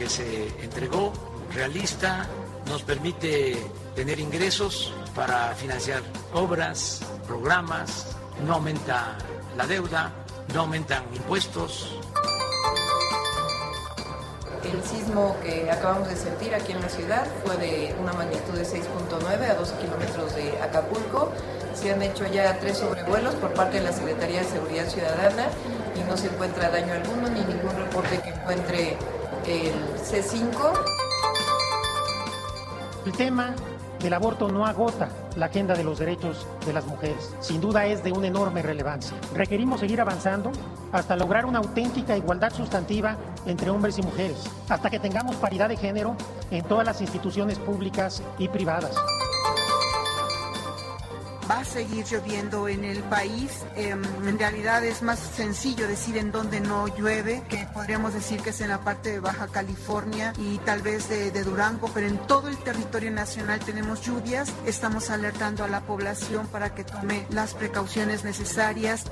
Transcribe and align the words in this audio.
que 0.00 0.08
se 0.08 0.48
entregó, 0.64 1.12
realista, 1.52 2.26
nos 2.66 2.82
permite 2.82 3.54
tener 3.94 4.18
ingresos 4.18 4.94
para 5.14 5.54
financiar 5.54 6.00
obras, 6.32 7.02
programas, 7.26 8.16
no 8.46 8.54
aumenta 8.54 9.18
la 9.58 9.66
deuda, 9.66 10.10
no 10.54 10.62
aumentan 10.62 11.04
impuestos. 11.14 11.98
El 14.64 14.82
sismo 14.82 15.36
que 15.42 15.70
acabamos 15.70 16.08
de 16.08 16.16
sentir 16.16 16.54
aquí 16.54 16.72
en 16.72 16.80
la 16.80 16.88
ciudad 16.88 17.26
fue 17.44 17.58
de 17.58 17.94
una 18.00 18.14
magnitud 18.14 18.54
de 18.54 18.64
6.9 18.64 19.50
a 19.50 19.54
12 19.54 19.74
kilómetros 19.82 20.34
de 20.34 20.62
Acapulco. 20.62 21.30
Se 21.74 21.92
han 21.92 22.00
hecho 22.00 22.26
ya 22.26 22.58
tres 22.58 22.78
sobrevuelos 22.78 23.34
por 23.34 23.52
parte 23.52 23.80
de 23.80 23.84
la 23.84 23.92
Secretaría 23.92 24.40
de 24.40 24.48
Seguridad 24.48 24.88
Ciudadana 24.88 25.48
y 25.94 26.08
no 26.08 26.16
se 26.16 26.28
encuentra 26.28 26.70
daño 26.70 26.94
alguno 26.94 27.28
ni 27.28 27.40
ningún 27.40 27.76
reporte 27.76 28.18
que 28.22 28.30
encuentre 28.30 28.96
el 29.46 29.72
C5. 29.96 30.72
El 33.06 33.12
tema 33.12 33.54
del 34.00 34.12
aborto 34.12 34.48
no 34.48 34.66
agota 34.66 35.08
la 35.36 35.46
agenda 35.46 35.74
de 35.74 35.84
los 35.84 35.98
derechos 35.98 36.46
de 36.66 36.72
las 36.72 36.86
mujeres. 36.86 37.34
Sin 37.40 37.60
duda 37.60 37.86
es 37.86 38.02
de 38.02 38.12
una 38.12 38.26
enorme 38.26 38.62
relevancia. 38.62 39.16
Requerimos 39.34 39.80
seguir 39.80 40.00
avanzando 40.00 40.52
hasta 40.92 41.16
lograr 41.16 41.46
una 41.46 41.58
auténtica 41.58 42.16
igualdad 42.16 42.52
sustantiva 42.52 43.16
entre 43.46 43.70
hombres 43.70 43.98
y 43.98 44.02
mujeres, 44.02 44.44
hasta 44.68 44.90
que 44.90 44.98
tengamos 44.98 45.36
paridad 45.36 45.68
de 45.68 45.76
género 45.76 46.16
en 46.50 46.64
todas 46.64 46.86
las 46.86 47.00
instituciones 47.00 47.58
públicas 47.58 48.22
y 48.38 48.48
privadas 48.48 48.94
va 51.50 51.60
a 51.60 51.64
seguir 51.64 52.04
lloviendo 52.04 52.68
en 52.68 52.84
el 52.84 53.02
país. 53.04 53.64
Em, 53.74 54.00
en 54.26 54.38
realidad 54.38 54.84
es 54.84 55.02
más 55.02 55.18
sencillo 55.18 55.88
decir 55.88 56.16
en 56.16 56.30
dónde 56.30 56.60
no 56.60 56.86
llueve, 56.96 57.42
que 57.48 57.66
podríamos 57.74 58.14
decir 58.14 58.40
que 58.40 58.50
es 58.50 58.60
en 58.60 58.68
la 58.68 58.82
parte 58.82 59.10
de 59.10 59.20
Baja 59.20 59.48
California 59.48 60.32
y 60.38 60.58
tal 60.58 60.80
vez 60.82 61.08
de, 61.08 61.32
de 61.32 61.42
Durango, 61.42 61.90
pero 61.92 62.06
en 62.06 62.18
todo 62.28 62.48
el 62.48 62.56
territorio 62.58 63.10
nacional 63.10 63.58
tenemos 63.60 64.02
lluvias. 64.02 64.52
Estamos 64.64 65.10
alertando 65.10 65.64
a 65.64 65.68
la 65.68 65.80
población 65.80 66.46
para 66.46 66.72
que 66.74 66.84
tome 66.84 67.26
las 67.30 67.54
precauciones 67.54 68.22
necesarias. 68.22 69.04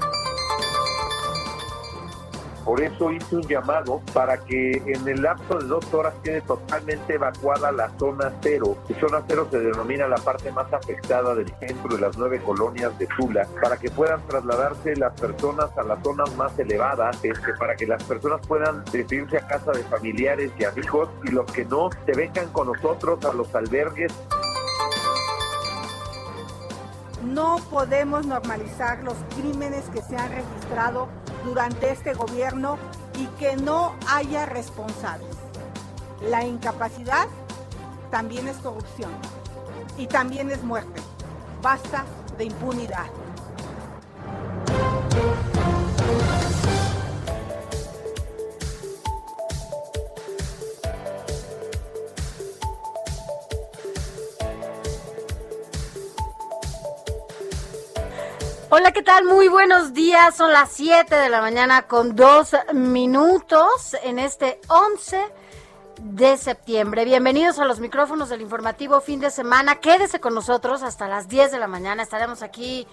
Por 2.69 2.83
eso 2.83 3.11
hice 3.11 3.34
un 3.34 3.49
llamado 3.49 4.03
para 4.12 4.37
que 4.37 4.73
en 4.73 5.09
el 5.09 5.23
lapso 5.23 5.59
de 5.59 5.69
dos 5.69 5.95
horas 5.95 6.12
quede 6.23 6.43
totalmente 6.43 7.15
evacuada 7.15 7.73
la 7.73 7.89
zona 7.99 8.31
cero. 8.43 8.77
Y 8.91 8.93
zona 8.93 9.23
cero 9.27 9.49
se 9.51 9.59
denomina 9.59 10.06
la 10.06 10.19
parte 10.19 10.53
más 10.53 10.71
afectada 10.71 11.34
del 11.34 11.49
centro 11.61 11.97
de 11.97 12.03
las 12.03 12.19
nueve 12.19 12.43
colonias 12.45 12.97
de 12.99 13.06
Tula, 13.06 13.49
para 13.62 13.79
que 13.79 13.91
puedan 13.91 14.21
trasladarse 14.27 14.95
las 14.97 15.19
personas 15.19 15.71
a 15.79 15.83
las 15.83 16.03
zonas 16.03 16.37
más 16.37 16.59
elevadas, 16.59 17.19
este, 17.25 17.55
para 17.55 17.75
que 17.75 17.87
las 17.87 18.03
personas 18.03 18.47
puedan 18.47 18.85
irse 18.93 19.39
a 19.39 19.47
casa 19.47 19.73
de 19.73 19.83
familiares 19.85 20.53
y 20.59 20.65
amigos 20.65 21.09
y 21.25 21.31
los 21.31 21.50
que 21.50 21.65
no 21.65 21.89
se 22.05 22.12
vengan 22.12 22.49
con 22.49 22.67
nosotros 22.67 23.25
a 23.25 23.33
los 23.33 23.55
albergues. 23.55 24.12
No 27.25 27.56
podemos 27.71 28.27
normalizar 28.27 29.03
los 29.03 29.17
crímenes 29.37 29.84
que 29.93 30.03
se 30.03 30.17
han 30.17 30.31
registrado 30.31 31.09
durante 31.45 31.91
este 31.91 32.15
gobierno 32.15 32.79
y 33.19 33.27
que 33.39 33.56
no 33.56 33.95
haya 34.09 34.47
responsables. 34.47 35.37
La 36.23 36.45
incapacidad 36.45 37.27
también 38.11 38.49
es 38.49 38.56
corrupción 38.59 39.11
y 39.97 40.06
también 40.06 40.51
es 40.51 40.62
muerte. 40.62 41.01
Basta 41.61 42.05
de 42.37 42.45
impunidad. 42.45 43.06
Hola, 58.71 58.93
¿qué 58.93 59.03
tal? 59.03 59.25
Muy 59.25 59.49
buenos 59.49 59.95
días. 59.95 60.37
Son 60.37 60.53
las 60.53 60.71
7 60.73 61.15
de 61.15 61.31
la 61.31 61.41
mañana 61.41 61.87
con 61.87 62.15
dos 62.15 62.55
minutos 62.75 63.97
en 64.03 64.19
este 64.19 64.61
11 64.69 65.25
de 66.03 66.37
septiembre. 66.37 67.06
Bienvenidos 67.06 67.59
a 67.59 67.65
los 67.65 67.81
micrófonos 67.81 68.29
del 68.29 68.43
informativo 68.43 69.01
fin 69.01 69.21
de 69.21 69.31
semana. 69.31 69.77
Quédese 69.77 70.21
con 70.21 70.34
nosotros 70.34 70.83
hasta 70.83 71.09
las 71.09 71.29
10 71.29 71.51
de 71.51 71.59
la 71.59 71.67
mañana. 71.67 72.03
Estaremos 72.03 72.43
aquí 72.43 72.87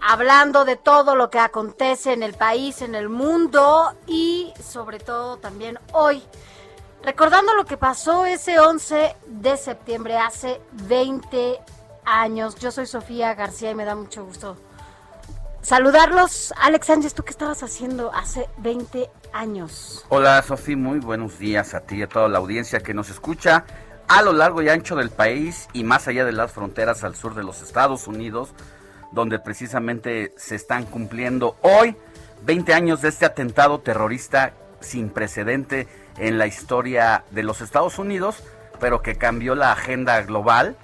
hablando 0.00 0.64
de 0.64 0.76
todo 0.76 1.16
lo 1.16 1.28
que 1.28 1.40
acontece 1.40 2.12
en 2.12 2.22
el 2.22 2.34
país, 2.34 2.80
en 2.80 2.94
el 2.94 3.08
mundo 3.08 3.96
y 4.06 4.54
sobre 4.62 5.00
todo 5.00 5.38
también 5.38 5.80
hoy. 5.92 6.22
Recordando 7.02 7.52
lo 7.54 7.64
que 7.64 7.76
pasó 7.76 8.26
ese 8.26 8.60
11 8.60 9.16
de 9.26 9.56
septiembre 9.56 10.18
hace 10.18 10.60
20 10.84 11.60
años. 12.04 12.54
Yo 12.60 12.70
soy 12.70 12.86
Sofía 12.86 13.34
García 13.34 13.72
y 13.72 13.74
me 13.74 13.84
da 13.84 13.96
mucho 13.96 14.24
gusto 14.24 14.56
saludarlos. 15.66 16.54
Alex 16.62 16.86
Sánchez, 16.86 17.14
¿tú 17.14 17.24
qué 17.24 17.32
estabas 17.32 17.64
haciendo 17.64 18.14
hace 18.14 18.48
20 18.58 19.10
años? 19.32 20.06
Hola, 20.10 20.40
Sofía, 20.42 20.76
muy 20.76 21.00
buenos 21.00 21.40
días 21.40 21.74
a 21.74 21.80
ti 21.80 21.96
y 21.96 22.02
a 22.02 22.08
toda 22.08 22.28
la 22.28 22.38
audiencia 22.38 22.78
que 22.78 22.94
nos 22.94 23.10
escucha 23.10 23.64
a 24.06 24.22
lo 24.22 24.32
largo 24.32 24.62
y 24.62 24.68
ancho 24.68 24.94
del 24.94 25.10
país 25.10 25.66
y 25.72 25.82
más 25.82 26.06
allá 26.06 26.24
de 26.24 26.30
las 26.30 26.52
fronteras 26.52 27.02
al 27.02 27.16
sur 27.16 27.34
de 27.34 27.42
los 27.42 27.62
Estados 27.62 28.06
Unidos, 28.06 28.50
donde 29.10 29.40
precisamente 29.40 30.32
se 30.36 30.54
están 30.54 30.84
cumpliendo 30.84 31.56
hoy 31.62 31.96
20 32.44 32.72
años 32.72 33.02
de 33.02 33.08
este 33.08 33.26
atentado 33.26 33.80
terrorista 33.80 34.52
sin 34.78 35.08
precedente 35.10 35.88
en 36.16 36.38
la 36.38 36.46
historia 36.46 37.24
de 37.32 37.42
los 37.42 37.60
Estados 37.60 37.98
Unidos, 37.98 38.36
pero 38.78 39.02
que 39.02 39.16
cambió 39.16 39.56
la 39.56 39.72
agenda 39.72 40.22
global. 40.22 40.76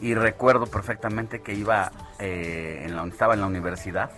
Y 0.00 0.14
recuerdo 0.14 0.66
perfectamente 0.66 1.40
que 1.42 1.54
iba, 1.54 1.90
eh, 2.18 2.82
en 2.84 2.94
la, 2.94 3.04
estaba 3.04 3.34
en 3.34 3.40
la 3.40 3.46
universidad 3.46 4.10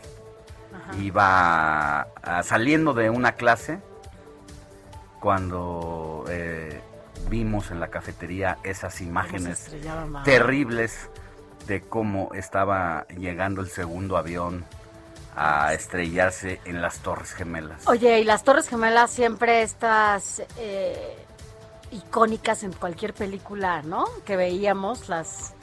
iba 0.99 2.01
ah, 2.01 2.43
saliendo 2.43 2.95
de 2.95 3.11
una 3.11 3.33
clase 3.33 3.81
cuando 5.21 6.25
eh, 6.29 6.81
vimos 7.29 7.71
en 7.71 7.81
la 7.81 7.89
cafetería 7.89 8.59
esas 8.63 9.01
imágenes 9.01 9.75
terribles 10.25 11.11
de 11.67 11.83
cómo 11.83 12.31
estaba 12.35 13.07
llegando 13.09 13.61
el 13.61 13.69
segundo 13.69 14.17
avión 14.17 14.65
a 15.37 15.75
estrellarse 15.75 16.61
en 16.65 16.83
las 16.83 16.99
Torres 16.99 17.33
Gemelas. 17.33 17.87
Oye, 17.87 18.19
y 18.21 18.25
las 18.25 18.43
Torres 18.43 18.69
Gemelas 18.69 19.11
siempre 19.11 19.63
estas... 19.63 20.43
Eh, 20.59 21.17
icónicas 21.93 22.63
en 22.63 22.73
cualquier 22.73 23.15
película, 23.15 23.83
¿no? 23.83 24.05
Que 24.25 24.37
veíamos, 24.37 25.09
las 25.09 25.55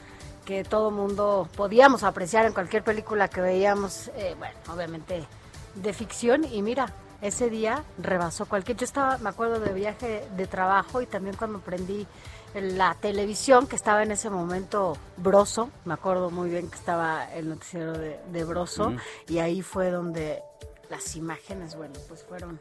que 0.47 0.63
todo 0.63 0.91
mundo 0.91 1.49
podíamos 1.57 2.03
apreciar 2.03 2.45
en 2.45 2.53
cualquier 2.53 2.81
película 2.81 3.27
que 3.27 3.41
veíamos, 3.41 4.07
eh, 4.15 4.33
bueno, 4.39 4.55
obviamente 4.73 5.27
de 5.75 5.93
ficción. 5.93 6.45
Y 6.45 6.61
mira, 6.61 6.93
ese 7.21 7.49
día 7.49 7.83
rebasó 7.97 8.45
cualquier. 8.45 8.77
Yo 8.77 8.85
estaba, 8.85 9.17
me 9.17 9.27
acuerdo 9.27 9.59
de 9.59 9.73
viaje 9.73 10.25
de 10.37 10.47
trabajo 10.47 11.01
y 11.01 11.05
también 11.05 11.35
cuando 11.35 11.59
prendí 11.59 12.07
la 12.53 12.95
televisión 12.95 13.67
que 13.67 13.75
estaba 13.75 14.03
en 14.03 14.11
ese 14.11 14.29
momento 14.29 14.97
Broso, 15.17 15.69
me 15.83 15.93
acuerdo 15.93 16.31
muy 16.31 16.49
bien 16.49 16.69
que 16.69 16.77
estaba 16.77 17.25
el 17.33 17.49
noticiero 17.49 17.97
de, 17.97 18.17
de 18.31 18.43
Broso 18.45 18.93
y 19.27 19.39
ahí 19.39 19.61
fue 19.61 19.91
donde 19.91 20.41
las 20.89 21.17
imágenes, 21.17 21.75
bueno, 21.75 21.95
pues 22.07 22.23
fueron 22.23 22.57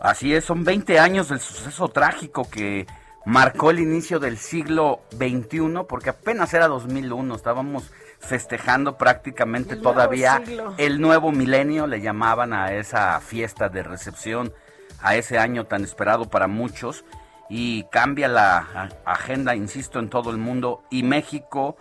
Así 0.00 0.34
es, 0.34 0.46
son 0.46 0.64
20 0.64 0.98
años 0.98 1.28
del 1.28 1.38
suceso 1.38 1.88
trágico 1.88 2.48
que 2.50 2.86
marcó 3.30 3.70
el 3.70 3.78
inicio 3.78 4.18
del 4.18 4.38
siglo 4.38 5.02
XXI, 5.12 5.84
porque 5.88 6.10
apenas 6.10 6.52
era 6.52 6.66
2001, 6.66 7.36
estábamos 7.36 7.88
festejando 8.18 8.98
prácticamente 8.98 9.76
todavía 9.76 10.42
el 10.78 11.00
nuevo 11.00 11.30
milenio, 11.30 11.86
le 11.86 12.00
llamaban 12.00 12.52
a 12.52 12.72
esa 12.72 13.20
fiesta 13.20 13.68
de 13.68 13.84
recepción, 13.84 14.52
a 15.00 15.14
ese 15.14 15.38
año 15.38 15.66
tan 15.66 15.84
esperado 15.84 16.28
para 16.28 16.48
muchos, 16.48 17.04
y 17.48 17.84
cambia 17.84 18.26
la 18.26 18.90
agenda, 19.04 19.54
insisto, 19.54 20.00
en 20.00 20.10
todo 20.10 20.32
el 20.32 20.38
mundo, 20.38 20.82
y 20.90 21.04
México 21.04 21.76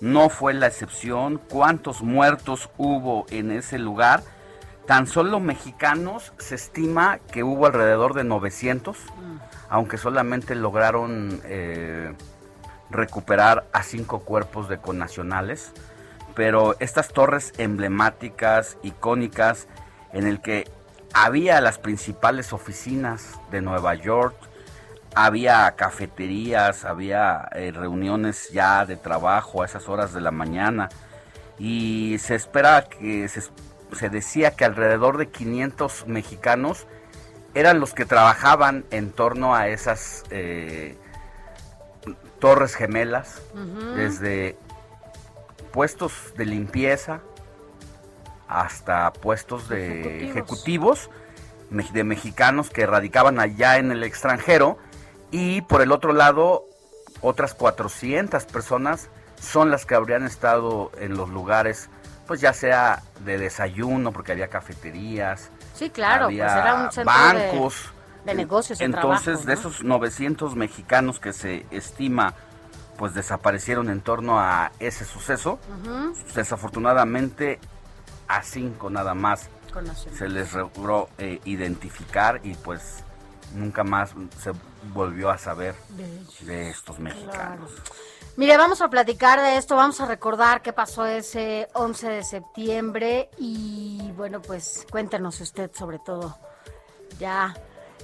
no 0.00 0.28
fue 0.28 0.52
la 0.52 0.66
excepción. 0.66 1.40
¿Cuántos 1.48 2.02
muertos 2.02 2.68
hubo 2.76 3.24
en 3.30 3.52
ese 3.52 3.78
lugar? 3.78 4.22
Tan 4.86 5.06
solo 5.06 5.40
mexicanos 5.40 6.34
se 6.36 6.56
estima 6.56 7.20
que 7.32 7.42
hubo 7.42 7.64
alrededor 7.64 8.12
de 8.12 8.24
900, 8.24 8.98
mm. 8.98 9.59
Aunque 9.70 9.96
solamente 9.96 10.54
lograron 10.54 11.40
eh, 11.44 12.12
recuperar 12.90 13.66
a 13.72 13.82
cinco 13.82 14.20
cuerpos 14.20 14.68
de 14.68 14.78
connacionales. 14.78 15.72
Pero 16.34 16.76
estas 16.80 17.08
torres 17.08 17.52
emblemáticas, 17.58 18.76
icónicas, 18.82 19.68
en 20.12 20.26
el 20.26 20.40
que 20.40 20.68
había 21.14 21.60
las 21.60 21.78
principales 21.78 22.52
oficinas 22.52 23.38
de 23.50 23.62
Nueva 23.62 23.94
York, 23.94 24.36
había 25.14 25.70
cafeterías, 25.72 26.84
había 26.84 27.48
eh, 27.52 27.72
reuniones 27.72 28.50
ya 28.50 28.84
de 28.86 28.96
trabajo 28.96 29.62
a 29.62 29.66
esas 29.66 29.88
horas 29.88 30.12
de 30.12 30.20
la 30.20 30.30
mañana 30.30 30.88
y 31.58 32.16
se 32.20 32.36
espera 32.36 32.84
que 32.84 33.28
se 33.28 33.42
se 33.96 34.08
decía 34.08 34.52
que 34.52 34.64
alrededor 34.64 35.18
de 35.18 35.28
500 35.28 36.06
mexicanos 36.06 36.86
eran 37.54 37.80
los 37.80 37.94
que 37.94 38.04
trabajaban 38.04 38.84
en 38.90 39.10
torno 39.10 39.54
a 39.54 39.68
esas 39.68 40.24
eh, 40.30 40.96
torres 42.38 42.74
gemelas, 42.74 43.42
desde 43.96 44.56
puestos 45.72 46.12
de 46.36 46.46
limpieza 46.46 47.20
hasta 48.48 49.12
puestos 49.12 49.68
de 49.68 50.24
ejecutivos. 50.24 51.10
de 51.70 52.04
mexicanos 52.04 52.70
que 52.70 52.84
radicaban 52.84 53.38
allá 53.38 53.76
en 53.76 53.92
el 53.92 54.02
extranjero 54.02 54.76
y 55.30 55.60
por 55.62 55.82
el 55.82 55.92
otro 55.92 56.12
lado 56.12 56.64
otras 57.20 57.54
400 57.54 58.44
personas 58.46 59.08
son 59.40 59.70
las 59.70 59.86
que 59.86 59.94
habrían 59.94 60.24
estado 60.24 60.90
en 60.98 61.16
los 61.16 61.28
lugares 61.28 61.88
pues 62.30 62.40
ya 62.40 62.52
sea 62.52 63.02
de 63.24 63.38
desayuno, 63.38 64.12
porque 64.12 64.30
había 64.30 64.46
cafeterías. 64.46 65.50
Sí, 65.80 65.88
claro, 65.88 66.26
pues 66.26 66.38
era 66.38 66.74
un 66.74 66.92
centro 66.92 67.10
bancos. 67.10 67.90
De, 68.26 68.34
negocios. 68.34 68.82
Entonces, 68.82 69.46
de 69.46 69.54
esos 69.54 69.82
900 69.82 70.54
mexicanos 70.54 71.18
que 71.18 71.32
se 71.32 71.64
estima 71.70 72.34
pues 72.98 73.14
desaparecieron 73.14 73.88
en 73.88 74.02
torno 74.02 74.38
a 74.38 74.72
ese 74.78 75.06
suceso, 75.06 75.58
desafortunadamente 76.34 77.58
a 78.28 78.42
cinco 78.42 78.90
nada 78.90 79.14
más 79.14 79.48
se 80.18 80.28
les 80.28 80.52
logró 80.52 81.08
eh, 81.16 81.40
identificar 81.46 82.42
y 82.44 82.52
pues 82.56 83.02
nunca 83.54 83.82
más 83.82 84.10
se 84.38 84.52
volvió 84.92 85.30
a 85.30 85.38
saber 85.38 85.74
de, 86.42 86.68
estos 86.68 86.98
mexicanos. 86.98 87.70
Mire, 88.36 88.56
vamos 88.56 88.80
a 88.80 88.88
platicar 88.88 89.40
de 89.40 89.56
esto, 89.56 89.76
vamos 89.76 90.00
a 90.00 90.06
recordar 90.06 90.62
qué 90.62 90.72
pasó 90.72 91.04
ese 91.04 91.68
11 91.74 92.08
de 92.08 92.22
septiembre 92.22 93.28
y 93.38 94.12
bueno, 94.16 94.40
pues 94.40 94.86
cuéntenos 94.90 95.40
usted 95.40 95.70
sobre 95.74 95.98
todo. 95.98 96.38
Ya 97.18 97.54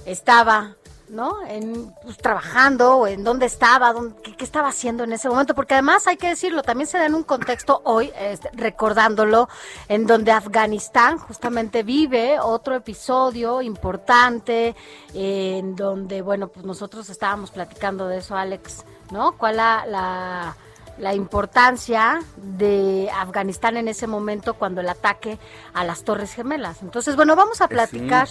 estaba, 0.05 0.75
¿no? 1.09 1.45
En, 1.47 1.93
pues, 2.03 2.17
trabajando 2.17 2.97
o 2.97 3.07
en 3.07 3.23
dónde 3.23 3.45
estaba, 3.45 3.93
qué, 4.23 4.43
estaba 4.43 4.69
haciendo 4.69 5.03
en 5.03 5.13
ese 5.13 5.29
momento, 5.29 5.55
porque 5.55 5.73
además 5.73 6.07
hay 6.07 6.17
que 6.17 6.29
decirlo, 6.29 6.63
también 6.63 6.87
se 6.87 6.97
da 6.97 7.05
en 7.05 7.15
un 7.15 7.23
contexto 7.23 7.81
hoy, 7.85 8.11
este, 8.19 8.49
recordándolo, 8.53 9.49
en 9.87 10.05
donde 10.05 10.31
Afganistán 10.31 11.17
justamente 11.17 11.83
vive 11.83 12.39
otro 12.39 12.75
episodio 12.75 13.61
importante, 13.61 14.75
en 15.13 15.75
donde, 15.75 16.21
bueno, 16.21 16.47
pues 16.47 16.65
nosotros 16.65 17.09
estábamos 17.09 17.51
platicando 17.51 18.07
de 18.07 18.17
eso, 18.17 18.35
Alex 18.35 18.85
¿no? 19.11 19.33
¿Cuál 19.33 19.57
la, 19.57 20.55
la, 20.97 21.13
importancia 21.13 22.19
de 22.35 23.09
Afganistán 23.13 23.77
en 23.77 23.87
ese 23.87 24.07
momento 24.07 24.55
cuando 24.55 24.81
el 24.81 24.89
ataque 24.89 25.39
a 25.73 25.83
las 25.83 26.03
Torres 26.03 26.33
Gemelas? 26.33 26.81
Entonces, 26.81 27.15
bueno, 27.15 27.35
vamos 27.35 27.61
a 27.61 27.67
platicar. 27.67 28.27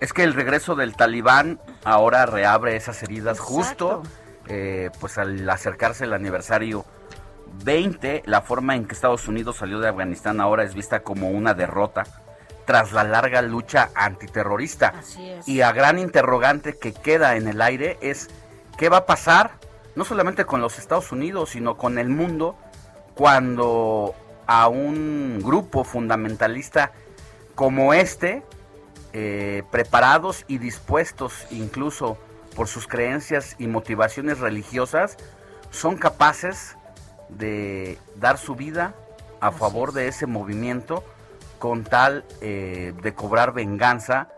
Es 0.00 0.12
que 0.12 0.24
el 0.24 0.34
regreso 0.34 0.74
del 0.74 0.94
talibán 0.96 1.60
ahora 1.84 2.26
reabre 2.26 2.76
esas 2.76 3.02
heridas 3.02 3.40
justo, 3.40 4.02
eh, 4.48 4.90
pues 5.00 5.18
al 5.18 5.48
acercarse 5.48 6.04
el 6.04 6.12
aniversario 6.12 6.84
20, 7.64 8.22
la 8.26 8.42
forma 8.42 8.74
en 8.74 8.86
que 8.86 8.94
Estados 8.94 9.28
Unidos 9.28 9.56
salió 9.56 9.78
de 9.80 9.88
Afganistán 9.88 10.40
ahora 10.40 10.64
es 10.64 10.74
vista 10.74 11.00
como 11.00 11.30
una 11.30 11.54
derrota 11.54 12.04
tras 12.64 12.92
la 12.92 13.04
larga 13.04 13.42
lucha 13.42 13.90
antiterrorista. 13.94 14.94
Y 15.46 15.60
a 15.60 15.72
gran 15.72 15.98
interrogante 15.98 16.76
que 16.76 16.92
queda 16.92 17.36
en 17.36 17.48
el 17.48 17.60
aire 17.60 17.98
es 18.00 18.28
qué 18.76 18.88
va 18.88 18.98
a 18.98 19.06
pasar 19.06 19.52
no 19.94 20.04
solamente 20.04 20.44
con 20.44 20.60
los 20.60 20.78
Estados 20.78 21.12
Unidos, 21.12 21.50
sino 21.50 21.76
con 21.76 21.98
el 21.98 22.08
mundo, 22.08 22.56
cuando 23.14 24.14
a 24.46 24.68
un 24.68 25.40
grupo 25.42 25.84
fundamentalista 25.84 26.92
como 27.54 27.94
este, 27.94 28.42
eh, 29.16 29.62
preparados 29.70 30.44
y 30.48 30.58
dispuestos 30.58 31.46
incluso 31.52 32.18
por 32.56 32.66
sus 32.66 32.88
creencias 32.88 33.54
y 33.60 33.68
motivaciones 33.68 34.40
religiosas, 34.40 35.16
son 35.70 35.96
capaces 35.96 36.76
de 37.28 37.96
dar 38.16 38.38
su 38.38 38.56
vida 38.56 38.92
a 39.40 39.52
favor 39.52 39.92
de 39.92 40.08
ese 40.08 40.26
movimiento 40.26 41.04
con 41.60 41.84
tal 41.84 42.24
eh, 42.40 42.92
de 43.02 43.14
cobrar 43.14 43.52
venganza 43.52 44.28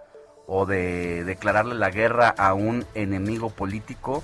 o 0.46 0.66
de 0.66 1.24
declararle 1.24 1.74
la 1.74 1.88
guerra 1.88 2.28
a 2.36 2.52
un 2.52 2.84
enemigo 2.94 3.48
político. 3.48 4.22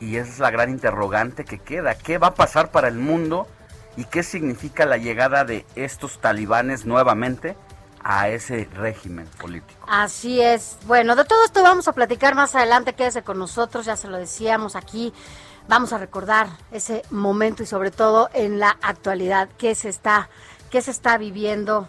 Y 0.00 0.16
esa 0.16 0.30
es 0.32 0.38
la 0.40 0.50
gran 0.50 0.68
interrogante 0.70 1.44
que 1.44 1.58
queda. 1.58 1.94
¿Qué 1.94 2.18
va 2.18 2.26
a 2.28 2.34
pasar 2.34 2.72
para 2.72 2.88
el 2.88 2.96
mundo 2.96 3.46
y 3.96 4.04
qué 4.04 4.24
significa 4.24 4.84
la 4.84 4.96
llegada 4.96 5.44
de 5.44 5.64
estos 5.76 6.20
talibanes 6.20 6.86
nuevamente 6.86 7.56
a 8.02 8.28
ese 8.28 8.68
régimen 8.74 9.26
político? 9.40 9.80
Así 9.86 10.40
es. 10.40 10.76
Bueno, 10.86 11.16
de 11.16 11.24
todo 11.24 11.44
esto 11.44 11.62
vamos 11.62 11.88
a 11.88 11.92
platicar 11.92 12.34
más 12.34 12.54
adelante. 12.54 12.94
Quédese 12.94 13.22
con 13.22 13.38
nosotros, 13.38 13.86
ya 13.86 13.96
se 13.96 14.08
lo 14.08 14.16
decíamos 14.16 14.76
aquí. 14.76 15.12
Vamos 15.68 15.92
a 15.92 15.98
recordar 15.98 16.48
ese 16.70 17.02
momento 17.10 17.62
y 17.62 17.66
sobre 17.66 17.90
todo 17.90 18.30
en 18.32 18.60
la 18.60 18.76
actualidad, 18.82 19.48
qué 19.58 19.74
se 19.74 19.88
está, 19.88 20.28
qué 20.70 20.80
se 20.80 20.92
está 20.92 21.18
viviendo 21.18 21.88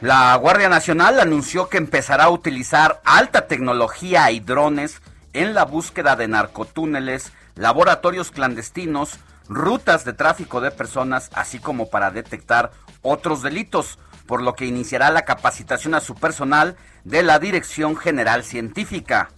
La 0.00 0.36
Guardia 0.36 0.68
Nacional 0.68 1.18
anunció 1.18 1.68
que 1.68 1.76
empezará 1.76 2.24
a 2.24 2.30
utilizar 2.30 3.00
alta 3.04 3.48
tecnología 3.48 4.30
y 4.30 4.38
drones 4.38 5.02
en 5.32 5.54
la 5.54 5.64
búsqueda 5.64 6.14
de 6.14 6.28
narcotúneles, 6.28 7.32
laboratorios 7.56 8.30
clandestinos, 8.30 9.18
rutas 9.48 10.04
de 10.04 10.12
tráfico 10.12 10.60
de 10.60 10.70
personas, 10.70 11.30
así 11.34 11.58
como 11.58 11.90
para 11.90 12.12
detectar 12.12 12.70
otros 13.02 13.42
delitos, 13.42 13.98
por 14.26 14.40
lo 14.40 14.54
que 14.54 14.66
iniciará 14.66 15.10
la 15.10 15.24
capacitación 15.24 15.96
a 15.96 16.00
su 16.00 16.14
personal 16.14 16.76
de 17.02 17.24
la 17.24 17.40
Dirección 17.40 17.96
General 17.96 18.44
Científica. 18.44 19.30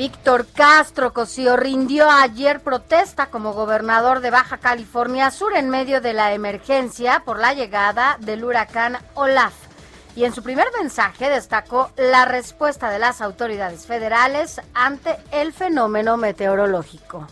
Víctor 0.00 0.46
Castro 0.54 1.12
Cosío 1.12 1.58
rindió 1.58 2.10
ayer 2.10 2.60
protesta 2.60 3.26
como 3.26 3.52
gobernador 3.52 4.20
de 4.20 4.30
Baja 4.30 4.56
California 4.56 5.30
Sur 5.30 5.54
en 5.54 5.68
medio 5.68 6.00
de 6.00 6.14
la 6.14 6.32
emergencia 6.32 7.20
por 7.22 7.38
la 7.38 7.52
llegada 7.52 8.16
del 8.18 8.42
huracán 8.42 8.96
Olaf. 9.12 9.52
Y 10.16 10.24
en 10.24 10.32
su 10.32 10.42
primer 10.42 10.68
mensaje 10.80 11.28
destacó 11.28 11.90
la 11.98 12.24
respuesta 12.24 12.88
de 12.88 12.98
las 12.98 13.20
autoridades 13.20 13.84
federales 13.84 14.62
ante 14.72 15.18
el 15.32 15.52
fenómeno 15.52 16.16
meteorológico. 16.16 17.26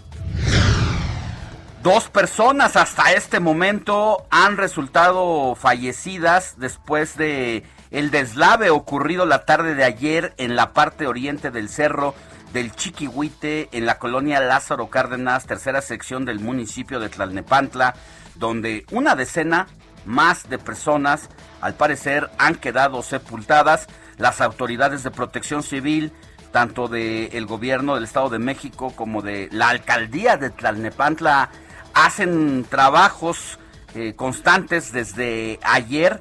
Dos 1.82 2.10
personas 2.10 2.76
hasta 2.76 3.12
este 3.14 3.40
momento 3.40 4.26
han 4.28 4.58
resultado 4.58 5.54
fallecidas 5.54 6.56
después 6.58 7.16
de 7.16 7.64
el 7.90 8.10
deslave 8.10 8.68
ocurrido 8.68 9.24
la 9.24 9.46
tarde 9.46 9.74
de 9.74 9.84
ayer 9.84 10.34
en 10.36 10.54
la 10.54 10.74
parte 10.74 11.06
oriente 11.06 11.50
del 11.50 11.70
cerro 11.70 12.14
del 12.52 12.72
Chiquihuite 12.72 13.68
en 13.72 13.86
la 13.86 13.98
colonia 13.98 14.40
Lázaro 14.40 14.88
Cárdenas, 14.88 15.46
tercera 15.46 15.82
sección 15.82 16.24
del 16.24 16.40
municipio 16.40 17.00
de 17.00 17.08
Tlalnepantla, 17.08 17.94
donde 18.36 18.84
una 18.90 19.14
decena 19.14 19.66
más 20.04 20.48
de 20.48 20.58
personas 20.58 21.28
al 21.60 21.74
parecer 21.74 22.30
han 22.38 22.54
quedado 22.54 23.02
sepultadas. 23.02 23.86
Las 24.16 24.40
autoridades 24.40 25.02
de 25.02 25.10
protección 25.10 25.62
civil, 25.62 26.12
tanto 26.50 26.88
del 26.88 27.46
gobierno 27.46 27.94
del 27.94 28.04
Estado 28.04 28.30
de 28.30 28.38
México 28.38 28.92
como 28.96 29.22
de 29.22 29.48
la 29.52 29.68
alcaldía 29.68 30.36
de 30.36 30.50
Tlalnepantla, 30.50 31.50
hacen 31.94 32.64
trabajos 32.64 33.58
eh, 33.94 34.14
constantes 34.14 34.92
desde 34.92 35.58
ayer 35.62 36.20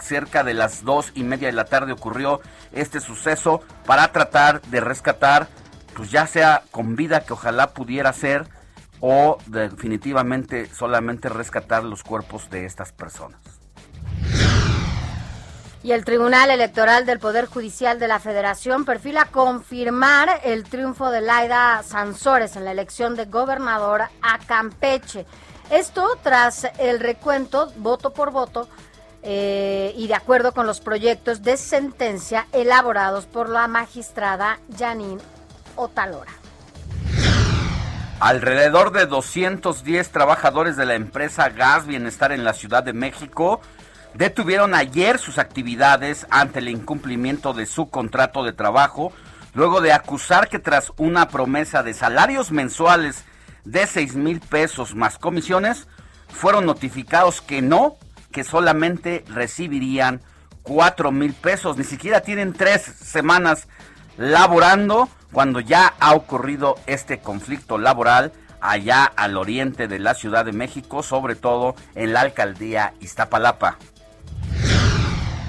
cerca 0.00 0.42
de 0.42 0.54
las 0.54 0.84
dos 0.84 1.12
y 1.14 1.22
media 1.22 1.48
de 1.48 1.52
la 1.52 1.64
tarde 1.64 1.92
ocurrió 1.92 2.40
este 2.72 3.00
suceso 3.00 3.62
para 3.86 4.10
tratar 4.12 4.60
de 4.62 4.80
rescatar 4.80 5.48
pues 5.94 6.10
ya 6.10 6.26
sea 6.26 6.62
con 6.70 6.96
vida 6.96 7.20
que 7.24 7.32
ojalá 7.32 7.70
pudiera 7.70 8.12
ser 8.12 8.46
o 9.00 9.38
definitivamente 9.46 10.66
solamente 10.66 11.28
rescatar 11.28 11.84
los 11.84 12.02
cuerpos 12.02 12.48
de 12.50 12.66
estas 12.66 12.92
personas. 12.92 13.40
Y 15.82 15.90
el 15.90 16.04
Tribunal 16.04 16.50
Electoral 16.50 17.06
del 17.06 17.18
Poder 17.18 17.46
Judicial 17.46 17.98
de 17.98 18.06
la 18.06 18.20
Federación 18.20 18.84
perfila 18.84 19.24
confirmar 19.24 20.40
el 20.44 20.62
triunfo 20.62 21.10
de 21.10 21.20
Laida 21.20 21.82
Sansores 21.82 22.54
en 22.54 22.64
la 22.64 22.70
elección 22.70 23.16
de 23.16 23.24
gobernador 23.24 24.02
a 24.22 24.38
Campeche. 24.46 25.26
Esto 25.70 26.16
tras 26.22 26.68
el 26.78 27.00
recuento 27.00 27.72
voto 27.78 28.12
por 28.12 28.30
voto 28.30 28.68
eh, 29.24 29.92
y 29.96 30.06
de 30.06 30.14
acuerdo 30.14 30.52
con 30.52 30.68
los 30.68 30.80
proyectos 30.80 31.42
de 31.42 31.56
sentencia 31.56 32.46
elaborados 32.52 33.26
por 33.26 33.48
la 33.48 33.66
magistrada 33.66 34.60
Janine 34.78 35.31
Otalora. 35.76 36.32
Alrededor 38.20 38.92
de 38.92 39.06
210 39.06 40.10
trabajadores 40.10 40.76
de 40.76 40.86
la 40.86 40.94
empresa 40.94 41.48
Gas 41.48 41.86
Bienestar 41.86 42.30
en 42.30 42.44
la 42.44 42.52
Ciudad 42.52 42.84
de 42.84 42.92
México 42.92 43.60
detuvieron 44.14 44.74
ayer 44.74 45.18
sus 45.18 45.38
actividades 45.38 46.26
ante 46.30 46.60
el 46.60 46.68
incumplimiento 46.68 47.52
de 47.52 47.66
su 47.66 47.90
contrato 47.90 48.44
de 48.44 48.52
trabajo, 48.52 49.12
luego 49.54 49.80
de 49.80 49.92
acusar 49.92 50.48
que 50.48 50.58
tras 50.58 50.92
una 50.98 51.28
promesa 51.28 51.82
de 51.82 51.94
salarios 51.94 52.52
mensuales 52.52 53.24
de 53.64 53.86
6 53.86 54.14
mil 54.14 54.40
pesos 54.40 54.94
más 54.94 55.18
comisiones, 55.18 55.88
fueron 56.28 56.66
notificados 56.66 57.40
que 57.40 57.62
no, 57.62 57.96
que 58.30 58.44
solamente 58.44 59.24
recibirían 59.28 60.22
4 60.62 61.10
mil 61.12 61.34
pesos. 61.34 61.76
Ni 61.76 61.84
siquiera 61.84 62.20
tienen 62.20 62.52
tres 62.52 62.82
semanas 62.82 63.66
laborando 64.16 65.08
cuando 65.32 65.60
ya 65.60 65.94
ha 65.98 66.14
ocurrido 66.14 66.76
este 66.86 67.20
conflicto 67.20 67.78
laboral 67.78 68.32
allá 68.60 69.04
al 69.04 69.36
oriente 69.36 69.88
de 69.88 69.98
la 69.98 70.14
Ciudad 70.14 70.44
de 70.44 70.52
México, 70.52 71.02
sobre 71.02 71.34
todo 71.34 71.74
en 71.94 72.12
la 72.12 72.20
alcaldía 72.20 72.94
Iztapalapa. 73.00 73.78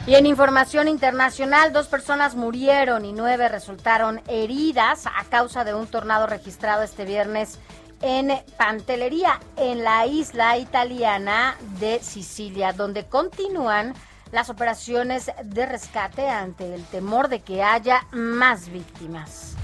Y 0.05 0.15
en 0.15 0.25
información 0.25 0.89
internacional, 0.89 1.71
dos 1.71 1.87
personas 1.87 2.35
murieron 2.35 3.05
y 3.05 3.13
nueve 3.13 3.47
resultaron 3.47 4.21
heridas 4.27 5.05
a 5.05 5.23
causa 5.29 5.63
de 5.63 5.73
un 5.73 5.87
tornado 5.87 6.27
registrado 6.27 6.83
este 6.83 7.05
viernes 7.05 7.59
en 8.01 8.33
Pantelería, 8.57 9.39
en 9.55 9.85
la 9.85 10.05
isla 10.05 10.57
italiana 10.57 11.55
de 11.79 11.99
Sicilia, 11.99 12.73
donde 12.73 13.05
continúan 13.05 13.93
las 14.33 14.49
operaciones 14.49 15.31
de 15.43 15.67
rescate 15.67 16.27
ante 16.27 16.73
el 16.73 16.83
temor 16.85 17.29
de 17.29 17.41
que 17.41 17.61
haya 17.61 18.07
más 18.11 18.69
víctimas. 18.69 19.55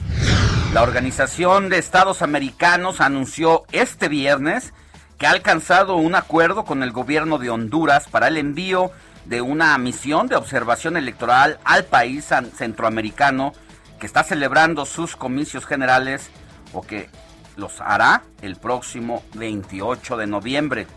La 0.73 0.83
Organización 0.83 1.69
de 1.69 1.79
Estados 1.79 2.21
Americanos 2.21 3.01
anunció 3.01 3.63
este 3.71 4.09
viernes 4.09 4.71
que 5.17 5.25
ha 5.25 5.31
alcanzado 5.31 5.95
un 5.95 6.13
acuerdo 6.13 6.65
con 6.65 6.83
el 6.83 6.91
gobierno 6.91 7.39
de 7.39 7.49
Honduras 7.49 8.07
para 8.07 8.27
el 8.27 8.37
envío 8.37 8.91
de 9.25 9.41
una 9.41 9.75
misión 9.79 10.27
de 10.27 10.35
observación 10.35 10.97
electoral 10.97 11.59
al 11.63 11.85
país 11.85 12.29
centroamericano 12.55 13.53
que 13.99 14.05
está 14.05 14.23
celebrando 14.23 14.85
sus 14.85 15.15
comicios 15.15 15.65
generales 15.65 16.29
o 16.73 16.83
que 16.83 17.09
los 17.57 17.81
hará 17.81 18.21
el 18.43 18.55
próximo 18.55 19.23
28 19.33 20.15
de 20.15 20.27
noviembre. 20.27 20.87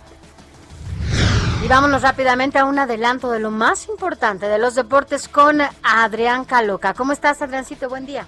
Y 1.62 1.68
vámonos 1.68 2.02
rápidamente 2.02 2.58
a 2.58 2.64
un 2.64 2.76
adelanto 2.80 3.30
de 3.30 3.38
lo 3.38 3.52
más 3.52 3.88
importante 3.88 4.46
de 4.48 4.58
los 4.58 4.74
deportes 4.74 5.28
con 5.28 5.58
Adrián 5.84 6.44
Caloca. 6.44 6.92
¿Cómo 6.92 7.12
estás, 7.12 7.40
Adriancito? 7.40 7.88
Buen 7.88 8.04
día. 8.04 8.26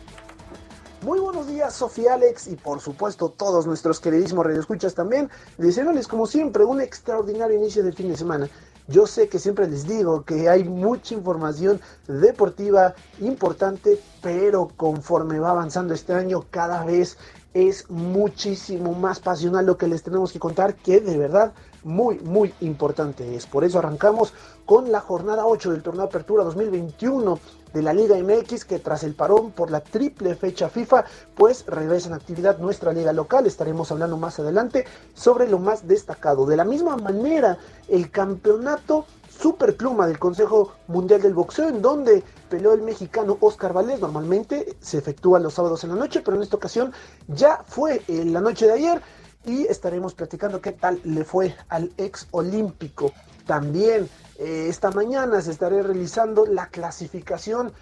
Muy 1.03 1.19
buenos 1.19 1.49
días, 1.49 1.75
Sofía 1.75 2.15
Alex, 2.15 2.47
y 2.47 2.55
por 2.55 2.81
supuesto 2.81 3.31
todos 3.31 3.67
nuestros 3.67 3.99
queridísimos 3.99 4.47
radioescuchas 4.47 4.95
también, 4.95 5.29
deseándoles 5.59 6.07
como 6.07 6.29
siempre 6.29 6.65
un 6.65 6.81
extraordinario 6.81 7.57
inicio 7.57 7.83
de 7.83 7.91
fin 7.93 8.09
de 8.09 8.17
semana. 8.17 8.49
Yo 8.87 9.05
sé 9.05 9.29
que 9.29 9.41
siempre 9.41 9.67
les 9.67 9.85
digo 9.89 10.25
que 10.25 10.49
hay 10.49 10.63
mucha 10.63 11.15
información 11.15 11.81
deportiva 12.07 12.95
importante, 13.19 14.01
pero 14.23 14.69
conforme 14.77 15.41
va 15.41 15.51
avanzando 15.51 15.93
este 15.93 16.13
año, 16.15 16.45
cada 16.51 16.85
vez 16.85 17.19
es 17.53 17.91
muchísimo 17.91 18.93
más 18.95 19.19
pasional 19.19 19.67
lo 19.67 19.77
que 19.77 19.89
les 19.89 20.05
tenemos 20.05 20.33
que 20.33 20.39
contar, 20.39 20.77
que 20.77 21.01
de 21.01 21.19
verdad 21.19 21.53
muy, 21.85 22.19
muy 22.21 22.53
importante 22.61 23.37
es. 23.37 23.47
Por 23.47 23.65
eso 23.65 23.79
arrancamos 23.79 24.33
con 24.67 24.91
la 24.91 25.01
jornada 25.01 25.47
8 25.47 25.73
del 25.73 25.83
torneo 25.83 26.05
Apertura 26.05 26.45
2021 26.45 27.39
de 27.73 27.83
la 27.83 27.93
Liga 27.93 28.17
MX 28.17 28.65
que 28.65 28.79
tras 28.79 29.03
el 29.03 29.15
parón 29.15 29.51
por 29.51 29.71
la 29.71 29.81
triple 29.81 30.35
fecha 30.37 30.69
FIFA 30.69 31.05
pues 31.35 31.67
regresa 31.67 32.09
en 32.09 32.15
actividad 32.15 32.59
nuestra 32.59 32.93
liga 32.93 33.13
local. 33.13 33.47
Estaremos 33.47 33.91
hablando 33.91 34.17
más 34.17 34.39
adelante 34.39 34.87
sobre 35.13 35.49
lo 35.49 35.59
más 35.59 35.87
destacado. 35.87 36.47
De 36.47 36.57
la 36.57 36.65
misma 36.65 36.97
manera 36.97 37.59
el 37.89 38.11
campeonato 38.11 39.07
superpluma 39.29 40.07
del 40.07 40.19
Consejo 40.21 40.73
Mundial 40.87 41.21
del 41.21 41.35
Boxeo 41.35 41.69
en 41.69 41.83
donde 41.83 42.23
peleó 42.49 42.73
el 42.73 42.83
mexicano 42.83 43.37
Oscar 43.41 43.73
Valdez. 43.73 44.01
Normalmente 44.01 44.77
se 44.81 44.99
efectúa 44.99 45.41
los 45.41 45.55
sábados 45.55 45.83
en 45.85 45.91
la 45.91 45.97
noche 45.97 46.23
pero 46.25 46.37
en 46.37 46.45
esta 46.45 46.57
ocasión 46.57 46.93
ya 47.27 47.63
fue 47.67 48.03
en 48.07 48.33
la 48.33 48.41
noche 48.41 48.67
de 48.67 48.73
ayer 48.73 49.03
y 49.45 49.67
estaremos 49.67 50.15
platicando 50.15 50.61
qué 50.61 50.73
tal 50.73 51.01
le 51.05 51.25
fue 51.25 51.55
al 51.69 51.93
ex 51.97 52.29
olímpico. 52.31 53.13
También 53.47 54.09
eh, 54.39 54.67
esta 54.69 54.91
mañana 54.91 55.41
se 55.41 55.51
estará 55.51 55.83
realizando 55.83 56.47
la 56.47 56.69
clasificación 56.69 57.73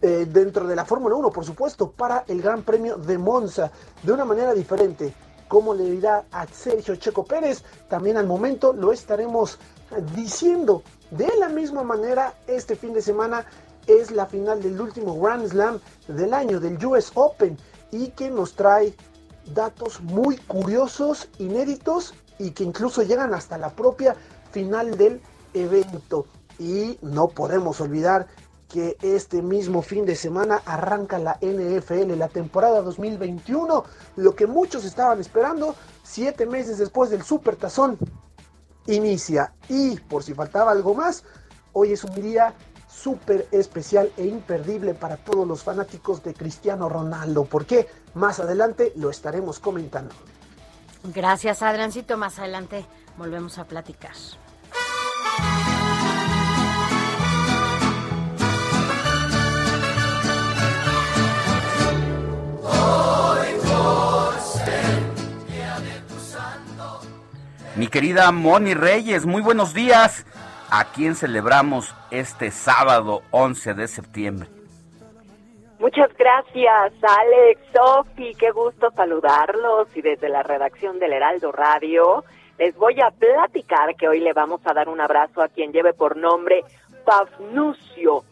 eh, 0.00 0.26
dentro 0.28 0.66
de 0.66 0.76
la 0.76 0.84
Fórmula 0.84 1.14
1, 1.14 1.30
por 1.30 1.44
supuesto, 1.44 1.90
para 1.90 2.24
el 2.28 2.42
Gran 2.42 2.62
Premio 2.62 2.96
de 2.96 3.18
Monza, 3.18 3.70
de 4.02 4.12
una 4.12 4.24
manera 4.24 4.52
diferente. 4.52 5.14
Como 5.48 5.74
le 5.74 5.90
dirá 5.90 6.24
a 6.32 6.46
Sergio 6.46 6.96
Checo 6.96 7.24
Pérez, 7.24 7.62
también 7.88 8.16
al 8.16 8.26
momento 8.26 8.72
lo 8.72 8.92
estaremos 8.92 9.58
diciendo. 10.14 10.82
De 11.10 11.28
la 11.38 11.48
misma 11.48 11.82
manera, 11.84 12.34
este 12.46 12.76
fin 12.76 12.92
de 12.92 13.02
semana 13.02 13.46
es 13.86 14.10
la 14.10 14.26
final 14.26 14.62
del 14.62 14.80
último 14.80 15.18
Grand 15.20 15.46
Slam 15.46 15.78
del 16.08 16.34
año, 16.34 16.60
del 16.60 16.84
US 16.84 17.12
Open, 17.14 17.56
y 17.90 18.08
que 18.08 18.30
nos 18.30 18.54
trae 18.54 18.94
datos 19.52 20.00
muy 20.00 20.36
curiosos, 20.36 21.28
inéditos, 21.38 22.14
y 22.38 22.50
que 22.50 22.64
incluso 22.64 23.02
llegan 23.02 23.34
hasta 23.34 23.58
la 23.58 23.70
propia 23.70 24.16
final 24.50 24.96
del 24.96 25.20
evento. 25.52 26.26
Y 26.58 26.98
no 27.02 27.28
podemos 27.28 27.80
olvidar 27.80 28.26
que 28.68 28.96
este 29.02 29.42
mismo 29.42 29.82
fin 29.82 30.04
de 30.04 30.16
semana 30.16 30.60
arranca 30.66 31.18
la 31.18 31.38
NFL, 31.40 32.16
la 32.16 32.28
temporada 32.28 32.82
2021, 32.82 33.84
lo 34.16 34.34
que 34.34 34.46
muchos 34.46 34.84
estaban 34.84 35.20
esperando, 35.20 35.76
siete 36.02 36.46
meses 36.46 36.78
después 36.78 37.10
del 37.10 37.22
Super 37.22 37.56
Tazón, 37.56 37.98
inicia. 38.86 39.54
Y 39.68 39.96
por 40.00 40.22
si 40.24 40.34
faltaba 40.34 40.72
algo 40.72 40.94
más, 40.94 41.24
hoy 41.72 41.92
es 41.92 42.02
un 42.04 42.14
día 42.14 42.54
súper 42.88 43.46
especial 43.50 44.10
e 44.16 44.26
imperdible 44.26 44.94
para 44.94 45.16
todos 45.18 45.46
los 45.46 45.62
fanáticos 45.62 46.22
de 46.22 46.34
Cristiano 46.34 46.88
Ronaldo. 46.88 47.44
¿Por 47.44 47.66
qué? 47.66 47.86
Más 48.14 48.38
adelante 48.38 48.92
lo 48.96 49.10
estaremos 49.10 49.58
comentando. 49.58 50.14
Gracias, 51.02 51.62
Adriancito. 51.62 52.16
Más 52.16 52.38
adelante 52.38 52.86
volvemos 53.18 53.58
a 53.58 53.64
platicar. 53.64 54.12
Mi 67.76 67.88
querida 67.88 68.30
Moni 68.30 68.74
Reyes, 68.74 69.26
muy 69.26 69.42
buenos 69.42 69.74
días. 69.74 70.24
¿A 70.70 70.84
quién 70.92 71.16
celebramos 71.16 71.92
este 72.12 72.52
sábado 72.52 73.22
11 73.32 73.74
de 73.74 73.88
septiembre? 73.88 74.63
Muchas 75.78 76.16
gracias, 76.16 76.92
Alex, 77.02 77.60
Sofi, 77.72 78.34
qué 78.34 78.50
gusto 78.52 78.90
saludarlos 78.92 79.88
y 79.96 80.02
desde 80.02 80.28
la 80.28 80.42
redacción 80.42 80.98
del 80.98 81.12
Heraldo 81.12 81.52
Radio 81.52 82.24
les 82.58 82.76
voy 82.76 83.00
a 83.00 83.10
platicar 83.10 83.96
que 83.96 84.08
hoy 84.08 84.20
le 84.20 84.32
vamos 84.32 84.60
a 84.64 84.72
dar 84.72 84.88
un 84.88 85.00
abrazo 85.00 85.42
a 85.42 85.48
quien 85.48 85.72
lleve 85.72 85.92
por 85.92 86.16
nombre 86.16 86.64
Pafnucio. 87.04 88.22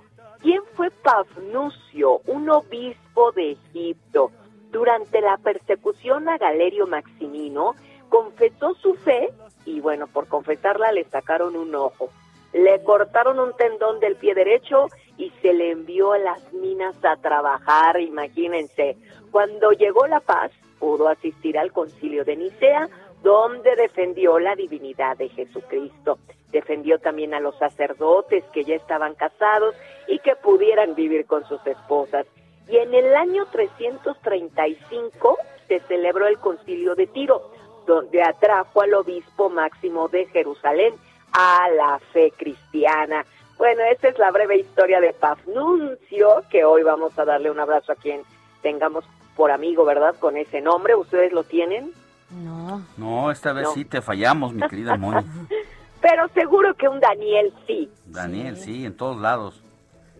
¿Quién 0.40 0.62
fue 0.74 0.90
Pafnucio? 0.90 2.20
Un 2.26 2.48
obispo 2.48 3.32
de 3.32 3.52
Egipto. 3.52 4.30
Durante 4.70 5.20
la 5.20 5.36
persecución 5.38 6.28
a 6.28 6.38
Galerio 6.38 6.86
Maximino, 6.86 7.74
confesó 8.08 8.74
su 8.74 8.94
fe 8.94 9.32
y 9.64 9.80
bueno, 9.80 10.06
por 10.06 10.28
confesarla 10.28 10.92
le 10.92 11.04
sacaron 11.04 11.56
un 11.56 11.74
ojo. 11.74 12.10
Le 12.52 12.82
cortaron 12.84 13.38
un 13.40 13.54
tendón 13.56 14.00
del 14.00 14.16
pie 14.16 14.34
derecho 14.34 14.86
y 15.22 15.30
se 15.40 15.54
le 15.54 15.70
envió 15.70 16.12
a 16.12 16.18
las 16.18 16.52
minas 16.52 16.96
a 17.04 17.16
trabajar, 17.16 18.00
imagínense. 18.00 18.96
Cuando 19.30 19.70
llegó 19.70 20.08
la 20.08 20.18
paz, 20.18 20.50
pudo 20.80 21.06
asistir 21.08 21.56
al 21.56 21.70
concilio 21.70 22.24
de 22.24 22.34
Nicea, 22.34 22.88
donde 23.22 23.76
defendió 23.76 24.40
la 24.40 24.56
divinidad 24.56 25.16
de 25.16 25.28
Jesucristo. 25.28 26.18
Defendió 26.50 26.98
también 26.98 27.34
a 27.34 27.40
los 27.40 27.56
sacerdotes 27.56 28.42
que 28.52 28.64
ya 28.64 28.74
estaban 28.74 29.14
casados 29.14 29.76
y 30.08 30.18
que 30.18 30.34
pudieran 30.34 30.96
vivir 30.96 31.24
con 31.26 31.46
sus 31.46 31.64
esposas. 31.68 32.26
Y 32.68 32.78
en 32.78 32.92
el 32.92 33.14
año 33.14 33.46
335 33.46 35.38
se 35.68 35.78
celebró 35.86 36.26
el 36.26 36.38
concilio 36.38 36.96
de 36.96 37.06
Tiro, 37.06 37.48
donde 37.86 38.24
atrajo 38.24 38.82
al 38.82 38.94
obispo 38.94 39.50
máximo 39.50 40.08
de 40.08 40.26
Jerusalén 40.26 40.94
a 41.32 41.68
la 41.70 42.00
fe 42.12 42.32
cristiana. 42.36 43.24
Bueno, 43.58 43.82
esa 43.90 44.08
es 44.08 44.18
la 44.18 44.30
breve 44.30 44.58
historia 44.58 45.00
de 45.00 45.12
Pafnuncio, 45.12 46.42
que 46.50 46.64
hoy 46.64 46.82
vamos 46.82 47.16
a 47.18 47.24
darle 47.24 47.50
un 47.50 47.60
abrazo 47.60 47.92
a 47.92 47.96
quien 47.96 48.22
tengamos 48.62 49.04
por 49.36 49.50
amigo, 49.50 49.84
¿verdad? 49.84 50.14
Con 50.18 50.36
ese 50.36 50.60
nombre, 50.60 50.94
¿ustedes 50.94 51.32
lo 51.32 51.44
tienen? 51.44 51.92
No. 52.30 52.82
No, 52.96 53.30
esta 53.30 53.52
vez 53.52 53.68
sí 53.74 53.84
te 53.84 54.00
fallamos, 54.00 54.52
mi 54.52 54.66
querida 54.68 54.96
Moni. 54.96 55.24
Pero 56.00 56.28
seguro 56.28 56.74
que 56.74 56.88
un 56.88 56.98
Daniel 56.98 57.52
sí. 57.66 57.88
Daniel, 58.06 58.56
sí, 58.56 58.84
en 58.84 58.96
todos 58.96 59.20
lados. 59.20 59.62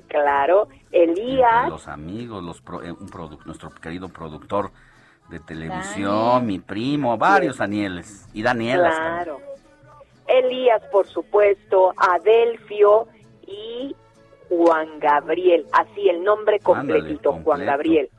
Claro, 0.08 0.68
Elías. 0.90 1.68
los 1.68 1.88
amigos, 1.88 2.42
los 2.44 2.58
eh, 2.84 2.94
nuestro 3.46 3.70
querido 3.70 4.10
productor 4.10 4.70
de 5.30 5.40
televisión, 5.40 6.44
mi 6.46 6.58
primo, 6.58 7.16
varios 7.16 7.56
Danieles 7.56 8.28
y 8.34 8.42
Danielas. 8.42 8.94
Claro. 8.94 9.40
Elías, 10.26 10.82
por 10.92 11.06
supuesto, 11.08 11.94
Adelfio 11.96 13.08
y 13.52 13.96
Juan 14.48 14.98
Gabriel, 14.98 15.66
así 15.72 16.08
el 16.08 16.22
nombre 16.22 16.58
completito, 16.60 17.32
Juan 17.44 17.64
Gabriel. 17.64 18.10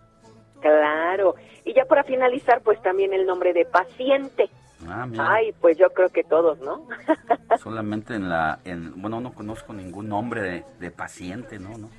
Claro. 0.62 1.36
Y 1.66 1.74
ya 1.74 1.86
para 1.86 2.04
finalizar, 2.04 2.62
pues 2.62 2.82
también 2.82 3.14
el 3.14 3.26
nombre 3.26 3.54
de 3.54 3.66
paciente. 3.66 4.50
Ah, 4.88 5.08
Ay, 5.18 5.54
pues 5.62 5.78
yo 5.78 5.90
creo 5.92 6.10
que 6.10 6.24
todos, 6.24 6.60
¿no? 6.60 6.88
Solamente 7.58 8.16
en 8.16 8.30
la, 8.30 8.60
en, 8.66 9.02
bueno, 9.02 9.22
no 9.22 9.34
conozco 9.34 9.74
ningún 9.74 10.10
nombre 10.10 10.42
de, 10.42 10.64
de 10.80 10.92
paciente, 10.92 11.60
¿no? 11.60 11.78
¿no? 11.78 11.90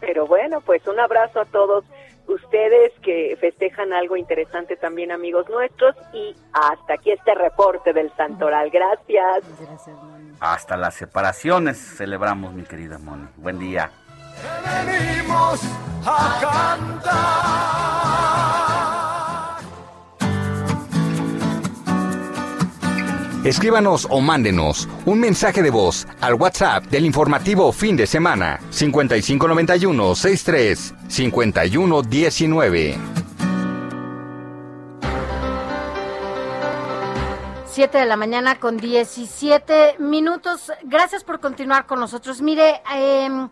Pero 0.00 0.26
bueno, 0.26 0.60
pues 0.60 0.86
un 0.86 1.00
abrazo 1.00 1.40
a 1.40 1.44
todos 1.46 1.84
ustedes 2.26 2.92
que 3.02 3.36
festejan 3.40 3.92
algo 3.92 4.16
interesante 4.16 4.76
también, 4.76 5.12
amigos 5.12 5.48
nuestros. 5.48 5.94
Y 6.12 6.34
hasta 6.52 6.94
aquí 6.94 7.10
este 7.10 7.34
reporte 7.34 7.92
del 7.92 8.12
Santoral. 8.16 8.70
Gracias. 8.70 9.44
Hasta 10.40 10.76
las 10.76 10.94
separaciones 10.94 11.78
celebramos, 11.78 12.52
mi 12.52 12.64
querida 12.64 12.98
Moni. 12.98 13.28
Buen 13.36 13.58
día. 13.58 13.90
Venimos 14.86 15.60
a 16.06 16.38
cantar. 16.40 18.73
Escríbanos 23.44 24.08
o 24.08 24.22
mándenos 24.22 24.88
un 25.04 25.20
mensaje 25.20 25.62
de 25.62 25.68
voz 25.68 26.06
al 26.22 26.32
WhatsApp 26.32 26.84
del 26.84 27.04
informativo 27.04 27.72
fin 27.72 27.94
de 27.94 28.06
semana 28.06 28.58
5591 28.70 30.14
63 30.14 30.94
5119. 31.08 32.98
7 37.66 37.98
de 37.98 38.06
la 38.06 38.16
mañana 38.16 38.58
con 38.58 38.78
17 38.78 39.96
minutos. 39.98 40.72
Gracias 40.84 41.22
por 41.22 41.38
continuar 41.40 41.84
con 41.84 42.00
nosotros. 42.00 42.40
Mire, 42.40 42.80
em, 42.94 43.50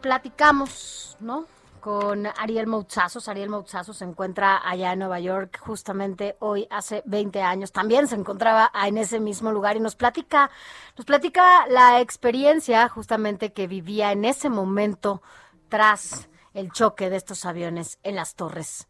platicamos, 0.00 1.16
¿no? 1.18 1.46
Con 1.82 2.26
Ariel 2.26 2.68
Moutzazos. 2.68 3.28
Ariel 3.28 3.50
Moutzazos 3.50 3.98
se 3.98 4.04
encuentra 4.04 4.66
allá 4.66 4.92
en 4.92 5.00
Nueva 5.00 5.20
York 5.20 5.58
justamente 5.60 6.36
hoy 6.38 6.66
hace 6.70 7.02
20 7.04 7.42
años. 7.42 7.72
También 7.72 8.06
se 8.06 8.14
encontraba 8.14 8.70
en 8.86 8.96
ese 8.96 9.20
mismo 9.20 9.52
lugar 9.52 9.76
y 9.76 9.80
nos 9.80 9.96
platica, 9.96 10.50
nos 10.96 11.04
platica 11.04 11.66
la 11.66 12.00
experiencia 12.00 12.88
justamente 12.88 13.52
que 13.52 13.66
vivía 13.66 14.12
en 14.12 14.24
ese 14.24 14.48
momento 14.48 15.20
tras 15.68 16.30
el 16.54 16.70
choque 16.70 17.10
de 17.10 17.16
estos 17.16 17.44
aviones 17.44 17.98
en 18.04 18.14
las 18.14 18.36
Torres 18.36 18.88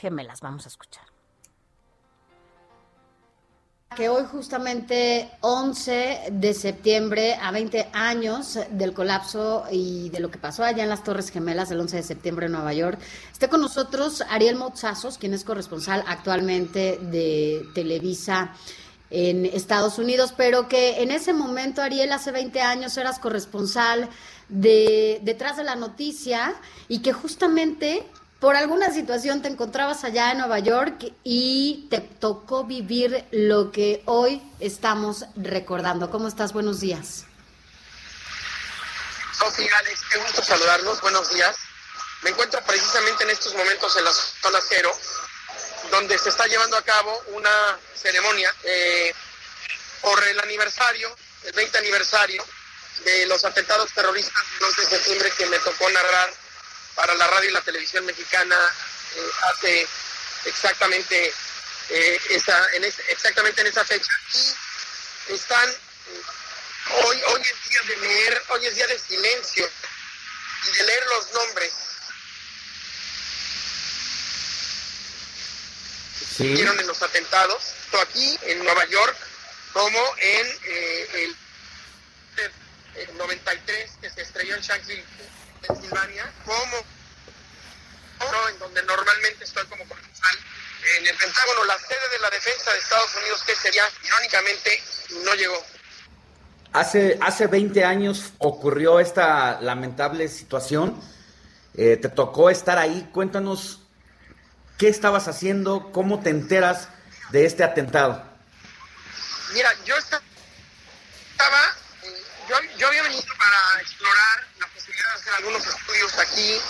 Gemelas. 0.00 0.40
Vamos 0.40 0.66
a 0.66 0.68
escuchar 0.68 1.11
que 3.94 4.08
hoy 4.08 4.24
justamente 4.30 5.30
11 5.40 6.30
de 6.32 6.54
septiembre, 6.54 7.34
a 7.34 7.50
20 7.50 7.88
años 7.92 8.58
del 8.70 8.92
colapso 8.92 9.64
y 9.70 10.08
de 10.10 10.20
lo 10.20 10.30
que 10.30 10.38
pasó 10.38 10.64
allá 10.64 10.82
en 10.82 10.88
las 10.88 11.04
Torres 11.04 11.30
Gemelas 11.30 11.70
el 11.70 11.80
11 11.80 11.96
de 11.96 12.02
septiembre 12.02 12.46
en 12.46 12.52
Nueva 12.52 12.72
York, 12.72 12.98
esté 13.32 13.48
con 13.48 13.60
nosotros 13.60 14.22
Ariel 14.30 14.56
Mozazos, 14.56 15.18
quien 15.18 15.34
es 15.34 15.44
corresponsal 15.44 16.04
actualmente 16.06 16.98
de 17.00 17.62
Televisa 17.74 18.52
en 19.10 19.44
Estados 19.44 19.98
Unidos, 19.98 20.32
pero 20.36 20.68
que 20.68 21.02
en 21.02 21.10
ese 21.10 21.32
momento, 21.32 21.82
Ariel, 21.82 22.12
hace 22.12 22.32
20 22.32 22.60
años 22.60 22.96
eras 22.96 23.18
corresponsal 23.18 24.08
de 24.48 25.20
detrás 25.22 25.56
de 25.56 25.64
la 25.64 25.76
noticia 25.76 26.54
y 26.88 27.00
que 27.00 27.12
justamente 27.12 28.06
por 28.42 28.56
alguna 28.56 28.92
situación 28.92 29.40
te 29.40 29.46
encontrabas 29.46 30.02
allá 30.02 30.32
en 30.32 30.38
Nueva 30.38 30.58
York 30.58 31.12
y 31.22 31.86
te 31.88 32.00
tocó 32.00 32.64
vivir 32.64 33.24
lo 33.30 33.70
que 33.70 34.02
hoy 34.04 34.42
estamos 34.58 35.26
recordando. 35.36 36.10
¿Cómo 36.10 36.26
estás? 36.26 36.52
Buenos 36.52 36.80
días. 36.80 37.24
Sofía, 39.38 39.70
Alex, 39.78 40.00
qué 40.10 40.18
gusto 40.18 40.42
saludarlos. 40.42 41.00
Buenos 41.02 41.32
días. 41.32 41.54
Me 42.22 42.30
encuentro 42.30 42.60
precisamente 42.64 43.22
en 43.22 43.30
estos 43.30 43.54
momentos 43.54 43.96
en 43.96 44.04
la 44.06 44.12
zona 44.12 44.58
cero, 44.68 44.90
donde 45.92 46.18
se 46.18 46.30
está 46.30 46.44
llevando 46.48 46.76
a 46.76 46.82
cabo 46.82 47.16
una 47.34 47.78
ceremonia 47.94 48.52
eh, 48.64 49.14
por 50.00 50.20
el 50.26 50.40
aniversario, 50.40 51.14
el 51.44 51.52
20 51.52 51.78
aniversario 51.78 52.44
de 53.04 53.24
los 53.26 53.44
atentados 53.44 53.92
terroristas 53.92 54.42
del 54.58 54.64
11 54.64 54.80
de 54.80 54.86
septiembre 54.88 55.32
que 55.38 55.46
me 55.46 55.60
tocó 55.60 55.88
narrar 55.90 56.41
para 56.94 57.14
la 57.14 57.26
radio 57.26 57.50
y 57.50 57.52
la 57.52 57.62
televisión 57.62 58.04
mexicana 58.04 58.56
eh, 59.16 59.30
hace 59.50 59.88
exactamente, 60.44 61.32
eh, 61.90 62.20
en 62.74 62.84
exactamente 62.84 63.60
en 63.60 63.66
esa 63.66 63.84
fecha. 63.84 64.12
Y 65.28 65.32
están, 65.34 65.70
eh, 65.70 66.22
hoy, 67.04 67.22
hoy 67.28 67.42
es 67.42 67.70
día 67.70 67.80
de 67.88 67.96
leer, 67.96 68.42
hoy 68.48 68.66
es 68.66 68.74
día 68.74 68.86
de 68.86 68.98
silencio 68.98 69.70
y 70.66 70.76
de 70.76 70.84
leer 70.84 71.06
los 71.06 71.32
nombres. 71.32 71.72
Sí. 76.36 76.46
Hicieron 76.46 76.78
en 76.80 76.86
los 76.86 77.02
atentados, 77.02 77.74
tanto 77.90 78.00
aquí 78.00 78.38
en 78.42 78.64
Nueva 78.64 78.86
York 78.86 79.16
como 79.72 80.14
en 80.18 80.58
el, 80.64 81.36
el 82.94 83.16
93 83.16 83.90
que 84.00 84.10
se 84.10 84.22
estrelló 84.22 84.56
en 84.56 84.62
Shanghai 84.62 85.04
Pensilvania, 85.66 86.32
como 86.44 86.84
en 88.48 88.58
donde 88.58 88.82
normalmente 88.82 89.44
estoy 89.44 89.64
como 89.66 89.84
corresponsal 89.86 90.38
en 90.96 91.06
el 91.06 91.16
Pentágono, 91.16 91.64
la 91.64 91.78
sede 91.78 92.08
de 92.12 92.18
la 92.20 92.30
defensa 92.30 92.72
de 92.72 92.78
Estados 92.78 93.14
Unidos, 93.16 93.42
que 93.44 93.54
sería, 93.54 93.84
irónicamente, 94.04 94.82
no 95.24 95.34
llegó. 95.34 95.64
hace, 96.72 97.18
hace 97.20 97.46
20 97.46 97.84
años 97.84 98.32
ocurrió 98.38 99.00
esta 99.00 99.60
lamentable 99.60 100.28
situación. 100.28 101.00
Eh, 101.74 101.96
te 101.96 102.08
tocó 102.08 102.50
estar 102.50 102.78
ahí. 102.78 103.08
Cuéntanos 103.12 103.80
qué 104.78 104.88
estabas 104.88 105.28
haciendo, 105.28 105.92
cómo 105.92 106.20
te 106.20 106.30
enteras 106.30 106.88
de 107.30 107.46
este 107.46 107.64
atentado. 107.64 108.24
Mira, 109.54 109.70
yo 109.84 109.96
estaba, 109.96 110.20
eh, 112.02 112.22
yo, 112.48 112.56
yo 112.78 112.88
había 112.88 113.02
venido 113.02 113.22
para 113.38 113.80
explorar 113.80 114.51
hacer 115.22 115.34
algunos 115.34 115.64
estudios 115.64 116.18
aquí. 116.18 116.60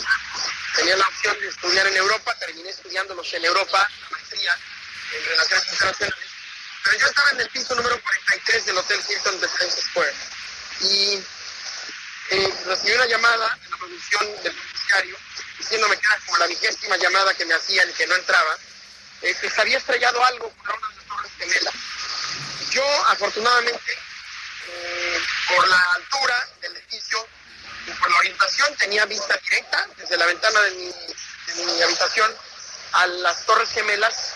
Tenía 0.77 0.97
la 0.97 1.09
opción 1.09 1.39
de 1.41 1.49
estudiar 1.49 1.87
en 1.87 1.97
Europa, 1.97 2.35
terminé 2.39 2.71
estudiándolos 2.71 3.33
en 3.35 3.45
Europa, 3.45 3.91
maestría 4.11 4.57
en 5.13 5.25
Relaciones 5.25 5.69
Internacionales. 5.73 6.29
Pero 6.85 6.99
yo 6.99 7.07
estaba 7.07 7.31
en 7.31 7.41
el 7.41 7.49
piso 7.51 7.75
número 7.75 8.01
43 8.03 8.67
del 8.67 8.79
Hotel 8.79 9.01
Hilton 9.09 9.41
de 9.41 9.49
Times 9.49 9.85
Square. 9.91 10.15
Y 10.81 11.25
eh, 12.31 12.55
recibí 12.67 12.93
una 12.93 13.07
llamada 13.07 13.59
de 13.63 13.69
la 13.71 13.77
producción 13.77 14.43
del 14.43 14.57
noticiario 14.57 15.17
diciéndome 15.59 15.97
que 15.97 16.07
era 16.07 16.19
como 16.27 16.39
la 16.39 16.47
vigésima 16.47 16.97
llamada 16.97 17.35
que 17.35 17.45
me 17.45 17.55
hacían 17.55 17.89
y 17.89 17.93
que 17.93 18.07
no 18.07 18.17
entraba, 18.17 18.59
eh, 19.23 19.35
que 19.41 19.49
se 19.49 19.61
había 19.61 19.79
estrellado 19.79 20.25
algo 20.25 20.51
con 20.51 20.77
una 20.77 20.89
de 20.89 21.03
torres 21.05 21.33
gemelas. 21.39 21.75
Yo, 22.71 23.07
afortunadamente, 23.07 23.93
eh, 24.69 25.23
por 25.49 25.69
la 25.69 25.93
altura 25.95 26.49
del 26.61 26.77
edificio 26.77 27.29
y 27.87 27.91
por 27.91 28.11
la 28.11 28.19
orientación, 28.19 28.75
tenía 28.77 29.05
vista 29.07 29.39
directa 29.43 29.87
desde 29.97 30.17
la 30.17 30.27
ventana 30.27 30.61
de 30.61 30.71
mi, 30.73 31.83
habitación 31.83 32.31
a 32.93 33.07
las 33.07 33.45
torres 33.47 33.71
gemelas 33.71 34.35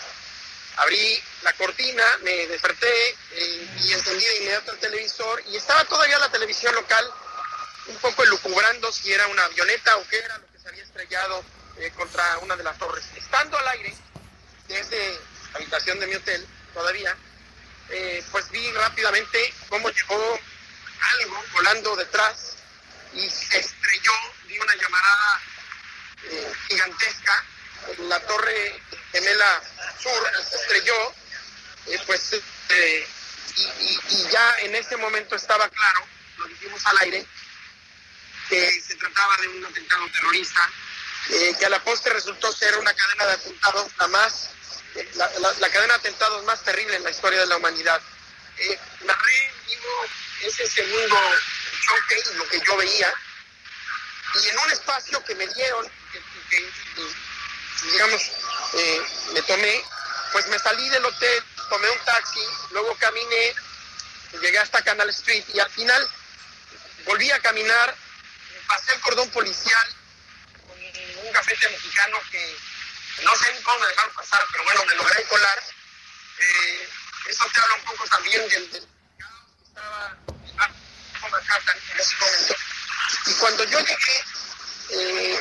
abrí 0.77 1.21
la 1.41 1.53
cortina, 1.53 2.03
me 2.21 2.47
desperté 2.47 3.09
eh, 3.31 3.67
y 3.83 3.93
encendí 3.93 4.23
de 4.23 4.37
inmediato 4.37 4.71
el 4.71 4.79
televisor 4.79 5.43
y 5.47 5.57
estaba 5.57 5.83
todavía 5.85 6.19
la 6.19 6.29
televisión 6.29 6.73
local 6.75 7.11
un 7.87 7.97
poco 7.97 8.23
elucubrando 8.23 8.91
si 8.91 9.11
era 9.11 9.25
una 9.27 9.45
avioneta 9.45 9.95
o 9.97 10.07
qué 10.07 10.19
era 10.19 10.37
lo 10.37 10.47
que 10.51 10.59
se 10.59 10.67
había 10.67 10.83
estrellado 10.83 11.43
eh, 11.77 11.91
contra 11.95 12.37
una 12.39 12.55
de 12.55 12.63
las 12.63 12.77
torres. 12.77 13.05
Estando 13.15 13.57
al 13.57 13.67
aire, 13.69 13.95
desde 14.67 15.13
la 15.51 15.57
habitación 15.57 15.99
de 15.99 16.07
mi 16.07 16.15
hotel, 16.15 16.45
todavía, 16.73 17.15
eh, 17.89 18.23
pues 18.31 18.49
vi 18.51 18.71
rápidamente 18.73 19.53
cómo 19.69 19.89
llegó 19.89 20.39
algo 21.21 21.43
volando 21.53 21.95
detrás 21.95 22.56
y 23.17 23.29
se 23.29 23.59
estrelló, 23.59 24.13
di 24.47 24.57
una 24.59 24.75
llamarada 24.75 25.41
gigantesca 26.67 27.45
en 27.87 28.09
la 28.09 28.19
torre 28.21 28.81
gemela 29.11 29.61
sur, 29.99 30.31
se 30.49 30.55
estrelló, 30.55 31.13
eh, 31.87 31.99
pues, 32.05 32.33
eh, 32.69 33.07
y, 33.55 34.27
ya 34.29 34.55
en 34.59 34.75
ese 34.75 34.97
momento 34.97 35.35
estaba 35.35 35.67
claro, 35.69 36.05
lo 36.37 36.45
dijimos 36.47 36.85
al 36.85 36.97
aire, 36.99 37.25
que 38.49 38.81
se 38.81 38.95
trataba 38.95 39.37
de 39.37 39.47
un 39.47 39.65
atentado 39.65 40.07
terrorista, 40.11 40.69
eh, 41.29 41.55
que 41.57 41.65
a 41.65 41.69
la 41.69 41.83
postre 41.83 42.13
resultó 42.13 42.51
ser 42.51 42.77
una 42.77 42.93
cadena 42.93 43.25
de 43.25 43.33
atentados 43.33 43.91
la 43.97 44.07
más, 44.07 44.49
la, 45.15 45.69
cadena 45.69 45.93
de 45.93 45.99
atentados 45.99 46.43
más 46.45 46.63
terrible 46.63 46.95
en 46.95 47.03
la 47.03 47.11
historia 47.11 47.39
de 47.39 47.47
la 47.47 47.57
humanidad. 47.57 48.01
narré 49.01 49.53
vivo 49.65 50.05
ese 50.43 50.67
segundo 50.67 51.19
choque 51.79 52.23
y 52.31 52.37
lo 52.37 52.47
que 52.49 52.61
yo 52.65 52.77
veía, 52.77 53.13
y 54.35 54.47
en 54.49 54.59
un 54.59 54.71
espacio 54.71 55.23
que 55.23 55.35
me 55.35 55.47
dieron, 55.47 55.89
que, 56.49 56.71
digamos, 57.91 58.21
eh, 58.73 59.01
me 59.33 59.41
tomé, 59.43 59.83
pues 60.31 60.47
me 60.47 60.59
salí 60.59 60.87
del 60.89 61.05
hotel, 61.05 61.43
tomé 61.69 61.89
un 61.89 61.99
taxi, 62.05 62.45
luego 62.71 62.95
caminé, 62.95 63.55
llegué 64.41 64.59
hasta 64.59 64.83
Canal 64.83 65.09
Street 65.09 65.43
y 65.53 65.59
al 65.59 65.69
final 65.71 66.09
volví 67.05 67.31
a 67.31 67.39
caminar, 67.39 67.95
pasé 68.67 68.93
el 68.93 69.01
cordón 69.01 69.29
policial 69.31 69.95
con 70.67 70.77
un 71.25 71.31
gafete 71.31 71.69
mexicano 71.69 72.19
que 72.31 72.57
no 73.23 73.35
sé 73.35 73.53
ni 73.53 73.61
cómo 73.61 73.79
me 73.79 73.87
dejaron 73.87 74.13
pasar, 74.13 74.45
pero 74.51 74.63
bueno, 74.63 74.85
me 74.85 74.95
logré 74.95 75.23
colar. 75.23 75.63
Eh, 76.39 76.89
eso 77.27 77.45
te 77.51 77.59
habla 77.59 77.75
un 77.75 77.83
poco 77.83 78.07
también 78.07 78.47
del, 78.47 78.71
del 78.71 78.83
que 78.83 79.63
estaba 79.65 80.17
en 81.25 81.31
Manhattan 81.31 81.77
en 81.91 81.99
ese 81.99 82.15
momento. 82.17 82.55
Y 83.25 83.33
cuando 83.33 83.63
yo 83.65 83.79
llegué, 83.79 84.25
eh, 84.89 85.39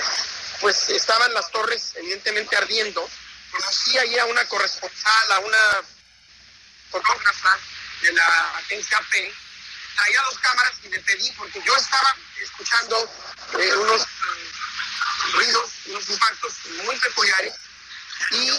pues 0.61 0.89
estaban 0.91 1.33
las 1.35 1.51
torres 1.51 1.93
evidentemente 1.97 2.57
ardiendo. 2.57 3.09
Conocí 3.51 3.99
ahí 3.99 4.19
a 4.19 4.25
una 4.27 4.47
corresponsal, 4.49 5.33
a 5.33 5.39
una 5.41 5.83
fotógrafa 6.91 7.59
de 8.03 8.12
la 8.12 8.62
NCAP, 8.71 9.12
traía 9.97 10.23
dos 10.23 10.39
cámaras 10.39 10.73
y 10.83 10.89
le 10.89 11.01
pedí, 11.01 11.31
porque 11.33 11.62
yo 11.65 11.77
estaba 11.77 12.15
escuchando 12.43 13.11
eh, 13.59 13.77
unos 13.77 14.03
eh, 14.03 14.53
ruidos, 15.33 15.71
unos 15.87 16.09
impactos 16.09 16.53
muy 16.85 16.97
peculiares, 16.99 17.55
y 18.31 18.51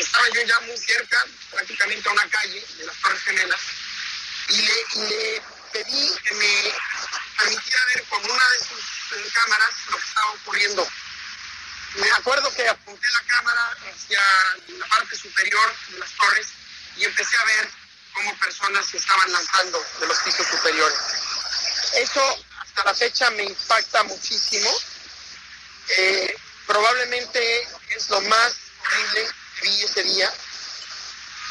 estaba 0.00 0.28
yo 0.34 0.42
ya 0.42 0.60
muy 0.60 0.76
cerca, 0.76 1.24
prácticamente 1.50 2.08
a 2.08 2.12
una 2.12 2.28
calle 2.28 2.64
de 2.78 2.86
las 2.86 2.96
Torres 2.96 3.22
Gemelas, 3.22 3.60
y 4.48 4.62
le 4.62 5.42
pedí 5.72 6.16
que 6.24 6.34
me 6.34 6.72
permitiera 7.36 7.84
ver 7.94 8.04
con 8.04 8.24
una 8.24 8.48
de 8.48 8.58
sus 8.58 9.32
cámaras 9.32 9.70
lo 9.90 9.96
que 9.98 10.06
estaba 10.06 10.30
ocurriendo. 10.32 10.88
Me 11.94 12.10
acuerdo 12.12 12.54
que 12.54 12.68
apunté 12.68 13.06
la 13.10 13.22
cámara 13.34 13.76
hacia 13.90 14.20
la 14.78 14.86
parte 14.86 15.16
superior 15.16 15.74
de 15.88 15.98
las 15.98 16.10
torres 16.12 16.46
y 16.96 17.04
empecé 17.04 17.36
a 17.36 17.44
ver 17.44 17.70
cómo 18.14 18.36
personas 18.38 18.86
se 18.86 18.98
estaban 18.98 19.32
lanzando 19.32 19.84
de 20.00 20.06
los 20.06 20.18
pisos 20.18 20.46
superiores. 20.46 20.98
Eso 21.94 22.44
hasta 22.60 22.84
la 22.84 22.94
fecha 22.94 23.30
me 23.30 23.44
impacta 23.44 24.02
muchísimo. 24.04 24.70
Eh, 25.96 26.36
probablemente 26.66 27.68
es 27.96 28.08
lo 28.10 28.20
más 28.22 28.54
horrible 28.80 29.30
que 29.60 29.68
vi 29.68 29.82
ese 29.82 30.02
día. 30.02 30.32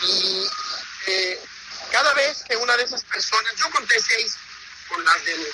Y 0.03 0.47
eh, 1.07 1.47
cada 1.91 2.13
vez 2.13 2.43
que 2.47 2.56
una 2.56 2.76
de 2.78 2.84
esas 2.84 3.04
personas, 3.04 3.54
yo 3.56 3.69
conté 3.71 4.00
seis 4.02 4.36
con 4.88 5.04
las 5.04 5.23
del, 5.26 5.54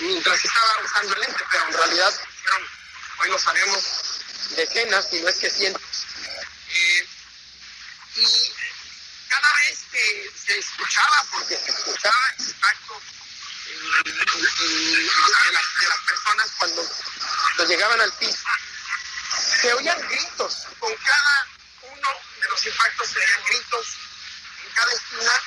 mientras 0.00 0.44
estaba 0.44 0.78
usando 0.84 1.14
el 1.14 1.20
lente, 1.20 1.44
pero 1.50 1.68
en 1.68 1.72
realidad 1.74 2.12
fueron, 2.42 2.68
hoy 3.18 3.30
lo 3.30 3.38
sabemos, 3.38 3.84
decenas, 4.56 5.08
si 5.10 5.20
no 5.20 5.28
es 5.28 5.36
que 5.36 5.50
cientos. 5.50 5.82
Eh, 6.68 7.08
y 8.16 8.52
cada 9.28 9.52
vez 9.54 9.78
que 9.90 10.32
se 10.46 10.58
escuchaba, 10.58 11.24
porque 11.30 11.56
se 11.56 11.70
escuchaba 11.70 12.34
el 12.38 12.48
impacto 12.48 13.00
de, 14.04 14.12
las, 14.12 15.80
de, 15.80 15.88
las, 15.88 15.98
personas 16.06 16.50
cuando, 16.58 16.90
cuando 17.42 17.64
llegaban 17.66 18.00
al 18.00 18.12
piso, 18.14 18.44
se 19.60 19.72
oían 19.74 20.08
gritos, 20.08 20.66
con 20.78 20.94
cada 20.96 21.48
uno 21.82 22.08
de 22.40 22.48
los 22.48 22.66
impactos 22.66 23.08
se 23.08 23.18
oían 23.18 23.44
gritos 23.44 23.86
en 24.64 24.72
cada 24.74 24.92
esquina 24.92 25.40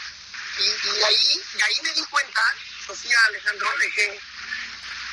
y, 0.60 1.04
ahí, 1.04 1.42
y 1.58 1.62
ahí 1.62 1.82
me 1.84 1.94
di 1.94 2.04
cuenta, 2.06 2.42
Sofía 2.86 3.18
Alejandro, 3.28 3.70
de 3.80 3.92
que, 3.92 4.22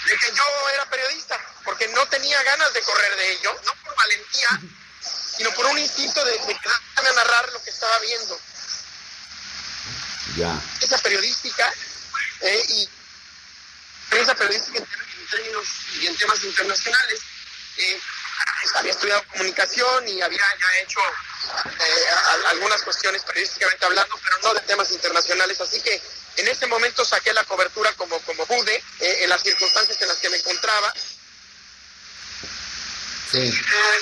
de 0.06 0.16
que 0.16 0.34
yo 0.34 0.68
era 0.74 0.88
periodista, 0.90 1.38
porque 1.64 1.88
no 1.88 2.06
tenía 2.08 2.42
ganas 2.42 2.72
de 2.72 2.82
correr 2.82 3.16
de 3.16 3.32
ello, 3.32 3.60
no 3.64 3.74
por 3.84 3.96
valentía, 3.96 4.60
sino 5.36 5.50
por 5.52 5.66
un 5.66 5.78
instinto 5.78 6.24
de, 6.24 6.32
de 6.32 6.58
quedarme 6.58 7.08
a 7.08 7.12
narrar 7.12 7.52
lo 7.52 7.62
que 7.62 7.70
estaba 7.70 7.98
viendo. 8.00 8.40
Ya. 10.36 10.60
Esa 10.80 10.98
periodística 10.98 11.72
eh, 12.40 12.64
y 12.68 12.88
esa 14.18 14.34
periodística 14.34 14.78
en, 14.78 14.86
términos 15.30 15.66
y 16.00 16.06
en 16.06 16.16
temas 16.16 16.42
internacionales. 16.42 17.20
Eh, 17.76 18.00
había 18.74 18.92
estudiado 18.92 19.24
comunicación 19.28 20.08
y 20.08 20.20
había 20.20 20.38
ya 20.38 20.78
hecho 20.82 21.00
eh, 21.80 22.06
algunas 22.46 22.82
cuestiones 22.82 23.22
periodísticamente 23.24 23.84
hablando, 23.84 24.18
pero 24.22 24.38
no 24.38 24.54
de 24.54 24.60
temas 24.60 24.90
internacionales. 24.90 25.60
Así 25.60 25.80
que 25.80 26.00
en 26.36 26.48
ese 26.48 26.66
momento 26.66 27.04
saqué 27.04 27.32
la 27.32 27.44
cobertura 27.44 27.92
como, 27.94 28.18
como 28.20 28.46
pude, 28.46 28.74
eh, 29.00 29.24
en 29.24 29.30
las 29.30 29.42
circunstancias 29.42 30.00
en 30.00 30.08
las 30.08 30.18
que 30.18 30.30
me 30.30 30.36
encontraba. 30.36 30.92
Sí. 33.30 33.38
Eh, 33.38 34.00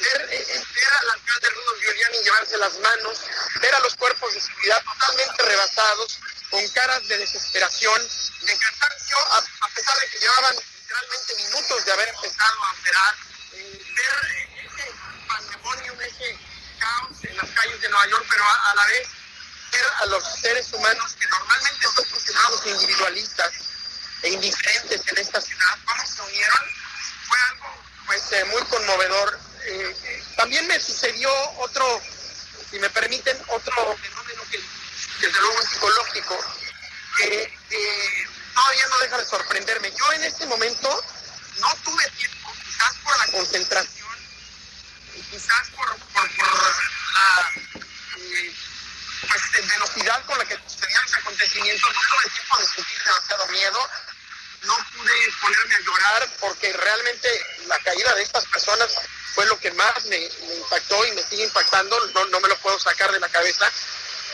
ver, 0.00 0.26
ver, 0.28 0.92
al 1.00 1.10
alcalde 1.10 1.50
Rudolf 1.50 1.80
Giuliani 1.82 2.18
llevarse 2.22 2.56
las 2.58 2.78
manos, 2.78 3.18
ver 3.60 3.74
a 3.74 3.80
los 3.80 3.94
cuerpos 3.94 4.34
de 4.34 4.40
seguridad 4.40 4.82
totalmente 4.82 5.42
rebasados, 5.42 6.18
con 6.50 6.68
caras 6.70 7.06
de 7.08 7.18
desesperación, 7.18 8.08
de 8.42 8.58
cansancio, 8.58 9.18
a, 9.18 9.38
a 9.38 9.68
pesar 9.74 9.98
de 9.98 10.08
que 10.08 10.18
llevaban 10.18 10.56
literalmente 10.56 11.34
minutos 11.36 11.84
de 11.84 11.92
haber 11.92 12.08
empezado 12.08 12.64
a 12.64 12.72
operar, 12.72 13.14
ver 13.52 14.41
ese 15.38 15.58
pandemonium, 15.58 16.00
ese 16.00 16.38
caos 16.78 17.16
en 17.22 17.36
las 17.36 17.50
calles 17.50 17.80
de 17.80 17.88
Nueva 17.88 18.06
York, 18.08 18.26
pero 18.30 18.44
a, 18.44 18.74
la 18.74 18.86
vez 18.86 19.08
ver 19.72 19.86
a 20.00 20.06
los 20.06 20.24
seres 20.40 20.72
humanos 20.72 21.16
que 21.18 21.26
normalmente 21.28 21.86
son 21.94 22.04
considerados 22.04 22.66
individualistas 22.66 23.52
e 24.22 24.28
indiferentes 24.30 25.00
en 25.06 25.18
esta 25.18 25.40
ciudad, 25.40 25.78
cómo 25.84 26.06
se 26.06 26.22
unieron, 26.22 26.64
fue 27.28 27.38
algo 27.50 27.82
pues 28.06 28.32
eh, 28.32 28.44
muy 28.46 28.62
conmovedor. 28.62 29.40
Eh, 29.64 30.24
también 30.36 30.66
me 30.66 30.78
sucedió 30.78 31.30
otro, 31.58 32.02
si 32.70 32.78
me 32.78 32.90
permiten, 32.90 33.38
otro 33.48 33.96
fenómeno 33.96 34.42
que 34.50 34.60
desde 35.20 35.40
luego 35.40 35.62
psicológico, 35.62 36.38
que 37.16 37.58
todavía 38.54 38.86
no 38.88 38.98
deja 38.98 39.18
de 39.18 39.24
sorprenderme. 39.24 39.92
Yo 39.92 40.12
en 40.12 40.24
este 40.24 40.46
momento 40.46 41.04
no 41.60 41.74
tuve 41.84 42.10
tiempo, 42.10 42.52
quizás 42.64 42.94
por 43.04 43.16
la 43.18 43.26
concentración 43.26 44.01
quizás 45.32 45.70
por, 45.70 45.88
por, 46.12 46.28
la 46.28 47.50
eh, 48.18 48.54
pues, 49.26 49.66
velocidad 49.66 50.24
con 50.26 50.36
la 50.36 50.44
que 50.44 50.58
sucedían 50.68 51.02
los 51.02 51.14
acontecimientos, 51.14 51.90
no 51.90 52.00
tuve 52.00 52.30
tiempo 52.30 52.58
de 52.58 52.66
sentir 52.66 52.98
demasiado 53.04 53.46
miedo. 53.48 53.90
No 54.62 54.76
pude 54.94 55.32
ponerme 55.40 55.74
a 55.74 55.80
llorar 55.80 56.30
porque 56.38 56.72
realmente 56.72 57.28
la 57.66 57.78
caída 57.80 58.14
de 58.14 58.22
estas 58.22 58.44
personas 58.46 58.94
fue 59.34 59.44
lo 59.46 59.58
que 59.58 59.72
más 59.72 60.04
me, 60.04 60.18
impactó 60.18 61.04
y 61.06 61.12
me 61.12 61.22
sigue 61.24 61.44
impactando, 61.44 61.98
no, 62.14 62.26
no, 62.26 62.40
me 62.40 62.48
lo 62.48 62.56
puedo 62.58 62.78
sacar 62.78 63.10
de 63.10 63.18
la 63.18 63.28
cabeza. 63.28 63.68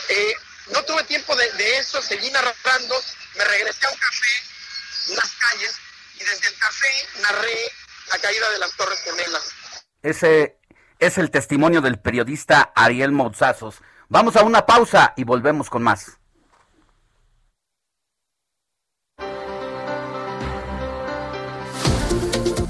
Eh, 0.09 0.35
no 0.67 0.83
tuve 0.83 1.03
tiempo 1.05 1.35
de, 1.35 1.51
de, 1.53 1.77
eso, 1.77 1.99
seguí 2.01 2.29
narrando, 2.29 3.03
me 3.35 3.45
regresé 3.45 3.87
a 3.87 3.89
un 3.89 3.97
café, 3.97 4.43
unas 5.07 5.31
calles, 5.39 5.75
y 6.15 6.23
desde 6.23 6.47
el 6.47 6.57
café 6.59 7.07
narré 7.21 7.71
la 8.11 8.19
caída 8.19 8.51
de 8.51 8.59
las 8.59 8.71
Torres 8.73 8.99
Gemelas. 8.99 9.45
Ese 10.03 10.58
es 10.99 11.17
el 11.17 11.31
testimonio 11.31 11.81
del 11.81 11.97
periodista 11.97 12.71
Ariel 12.75 13.11
Mouzazos. 13.11 13.81
Vamos 14.09 14.35
a 14.35 14.43
una 14.43 14.65
pausa 14.65 15.13
y 15.15 15.23
volvemos 15.23 15.69
con 15.69 15.81
más. 15.81 16.19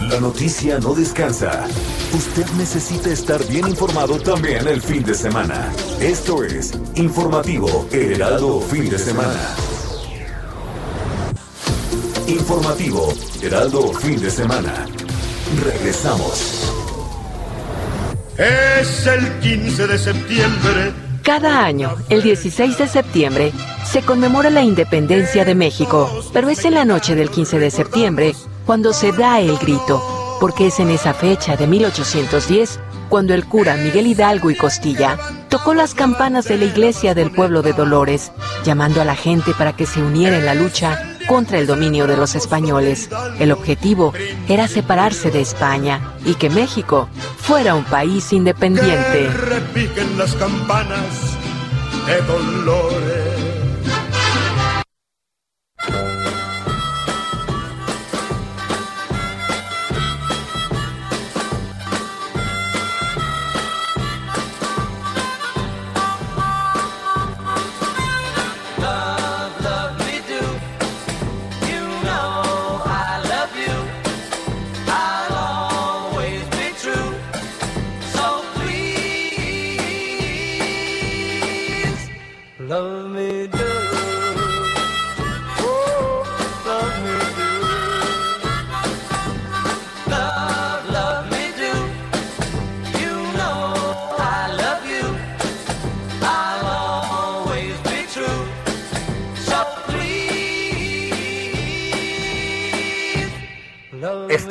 La 0.09 0.19
noticia 0.19 0.79
no 0.79 0.93
descansa. 0.95 1.67
Usted 2.13 2.45
necesita 2.57 3.09
estar 3.09 3.45
bien 3.47 3.67
informado 3.67 4.19
también 4.19 4.67
el 4.67 4.81
fin 4.81 5.03
de 5.03 5.13
semana. 5.13 5.71
Esto 5.99 6.43
es 6.43 6.73
Informativo 6.95 7.87
Heraldo 7.91 8.59
Fin 8.61 8.89
de 8.89 8.97
Semana. 8.97 9.55
Informativo 12.27 13.13
Heraldo 13.41 13.93
Fin 13.93 14.19
de 14.19 14.31
Semana. 14.31 14.87
Regresamos. 15.63 16.88
Es 18.39 19.05
el 19.05 19.27
15 19.39 19.87
de 19.87 19.97
septiembre. 19.97 20.93
Cada 21.23 21.65
año, 21.65 21.97
el 22.07 22.23
16 22.23 22.77
de 22.77 22.87
septiembre, 22.87 23.51
se 23.83 24.01
conmemora 24.01 24.49
la 24.49 24.61
independencia 24.61 25.43
de 25.43 25.55
México, 25.55 26.09
pero 26.31 26.47
es 26.47 26.63
en 26.63 26.75
la 26.75 26.85
noche 26.85 27.15
del 27.15 27.29
15 27.29 27.59
de 27.59 27.69
septiembre 27.69 28.33
cuando 28.65 28.93
se 28.93 29.11
da 29.11 29.41
el 29.41 29.57
grito, 29.57 30.01
porque 30.39 30.67
es 30.67 30.79
en 30.79 30.89
esa 30.89 31.13
fecha 31.13 31.57
de 31.57 31.67
1810 31.67 32.79
cuando 33.09 33.33
el 33.33 33.43
cura 33.43 33.75
Miguel 33.75 34.07
Hidalgo 34.07 34.49
y 34.49 34.55
Costilla 34.55 35.17
tocó 35.49 35.73
las 35.73 35.93
campanas 35.93 36.45
de 36.45 36.59
la 36.59 36.65
iglesia 36.65 37.13
del 37.13 37.31
pueblo 37.31 37.61
de 37.61 37.73
Dolores, 37.73 38.31
llamando 38.63 39.01
a 39.01 39.05
la 39.05 39.17
gente 39.17 39.51
para 39.57 39.75
que 39.75 39.85
se 39.85 40.01
uniera 40.01 40.37
en 40.37 40.45
la 40.45 40.55
lucha 40.55 41.08
contra 41.29 41.59
el 41.59 41.67
dominio 41.67 42.07
de 42.07 42.17
los 42.17 42.33
españoles. 42.33 43.07
El 43.37 43.51
objetivo 43.51 44.13
era 44.47 44.67
separarse 44.67 45.29
de 45.29 45.41
España 45.41 46.15
y 46.25 46.33
que 46.33 46.49
México 46.49 47.07
fuera 47.37 47.75
un 47.75 47.83
país 47.83 48.33
independiente. 48.33 49.29
las 50.17 50.33
campanas 50.33 51.37
de 52.07 52.21
Dolores. 52.23 53.28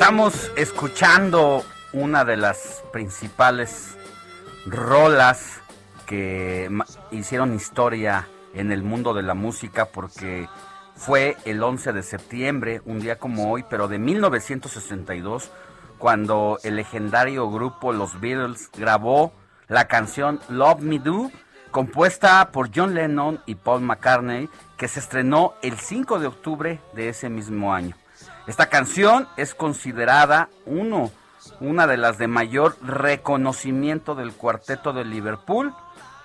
Estamos 0.09 0.51
escuchando 0.57 1.63
una 1.93 2.25
de 2.25 2.39
las 2.39 2.83
principales 2.95 3.95
rolas 4.65 5.61
que 6.07 6.71
hicieron 7.11 7.55
historia 7.55 8.27
en 8.55 8.73
el 8.73 8.83
mundo 8.83 9.13
de 9.13 9.23
la 9.23 9.35
música 9.35 9.85
porque 9.85 10.49
fue 10.97 11.37
el 11.45 11.63
11 11.63 11.93
de 11.93 12.03
septiembre, 12.03 12.81
un 12.87 13.01
día 13.01 13.19
como 13.19 13.53
hoy, 13.53 13.67
pero 13.69 13.87
de 13.87 13.99
1962, 13.99 15.51
cuando 15.99 16.59
el 16.63 16.77
legendario 16.77 17.51
grupo 17.51 17.93
Los 17.93 18.19
Beatles 18.19 18.71
grabó 18.75 19.35
la 19.69 19.89
canción 19.89 20.41
Love 20.49 20.81
Me 20.81 21.01
Do, 21.01 21.31
compuesta 21.71 22.51
por 22.51 22.71
John 22.75 22.95
Lennon 22.95 23.43
y 23.45 23.57
Paul 23.57 23.83
McCartney, 23.83 24.49
que 24.79 24.89
se 24.89 25.01
estrenó 25.01 25.53
el 25.61 25.79
5 25.79 26.19
de 26.19 26.29
octubre 26.29 26.81
de 26.95 27.11
ese 27.11 27.29
mismo 27.29 27.75
año. 27.75 27.95
Esta 28.49 28.71
canción 28.71 29.29
es 29.37 29.55
considerada 29.55 30.49
uno, 30.65 31.13
una 31.61 31.87
de 31.87 31.99
las 31.99 32.17
de 32.17 32.29
mayor 32.29 32.79
reconocimiento 32.83 34.15
del 34.15 34.33
cuarteto 34.33 34.95
de 34.95 35.05
Liverpool 35.05 35.75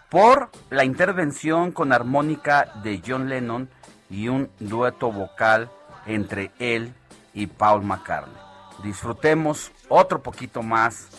por 0.10 0.50
la 0.70 0.86
intervención 0.86 1.74
con 1.74 1.92
armónica 1.92 2.72
de 2.82 3.02
John 3.06 3.28
Lennon 3.28 3.70
y 4.10 4.30
un 4.30 4.50
dueto 4.60 5.12
vocal 5.12 5.70
entre 6.06 6.52
él 6.60 6.94
y 7.34 7.48
Paul 7.48 7.84
McCartney. 7.84 8.42
Disfrutemos 8.84 9.74
otro 9.90 10.24
poquito 10.24 10.64
más 10.64 11.10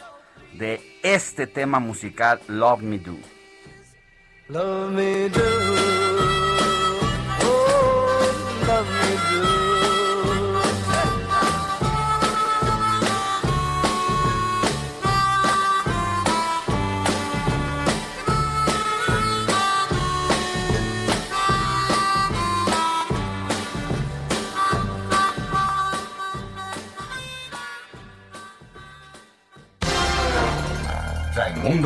de 0.54 0.80
este 1.02 1.46
tema 1.46 1.80
musical 1.80 2.40
Love 2.48 2.80
Me 2.80 2.98
Do. 2.98 3.16
Love 4.48 4.90
me 4.90 5.28
do. 5.28 6.03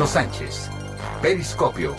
Sánchez. 0.09 0.71
Periscopio. 1.21 1.95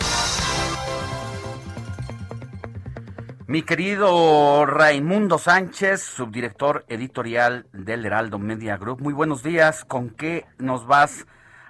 Mi 3.47 3.61
querido 3.61 4.65
Raimundo 4.65 5.37
Sánchez, 5.37 6.01
subdirector 6.01 6.83
editorial 6.89 7.67
del 7.71 8.05
Heraldo 8.05 8.37
Media 8.37 8.75
Group. 8.75 8.99
Muy 8.99 9.13
buenos 9.13 9.43
días. 9.43 9.85
¿Con 9.85 10.09
qué 10.09 10.43
nos 10.59 10.85
vas 10.85 11.25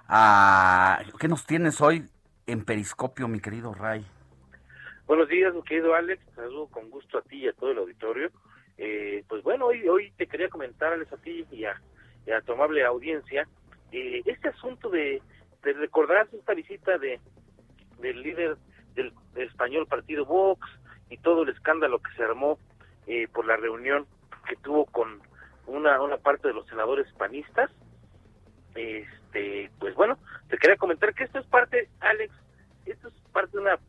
a... 0.08 1.04
qué 1.19 1.27
nos 1.27 1.45
tienes 1.45 1.80
hoy 1.80 2.06
en 2.47 2.65
Periscopio, 2.65 3.27
mi 3.27 3.39
querido 3.39 3.75
Ray? 3.75 4.04
Buenos 5.06 5.30
días, 5.30 5.54
mi 5.54 5.62
querido 5.62 5.93
Alex. 5.93 6.23
Saludo 6.36 6.65
con 6.69 6.89
gusto 6.89 7.19
a 7.19 7.21
ti 7.21 7.45
y 7.45 7.49
a 7.49 7.54
todo 7.54 7.69
el 7.69 7.77
auditorio. 7.77 8.32
Eh, 8.80 9.23
pues 9.27 9.43
bueno, 9.43 9.67
hoy, 9.67 9.88
hoy 9.88 10.12
te 10.17 10.25
quería 10.25 10.49
comentarles 10.49 11.13
a 11.13 11.17
ti 11.17 11.45
y 11.51 11.65
a, 11.65 11.80
tu 12.43 12.54
amable 12.54 12.84
audiencia 12.84 13.47
eh, 13.91 14.23
este 14.25 14.47
asunto 14.47 14.89
de 14.89 15.21
te 15.62 15.74
recordarás 15.74 16.34
esta 16.34 16.54
visita 16.54 16.97
de 16.97 17.19
del 18.00 18.21
líder 18.21 18.58
del, 18.95 19.13
español 19.36 19.88
partido 19.88 20.26
Vox 20.26 20.67
y 21.10 21.17
todo 21.17 21.43
el 21.43 21.50
escándalo 21.50 22.00
que 22.00 22.12
se 22.15 22.24
armó 22.24 22.58
eh, 23.08 23.28
por 23.28 23.45
la 23.45 23.56
reunión 23.56 24.06
que 24.47 24.56
tuvo 24.58 24.86
con 24.86 25.21
una, 25.67 26.02
una 26.02 26.17
parte 26.17 26.47
de 26.47 26.54
los 26.54 26.67
senadores 26.67 27.12
panistas. 27.13 27.69
Este, 28.76 29.69
pues 29.80 29.95
bueno, 29.95 30.17
te 30.50 30.58
quería 30.58 30.78
comentar 30.78 31.13
que 31.13 31.26
esto 31.26 31.39
es 31.39 31.45
parte, 31.47 31.89
Alex, 32.00 32.34
esto 32.86 33.08
es 33.08 33.13
parte 33.32 33.58
de 33.58 33.63
una 33.63 33.80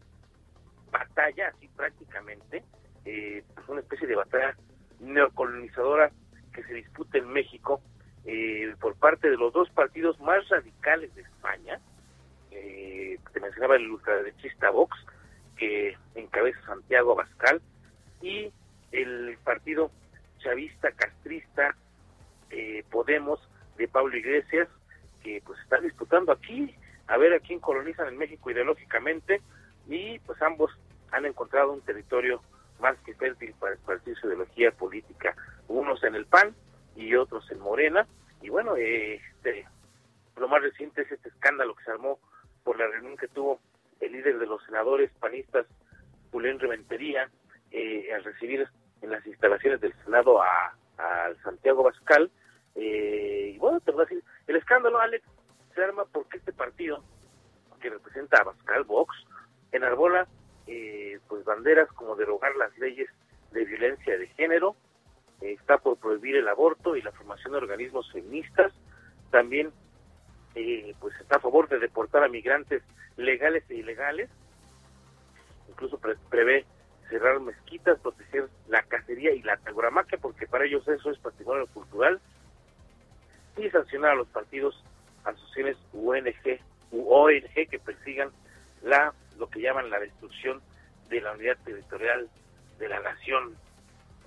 batalla, 0.91 1.49
así 1.49 1.69
prácticamente, 1.69 2.63
eh, 3.05 3.43
pues 3.55 3.69
una 3.69 3.81
especie 3.81 4.07
de 4.07 4.17
batalla 4.17 4.57
neocolonizadora 5.01 6.11
que 6.53 6.63
se 6.65 6.75
disputa 6.75 7.19
en 7.19 7.29
México 7.29 7.81
eh, 8.25 8.75
por 8.81 8.95
parte 8.95 9.31
de 9.31 9.37
los 9.37 9.53
dos 9.53 9.69
partidos 9.71 10.19
más 10.21 10.49
radicales 10.49 11.15
de 11.15 11.23
España, 11.23 11.81
eh, 12.51 13.19
te 13.33 13.41
mencionaba 13.41 13.77
el 13.77 13.91
ultraderechista 13.91 14.71
Vox, 14.71 14.97
que 15.57 15.97
encabeza 16.15 16.61
Santiago 16.67 17.13
Abascal 17.13 17.61
y 18.21 18.53
el 18.93 19.37
partido 19.45 19.91
chavista 20.39 20.91
castrista 20.93 21.75
eh, 22.51 22.85
Podemos 22.91 23.41
de 23.77 23.89
Pablo 23.89 24.17
Iglesias 24.17 24.69
que 25.23 25.43
pues 25.45 25.59
está 25.61 25.79
disputando 25.81 26.33
aquí 26.33 26.75
a 27.07 27.17
ver 27.17 27.33
a 27.33 27.41
quién 27.41 27.61
colonizan 27.61 28.09
en 28.09 28.19
México 28.19 28.51
ideológicamente 28.51 29.41
y 29.89 30.19
pues 30.21 30.41
ambos 30.43 30.71
han 31.11 31.27
encontrado 31.27 31.73
un 31.73 31.81
territorio 31.83 32.43
más 32.81 32.97
que 33.05 33.15
fértil 33.15 33.55
para 33.59 33.75
esparcir 33.75 34.17
su 34.17 34.27
ideología 34.27 34.73
política, 34.73 35.35
unos 35.69 36.03
en 36.05 36.15
el 36.15 36.27
PAN 36.27 36.55
y 36.97 37.15
otros 37.15 37.51
en 37.51 37.61
Morena 37.61 38.07
y 38.43 38.51
bueno, 38.51 38.75
este, 38.77 39.67
lo 40.37 40.49
más 40.49 40.63
reciente 40.63 41.03
es 41.03 41.13
este 41.13 41.29
escándalo 41.29 41.75
que 41.77 41.85
se 41.85 41.93
armó 41.93 42.19
por 42.65 42.79
la 42.79 42.89
reunión 42.89 43.17
que 43.17 43.29
tuvo 43.29 43.61
el 44.01 44.13
líder 44.13 44.39
de 44.39 44.47
los 44.47 44.63
senadores 44.65 45.11
panistas, 45.21 45.67
Julián 46.33 46.59
Reventería, 46.59 47.31
eh, 47.71 48.13
al 48.13 48.25
recibir 48.25 48.69
en 49.01 49.11
las 49.11 49.25
instalaciones 49.27 49.81
del 49.81 49.95
Senado 50.05 50.43
a, 50.43 50.75
Santiago 51.43 51.83
Bascal. 51.83 52.31
Eh, 52.77 53.53
y 53.55 53.59
bueno, 53.59 53.81
te 53.81 53.91
voy 53.91 54.03
a 54.03 54.05
decir, 54.05 54.23
el 54.47 54.57
escándalo, 54.57 55.01
Alex, 55.01 55.25
se 55.75 55.83
arma 55.83 56.05
porque 56.05 56.39
este 56.39 56.53
partido, 56.53 57.03
que 57.81 57.91
representa 57.91 58.41
a 58.41 58.45
Bascal 58.45 58.85
Vox, 58.85 59.17
enarbola 59.73 60.29
eh, 60.69 61.19
pues 61.27 61.45
banderas 61.45 61.89
como 61.95 62.15
derogar 62.15 62.55
las 62.55 62.77
leyes 62.79 63.09
de 63.51 63.65
violencia 63.65 64.17
de 64.17 64.29
género, 64.29 64.77
está 65.45 65.79
por 65.79 65.99
prohibir 65.99 66.37
el 66.37 66.49
aborto 66.49 66.97
y 66.97 67.03
la 67.03 67.13
formación 67.13 67.53
de 67.53 67.59
organismos 67.59 68.11
feministas, 68.13 68.73
también 69.31 69.71
eh, 70.55 70.95
pues 71.01 71.15
está 71.21 71.37
a 71.37 71.41
favor 71.41 71.69
de 71.69 71.79
deportar 71.79 72.23
a 72.23 72.29
migrantes 72.29 72.83
legales 73.17 73.65
e 73.69 73.77
ilegales, 73.77 74.31
incluso 75.69 75.99
prevé 76.31 76.65
cerrar 77.09 77.41
mezquitas, 77.41 77.99
proteger 78.01 78.49
la 78.69 78.83
cacería 78.83 79.33
y 79.33 79.43
la 79.43 79.57
tauramaquia, 79.59 80.19
porque 80.19 80.47
para 80.47 80.65
ellos 80.65 80.87
eso 80.89 81.11
es 81.11 81.19
patrimonio 81.19 81.67
cultural, 81.69 82.21
y 83.57 83.69
sancionar 83.71 84.13
a 84.13 84.17
los 84.17 84.29
partidos, 84.29 84.83
asociaciones 85.25 85.77
UNG 85.93 86.61
ONG 86.93 87.69
que 87.71 87.79
persigan 87.79 88.31
la 88.83 89.15
lo 89.39 89.49
que 89.49 89.61
llaman 89.61 89.91
la 89.91 89.99
destrucción 89.99 90.61
de 91.09 91.21
la 91.21 91.33
unidad 91.33 91.57
territorial 91.65 92.29
de 92.79 92.89
la 92.89 93.01
nación. 93.01 93.57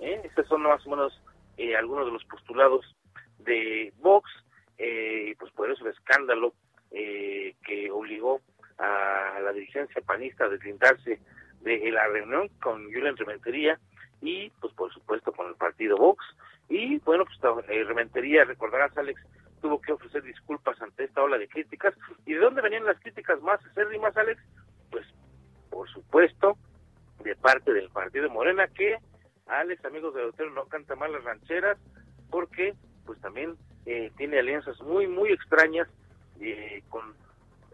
¿Eh? 0.00 0.20
Estos 0.24 0.46
son 0.48 0.62
más 0.62 0.86
o 0.86 0.90
menos 0.90 1.20
eh, 1.56 1.76
algunos 1.76 2.06
de 2.06 2.12
los 2.12 2.24
postulados 2.24 2.94
de 3.38 3.92
Vox 3.98 4.30
eh, 4.78 5.34
pues 5.38 5.52
por 5.52 5.70
eso 5.70 5.84
el 5.84 5.92
escándalo 5.92 6.52
eh, 6.90 7.54
que 7.64 7.90
obligó 7.90 8.40
a 8.78 9.40
la 9.42 9.52
dirigencia 9.52 10.02
panista 10.02 10.44
a 10.44 10.48
deslindarse 10.48 11.18
de 11.62 11.90
la 11.90 12.06
reunión 12.08 12.48
con 12.60 12.84
Julián 12.84 13.16
Rementería 13.16 13.78
y 14.20 14.50
pues 14.60 14.72
por 14.74 14.92
supuesto 14.92 15.32
con 15.32 15.48
el 15.48 15.54
partido 15.54 15.96
Vox. 15.96 16.24
Y 16.68 16.98
bueno 16.98 17.24
pues 17.24 17.68
eh, 17.68 17.84
Rementería 17.84 18.44
recordarás 18.44 18.96
Alex 18.98 19.20
tuvo 19.62 19.80
que 19.80 19.92
ofrecer 19.92 20.22
disculpas 20.22 20.80
ante 20.82 21.04
esta 21.04 21.22
ola 21.22 21.38
de 21.38 21.48
críticas. 21.48 21.94
Y 22.26 22.34
de 22.34 22.40
dónde 22.40 22.60
venían 22.60 22.84
las 22.84 23.00
críticas 23.00 23.40
más 23.40 23.64
acérrimas 23.64 24.16
Alex 24.16 24.42
pues 24.90 25.06
por 25.70 25.88
supuesto 25.88 26.58
de 27.24 27.34
parte 27.36 27.72
del 27.72 27.88
partido 27.88 28.28
Morena 28.28 28.68
que 28.68 28.98
Alex 29.46 29.84
amigos 29.84 30.14
del 30.14 30.26
hotel 30.26 30.52
no 30.54 30.66
canta 30.66 30.96
mal 30.96 31.12
las 31.12 31.24
rancheras 31.24 31.78
porque 32.30 32.74
pues 33.04 33.20
también 33.20 33.56
eh, 33.86 34.10
tiene 34.16 34.38
alianzas 34.38 34.80
muy, 34.82 35.06
muy 35.06 35.30
extrañas 35.30 35.88
eh, 36.40 36.82
con 36.88 37.14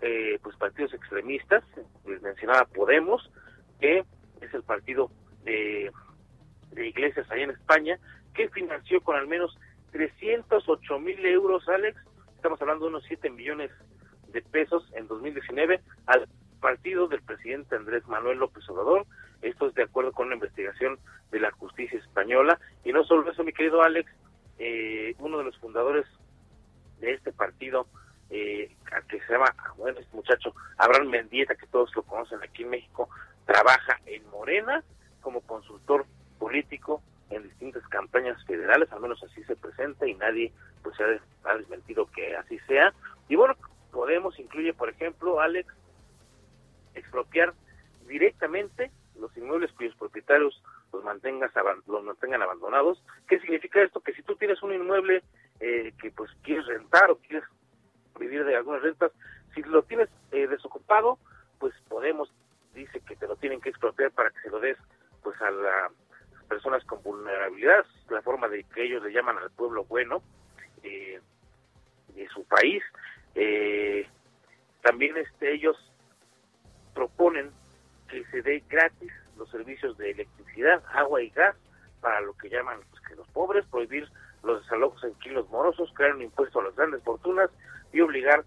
eh, 0.02 0.38
pues 0.42 0.56
partidos 0.56 0.92
extremistas. 0.94 1.64
Les 2.06 2.20
mencionaba 2.20 2.66
Podemos, 2.66 3.30
que 3.80 4.04
es 4.40 4.54
el 4.54 4.62
partido 4.62 5.10
de, 5.44 5.90
de 6.72 6.88
iglesias 6.88 7.30
allá 7.30 7.44
en 7.44 7.50
España, 7.50 7.98
que 8.34 8.48
financió 8.50 9.00
con 9.00 9.16
al 9.16 9.26
menos 9.26 9.58
308 9.92 10.98
mil 10.98 11.24
euros, 11.24 11.68
Alex, 11.68 11.98
estamos 12.36 12.60
hablando 12.60 12.86
de 12.86 12.90
unos 12.90 13.04
7 13.06 13.30
millones 13.30 13.70
de 14.32 14.42
pesos 14.42 14.84
en 14.94 15.06
2019, 15.06 15.80
al 16.06 16.28
partido 16.60 17.08
del 17.08 17.22
presidente 17.22 17.76
Andrés 17.76 18.06
Manuel 18.06 18.38
López 18.38 18.68
Obrador. 18.68 19.06
Esto 19.42 19.68
es 19.68 19.74
de 19.74 19.82
acuerdo 19.82 20.12
con 20.12 20.26
una 20.26 20.36
investigación 20.36 20.98
de 21.30 21.40
la 21.40 21.50
justicia 21.52 21.98
española. 21.98 22.58
Y 22.84 22.92
no 22.92 23.04
solo 23.04 23.30
eso, 23.30 23.44
mi 23.44 23.52
querido 23.52 23.82
Alex, 23.82 24.10
eh, 24.58 25.14
uno 25.18 25.38
de 25.38 25.44
los 25.44 25.58
fundadores 25.58 26.06
de 27.00 27.12
este 27.12 27.32
partido, 27.32 27.86
eh, 28.30 28.74
que 29.08 29.20
se 29.20 29.32
llama, 29.32 29.54
bueno, 29.76 29.98
este 29.98 30.16
muchacho, 30.16 30.54
Abraham 30.78 31.08
Mendieta, 31.08 31.54
que 31.54 31.66
todos 31.66 31.94
lo 31.96 32.02
conocen 32.02 32.38
aquí 32.42 32.62
en 32.62 32.70
México, 32.70 33.08
trabaja 33.44 33.98
en 34.06 34.28
Morena 34.30 34.82
como 35.20 35.40
consultor 35.40 36.06
político 36.38 37.02
en 37.30 37.42
distintas 37.42 37.86
campañas 37.88 38.42
federales, 38.46 38.90
al 38.92 39.00
menos 39.00 39.22
así 39.22 39.42
se 39.44 39.56
presenta 39.56 40.06
y 40.06 40.14
nadie 40.14 40.52
pues 40.82 40.96
ha, 41.00 41.54
desmentido 41.56 42.06
que 42.06 42.36
así 42.36 42.58
sea. 42.60 42.92
Y 43.28 43.36
bueno, 43.36 43.56
Podemos 43.92 44.38
incluye, 44.40 44.72
por 44.72 44.88
ejemplo, 44.88 45.40
Alex, 45.40 45.68
expropiar 46.94 47.52
directamente 48.08 48.90
los 49.22 49.34
inmuebles 49.36 49.72
cuyos 49.72 49.94
propietarios 49.96 50.62
los 50.92 51.02
mantengas 51.02 51.50
los 51.86 52.04
mantengan 52.04 52.42
abandonados. 52.42 53.02
¿Qué 53.28 53.40
significa 53.40 53.80
esto? 53.80 54.00
Que 54.00 54.12
si 54.12 54.22
tú 54.22 54.36
tienes 54.36 54.62
un 54.62 54.74
inmueble 54.74 55.22
eh, 55.60 55.92
que 56.00 56.10
pues 56.10 56.30
quieres 56.42 56.66
rentar 56.66 57.10
o 57.10 57.16
quieres 57.16 57.44
vivir 58.18 58.44
de 58.44 58.56
algunas 58.56 58.82
rentas, 58.82 59.12
si 59.54 59.62
lo 59.62 59.82
tienes 59.84 60.10
eh, 60.32 60.46
desocupado, 60.46 61.18
pues 61.58 61.72
Podemos 61.88 62.30
dice 62.74 63.00
que 63.00 63.16
te 63.16 63.26
lo 63.26 63.36
tienen 63.36 63.60
que 63.60 63.68
expropiar 63.68 64.10
para 64.10 64.30
que 64.30 64.40
se 64.40 64.50
lo 64.50 64.58
des 64.58 64.76
pues 65.22 65.40
a 65.40 65.50
las 65.50 65.92
personas 66.48 66.84
con 66.84 67.02
vulnerabilidad, 67.02 67.86
la 68.10 68.22
forma 68.22 68.48
de 68.48 68.64
que 68.64 68.84
ellos 68.84 69.02
le 69.02 69.12
llaman 69.12 69.38
al 69.38 69.50
pueblo 69.50 69.84
bueno 69.84 70.22
eh, 70.82 71.20
de 72.14 72.28
su 72.28 72.44
país. 72.44 72.82
también 74.82 75.16
este 75.16 75.54
ellos 75.54 75.76
proponen 76.94 77.50
que 78.12 78.24
se 78.26 78.42
dé 78.42 78.62
gratis 78.68 79.10
los 79.38 79.50
servicios 79.50 79.96
de 79.96 80.10
electricidad, 80.10 80.82
agua 80.92 81.22
y 81.22 81.30
gas 81.30 81.56
para 82.02 82.20
lo 82.20 82.36
que 82.36 82.50
llaman 82.50 82.78
pues, 82.90 83.02
que 83.08 83.16
los 83.16 83.26
pobres, 83.28 83.64
prohibir 83.66 84.06
los 84.42 84.62
desalojos 84.62 85.02
en 85.04 85.14
kilos 85.14 85.48
morosos, 85.48 85.90
crear 85.94 86.14
un 86.14 86.22
impuesto 86.22 86.60
a 86.60 86.64
las 86.64 86.76
grandes 86.76 87.02
fortunas 87.02 87.48
y 87.90 88.02
obligar 88.02 88.44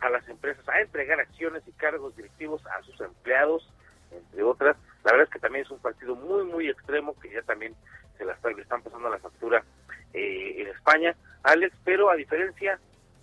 a 0.00 0.10
las 0.10 0.28
empresas 0.28 0.68
a 0.68 0.80
entregar 0.80 1.18
acciones 1.18 1.62
y 1.66 1.72
cargos 1.72 2.14
directivos 2.14 2.60
a 2.66 2.82
sus 2.82 3.00
empleados, 3.00 3.72
entre 4.10 4.42
otras. 4.42 4.76
La 5.02 5.12
verdad 5.12 5.28
es 5.28 5.32
que 5.32 5.38
también 5.38 5.64
es 5.64 5.70
un 5.70 5.78
partido 5.78 6.14
muy, 6.14 6.44
muy 6.44 6.68
extremo 6.68 7.18
que 7.20 7.30
ya 7.30 7.40
también 7.42 7.74
se 8.18 8.24
la 8.26 8.36
le 8.44 8.62
están 8.62 8.82
pasando 8.82 9.08
la 9.08 9.18
factura 9.18 9.64
eh, 10.12 10.56
en 10.58 10.68
España, 10.68 11.16
Alex, 11.42 11.74
pero 11.84 12.10
a 12.10 12.16
diferencia 12.16 12.78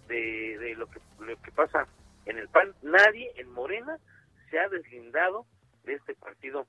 de, 0.08 0.58
de 0.58 0.76
lo, 0.76 0.88
que, 0.88 1.00
lo 1.20 1.40
que 1.42 1.52
pasa 1.52 1.86
en 2.26 2.40
el 2.40 2.48
PAN, 2.50 2.74
nadie 2.82 3.32
en 3.36 3.52
Morena 3.52 3.98
se 4.52 4.60
ha 4.60 4.70
deslindado 4.70 5.46
de 5.86 5.94
este 5.96 6.14
partido 6.14 6.68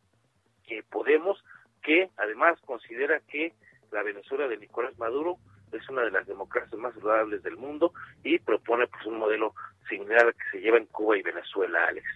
que 0.66 0.83
Podemos, 0.85 1.45
que 1.83 2.09
además 2.16 2.59
considera 2.64 3.21
que 3.29 3.53
la 3.90 4.03
Venezuela 4.03 4.49
de 4.49 4.57
Nicolás 4.57 4.97
Maduro 4.99 5.37
es 5.73 5.87
una 5.88 6.03
de 6.03 6.11
las 6.11 6.27
democracias 6.27 6.79
más 6.81 6.95
saludables 6.95 7.42
del 7.42 7.57
mundo 7.57 7.92
y 8.23 8.38
propone 8.38 8.87
pues 8.87 9.05
un 9.07 9.18
modelo 9.18 9.55
similar 9.88 10.27
al 10.27 10.35
que 10.35 10.45
se 10.53 10.61
lleva 10.61 10.79
en 10.79 10.87
Cuba 10.87 11.16
y 11.18 11.23
Venezuela, 11.23 11.79
Alex. 11.88 12.07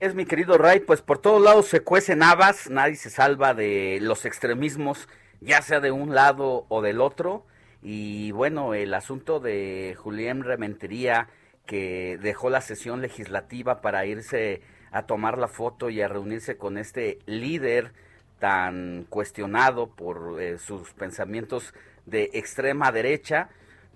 Es 0.00 0.14
mi 0.14 0.24
querido 0.24 0.58
Ray, 0.58 0.80
pues 0.80 1.02
por 1.02 1.18
todos 1.18 1.40
lados 1.40 1.66
se 1.66 1.80
cuecen 1.80 2.22
habas, 2.22 2.70
nadie 2.70 2.96
se 2.96 3.10
salva 3.10 3.54
de 3.54 3.98
los 4.00 4.24
extremismos, 4.24 5.08
ya 5.40 5.62
sea 5.62 5.80
de 5.80 5.92
un 5.92 6.14
lado 6.14 6.66
o 6.68 6.82
del 6.82 7.00
otro. 7.00 7.46
Y 7.82 8.32
bueno, 8.32 8.74
el 8.74 8.94
asunto 8.94 9.38
de 9.38 9.96
Julián 9.98 10.42
Rementería, 10.42 11.28
que 11.66 12.18
dejó 12.20 12.50
la 12.50 12.60
sesión 12.60 13.00
legislativa 13.00 13.80
para 13.80 14.04
irse 14.06 14.62
a 14.90 15.06
tomar 15.06 15.38
la 15.38 15.48
foto 15.48 15.90
y 15.90 16.00
a 16.02 16.08
reunirse 16.08 16.56
con 16.56 16.76
este 16.78 17.18
líder 17.26 17.92
tan 18.38 19.06
cuestionado 19.08 19.88
por 19.90 20.40
eh, 20.40 20.58
sus 20.58 20.92
pensamientos 20.94 21.74
de 22.06 22.30
extrema 22.34 22.90
derecha, 22.90 23.48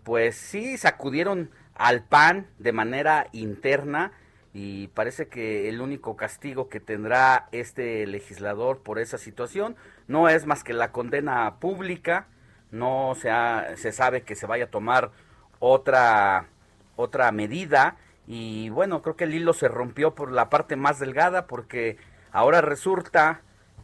pues 0.05 0.37
sí 0.37 0.79
sacudieron 0.79 1.51
al 1.75 2.05
PAN 2.05 2.47
de 2.59 2.73
manera 2.73 3.27
interna 3.33 4.13
y 4.55 4.87
parece 4.89 5.29
que 5.29 5.69
el 5.69 5.81
único 5.81 6.17
castigo 6.17 6.69
que 6.69 6.81
tendrá 6.81 7.49
este 7.53 8.07
legislador 8.07 8.83
por 8.83 8.99
esa 8.99 9.19
situación 9.19 9.77
no 10.07 10.29
es 10.29 10.47
más 10.47 10.65
que 10.65 10.73
la 10.73 10.93
condena 10.93 11.57
pública, 11.59 12.29
no 12.71 13.15
se, 13.17 13.31
se 13.77 13.93
sabe 13.93 14.23
que 14.23 14.35
se 14.35 14.47
vaya 14.47 14.65
a 14.65 14.71
tomar 14.71 15.11
otra 15.59 16.49
otra 16.97 17.31
medida 17.33 17.97
y 18.27 18.71
bueno, 18.71 19.03
creo 19.03 19.17
que 19.17 19.25
el 19.25 19.35
hilo 19.35 19.53
se 19.53 19.69
rompió 19.69 20.15
por 20.15 20.33
la 20.33 20.51
parte 20.51 20.77
más 20.77 20.99
delgada 20.99 21.47
porque 21.47 21.97
ahora 22.33 22.61
resulta 22.61 23.43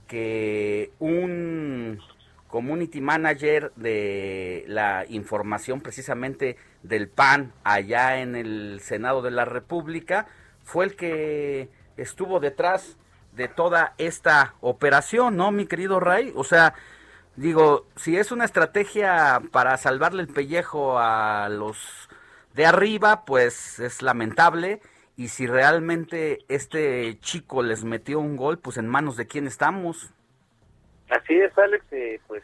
que 0.08 0.90
un 0.98 2.00
community 2.48 3.00
manager 3.00 3.72
de 3.76 4.64
la 4.66 5.06
información 5.08 5.80
precisamente 5.80 6.56
del 6.82 7.08
PAN 7.08 7.52
allá 7.64 8.20
en 8.20 8.34
el 8.34 8.80
Senado 8.80 9.22
de 9.22 9.30
la 9.30 9.44
República 9.44 10.26
fue 10.64 10.84
el 10.84 10.96
que 10.96 11.70
estuvo 11.96 12.40
detrás 12.40 12.96
de 13.34 13.48
toda 13.48 13.94
esta 13.96 14.54
operación, 14.60 15.36
¿no, 15.36 15.50
mi 15.50 15.66
querido 15.66 16.00
Ray? 16.00 16.32
O 16.36 16.44
sea, 16.44 16.74
digo, 17.36 17.86
si 17.96 18.16
es 18.16 18.32
una 18.32 18.44
estrategia 18.44 19.40
para 19.50 19.76
salvarle 19.78 20.22
el 20.22 20.28
pellejo 20.28 20.98
a 20.98 21.48
los 21.48 22.10
de 22.54 22.66
arriba, 22.66 23.24
pues 23.24 23.78
es 23.78 24.02
lamentable. 24.02 24.80
Y 25.16 25.28
si 25.28 25.46
realmente 25.46 26.38
este 26.48 27.18
chico 27.20 27.62
les 27.62 27.84
metió 27.84 28.18
un 28.18 28.36
gol, 28.36 28.58
pues 28.58 28.76
en 28.78 28.88
manos 28.88 29.16
de 29.16 29.26
quién 29.26 29.46
estamos. 29.46 30.10
Así 31.10 31.34
es, 31.34 31.56
Alex, 31.58 31.84
eh, 31.92 32.20
pues 32.26 32.42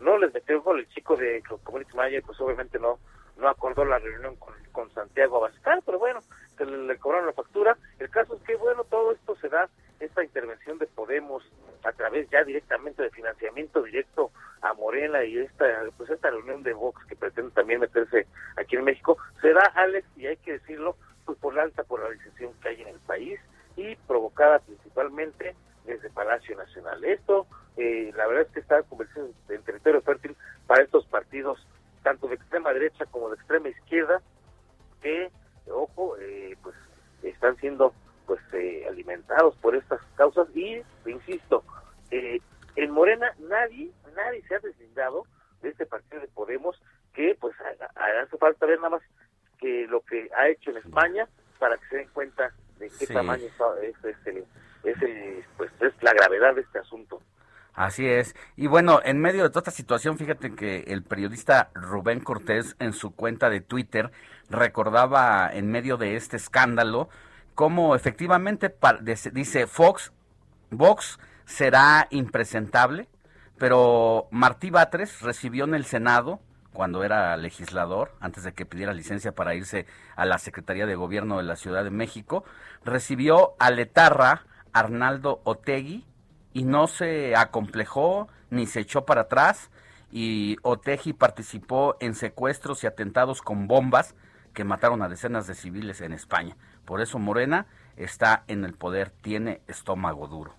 no 0.00 0.18
les 0.18 0.34
metió 0.34 0.58
un 0.58 0.64
gol 0.64 0.80
el 0.80 0.88
chico 0.88 1.16
de 1.16 1.42
Community 1.62 1.96
Manager, 1.96 2.22
pues 2.24 2.40
obviamente 2.40 2.78
no 2.78 2.98
no 3.40 3.48
acordó 3.48 3.84
la 3.84 3.98
reunión 3.98 4.36
con, 4.36 4.50
Santiago 4.94 5.36
Abascal, 5.36 5.82
pero 5.84 5.98
bueno, 5.98 6.20
se 6.56 6.64
le, 6.64 6.96
cobraron 6.98 7.26
la 7.26 7.32
factura. 7.32 7.76
El 7.98 8.08
caso 8.08 8.34
es 8.34 8.42
que, 8.42 8.56
bueno, 8.56 8.84
todo 8.84 9.12
esto 9.12 9.36
se 9.36 9.48
da, 9.48 9.68
esta 10.00 10.24
intervención 10.24 10.78
de 10.78 10.86
Podemos 10.86 11.42
a 11.84 11.92
través 11.92 12.28
ya 12.30 12.42
directamente 12.44 13.02
de 13.02 13.10
financiamiento 13.10 13.82
directo 13.82 14.30
a 14.62 14.72
Morena 14.74 15.24
y 15.24 15.38
esta 15.38 15.66
pues 15.96 16.10
esta 16.10 16.30
reunión 16.30 16.62
de 16.62 16.72
Vox 16.72 17.04
que 17.06 17.16
pretende 17.16 17.52
también 17.52 17.80
meterse 17.80 18.26
aquí 18.56 18.76
en 18.76 18.84
México, 18.84 19.16
se 19.40 19.52
da, 19.52 19.62
Alex, 19.74 20.06
y 20.16 20.26
hay 20.26 20.36
que 20.38 20.52
decirlo, 20.52 20.96
pues 21.24 21.38
por 21.38 21.54
la 21.54 21.62
alta 21.62 21.84
polarización 21.84 22.52
que 22.60 22.70
hay 22.70 22.82
en 22.82 22.88
el 22.88 23.00
país 23.00 23.38
y 23.76 23.94
provocada 24.06 24.58
principalmente 24.60 25.54
desde 25.84 26.10
Palacio 26.10 26.56
Nacional. 26.56 27.04
Esto, 27.04 27.46
eh, 27.76 28.12
la 28.16 28.26
verdad 28.26 28.46
es 28.46 28.52
que 28.52 28.60
está 28.60 28.82
convertido 28.82 29.28
en 29.48 29.62
territorio 29.62 30.02
fértil 30.02 30.36
para 30.66 30.82
estos 30.82 31.06
partidos 31.06 31.66
tanto 32.02 32.28
de 32.28 32.34
extrema 32.34 32.72
derecha 32.72 33.06
como 33.06 33.28
de 33.28 33.36
extrema 33.36 33.68
izquierda, 33.68 34.22
que, 35.02 35.30
ojo, 35.70 36.16
eh, 36.18 36.56
pues 36.62 36.74
están 37.22 37.56
siendo 37.56 37.92
pues 38.30 38.40
eh, 38.52 38.86
alimentados 38.88 39.56
por 39.56 39.74
estas 39.74 40.00
causas 40.14 40.46
y, 40.54 40.80
insisto, 41.04 41.64
eh, 42.12 42.38
en 42.76 42.92
Morena 42.92 43.34
nadie, 43.40 43.90
nadie 44.14 44.40
se 44.46 44.54
ha 44.54 44.60
deslindado 44.60 45.24
de 45.62 45.70
este 45.70 45.84
partido 45.84 46.20
de 46.20 46.28
Podemos 46.28 46.80
que 47.12 47.36
pues 47.40 47.56
hace 47.96 48.38
falta 48.38 48.66
ver 48.66 48.78
nada 48.78 48.90
más 48.90 49.02
que 49.58 49.84
lo 49.88 50.02
que 50.02 50.30
ha 50.38 50.46
hecho 50.48 50.70
en 50.70 50.76
España 50.76 51.26
para 51.58 51.76
que 51.76 51.86
se 51.88 51.96
den 51.96 52.08
cuenta 52.12 52.52
de 52.78 52.88
qué 53.00 53.08
tamaño 53.08 53.46
es, 53.82 53.96
es, 54.04 54.96
pues, 55.56 55.72
es 55.80 55.92
la 56.00 56.12
gravedad 56.12 56.54
de 56.54 56.60
este 56.60 56.78
asunto. 56.78 57.20
Así 57.74 58.06
es. 58.06 58.36
Y 58.54 58.68
bueno, 58.68 59.00
en 59.02 59.18
medio 59.20 59.42
de 59.42 59.48
toda 59.48 59.62
esta 59.62 59.70
situación, 59.72 60.18
fíjate 60.18 60.54
que 60.54 60.84
el 60.86 61.02
periodista 61.02 61.70
Rubén 61.74 62.20
Cortés 62.20 62.76
en 62.78 62.92
su 62.92 63.12
cuenta 63.12 63.50
de 63.50 63.60
Twitter 63.60 64.12
recordaba 64.48 65.50
en 65.52 65.68
medio 65.68 65.96
de 65.96 66.14
este 66.14 66.36
escándalo 66.36 67.08
cómo 67.54 67.94
efectivamente 67.94 68.74
dice 69.32 69.66
Fox, 69.66 70.12
Vox 70.70 71.18
será 71.44 72.06
impresentable, 72.10 73.08
pero 73.58 74.28
Martí 74.30 74.70
Batres 74.70 75.20
recibió 75.20 75.64
en 75.64 75.74
el 75.74 75.84
Senado 75.84 76.40
cuando 76.72 77.02
era 77.02 77.36
legislador, 77.36 78.14
antes 78.20 78.44
de 78.44 78.52
que 78.52 78.64
pidiera 78.64 78.94
licencia 78.94 79.32
para 79.32 79.54
irse 79.54 79.86
a 80.16 80.24
la 80.24 80.38
Secretaría 80.38 80.86
de 80.86 80.94
Gobierno 80.94 81.38
de 81.38 81.42
la 81.42 81.56
Ciudad 81.56 81.82
de 81.82 81.90
México, 81.90 82.44
recibió 82.84 83.54
a 83.58 83.70
Letarra 83.70 84.44
Arnaldo 84.72 85.40
Otegui, 85.44 86.06
y 86.52 86.64
no 86.64 86.86
se 86.86 87.36
acomplejó 87.36 88.28
ni 88.50 88.66
se 88.66 88.80
echó 88.80 89.04
para 89.04 89.22
atrás 89.22 89.70
y 90.10 90.56
Oteji 90.62 91.12
participó 91.12 91.96
en 92.00 92.14
secuestros 92.14 92.82
y 92.82 92.86
atentados 92.86 93.42
con 93.42 93.68
bombas 93.68 94.16
que 94.52 94.64
mataron 94.64 95.02
a 95.02 95.08
decenas 95.08 95.46
de 95.46 95.54
civiles 95.54 96.00
en 96.00 96.12
España. 96.12 96.56
Por 96.90 97.00
eso 97.00 97.20
Morena 97.20 97.66
está 97.96 98.42
en 98.48 98.64
el 98.64 98.74
poder, 98.74 99.10
tiene 99.10 99.60
estómago 99.68 100.26
duro. 100.26 100.54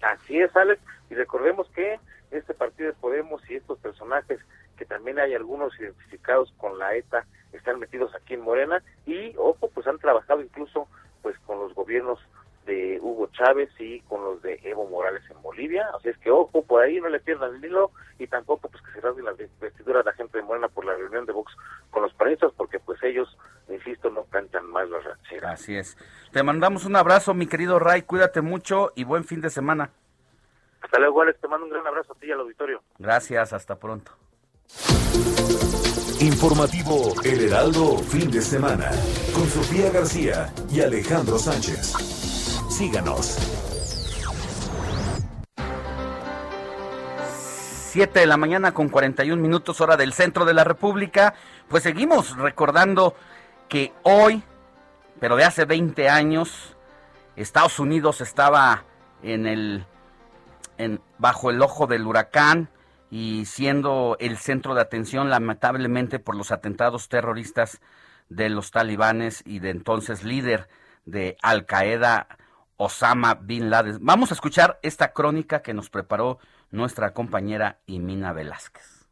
Así 0.00 0.38
es, 0.38 0.54
Alex, 0.54 0.80
y 1.10 1.16
recordemos 1.16 1.68
que 1.70 1.98
este 2.30 2.54
partido 2.54 2.90
de 2.90 2.94
Podemos 2.94 3.42
y 3.50 3.56
estos 3.56 3.76
personajes, 3.80 4.38
que 4.76 4.84
también 4.84 5.18
hay 5.18 5.34
algunos 5.34 5.76
identificados 5.80 6.52
con 6.58 6.78
la 6.78 6.94
ETA, 6.94 7.26
están 7.52 7.80
metidos 7.80 8.14
aquí 8.14 8.34
en 8.34 8.42
Morena 8.42 8.80
y, 9.06 9.34
ojo, 9.36 9.68
pues 9.74 9.88
han 9.88 9.98
trabajado 9.98 10.40
incluso 10.40 10.86
pues 11.20 11.36
con 11.40 11.58
los 11.58 11.74
gobiernos 11.74 12.20
de 12.66 12.98
Hugo 13.00 13.28
Chávez 13.32 13.70
y 13.78 14.00
con 14.00 14.22
los 14.22 14.42
de 14.42 14.60
Evo 14.62 14.86
Morales 14.88 15.22
en 15.30 15.40
Bolivia. 15.40 15.88
Así 15.96 16.10
es 16.10 16.18
que, 16.18 16.30
ojo, 16.30 16.62
por 16.62 16.82
ahí 16.82 17.00
no 17.00 17.08
le 17.08 17.20
pierdan 17.20 17.54
el 17.54 17.64
hilo 17.64 17.92
y 18.18 18.26
tampoco 18.26 18.68
pues 18.68 18.82
que 18.82 18.92
se 18.92 19.00
rasguen 19.00 19.24
las 19.24 19.36
vestiduras 19.60 20.04
de 20.04 20.10
la 20.10 20.16
gente 20.16 20.38
de 20.38 20.44
Morena 20.44 20.68
por 20.68 20.84
la 20.84 20.94
reunión 20.94 21.24
de 21.24 21.32
Vox 21.32 21.52
con 21.90 22.02
los 22.02 22.12
panistas, 22.14 22.52
porque 22.56 22.78
pues 22.78 23.02
ellos, 23.02 23.36
insisto, 23.68 24.10
no 24.10 24.24
cantan 24.24 24.66
más 24.70 24.88
las 24.90 25.04
rancheras. 25.04 25.52
Así 25.52 25.76
es. 25.76 25.96
Te 26.32 26.42
mandamos 26.42 26.84
un 26.84 26.96
abrazo, 26.96 27.32
mi 27.32 27.46
querido 27.46 27.78
Ray, 27.78 28.02
cuídate 28.02 28.42
mucho 28.42 28.92
y 28.94 29.04
buen 29.04 29.24
fin 29.24 29.40
de 29.40 29.50
semana. 29.50 29.90
Hasta 30.82 30.98
luego, 30.98 31.22
Alex, 31.22 31.40
te 31.40 31.48
mando 31.48 31.66
un 31.66 31.72
gran 31.72 31.86
abrazo 31.86 32.12
a 32.12 32.16
ti 32.16 32.26
y 32.26 32.32
al 32.32 32.40
auditorio. 32.40 32.82
Gracias, 32.98 33.52
hasta 33.52 33.78
pronto. 33.78 34.12
Informativo 36.20 37.12
El 37.24 37.46
Heraldo, 37.46 37.98
fin 37.98 38.30
de 38.30 38.40
semana, 38.40 38.90
con 39.34 39.46
Sofía 39.48 39.90
García 39.90 40.52
y 40.70 40.80
Alejandro 40.80 41.38
Sánchez. 41.38 42.15
Síganos. 42.76 43.38
7 47.90 48.20
de 48.20 48.26
la 48.26 48.36
mañana 48.36 48.74
con 48.74 48.90
41 48.90 49.40
minutos 49.40 49.80
hora 49.80 49.96
del 49.96 50.12
centro 50.12 50.44
de 50.44 50.52
la 50.52 50.62
República. 50.62 51.32
Pues 51.68 51.84
seguimos 51.84 52.36
recordando 52.36 53.16
que 53.70 53.94
hoy, 54.02 54.42
pero 55.18 55.36
de 55.36 55.44
hace 55.44 55.64
20 55.64 56.10
años, 56.10 56.76
Estados 57.34 57.78
Unidos 57.78 58.20
estaba 58.20 58.84
en 59.22 59.46
el 59.46 59.86
bajo 61.16 61.48
el 61.48 61.62
ojo 61.62 61.86
del 61.86 62.06
huracán 62.06 62.68
y 63.10 63.46
siendo 63.46 64.18
el 64.20 64.36
centro 64.36 64.74
de 64.74 64.82
atención 64.82 65.30
lamentablemente 65.30 66.18
por 66.18 66.36
los 66.36 66.52
atentados 66.52 67.08
terroristas 67.08 67.80
de 68.28 68.50
los 68.50 68.70
talibanes 68.70 69.42
y 69.46 69.60
de 69.60 69.70
entonces 69.70 70.24
líder 70.24 70.68
de 71.06 71.38
Al 71.40 71.64
Qaeda 71.64 72.28
Osama 72.76 73.34
Bin 73.34 73.70
Laden. 73.70 73.98
Vamos 74.00 74.30
a 74.30 74.34
escuchar 74.34 74.78
esta 74.82 75.12
crónica 75.12 75.62
que 75.62 75.74
nos 75.74 75.90
preparó 75.90 76.38
nuestra 76.70 77.12
compañera 77.12 77.80
Imina 77.86 78.32
Velázquez. 78.32 79.06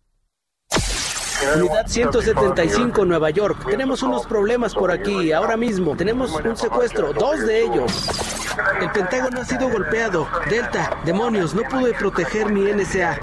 Unidad 1.57 1.87
175 1.87 3.05
Nueva 3.05 3.31
York. 3.31 3.67
Tenemos 3.67 4.03
unos 4.03 4.27
problemas 4.27 4.75
por 4.75 4.91
aquí 4.91 5.33
ahora 5.33 5.57
mismo. 5.57 5.97
Tenemos 5.97 6.33
un 6.33 6.57
secuestro, 6.57 7.12
dos 7.12 7.41
de 7.41 7.62
ellos. 7.62 8.09
El 8.81 8.91
Pentágono 8.91 9.41
ha 9.41 9.45
sido 9.45 9.69
golpeado. 9.69 10.29
Delta, 10.49 10.97
demonios, 11.05 11.55
no 11.55 11.62
pude 11.62 11.93
proteger 11.95 12.53
mi 12.53 12.73
NSA. 12.73 13.19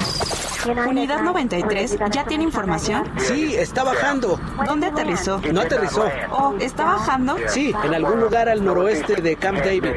Unidad 0.87 1.21
93, 1.21 1.97
¿ya 2.11 2.23
tiene 2.25 2.43
información? 2.43 3.03
Sí, 3.17 3.55
está 3.55 3.83
bajando. 3.83 4.39
¿Dónde 4.65 4.87
aterrizó? 4.87 5.41
No 5.51 5.61
aterrizó. 5.61 6.07
Oh, 6.31 6.53
¿está 6.59 6.85
bajando? 6.85 7.37
Sí, 7.47 7.73
en 7.83 7.93
algún 7.95 8.19
lugar 8.19 8.47
al 8.47 8.63
noroeste 8.63 9.15
de 9.15 9.35
Camp 9.35 9.59
David. 9.59 9.93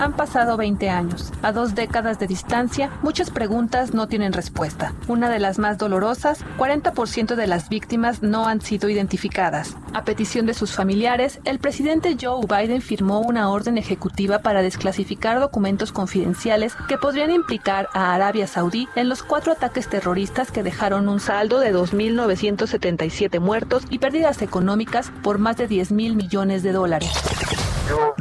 Han 0.00 0.12
pasado 0.12 0.56
20 0.56 0.90
años. 0.90 1.32
A 1.42 1.50
dos 1.50 1.74
décadas 1.74 2.20
de 2.20 2.28
distancia, 2.28 2.90
muchas 3.02 3.30
preguntas 3.30 3.94
no 3.94 4.06
tienen 4.06 4.32
respuesta. 4.32 4.94
Una 5.08 5.28
de 5.28 5.40
las 5.40 5.58
más 5.58 5.76
dolorosas, 5.76 6.44
40% 6.56 7.34
de 7.34 7.46
las 7.48 7.68
víctimas 7.68 8.22
no 8.22 8.46
han 8.46 8.60
sido 8.60 8.88
identificadas. 8.88 9.76
A 9.94 10.04
petición 10.04 10.46
de 10.46 10.54
sus 10.54 10.72
familiares, 10.72 11.40
el 11.44 11.58
presidente 11.58 12.16
Joe 12.20 12.46
Biden 12.46 12.80
firmó 12.80 13.20
una 13.20 13.50
orden 13.50 13.76
ejecutiva 13.76 14.38
para 14.38 14.62
desclasificar 14.62 15.40
documentos 15.40 15.90
confidenciales 15.90 16.76
que 16.86 16.98
podrían 16.98 17.32
implicar 17.32 17.88
a 17.92 18.14
Arabia 18.14 18.46
Saudí 18.46 18.88
en 18.94 19.08
los 19.08 19.24
cuatro 19.24 19.52
ataques 19.52 19.88
terroristas 19.88 20.52
que 20.52 20.62
dejaron 20.62 21.08
un 21.08 21.18
saldo 21.18 21.58
de 21.58 21.74
2.977 21.74 23.40
muertos 23.40 23.82
y 23.90 23.98
pérdidas 23.98 24.42
económicas 24.42 25.10
por 25.22 25.38
más 25.38 25.56
de 25.56 25.66
10 25.66 25.90
mil 25.90 26.14
millones 26.14 26.62
de 26.62 26.72
dólares. 26.72 27.10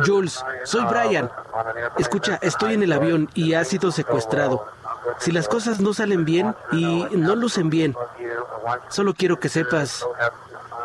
Jules, 0.06 0.44
soy 0.64 0.86
Brian. 0.86 1.30
Escucha, 1.98 2.40
estoy 2.42 2.74
en 2.74 2.84
el 2.84 2.94
avión 2.94 3.30
y 3.34 3.54
ha 3.54 3.64
sido 3.64 3.92
secuestrado. 3.92 4.66
Si 5.20 5.32
las 5.32 5.48
cosas 5.48 5.80
no 5.80 5.94
salen 5.94 6.26
bien 6.26 6.56
y 6.72 7.06
no 7.16 7.36
lucen 7.36 7.70
bien, 7.70 7.96
solo 8.90 9.14
quiero 9.14 9.40
que 9.40 9.50
sepas 9.50 10.06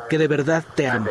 que 0.08 0.18
de 0.18 0.28
verdad 0.28 0.64
te 0.74 0.88
amo. 0.88 1.08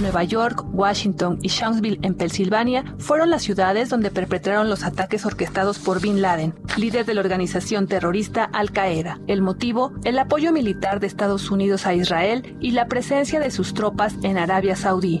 Nueva 0.00 0.24
York, 0.24 0.62
Washington 0.72 1.38
y 1.42 1.48
Shanksville 1.48 1.98
en 2.02 2.14
Pensilvania 2.14 2.84
fueron 2.98 3.30
las 3.30 3.42
ciudades 3.42 3.88
donde 3.88 4.10
perpetraron 4.10 4.68
los 4.68 4.84
ataques 4.84 5.24
orquestados 5.24 5.78
por 5.78 6.00
Bin 6.00 6.20
Laden, 6.20 6.54
líder 6.76 7.06
de 7.06 7.14
la 7.14 7.22
organización 7.22 7.86
terrorista 7.86 8.44
Al 8.44 8.72
Qaeda. 8.72 9.20
El 9.26 9.40
motivo, 9.40 9.92
el 10.04 10.18
apoyo 10.18 10.52
militar 10.52 11.00
de 11.00 11.06
Estados 11.06 11.50
Unidos 11.50 11.86
a 11.86 11.94
Israel 11.94 12.56
y 12.60 12.72
la 12.72 12.88
presencia 12.88 13.40
de 13.40 13.50
sus 13.50 13.72
tropas 13.72 14.14
en 14.22 14.36
Arabia 14.36 14.76
Saudí. 14.76 15.18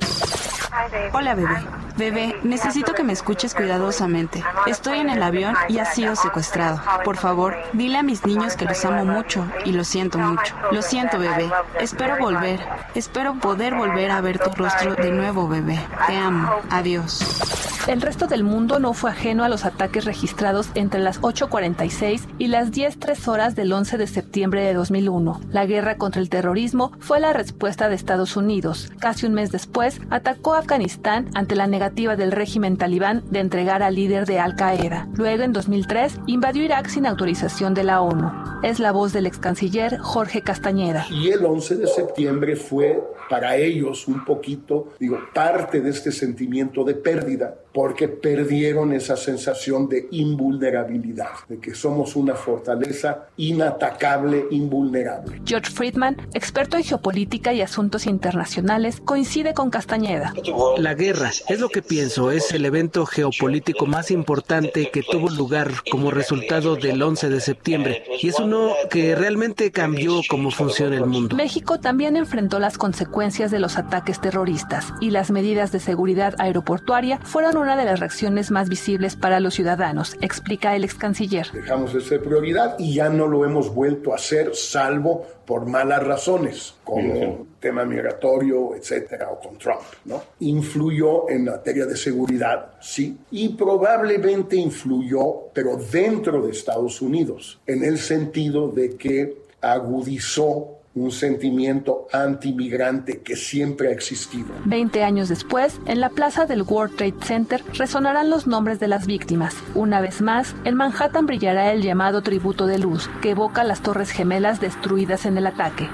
Hola 1.12 1.34
bebé. 1.34 1.85
Bebé, 1.96 2.36
necesito 2.42 2.92
que 2.92 3.04
me 3.04 3.14
escuches 3.14 3.54
cuidadosamente. 3.54 4.44
Estoy 4.66 4.98
en 4.98 5.08
el 5.08 5.22
avión 5.22 5.54
y 5.68 5.78
ha 5.78 5.86
sido 5.86 6.14
secuestrado. 6.14 6.82
Por 7.04 7.16
favor, 7.16 7.56
dile 7.72 7.98
a 7.98 8.02
mis 8.02 8.26
niños 8.26 8.54
que 8.54 8.66
los 8.66 8.84
amo 8.84 9.04
mucho 9.04 9.46
y 9.64 9.72
lo 9.72 9.82
siento 9.82 10.18
mucho. 10.18 10.54
Lo 10.72 10.82
siento, 10.82 11.18
bebé. 11.18 11.50
Espero 11.80 12.18
volver. 12.18 12.60
Espero 12.94 13.34
poder 13.34 13.74
volver 13.74 14.10
a 14.10 14.20
ver 14.20 14.38
tu 14.38 14.50
rostro 14.50 14.94
de 14.94 15.10
nuevo, 15.10 15.48
bebé. 15.48 15.78
Te 16.06 16.16
amo. 16.16 16.50
Adiós. 16.70 17.66
El 17.86 18.02
resto 18.02 18.26
del 18.26 18.42
mundo 18.42 18.80
no 18.80 18.94
fue 18.94 19.12
ajeno 19.12 19.44
a 19.44 19.48
los 19.48 19.64
ataques 19.64 20.04
registrados 20.06 20.70
entre 20.74 20.98
las 20.98 21.20
8.46 21.20 22.26
y 22.36 22.48
las 22.48 22.72
10.03 22.72 23.28
horas 23.28 23.54
del 23.54 23.72
11 23.72 23.96
de 23.96 24.08
septiembre 24.08 24.64
de 24.64 24.74
2001. 24.74 25.40
La 25.52 25.66
guerra 25.66 25.96
contra 25.96 26.20
el 26.20 26.28
terrorismo 26.28 26.90
fue 26.98 27.20
la 27.20 27.32
respuesta 27.32 27.88
de 27.88 27.94
Estados 27.94 28.36
Unidos. 28.36 28.90
Casi 28.98 29.26
un 29.26 29.34
mes 29.34 29.52
después, 29.52 30.00
atacó 30.10 30.54
Afganistán 30.54 31.30
ante 31.34 31.54
la 31.54 31.68
negativa 31.86 32.16
del 32.16 32.32
régimen 32.32 32.76
talibán 32.76 33.22
de 33.30 33.38
entregar 33.38 33.80
al 33.80 33.94
líder 33.94 34.26
de 34.26 34.40
Al 34.40 34.56
Qaeda. 34.56 35.06
Luego, 35.14 35.44
en 35.44 35.52
2003, 35.52 36.18
invadió 36.26 36.64
Irak 36.64 36.88
sin 36.88 37.06
autorización 37.06 37.74
de 37.74 37.84
la 37.84 38.00
ONU. 38.00 38.28
Es 38.64 38.80
la 38.80 38.90
voz 38.90 39.12
del 39.12 39.26
ex 39.26 39.38
canciller 39.38 39.98
Jorge 39.98 40.42
Castañeda. 40.42 41.06
Y 41.12 41.30
el 41.30 41.44
11 41.44 41.76
de 41.76 41.86
septiembre 41.86 42.56
fue 42.56 43.00
para 43.30 43.56
ellos 43.56 44.08
un 44.08 44.24
poquito, 44.24 44.88
digo, 44.98 45.18
parte 45.32 45.80
de 45.80 45.90
este 45.90 46.10
sentimiento 46.10 46.82
de 46.82 46.94
pérdida, 46.94 47.54
porque 47.76 48.08
perdieron 48.08 48.94
esa 48.94 49.18
sensación 49.18 49.86
de 49.86 50.08
invulnerabilidad, 50.12 51.32
de 51.46 51.58
que 51.58 51.74
somos 51.74 52.16
una 52.16 52.34
fortaleza 52.34 53.26
inatacable, 53.36 54.46
invulnerable. 54.50 55.42
George 55.44 55.70
Friedman, 55.70 56.16
experto 56.32 56.78
en 56.78 56.84
geopolítica 56.84 57.52
y 57.52 57.60
asuntos 57.60 58.06
internacionales, 58.06 59.02
coincide 59.04 59.52
con 59.52 59.68
Castañeda. 59.68 60.32
La 60.78 60.94
guerra, 60.94 61.28
es 61.50 61.60
lo 61.60 61.68
que 61.68 61.82
pienso, 61.82 62.30
es 62.30 62.50
el 62.52 62.64
evento 62.64 63.04
geopolítico 63.04 63.84
más 63.84 64.10
importante 64.10 64.90
que 64.90 65.02
tuvo 65.02 65.28
lugar 65.28 65.70
como 65.90 66.10
resultado 66.10 66.76
del 66.76 67.02
11 67.02 67.28
de 67.28 67.40
septiembre, 67.42 68.04
y 68.22 68.28
es 68.28 68.40
uno 68.40 68.70
que 68.88 69.14
realmente 69.14 69.70
cambió 69.70 70.22
cómo 70.30 70.50
funciona 70.50 70.96
el 70.96 71.04
mundo. 71.04 71.36
México 71.36 71.78
también 71.78 72.16
enfrentó 72.16 72.58
las 72.58 72.78
consecuencias 72.78 73.50
de 73.50 73.58
los 73.58 73.76
ataques 73.76 74.18
terroristas 74.18 74.94
y 75.02 75.10
las 75.10 75.30
medidas 75.30 75.72
de 75.72 75.80
seguridad 75.80 76.36
aeroportuaria 76.38 77.18
fueron 77.22 77.58
una 77.58 77.65
de 77.74 77.84
las 77.84 77.98
reacciones 77.98 78.50
más 78.50 78.68
visibles 78.68 79.16
para 79.16 79.40
los 79.40 79.54
ciudadanos, 79.54 80.16
explica 80.20 80.76
el 80.76 80.84
ex 80.84 80.94
canciller. 80.94 81.50
Dejamos 81.52 81.94
de 81.94 82.02
ser 82.02 82.22
prioridad 82.22 82.76
y 82.78 82.94
ya 82.94 83.08
no 83.08 83.26
lo 83.26 83.44
hemos 83.44 83.74
vuelto 83.74 84.12
a 84.12 84.16
hacer, 84.16 84.54
salvo 84.54 85.26
por 85.44 85.66
malas 85.66 86.04
razones, 86.04 86.74
como 86.84 87.46
tema 87.58 87.84
migratorio, 87.84 88.74
etcétera, 88.76 89.30
o 89.30 89.40
con 89.40 89.58
Trump, 89.58 89.80
¿no? 90.04 90.22
Influyó 90.40 91.28
en 91.28 91.46
materia 91.46 91.86
de 91.86 91.96
seguridad, 91.96 92.72
sí, 92.80 93.16
y 93.30 93.48
probablemente 93.50 94.56
influyó, 94.56 95.48
pero 95.52 95.76
dentro 95.76 96.42
de 96.42 96.52
Estados 96.52 97.00
Unidos, 97.00 97.58
en 97.66 97.84
el 97.84 97.98
sentido 97.98 98.68
de 98.68 98.96
que 98.96 99.46
agudizó 99.60 100.75
un 100.96 101.12
sentimiento 101.12 102.08
antimigrante 102.12 103.20
que 103.20 103.36
siempre 103.36 103.88
ha 103.88 103.92
existido. 103.92 104.48
Veinte 104.64 105.04
años 105.04 105.28
después, 105.28 105.78
en 105.86 106.00
la 106.00 106.08
plaza 106.08 106.46
del 106.46 106.62
World 106.62 106.96
Trade 106.96 107.22
Center 107.22 107.62
resonarán 107.74 108.30
los 108.30 108.46
nombres 108.46 108.80
de 108.80 108.88
las 108.88 109.06
víctimas. 109.06 109.54
Una 109.74 110.00
vez 110.00 110.22
más, 110.22 110.56
en 110.64 110.74
Manhattan 110.74 111.26
brillará 111.26 111.72
el 111.72 111.82
llamado 111.82 112.22
tributo 112.22 112.66
de 112.66 112.78
luz, 112.78 113.10
que 113.20 113.30
evoca 113.30 113.62
las 113.62 113.82
torres 113.82 114.10
gemelas 114.10 114.58
destruidas 114.58 115.26
en 115.26 115.36
el 115.36 115.46
ataque. 115.46 115.88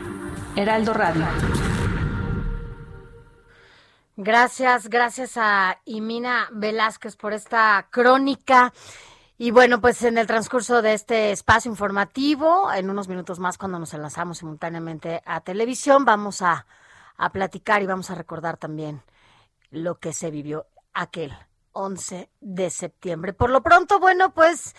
Heraldo 0.54 0.94
Radio. 0.94 1.26
Gracias, 4.16 4.88
gracias 4.88 5.32
a 5.36 5.80
Imina 5.84 6.48
Velázquez 6.52 7.16
por 7.16 7.32
esta 7.32 7.88
crónica. 7.90 8.72
Y 9.42 9.50
bueno, 9.50 9.80
pues 9.80 10.04
en 10.04 10.18
el 10.18 10.28
transcurso 10.28 10.82
de 10.82 10.94
este 10.94 11.32
espacio 11.32 11.68
informativo, 11.68 12.72
en 12.72 12.88
unos 12.88 13.08
minutos 13.08 13.40
más 13.40 13.58
cuando 13.58 13.80
nos 13.80 13.92
enlazamos 13.92 14.38
simultáneamente 14.38 15.20
a 15.26 15.40
televisión, 15.40 16.04
vamos 16.04 16.42
a, 16.42 16.64
a 17.16 17.30
platicar 17.30 17.82
y 17.82 17.86
vamos 17.86 18.08
a 18.10 18.14
recordar 18.14 18.56
también 18.56 19.02
lo 19.72 19.98
que 19.98 20.12
se 20.12 20.30
vivió 20.30 20.66
aquel 20.94 21.32
11 21.72 22.30
de 22.40 22.70
septiembre. 22.70 23.32
Por 23.32 23.50
lo 23.50 23.64
pronto, 23.64 23.98
bueno, 23.98 24.32
pues 24.32 24.76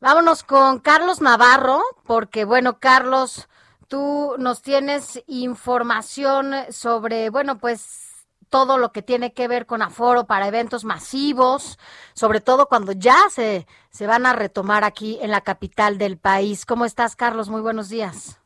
vámonos 0.00 0.42
con 0.42 0.78
Carlos 0.78 1.20
Navarro, 1.20 1.82
porque 2.06 2.46
bueno, 2.46 2.78
Carlos, 2.78 3.46
tú 3.88 4.36
nos 4.38 4.62
tienes 4.62 5.22
información 5.26 6.54
sobre, 6.70 7.28
bueno, 7.28 7.58
pues 7.58 8.07
todo 8.48 8.78
lo 8.78 8.92
que 8.92 9.02
tiene 9.02 9.32
que 9.32 9.48
ver 9.48 9.66
con 9.66 9.82
aforo 9.82 10.26
para 10.26 10.48
eventos 10.48 10.84
masivos, 10.84 11.78
sobre 12.14 12.40
todo 12.40 12.68
cuando 12.68 12.92
ya 12.92 13.16
se, 13.30 13.66
se 13.90 14.06
van 14.06 14.26
a 14.26 14.32
retomar 14.32 14.84
aquí 14.84 15.18
en 15.22 15.30
la 15.30 15.40
capital 15.42 15.98
del 15.98 16.18
país. 16.18 16.66
¿Cómo 16.66 16.84
estás, 16.84 17.16
Carlos? 17.16 17.48
Muy 17.48 17.60
buenos 17.60 17.88
días. 17.88 18.40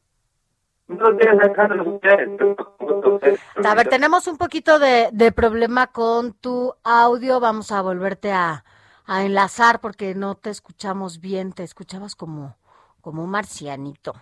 Buenos 0.88 1.18
días, 1.18 1.36
A 3.64 3.74
ver, 3.74 3.88
tenemos 3.88 4.26
un 4.26 4.36
poquito 4.36 4.78
de, 4.78 5.09
de, 5.12 5.32
problema 5.32 5.86
con 5.86 6.34
tu 6.34 6.74
audio. 6.84 7.40
Vamos 7.40 7.72
a 7.72 7.80
volverte 7.80 8.32
a, 8.32 8.64
a 9.07 9.24
enlazar 9.24 9.80
porque 9.80 10.14
no 10.14 10.34
te 10.34 10.50
escuchamos 10.50 11.20
bien. 11.20 11.53
Te 11.53 11.62
escuchabas 11.62 12.14
como, 12.14 12.57
como 13.00 13.24
un 13.24 13.30
marcianito. 13.30 14.14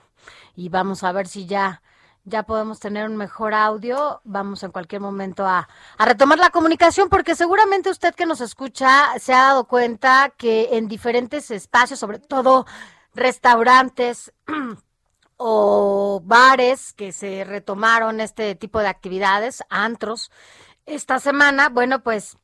Y 0.54 0.68
vamos 0.68 1.02
a 1.02 1.12
ver 1.12 1.26
si 1.26 1.46
ya 1.46 1.82
ya 2.24 2.42
podemos 2.42 2.80
tener 2.80 3.08
un 3.08 3.16
mejor 3.16 3.54
audio. 3.54 4.20
Vamos 4.24 4.62
en 4.62 4.72
cualquier 4.72 5.00
momento 5.00 5.46
a, 5.46 5.68
a, 5.98 6.04
retomar 6.04 6.38
la 6.38 6.50
comunicación 6.50 7.08
porque 7.08 7.34
seguramente 7.34 7.90
usted 7.90 8.14
que 8.14 8.26
nos 8.26 8.40
escucha 8.40 9.18
se 9.18 9.32
ha 9.32 9.44
dado 9.44 9.64
cuenta 9.64 10.32
que 10.36 10.76
en 10.76 10.88
diferentes 10.88 11.50
espacios, 11.50 11.98
sobre 11.98 12.18
todo 12.18 12.66
restaurantes 13.14 14.32
o 15.36 16.20
bares 16.24 16.92
que 16.92 17.12
se 17.12 17.44
retomaron 17.44 18.20
este 18.20 18.54
tipo 18.54 18.80
de 18.80 18.88
actividades, 18.88 19.62
antros, 19.70 20.30
esta 20.86 21.18
semana, 21.18 21.68
bueno, 21.68 22.02
pues 22.02 22.36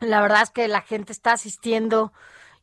la 0.00 0.20
verdad 0.22 0.42
es 0.42 0.50
que 0.50 0.68
la 0.68 0.80
gente 0.80 1.12
está 1.12 1.32
asistiendo 1.32 2.12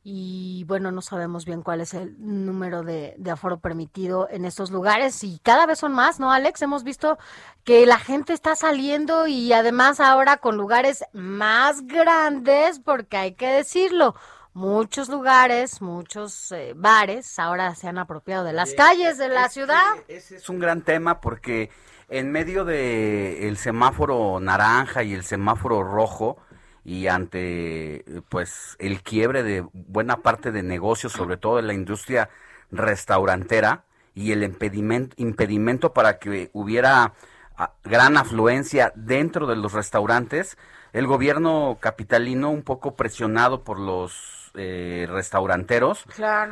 y 0.10 0.64
bueno, 0.64 0.90
no 0.94 1.02
sabemos 1.02 1.44
bien 1.44 1.62
cuál 1.64 1.82
es 1.82 1.94
el 1.94 2.16
número 2.18 2.82
de, 2.82 3.14
de, 3.18 3.30
aforo 3.30 3.60
permitido 3.60 4.30
en 4.32 4.46
estos 4.46 4.72
lugares 4.72 5.22
y 5.26 5.40
cada 5.44 5.66
vez 5.66 5.80
son 5.80 5.94
más, 5.94 6.18
¿no, 6.18 6.32
Alex? 6.32 6.62
Hemos 6.62 6.86
visto 6.86 7.18
que 7.66 7.86
la 7.86 8.00
gente 8.00 8.32
está 8.32 8.56
saliendo 8.56 9.28
y 9.28 9.52
además 9.52 10.00
ahora 10.00 10.38
con 10.38 10.56
lugares 10.56 11.04
más 11.12 11.86
grandes, 11.86 12.80
porque 12.80 13.18
hay 13.18 13.34
que 13.34 13.48
decirlo, 13.48 14.16
muchos 14.54 15.10
lugares, 15.10 15.82
muchos 15.82 16.54
eh, 16.54 16.72
bares 16.74 17.38
ahora 17.38 17.76
se 17.76 17.90
han 17.90 17.98
apropiado 17.98 18.46
de 18.46 18.54
las 18.54 18.74
calles 18.76 19.18
de 19.18 19.28
la 19.28 19.50
ciudad. 19.50 19.98
Ese 20.08 20.38
es 20.38 20.48
un 20.48 20.60
gran 20.60 20.84
tema 20.84 21.20
porque 21.20 21.70
en 22.08 22.32
medio 22.32 22.64
de 22.64 23.50
el 23.50 23.58
semáforo 23.58 24.40
naranja 24.40 25.04
y 25.04 25.14
el 25.14 25.26
semáforo 25.26 25.84
rojo, 25.84 26.38
y 26.88 27.08
ante 27.08 28.06
pues 28.30 28.78
el 28.80 29.04
quiebre 29.04 29.44
de 29.44 29.66
buena 29.74 30.22
parte 30.22 30.54
de 30.54 30.64
negocios, 30.64 31.12
sobre 31.12 31.36
todo 31.36 31.60
en 31.60 31.68
la 31.68 31.74
industria 31.74 32.30
restaurantera 32.72 33.84
y 34.16 34.32
el 34.32 34.42
impedimento, 34.42 35.14
impedimento 35.20 35.92
para 35.92 36.18
que 36.18 36.50
hubiera 36.54 37.14
ah, 37.58 37.74
gran 37.84 38.16
afluencia 38.16 38.94
dentro 38.96 39.48
de 39.48 39.58
los 39.58 39.74
restaurantes, 39.74 40.58
el 40.94 41.08
gobierno 41.08 41.78
capitalino, 41.82 42.52
un 42.52 42.64
poco 42.64 42.96
presionado 42.96 43.66
por 43.66 43.80
los 43.80 44.54
eh, 44.56 45.08
restauranteros, 45.10 46.06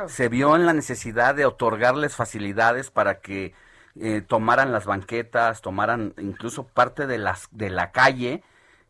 se 0.06 0.28
vio 0.28 0.54
en 0.54 0.66
la 0.66 0.74
necesidad 0.74 1.34
de 1.34 1.46
otorgarles 1.46 2.14
facilidades 2.14 2.90
para 2.90 3.20
que 3.20 3.54
eh, 3.98 4.20
tomaran 4.20 4.70
las 4.70 4.84
banquetas, 4.84 5.62
tomaran 5.62 6.12
incluso 6.18 6.66
parte 6.66 7.06
de 7.06 7.16
las 7.16 7.48
de 7.52 7.70
la 7.70 7.90
calle, 7.90 8.42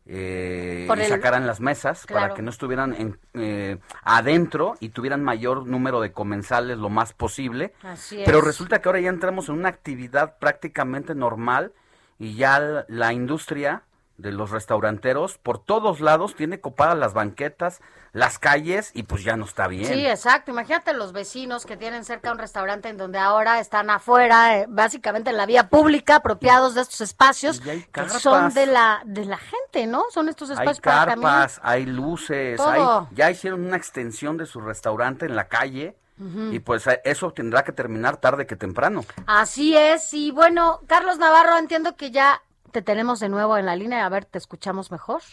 eh, 0.09 0.87
y 0.89 1.03
sacaran 1.05 1.45
las 1.45 1.59
mesas 1.59 2.05
para 2.07 2.33
que 2.33 2.41
no 2.41 2.49
estuvieran 2.49 2.93
en, 2.93 3.19
eh, 3.33 3.77
adentro 4.03 4.75
y 4.79 4.89
tuvieran 4.89 5.23
mayor 5.23 5.65
número 5.67 5.99
de 5.99 6.11
comensales 6.11 6.77
lo 6.77 6.89
más 6.89 7.13
posible. 7.13 7.73
Pero 8.25 8.41
resulta 8.41 8.81
que 8.81 8.89
ahora 8.89 9.01
ya 9.01 9.09
entramos 9.09 9.49
en 9.49 9.55
una 9.55 9.69
actividad 9.69 10.37
prácticamente 10.39 11.13
normal 11.13 11.73
y 12.19 12.35
ya 12.35 12.85
la 12.87 13.13
industria 13.13 13.83
de 14.17 14.31
los 14.31 14.49
restauranteros 14.49 15.37
por 15.37 15.59
todos 15.59 15.99
lados 16.01 16.35
tiene 16.35 16.59
copadas 16.59 16.97
las 16.97 17.13
banquetas, 17.13 17.81
las 18.13 18.39
calles 18.39 18.91
y 18.95 19.03
pues 19.03 19.23
ya 19.23 19.37
no 19.37 19.45
está 19.45 19.67
bien. 19.67 19.85
Sí, 19.85 20.05
exacto. 20.07 20.49
Imagínate 20.49 20.93
los 20.93 21.13
vecinos 21.13 21.65
que 21.65 21.77
tienen 21.77 22.03
cerca 22.03 22.31
un 22.31 22.39
restaurante 22.39 22.89
en 22.89 22.97
donde 22.97 23.19
ahora 23.19 23.59
están 23.59 23.91
afuera, 23.91 24.57
eh, 24.57 24.65
básicamente 24.67 25.29
en 25.29 25.37
la 25.37 25.45
vía 25.45 25.69
pública, 25.69 26.15
apropiados 26.15 26.73
de 26.73 26.81
estos 26.81 27.01
espacios 27.01 27.61
que 27.61 28.09
son 28.19 28.53
de 28.53 28.65
la 28.65 29.01
de 29.05 29.25
la 29.25 29.37
gente, 29.37 29.85
¿no? 29.85 30.05
Son 30.11 30.29
estos 30.29 30.49
espacios 30.49 30.77
hay 30.77 30.81
carpas, 30.81 31.59
hay 31.63 31.85
luces, 31.85 32.59
hay, 32.59 32.81
ya 33.11 33.29
hicieron 33.29 33.65
una 33.65 33.77
extensión 33.77 34.37
de 34.37 34.47
su 34.47 34.61
restaurante 34.61 35.25
en 35.25 35.35
la 35.35 35.47
calle. 35.47 35.95
Y 36.51 36.57
pues 36.57 36.87
eh, 36.87 36.99
eso 37.05 37.31
tendrá 37.31 37.63
que 37.63 37.71
terminar 37.71 38.17
tarde 38.17 38.47
que 38.47 38.55
temprano. 38.55 39.05
Así 39.27 39.77
es. 39.77 40.15
Y 40.15 40.31
bueno, 40.31 40.79
Carlos 40.87 41.19
Navarro, 41.19 41.59
entiendo 41.59 41.95
que 41.95 42.09
ya 42.09 42.41
te 42.77 42.83
tenemos 42.83 43.19
de 43.19 43.27
nuevo 43.27 43.57
en 43.57 43.65
la 43.65 43.75
línea. 43.75 44.05
A 44.05 44.09
ver, 44.09 44.25
¿te 44.25 44.37
escuchamos 44.37 44.91
mejor? 44.91 45.23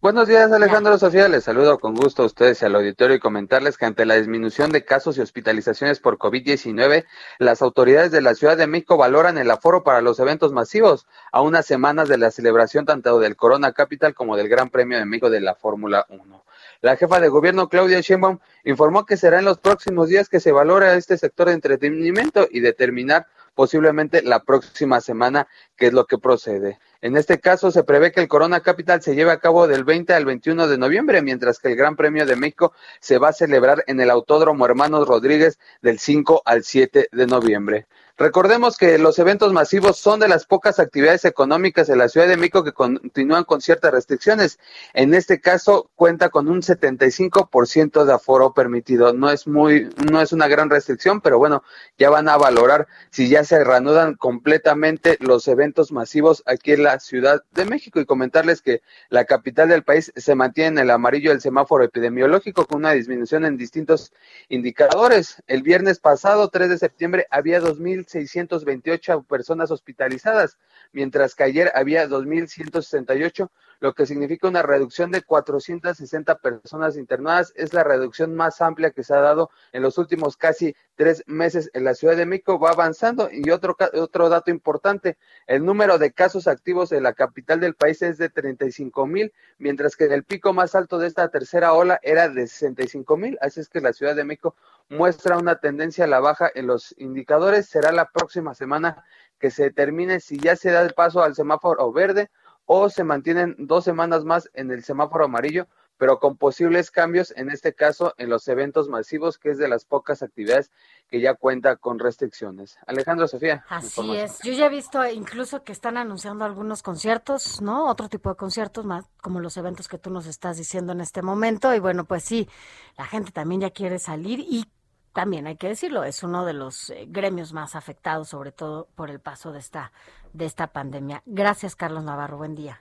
Buenos 0.00 0.26
días, 0.26 0.50
Alejandro 0.50 0.98
Sofía. 0.98 1.28
Les 1.28 1.44
saludo 1.44 1.78
con 1.78 1.94
gusto 1.94 2.24
a 2.24 2.26
ustedes 2.26 2.60
y 2.60 2.64
al 2.64 2.74
auditorio 2.74 3.14
y 3.14 3.20
comentarles 3.20 3.78
que 3.78 3.86
ante 3.86 4.04
la 4.04 4.16
disminución 4.16 4.72
de 4.72 4.84
casos 4.84 5.16
y 5.16 5.20
hospitalizaciones 5.20 6.00
por 6.00 6.18
COVID-19, 6.18 7.04
las 7.38 7.62
autoridades 7.62 8.10
de 8.10 8.20
la 8.20 8.34
Ciudad 8.34 8.56
de 8.56 8.66
México 8.66 8.96
valoran 8.96 9.38
el 9.38 9.48
aforo 9.48 9.84
para 9.84 10.00
los 10.00 10.18
eventos 10.18 10.50
masivos 10.50 11.06
a 11.30 11.40
unas 11.40 11.66
semanas 11.66 12.08
de 12.08 12.18
la 12.18 12.32
celebración 12.32 12.84
tanto 12.84 13.20
del 13.20 13.36
Corona 13.36 13.70
Capital 13.70 14.12
como 14.12 14.36
del 14.36 14.48
Gran 14.48 14.70
Premio 14.70 14.98
de 14.98 15.04
México 15.04 15.30
de 15.30 15.40
la 15.40 15.54
Fórmula 15.54 16.04
1. 16.08 16.44
La 16.80 16.96
jefa 16.96 17.20
de 17.20 17.28
gobierno, 17.28 17.68
Claudia 17.68 18.00
Sheinbaum, 18.00 18.40
informó 18.64 19.06
que 19.06 19.16
será 19.16 19.38
en 19.38 19.44
los 19.44 19.58
próximos 19.58 20.08
días 20.08 20.28
que 20.28 20.40
se 20.40 20.50
valore 20.50 20.96
este 20.96 21.16
sector 21.16 21.46
de 21.46 21.54
entretenimiento 21.54 22.48
y 22.50 22.58
determinar 22.58 23.28
posiblemente 23.54 24.22
la 24.22 24.42
próxima 24.44 25.00
semana 25.00 25.48
qué 25.76 25.86
es 25.86 25.92
lo 25.92 26.06
que 26.06 26.18
procede. 26.18 26.78
En 27.00 27.16
este 27.16 27.40
caso 27.40 27.70
se 27.70 27.84
prevé 27.84 28.12
que 28.12 28.20
el 28.20 28.28
Corona 28.28 28.60
Capital 28.60 29.02
se 29.02 29.14
lleve 29.14 29.32
a 29.32 29.40
cabo 29.40 29.66
del 29.66 29.84
20 29.84 30.14
al 30.14 30.24
21 30.24 30.68
de 30.68 30.78
noviembre, 30.78 31.22
mientras 31.22 31.58
que 31.58 31.68
el 31.68 31.76
Gran 31.76 31.96
Premio 31.96 32.26
de 32.26 32.36
México 32.36 32.72
se 33.00 33.18
va 33.18 33.30
a 33.30 33.32
celebrar 33.32 33.84
en 33.86 34.00
el 34.00 34.10
Autódromo 34.10 34.64
Hermanos 34.64 35.08
Rodríguez 35.08 35.58
del 35.80 35.98
5 35.98 36.42
al 36.44 36.62
7 36.62 37.08
de 37.10 37.26
noviembre. 37.26 37.86
Recordemos 38.18 38.76
que 38.76 38.98
los 38.98 39.18
eventos 39.18 39.52
masivos 39.52 39.98
son 39.98 40.20
de 40.20 40.28
las 40.28 40.46
pocas 40.46 40.78
actividades 40.78 41.24
económicas 41.24 41.86
de 41.86 41.96
la 41.96 42.08
Ciudad 42.08 42.28
de 42.28 42.36
México 42.36 42.62
que 42.62 42.72
continúan 42.72 43.44
con 43.44 43.60
ciertas 43.60 43.92
restricciones. 43.92 44.58
En 44.92 45.14
este 45.14 45.40
caso 45.40 45.90
cuenta 45.94 46.28
con 46.28 46.48
un 46.48 46.60
75% 46.60 48.04
de 48.04 48.12
aforo 48.12 48.52
permitido. 48.52 49.12
No 49.12 49.30
es 49.30 49.46
muy 49.46 49.88
no 50.10 50.20
es 50.20 50.32
una 50.32 50.46
gran 50.46 50.68
restricción, 50.68 51.20
pero 51.20 51.38
bueno, 51.38 51.64
ya 51.96 52.10
van 52.10 52.28
a 52.28 52.36
valorar 52.36 52.86
si 53.10 53.28
ya 53.28 53.44
se 53.44 53.64
reanudan 53.64 54.14
completamente 54.14 55.16
los 55.20 55.48
eventos 55.48 55.90
masivos 55.90 56.42
aquí 56.46 56.72
en 56.72 56.82
la 56.82 57.00
Ciudad 57.00 57.42
de 57.52 57.64
México 57.64 57.98
y 57.98 58.04
comentarles 58.04 58.60
que 58.60 58.82
la 59.08 59.24
capital 59.24 59.68
del 59.68 59.84
país 59.84 60.12
se 60.14 60.34
mantiene 60.34 60.68
en 60.68 60.78
el 60.78 60.90
amarillo 60.90 61.30
del 61.30 61.40
semáforo 61.40 61.84
epidemiológico 61.84 62.66
con 62.66 62.78
una 62.78 62.92
disminución 62.92 63.44
en 63.44 63.56
distintos 63.56 64.12
indicadores. 64.48 65.42
El 65.46 65.62
viernes 65.62 65.98
pasado, 65.98 66.48
3 66.48 66.68
de 66.68 66.78
septiembre, 66.78 67.26
había 67.30 67.60
2000 67.60 68.01
2.628 68.04 69.26
personas 69.26 69.70
hospitalizadas, 69.70 70.58
mientras 70.92 71.34
que 71.34 71.44
ayer 71.44 71.72
había 71.74 72.08
2.168, 72.08 73.48
lo 73.82 73.94
que 73.94 74.06
significa 74.06 74.46
una 74.46 74.62
reducción 74.62 75.10
de 75.10 75.22
460 75.22 76.38
personas 76.38 76.96
internadas. 76.96 77.52
Es 77.56 77.74
la 77.74 77.82
reducción 77.82 78.34
más 78.34 78.60
amplia 78.60 78.92
que 78.92 79.02
se 79.02 79.12
ha 79.12 79.20
dado 79.20 79.50
en 79.72 79.82
los 79.82 79.98
últimos 79.98 80.36
casi 80.36 80.76
tres 80.94 81.24
meses 81.26 81.68
en 81.74 81.82
la 81.82 81.94
Ciudad 81.94 82.16
de 82.16 82.24
México. 82.24 82.60
Va 82.60 82.70
avanzando 82.70 83.28
y 83.32 83.50
otro, 83.50 83.76
otro 83.94 84.28
dato 84.28 84.52
importante, 84.52 85.18
el 85.48 85.64
número 85.64 85.98
de 85.98 86.12
casos 86.12 86.46
activos 86.46 86.92
en 86.92 87.02
la 87.02 87.12
capital 87.12 87.58
del 87.58 87.74
país 87.74 88.00
es 88.02 88.18
de 88.18 88.28
35 88.28 89.04
mil, 89.06 89.32
mientras 89.58 89.96
que 89.96 90.04
el 90.04 90.22
pico 90.22 90.52
más 90.52 90.76
alto 90.76 90.98
de 90.98 91.08
esta 91.08 91.28
tercera 91.28 91.72
ola 91.72 91.98
era 92.02 92.28
de 92.28 92.46
65 92.46 93.16
mil. 93.16 93.36
Así 93.40 93.58
es 93.58 93.68
que 93.68 93.80
la 93.80 93.92
Ciudad 93.92 94.14
de 94.14 94.22
México 94.22 94.54
muestra 94.92 95.38
una 95.38 95.56
tendencia 95.56 96.04
a 96.04 96.08
la 96.08 96.20
baja 96.20 96.50
en 96.54 96.66
los 96.66 96.94
indicadores. 96.98 97.66
Será 97.66 97.92
la 97.92 98.10
próxima 98.10 98.54
semana 98.54 99.04
que 99.38 99.50
se 99.50 99.64
determine 99.64 100.20
si 100.20 100.38
ya 100.38 100.54
se 100.54 100.70
da 100.70 100.82
el 100.82 100.94
paso 100.94 101.22
al 101.22 101.34
semáforo 101.34 101.90
verde 101.92 102.30
o 102.66 102.88
se 102.88 103.02
mantienen 103.02 103.56
dos 103.58 103.84
semanas 103.84 104.24
más 104.24 104.48
en 104.54 104.70
el 104.70 104.84
semáforo 104.84 105.24
amarillo, 105.24 105.66
pero 105.96 106.18
con 106.18 106.36
posibles 106.36 106.90
cambios, 106.90 107.32
en 107.36 107.50
este 107.50 107.74
caso 107.74 108.14
en 108.18 108.28
los 108.28 108.48
eventos 108.48 108.88
masivos, 108.88 109.38
que 109.38 109.50
es 109.50 109.58
de 109.58 109.68
las 109.68 109.84
pocas 109.84 110.22
actividades 110.22 110.70
que 111.08 111.20
ya 111.20 111.34
cuenta 111.34 111.76
con 111.76 111.98
restricciones. 111.98 112.76
Alejandro 112.86 113.28
Sofía. 113.28 113.64
Así 113.68 114.16
es. 114.16 114.38
Yo 114.42 114.52
ya 114.52 114.66
he 114.66 114.68
visto 114.68 115.04
incluso 115.06 115.64
que 115.64 115.72
están 115.72 115.96
anunciando 115.96 116.44
algunos 116.44 116.82
conciertos, 116.82 117.60
¿no? 117.60 117.88
Otro 117.88 118.08
tipo 118.08 118.30
de 118.30 118.36
conciertos 118.36 118.84
más, 118.84 119.06
como 119.20 119.40
los 119.40 119.56
eventos 119.56 119.88
que 119.88 119.98
tú 119.98 120.10
nos 120.10 120.26
estás 120.26 120.56
diciendo 120.56 120.92
en 120.92 121.00
este 121.00 121.22
momento. 121.22 121.74
Y 121.74 121.78
bueno, 121.78 122.04
pues 122.04 122.24
sí, 122.24 122.48
la 122.96 123.06
gente 123.06 123.32
también 123.32 123.60
ya 123.60 123.70
quiere 123.70 123.98
salir 123.98 124.40
y 124.40 124.66
también 125.12 125.46
hay 125.46 125.56
que 125.56 125.68
decirlo, 125.68 126.04
es 126.04 126.22
uno 126.22 126.44
de 126.44 126.54
los 126.54 126.90
eh, 126.90 127.04
gremios 127.08 127.52
más 127.52 127.74
afectados, 127.76 128.28
sobre 128.28 128.52
todo 128.52 128.88
por 128.94 129.10
el 129.10 129.20
paso 129.20 129.52
de 129.52 129.58
esta, 129.58 129.92
de 130.32 130.46
esta 130.46 130.68
pandemia. 130.68 131.22
Gracias, 131.26 131.76
Carlos 131.76 132.04
Navarro. 132.04 132.38
Buen 132.38 132.54
día. 132.54 132.80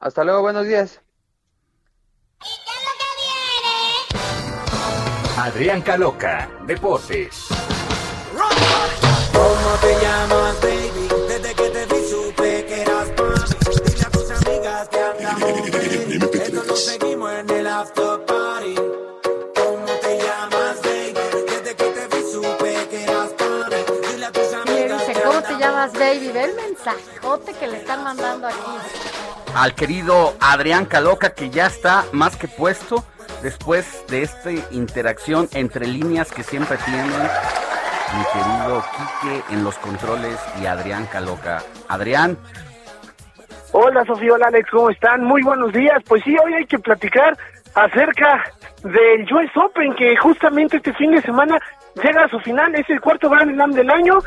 Hasta 0.00 0.24
luego, 0.24 0.42
buenos 0.42 0.66
días. 0.66 1.00
Adrián 5.38 5.82
Caloca, 5.82 6.48
Deportes. 6.66 7.48
¿Cómo 9.32 9.76
te 9.80 10.00
llamas, 10.00 10.60
baby? 10.62 11.08
Desde 11.28 11.54
que 11.54 11.70
te 11.70 11.86
vi 11.86 12.08
supe 12.08 12.64
que 12.66 12.82
eras 12.82 13.08
Dile 13.84 14.02
a 14.02 14.10
tus 14.10 14.30
amigas 14.30 14.88
que 14.88 14.98
andamos 14.98 15.70
bien. 15.70 16.22
Esto 16.42 16.64
lo 16.64 16.76
seguimos 16.76 17.32
en 17.32 17.50
el 17.50 17.66
after 17.66 18.25
baby. 25.92 26.30
Ve 26.32 26.44
el 26.44 26.54
mensajote 26.54 27.52
que 27.54 27.66
le 27.66 27.78
están 27.78 28.02
mandando 28.04 28.46
aquí. 28.46 28.56
Al 29.54 29.74
querido 29.74 30.34
Adrián 30.40 30.86
Caloca, 30.86 31.34
que 31.34 31.50
ya 31.50 31.66
está 31.66 32.04
más 32.12 32.36
que 32.36 32.48
puesto 32.48 33.04
después 33.42 34.04
de 34.08 34.22
esta 34.22 34.50
interacción 34.70 35.48
entre 35.52 35.86
líneas 35.86 36.30
que 36.32 36.42
siempre 36.42 36.76
tienen 36.78 37.06
mi 37.06 38.24
querido 38.32 38.84
Quique 38.96 39.42
en 39.50 39.64
los 39.64 39.76
controles 39.78 40.38
y 40.60 40.66
Adrián 40.66 41.06
Caloca. 41.06 41.62
Adrián. 41.88 42.38
Hola 43.72 44.04
Sofía, 44.04 44.32
hola 44.32 44.46
Alex, 44.46 44.70
¿cómo 44.70 44.90
están? 44.90 45.24
Muy 45.24 45.42
buenos 45.42 45.72
días. 45.72 46.02
Pues 46.08 46.22
sí, 46.24 46.34
hoy 46.42 46.54
hay 46.54 46.66
que 46.66 46.78
platicar 46.78 47.36
acerca 47.74 48.44
del 48.82 49.22
US 49.32 49.50
Open 49.56 49.94
que 49.96 50.16
justamente 50.16 50.78
este 50.78 50.94
fin 50.94 51.10
de 51.10 51.20
semana 51.22 51.58
llega 52.02 52.24
a 52.24 52.28
su 52.28 52.38
final, 52.40 52.74
es 52.74 52.88
el 52.88 53.00
cuarto 53.00 53.28
Grand 53.28 53.52
Slam 53.52 53.72
del 53.72 53.90
año 53.90 54.18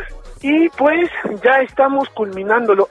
y 0.42 0.70
pues 0.70 1.10
ya 1.44 1.62
estamos 1.62 2.10
culminándolo. 2.10 2.90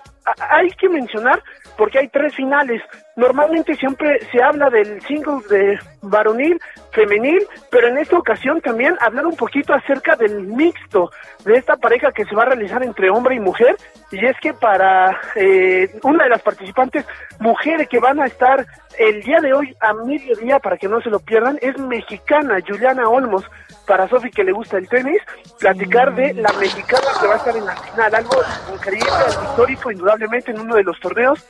hay 0.51 0.69
que 0.73 0.89
mencionar, 0.89 1.43
porque 1.77 2.01
hay 2.01 2.09
tres 2.09 2.35
finales, 2.35 2.83
normalmente 3.17 3.75
siempre 3.77 4.19
se 4.31 4.43
habla 4.43 4.69
del 4.69 5.01
single 5.03 5.41
de 5.49 5.79
varonil, 6.03 6.61
femenil, 6.93 7.47
pero 7.71 7.89
en 7.89 7.99
esta 7.99 8.19
ocasión 8.19 8.61
también 8.61 8.97
hablar 9.01 9.27
un 9.27 9.37
poquito 9.37 9.73
acerca 9.73 10.17
del 10.17 10.43
mixto, 10.43 11.11
de 11.45 11.55
esta 11.55 11.77
pareja 11.77 12.13
que 12.13 12.25
se 12.25 12.35
va 12.35 12.43
a 12.43 12.47
realizar 12.47 12.83
entre 12.83 13.11
hombre 13.11 13.37
y 13.37 13.41
mujer, 13.41 13.77
y 14.11 14.25
es 14.25 14.37
que 14.41 14.53
para 14.53 15.19
eh, 15.37 15.89
una 16.03 16.25
de 16.25 16.31
las 16.31 16.43
participantes, 16.43 17.07
mujeres 17.39 17.89
que 17.89 18.01
van 18.01 18.21
a 18.21 18.27
estar 18.27 18.67
el 18.99 19.23
día 19.23 19.41
de 19.41 19.53
hoy 19.53 19.75
a 19.81 19.95
mediodía, 19.95 20.59
para 20.59 20.77
que 20.77 20.89
no 20.89 21.01
se 21.01 21.11
lo 21.11 21.21
pierdan, 21.21 21.59
es 21.63 21.79
mexicana, 21.79 22.59
Juliana 22.67 23.09
Olmos, 23.09 23.45
para 23.89 24.07
Sofi 24.07 24.31
que 24.31 24.45
le 24.45 24.53
gusta 24.53 24.77
el 24.77 24.89
tenis, 24.89 25.21
platicar 25.59 26.15
de 26.15 26.35
la 26.35 26.53
mexicana 26.53 27.07
que 27.19 27.27
va 27.27 27.35
a 27.35 27.37
estar 27.39 27.57
en 27.57 27.65
la 27.65 27.75
final, 27.75 28.15
algo 28.15 28.37
increíble, 28.73 29.11
histórico, 29.43 29.91
indudablemente 29.91 30.51
en 30.51 30.61
uno 30.61 30.77
de 30.77 30.85
los 30.85 31.01
torneos 31.01 31.45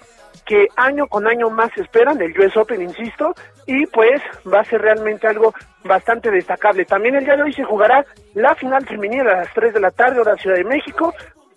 que 0.47 0.69
año 0.77 1.07
con 1.09 1.27
año 1.27 1.51
más 1.51 1.77
esperan, 1.77 2.23
el 2.23 2.39
US 2.39 2.57
Open, 2.57 2.81
insisto, 2.81 3.35
y 3.67 3.85
pues 3.87 4.23
va 4.51 4.61
a 4.61 4.65
ser 4.65 4.81
realmente 4.81 5.27
algo 5.27 5.53
bastante 5.85 6.31
destacable. 6.31 6.87
También 6.87 7.17
el 7.17 7.25
día 7.25 7.37
de 7.37 7.43
hoy 7.43 7.53
se 7.53 7.65
jugará 7.65 8.07
la 8.35 8.55
final 8.55 8.87
femenina 8.87 9.23
a 9.25 9.37
las 9.41 9.53
3 9.53 9.75
de 9.75 9.81
la 9.81 9.91
tarde, 9.91 10.21
hora 10.21 10.37
Ciudad 10.37 10.57
de 10.57 10.65
México, 10.65 11.13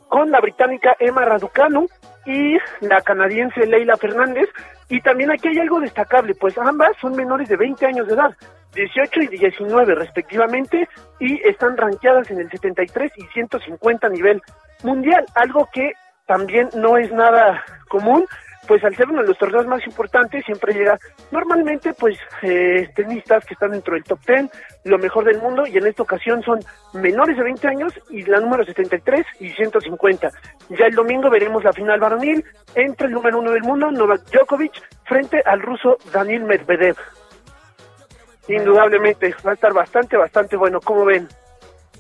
con 0.10 0.30
la 0.30 0.42
británica 0.42 0.96
Emma 1.00 1.24
Raducanu 1.24 1.88
y 2.26 2.58
la 2.82 3.02
canadiense 3.02 3.66
Leila 3.66 3.98
Fernández. 3.98 4.50
Y 4.90 5.02
también 5.02 5.32
aquí 5.32 5.48
hay 5.48 5.60
algo 5.60 5.80
destacable, 5.80 6.36
pues 6.36 6.58
ambas 6.58 6.92
son 7.00 7.16
menores 7.16 7.50
de 7.50 7.58
20 7.58 7.86
años 7.86 8.08
de 8.08 8.14
edad. 8.14 8.36
18 8.74 9.22
y 9.22 9.28
19 9.28 9.96
respectivamente, 9.96 10.88
y 11.20 11.42
están 11.48 11.76
rankeadas 11.76 12.32
en 12.32 12.40
el 12.40 12.50
73 12.50 13.12
y 13.18 13.26
150 13.34 14.08
a 14.08 14.10
nivel 14.10 14.42
mundial, 14.84 15.26
algo 15.36 15.68
que 15.74 15.92
también 16.26 16.70
no 16.76 16.98
es 16.98 17.12
nada 17.12 17.64
común, 17.90 18.26
pues 18.68 18.84
al 18.84 18.96
ser 18.96 19.10
uno 19.10 19.22
de 19.22 19.28
los 19.28 19.38
torneos 19.38 19.66
más 19.66 19.86
importantes 19.86 20.46
siempre 20.46 20.74
llega 20.74 20.98
normalmente 21.32 21.94
pues 21.94 22.18
eh, 22.42 22.90
tenistas 22.96 23.46
que 23.46 23.54
están 23.54 23.72
dentro 23.72 23.94
del 23.94 24.04
top 24.04 24.20
10, 24.26 24.50
lo 24.86 24.98
mejor 24.98 25.26
del 25.26 25.40
mundo 25.40 25.66
y 25.66 25.78
en 25.78 25.88
esta 25.88 26.04
ocasión 26.04 26.42
son 26.44 26.60
menores 26.94 27.38
de 27.38 27.44
20 27.44 27.68
años 27.68 27.94
y 28.10 28.24
la 28.24 28.40
número 28.40 28.64
73 28.64 29.26
y 29.40 29.50
150. 29.50 30.30
Ya 30.70 30.86
el 30.86 30.96
domingo 30.96 31.30
veremos 31.30 31.64
la 31.64 31.74
final 31.74 32.00
varonil 32.00 32.44
entre 32.76 33.08
el 33.08 33.14
número 33.14 33.40
uno 33.40 33.52
del 33.52 33.64
mundo, 33.64 33.92
Novak 33.92 34.30
Djokovic, 34.32 34.74
frente 35.06 35.42
al 35.46 35.62
ruso 35.62 35.98
Daniel 36.14 36.44
Medvedev. 36.44 36.96
Indudablemente, 38.48 39.36
va 39.46 39.52
a 39.52 39.54
estar 39.54 39.74
bastante, 39.74 40.18
bastante 40.18 40.58
bueno. 40.58 40.80
¿Cómo 40.82 41.06
ven? 41.06 41.28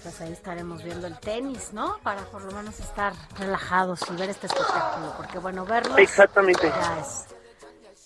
Pues 0.03 0.19
ahí 0.21 0.31
estaremos 0.31 0.83
viendo 0.83 1.05
el 1.05 1.19
tenis, 1.19 1.73
¿no? 1.73 1.97
Para 2.01 2.21
por 2.23 2.43
lo 2.43 2.51
menos 2.53 2.79
estar 2.79 3.13
relajados 3.37 4.01
y 4.11 4.19
ver 4.19 4.29
este 4.29 4.47
espectáculo, 4.47 5.13
porque 5.15 5.37
bueno, 5.37 5.63
verlo 5.65 5.95
Exactamente. 5.97 6.69
Ya 6.69 6.99
es, 6.99 7.27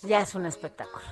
ya 0.02 0.20
es 0.22 0.36
un 0.36 0.46
espectáculo. 0.46 1.06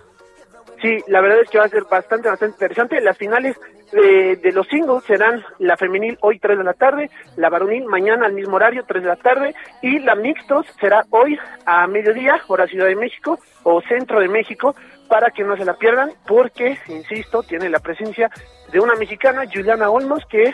Sí, 0.82 0.98
la 1.08 1.22
verdad 1.22 1.40
es 1.42 1.50
que 1.50 1.58
va 1.58 1.66
a 1.66 1.70
ser 1.70 1.86
bastante, 1.86 2.28
bastante 2.28 2.56
interesante. 2.56 3.00
Las 3.00 3.18
finales 3.18 3.56
de, 3.94 4.36
de, 4.36 4.52
los 4.52 4.68
singles 4.68 5.06
serán 5.06 5.42
la 5.60 5.78
femenil 5.78 6.18
hoy 6.20 6.40
3 6.40 6.58
de 6.58 6.64
la 6.66 6.74
tarde, 6.74 7.10
la 7.38 7.50
varonil 7.50 7.86
mañana 7.86 8.26
al 8.26 8.34
mismo 8.34 8.58
horario 8.58 8.84
3 8.86 9.04
de 9.04 9.10
la 9.10 9.16
tarde 9.16 9.56
y 9.82 10.00
la 10.00 10.16
mixtos 10.16 10.66
será 10.82 11.06
hoy 11.12 11.40
a 11.66 11.88
mediodía, 11.88 12.42
hora 12.48 12.68
Ciudad 12.68 12.88
de 12.88 12.98
México 12.98 13.40
o 13.64 13.82
Centro 13.82 14.20
de 14.20 14.28
México, 14.28 14.76
para 15.08 15.32
que 15.32 15.44
no 15.44 15.56
se 15.58 15.66
la 15.66 15.76
pierdan 15.76 16.12
porque, 16.28 16.78
insisto, 16.88 17.44
tiene 17.44 17.70
la 17.70 17.80
presencia 17.80 18.30
de 18.72 18.80
una 18.80 18.96
mexicana, 18.96 19.44
Juliana 19.52 19.90
Olmos, 19.90 20.24
que 20.30 20.54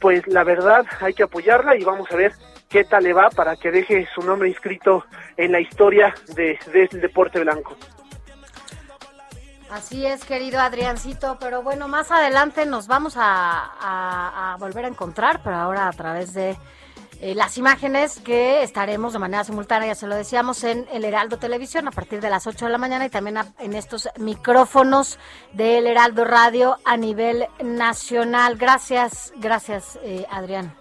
pues 0.00 0.26
la 0.28 0.44
verdad 0.44 0.86
hay 1.00 1.14
que 1.14 1.24
apoyarla 1.24 1.76
y 1.76 1.84
vamos 1.84 2.10
a 2.10 2.16
ver 2.16 2.32
qué 2.68 2.84
tal 2.84 3.04
le 3.04 3.12
va 3.12 3.30
para 3.30 3.56
que 3.56 3.70
deje 3.70 4.06
su 4.14 4.22
nombre 4.22 4.48
inscrito 4.48 5.04
en 5.36 5.52
la 5.52 5.60
historia 5.60 6.14
de, 6.34 6.58
del 6.72 7.00
deporte 7.00 7.40
blanco. 7.40 7.76
Así 9.70 10.06
es, 10.06 10.24
querido 10.24 10.60
Adriancito, 10.60 11.36
pero 11.38 11.62
bueno, 11.62 11.88
más 11.88 12.10
adelante 12.10 12.64
nos 12.64 12.86
vamos 12.86 13.14
a, 13.18 14.56
volver 14.58 14.86
a 14.86 14.88
encontrar, 14.88 15.42
pero 15.44 15.56
ahora 15.56 15.88
a 15.88 15.92
través 15.92 16.32
de 16.32 16.56
eh, 17.20 17.34
las 17.34 17.58
imágenes 17.58 18.20
que 18.20 18.62
estaremos 18.62 19.12
de 19.12 19.18
manera 19.18 19.42
simultánea, 19.42 19.88
ya 19.88 19.94
se 19.96 20.06
lo 20.06 20.14
decíamos, 20.14 20.62
en 20.62 20.86
el 20.92 21.04
Heraldo 21.04 21.38
Televisión 21.38 21.88
a 21.88 21.90
partir 21.90 22.20
de 22.20 22.30
las 22.30 22.46
8 22.46 22.66
de 22.66 22.72
la 22.72 22.78
mañana 22.78 23.06
y 23.06 23.10
también 23.10 23.38
en 23.58 23.74
estos 23.74 24.08
micrófonos 24.18 25.18
del 25.52 25.88
Heraldo 25.88 26.24
Radio 26.24 26.76
a 26.84 26.96
nivel 26.96 27.46
nacional. 27.60 28.56
Gracias, 28.56 29.32
gracias, 29.36 29.98
eh, 30.02 30.26
Adrián. 30.30 30.72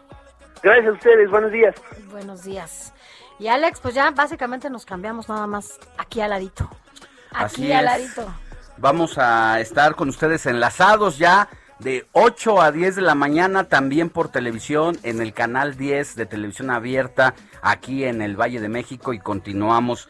Gracias 0.62 0.88
a 0.88 0.92
ustedes, 0.92 1.30
buenos 1.32 1.52
días. 1.52 1.76
Buenos 2.12 2.44
días. 2.44 2.94
Y 3.40 3.48
Alex, 3.48 3.80
pues 3.80 3.96
ya 3.96 4.12
básicamente 4.12 4.70
nos 4.70 4.86
cambiamos 4.86 5.30
nada 5.30 5.48
más 5.48 5.80
aquí 5.98 6.22
al 6.22 6.30
ladito. 6.30 6.70
Aquí 7.32 7.72
al 7.72 7.86
ladito. 7.86 8.28
Vamos 8.78 9.18
a 9.18 9.60
estar 9.60 9.96
con 9.96 10.10
ustedes 10.10 10.46
enlazados 10.46 11.18
ya 11.18 11.50
de 11.80 12.08
8 12.14 12.62
a 12.62 12.72
10 12.72 12.96
de 12.96 13.02
la 13.02 13.16
mañana 13.16 13.66
también 13.66 14.10
por 14.10 14.30
televisión 14.30 14.98
en 15.04 15.22
el 15.22 15.34
canal 15.34 15.78
10 15.78 16.16
de 16.16 16.26
televisión 16.26 16.70
abierta 16.70 17.36
aquí 17.62 18.04
en 18.04 18.22
el 18.22 18.36
Valle 18.36 18.60
de 18.60 18.70
México 18.70 19.14
y 19.14 19.20
continuamos 19.20 20.10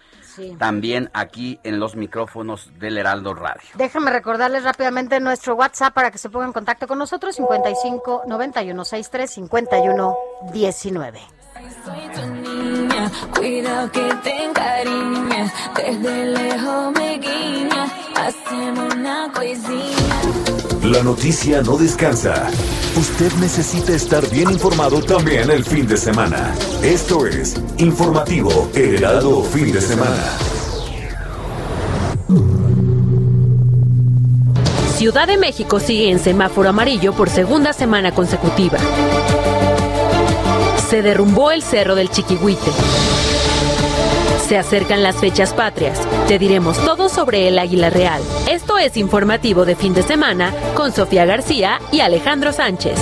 también 0.57 1.09
aquí 1.13 1.59
en 1.63 1.80
los 1.80 1.95
micrófonos 1.95 2.72
del 2.78 2.97
Heraldo 2.97 3.34
Radio. 3.34 3.70
Déjame 3.76 4.11
recordarles 4.11 4.63
rápidamente 4.63 5.20
nuestro 5.20 5.55
WhatsApp 5.55 5.93
para 5.93 6.11
que 6.11 6.18
se 6.18 6.30
pongan 6.30 6.49
en 6.49 6.53
contacto 6.53 6.88
con 6.88 6.99
nosotros 6.99 7.36
55 7.36 8.24
91 8.28 8.86
63 8.86 9.32
51 9.32 10.15
19. 10.53 11.20
Soy 11.84 12.09
tu 12.13 12.28
niña, 12.28 13.11
cuidado 13.36 13.91
que 13.91 14.13
te 14.24 14.43
encariña, 14.43 15.51
desde 15.76 16.26
lejos 16.26 16.91
me 16.91 17.18
guiña, 17.18 17.86
hacemos 18.15 18.93
una 18.93 19.32
coisina. 19.34 20.57
La 20.84 21.03
noticia 21.03 21.61
no 21.61 21.78
descansa. 21.78 22.49
Usted 22.95 23.32
necesita 23.39 23.93
estar 23.93 24.30
bien 24.30 24.51
informado 24.51 25.01
también 25.01 25.49
el 25.49 25.63
fin 25.63 25.88
de 25.88 25.97
semana. 25.97 26.53
Esto 26.82 27.25
es 27.25 27.55
Informativo 27.78 28.69
Heraldo 28.73 29.43
Fin 29.43 29.71
de 29.71 29.82
Semana. 29.82 30.38
Ciudad 34.97 35.28
de 35.28 35.38
México 35.38 35.80
sigue 35.80 36.09
en 36.09 36.19
semáforo 36.19 36.69
amarillo 36.69 37.13
por 37.13 37.30
segunda 37.30 37.73
semana 37.73 38.11
consecutiva 38.13 38.80
se 40.89 41.01
derrumbó 41.01 41.51
el 41.51 41.63
cerro 41.63 41.95
del 41.95 42.09
Chiquihuite. 42.09 42.71
Se 44.48 44.58
acercan 44.58 45.04
las 45.04 45.18
fechas 45.18 45.54
patrias. 45.54 46.00
Te 46.30 46.39
diremos 46.39 46.78
todo 46.86 47.10
sobre 47.10 47.50
el 47.50 47.60
Águila 47.60 47.89
Real. 47.89 48.22
Esto 48.50 48.78
es 48.78 48.95
informativo 48.95 49.66
de 49.66 49.76
fin 49.76 49.93
de 49.93 50.04
semana 50.04 50.54
con 50.74 50.93
Sofía 50.93 51.26
García 51.26 51.82
y 51.91 52.00
Alejandro 52.00 52.54
Sánchez. 52.54 52.98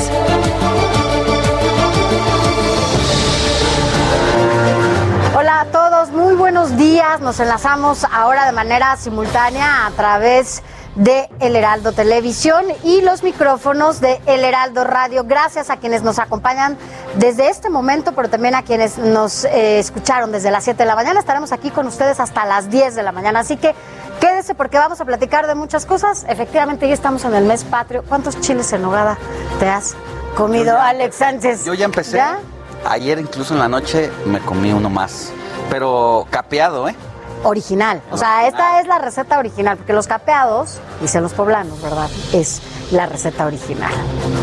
Hola 5.37 5.61
a 5.61 5.65
todos, 5.65 6.09
muy 6.09 6.33
buenos 6.33 6.75
días. 6.77 7.21
Nos 7.21 7.39
enlazamos 7.39 8.05
ahora 8.11 8.47
de 8.47 8.51
manera 8.51 8.97
simultánea 8.97 9.85
a 9.85 9.91
través 9.91 10.63
de 10.95 11.29
El 11.39 11.55
Heraldo 11.55 11.91
Televisión 11.91 12.65
y 12.83 13.01
los 13.01 13.21
micrófonos 13.21 13.99
de 13.99 14.21
El 14.25 14.43
Heraldo 14.43 14.83
Radio. 14.83 15.25
Gracias 15.25 15.69
a 15.69 15.77
quienes 15.77 16.03
nos 16.03 16.19
acompañan 16.19 16.77
desde 17.17 17.49
este 17.49 17.69
momento, 17.69 18.13
pero 18.13 18.29
también 18.29 18.55
a 18.55 18.63
quienes 18.63 18.97
nos 18.97 19.45
eh, 19.45 19.79
escucharon 19.79 20.31
desde 20.31 20.51
las 20.51 20.63
7 20.63 20.77
de 20.77 20.85
la 20.85 20.95
mañana. 20.95 21.19
Estaremos 21.19 21.51
aquí 21.51 21.69
con 21.69 21.87
ustedes 21.87 22.19
hasta 22.19 22.45
las 22.45 22.69
10 22.69 22.95
de 22.95 23.03
la 23.03 23.11
mañana. 23.11 23.41
Así 23.41 23.57
que 23.57 23.75
quédese 24.19 24.55
porque 24.55 24.77
vamos 24.77 25.01
a 25.01 25.05
platicar 25.05 25.47
de 25.47 25.55
muchas 25.55 25.85
cosas. 25.85 26.25
Efectivamente, 26.29 26.87
ya 26.87 26.93
estamos 26.93 27.25
en 27.25 27.35
el 27.35 27.43
mes 27.43 27.63
patrio. 27.65 28.03
¿Cuántos 28.07 28.39
chiles 28.39 28.71
en 28.73 28.81
nogada 28.81 29.17
te 29.59 29.67
has 29.67 29.95
comido, 30.35 30.79
Alex 30.79 31.15
Sánchez? 31.17 31.65
Yo 31.65 31.73
ya 31.73 31.85
empecé. 31.85 32.21
Ayer 32.87 33.19
incluso 33.19 33.53
en 33.53 33.59
la 33.59 33.67
noche 33.67 34.11
me 34.25 34.39
comí 34.39 34.71
uno 34.71 34.89
más. 34.89 35.31
Pero 35.69 36.27
capeado, 36.29 36.87
¿eh? 36.87 36.95
Original. 37.43 38.01
O 38.11 38.17
sea, 38.17 38.47
esta 38.47 38.79
es 38.79 38.87
la 38.87 38.99
receta 38.99 39.39
original, 39.39 39.77
porque 39.77 39.93
los 39.93 40.07
capeados, 40.07 40.79
dicen 41.01 41.23
los 41.23 41.33
poblanos, 41.33 41.81
¿verdad? 41.81 42.09
Es 42.33 42.61
la 42.91 43.05
receta 43.05 43.45
original. 43.45 43.91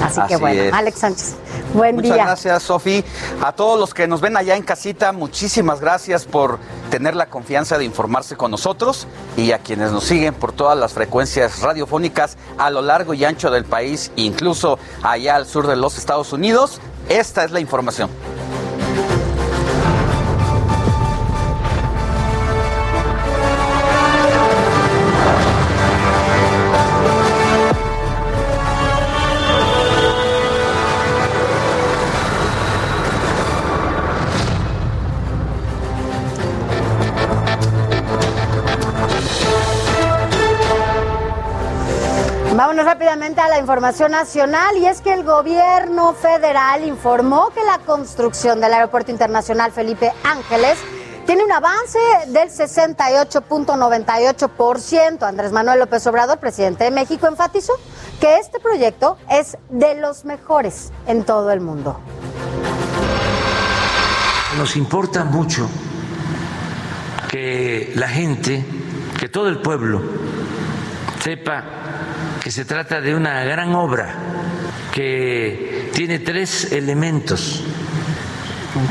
Así, 0.02 0.20
que 0.28 0.36
bueno, 0.36 0.76
Alex 0.76 0.98
Sánchez, 0.98 1.34
buen 1.74 1.96
día. 1.98 2.12
Muchas 2.12 2.26
gracias, 2.26 2.62
Sofi. 2.64 3.04
A 3.42 3.52
todos 3.52 3.78
los 3.78 3.94
que 3.94 4.06
nos 4.06 4.20
ven 4.20 4.36
allá 4.36 4.56
en 4.56 4.62
casita, 4.62 5.12
muchísimas 5.12 5.80
gracias 5.80 6.24
por 6.24 6.58
tener 6.90 7.14
la 7.16 7.26
confianza 7.26 7.78
de 7.78 7.84
informarse 7.84 8.36
con 8.36 8.50
nosotros 8.50 9.06
y 9.36 9.52
a 9.52 9.58
quienes 9.58 9.92
nos 9.92 10.04
siguen 10.04 10.34
por 10.34 10.52
todas 10.52 10.76
las 10.76 10.92
frecuencias 10.92 11.60
radiofónicas 11.60 12.36
a 12.58 12.70
lo 12.70 12.82
largo 12.82 13.14
y 13.14 13.24
ancho 13.24 13.50
del 13.50 13.64
país, 13.64 14.10
incluso 14.16 14.78
allá 15.02 15.36
al 15.36 15.46
sur 15.46 15.66
de 15.66 15.76
los 15.76 15.98
Estados 15.98 16.32
Unidos. 16.32 16.80
Esta 17.08 17.44
es 17.44 17.50
la 17.50 17.60
información. 17.60 18.10
Información 43.62 44.10
nacional 44.10 44.76
y 44.76 44.84
es 44.86 45.00
que 45.00 45.14
el 45.14 45.22
gobierno 45.22 46.14
federal 46.14 46.84
informó 46.84 47.50
que 47.50 47.62
la 47.62 47.78
construcción 47.78 48.60
del 48.60 48.74
Aeropuerto 48.74 49.12
Internacional 49.12 49.70
Felipe 49.70 50.12
Ángeles 50.24 50.78
tiene 51.26 51.44
un 51.44 51.52
avance 51.52 52.00
del 52.26 52.48
68.98%. 52.50 55.22
Andrés 55.22 55.52
Manuel 55.52 55.78
López 55.78 56.04
Obrador, 56.08 56.38
presidente 56.38 56.82
de 56.82 56.90
México, 56.90 57.28
enfatizó 57.28 57.74
que 58.20 58.38
este 58.38 58.58
proyecto 58.58 59.16
es 59.30 59.56
de 59.70 59.94
los 59.94 60.24
mejores 60.24 60.90
en 61.06 61.22
todo 61.22 61.52
el 61.52 61.60
mundo. 61.60 62.00
Nos 64.58 64.74
importa 64.74 65.22
mucho 65.22 65.70
que 67.30 67.92
la 67.94 68.08
gente, 68.08 68.66
que 69.20 69.28
todo 69.28 69.48
el 69.48 69.62
pueblo 69.62 70.02
sepa 71.22 71.62
que 72.42 72.50
se 72.50 72.64
trata 72.64 73.00
de 73.00 73.14
una 73.14 73.44
gran 73.44 73.72
obra 73.74 74.14
que 74.92 75.90
tiene 75.94 76.18
tres 76.18 76.72
elementos 76.72 77.62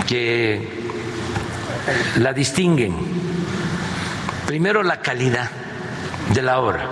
que 0.07 0.69
la 2.17 2.31
distinguen. 2.31 2.95
Primero, 4.47 4.83
la 4.83 5.01
calidad 5.01 5.49
de 6.33 6.41
la 6.41 6.59
obra. 6.59 6.89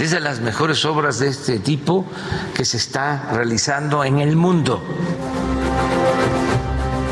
Es 0.00 0.10
de 0.10 0.18
las 0.18 0.40
mejores 0.40 0.84
obras 0.84 1.20
de 1.20 1.28
este 1.28 1.60
tipo 1.60 2.04
que 2.52 2.64
se 2.64 2.76
está 2.76 3.28
realizando 3.32 4.02
en 4.02 4.18
el 4.18 4.34
mundo. 4.34 4.82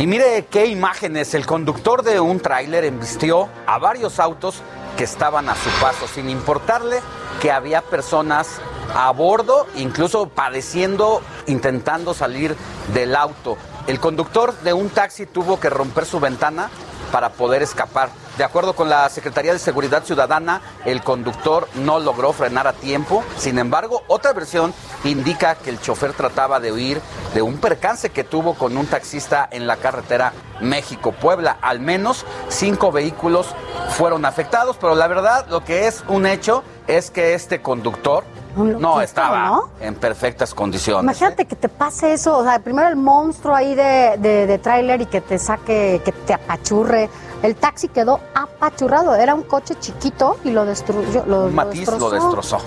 Y 0.01 0.09
mire 0.09 0.47
qué 0.51 0.67
imágenes. 0.67 1.35
El 1.35 1.47
conductor 1.47 2.03
de 2.03 2.19
un 2.19 2.41
tráiler 2.41 2.85
embistió 2.85 3.49
a 3.65 3.79
varios 3.79 4.19
autos 4.19 4.61
que 5.01 5.05
estaban 5.05 5.49
a 5.49 5.55
su 5.55 5.71
paso, 5.81 6.07
sin 6.07 6.29
importarle 6.29 7.01
que 7.41 7.51
había 7.51 7.81
personas 7.81 8.61
a 8.95 9.11
bordo, 9.13 9.67
incluso 9.77 10.29
padeciendo, 10.29 11.23
intentando 11.47 12.13
salir 12.13 12.55
del 12.93 13.17
auto. 13.17 13.57
El 13.87 13.99
conductor 13.99 14.53
de 14.61 14.75
un 14.75 14.91
taxi 14.91 15.25
tuvo 15.25 15.59
que 15.59 15.71
romper 15.71 16.05
su 16.05 16.21
ventana 16.21 16.69
para 17.13 17.31
poder 17.31 17.63
escapar. 17.63 18.11
De 18.39 18.45
acuerdo 18.45 18.75
con 18.75 18.89
la 18.89 19.09
Secretaría 19.11 19.53
de 19.53 19.59
Seguridad 19.59 20.05
Ciudadana, 20.05 20.63
el 20.85 21.03
conductor 21.03 21.69
no 21.75 21.99
logró 21.99 22.33
frenar 22.33 22.67
a 22.67 22.73
tiempo. 22.73 23.23
Sin 23.37 23.59
embargo, 23.59 24.03
otra 24.07 24.33
versión 24.33 24.73
indica 25.05 25.57
que 25.57 25.71
el 25.71 25.81
chofer 25.81 26.15
trataba 26.15 26.59
de 26.59 26.73
huir 26.73 27.01
de 27.35 27.43
un 27.43 27.59
percance 27.59 28.11
que 28.11 28.25
tuvo 28.25 28.55
con 28.55 28.77
un 28.77 28.87
taxista 28.87 29.47
en 29.51 29.67
la 29.67 29.77
carretera 29.77 30.33
México-Puebla. 30.61 31.59
Al 31.61 31.81
menos 31.81 32.25
cinco 32.49 32.91
vehículos 32.93 33.47
fueron 33.91 34.25
afectados, 34.25 34.77
pero 34.81 34.95
la 34.95 35.07
verdad 35.07 35.47
lo 35.49 35.65
que 35.65 35.87
es 35.87 36.03
un 36.09 36.25
hecho 36.27 36.63
es 36.87 37.11
que 37.11 37.35
este 37.35 37.61
conductor 37.61 38.25
No, 38.57 38.99
¿Qué 38.99 39.05
estaba 39.05 39.47
¿no? 39.47 39.71
en 39.81 39.95
perfectas 39.95 40.55
condiciones. 40.55 41.05
Imagínate 41.05 41.45
que 41.45 41.55
te 41.57 41.69
pase 41.69 42.13
eso, 42.15 42.39
o 42.39 42.43
sea, 42.43 42.59
primero 42.59 42.89
el 42.89 42.97
monstruo 42.97 43.55
ahí 43.55 43.75
de, 43.75 44.17
de, 44.19 44.47
de 44.47 44.59
tráiler 44.59 45.01
y 45.03 45.07
que 45.07 45.21
te 45.21 45.39
saque, 45.39 46.01
que 46.05 46.11
te 46.13 46.35
apachurre. 46.35 47.09
El 47.43 47.57
taxi 47.57 47.89
quedó 47.89 48.21
apachurrado, 48.35 49.15
era 49.15 49.35
un 49.35 49.43
coche 49.43 49.75
chiquito 49.81 50.39
y 50.45 50.51
lo 50.51 50.65
destruyó. 50.67 51.25
Lo, 51.27 51.47
Un 51.47 51.55
matiz 51.55 51.89
lo 51.89 52.11
destrozó. 52.11 52.59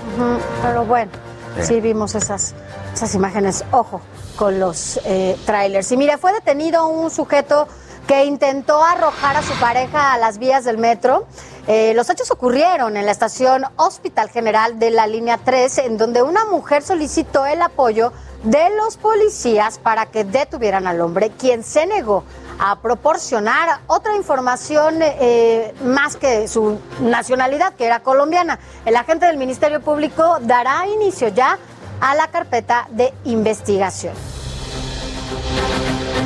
Pero 0.62 0.86
bueno, 0.86 1.12
Sí. 1.60 1.76
sí 1.76 1.82
vimos 1.82 2.16
esas, 2.16 2.56
esas 2.94 3.14
imágenes. 3.14 3.64
Ojo 3.72 4.02
con 4.36 4.60
los 4.60 5.00
eh, 5.06 5.38
trailers. 5.46 5.92
Y 5.92 5.98
mire, 5.98 6.18
fue 6.18 6.34
detenido 6.34 6.88
un 6.88 7.12
sujeto 7.12 7.68
que 8.08 8.26
intentó 8.26 8.84
arrojar 8.84 9.38
a 9.38 9.44
su 9.44 9.54
pareja 9.60 10.14
a 10.14 10.18
las 10.18 10.40
vías 10.40 10.66
del 10.66 10.78
metro. 10.80 11.28
Eh, 11.68 11.94
los 11.96 12.10
hechos 12.10 12.32
ocurrieron 12.32 12.98
en 12.98 13.06
la 13.06 13.12
estación 13.12 13.64
Hospital 13.78 14.30
General 14.30 14.80
de 14.80 14.90
la 14.90 15.06
línea 15.08 15.38
3, 15.38 15.78
en 15.78 15.98
donde 15.98 16.22
una 16.24 16.44
mujer 16.46 16.82
solicitó 16.82 17.46
el 17.46 17.62
apoyo 17.62 18.12
de 18.44 18.72
los 18.76 18.98
policías 18.98 19.78
para 19.78 20.08
que 20.08 20.26
detuvieran 20.26 20.88
al 20.88 21.00
hombre, 21.00 21.30
quien 21.30 21.64
se 21.64 21.86
negó 21.86 22.24
a 22.60 22.80
proporcionar 22.80 23.80
otra 23.88 24.16
información 24.16 25.00
eh, 25.02 25.74
más 25.84 26.16
que 26.16 26.48
su 26.48 26.80
nacionalidad, 27.02 27.74
que 27.74 27.86
era 27.86 28.02
colombiana. 28.02 28.60
El 28.86 28.96
agente 28.96 29.26
del 29.26 29.38
Ministerio 29.38 29.82
Público 29.82 30.38
dará 30.42 30.88
inicio 30.88 31.30
ya 31.30 31.58
a 32.00 32.16
la 32.16 32.28
carpeta 32.28 32.88
de 32.92 33.14
investigación. 33.26 34.14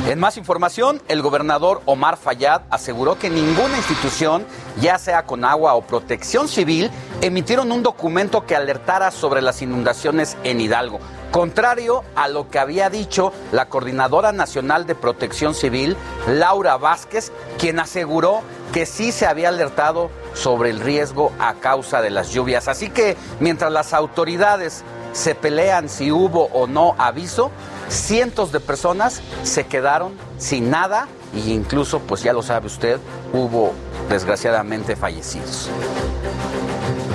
En 0.08 0.18
más 0.18 0.38
información, 0.38 1.02
el 1.08 1.20
gobernador 1.20 1.82
Omar 1.84 2.16
Fayad 2.16 2.62
aseguró 2.70 3.18
que 3.18 3.28
ninguna 3.28 3.76
institución, 3.76 4.46
ya 4.80 4.96
sea 4.96 5.24
con 5.24 5.44
agua 5.44 5.74
o 5.74 5.82
protección 5.82 6.48
civil, 6.48 6.90
emitieron 7.20 7.70
un 7.72 7.82
documento 7.82 8.46
que 8.46 8.56
alertara 8.56 9.10
sobre 9.10 9.42
las 9.42 9.60
inundaciones 9.60 10.38
en 10.44 10.62
Hidalgo. 10.62 10.98
Contrario 11.30 12.04
a 12.16 12.26
lo 12.28 12.48
que 12.48 12.58
había 12.58 12.88
dicho 12.88 13.32
la 13.52 13.68
Coordinadora 13.68 14.32
Nacional 14.32 14.86
de 14.86 14.94
Protección 14.94 15.54
Civil, 15.54 15.96
Laura 16.26 16.78
Vázquez, 16.78 17.32
quien 17.58 17.80
aseguró 17.80 18.40
que 18.72 18.86
sí 18.86 19.12
se 19.12 19.26
había 19.26 19.48
alertado 19.48 20.10
sobre 20.34 20.70
el 20.70 20.80
riesgo 20.80 21.32
a 21.38 21.54
causa 21.54 22.00
de 22.00 22.10
las 22.10 22.30
lluvias. 22.30 22.68
Así 22.68 22.88
que 22.88 23.16
mientras 23.40 23.70
las 23.70 23.92
autoridades 23.92 24.84
se 25.12 25.34
pelean 25.34 25.88
si 25.88 26.12
hubo 26.12 26.46
o 26.46 26.66
no 26.66 26.94
aviso, 26.98 27.50
cientos 27.88 28.50
de 28.52 28.60
personas 28.60 29.20
se 29.42 29.66
quedaron 29.66 30.14
sin 30.38 30.70
nada 30.70 31.08
e 31.34 31.50
incluso, 31.50 32.00
pues 32.00 32.22
ya 32.22 32.32
lo 32.32 32.42
sabe 32.42 32.66
usted, 32.66 32.98
hubo 33.32 33.72
desgraciadamente 34.08 34.96
fallecidos. 34.96 35.68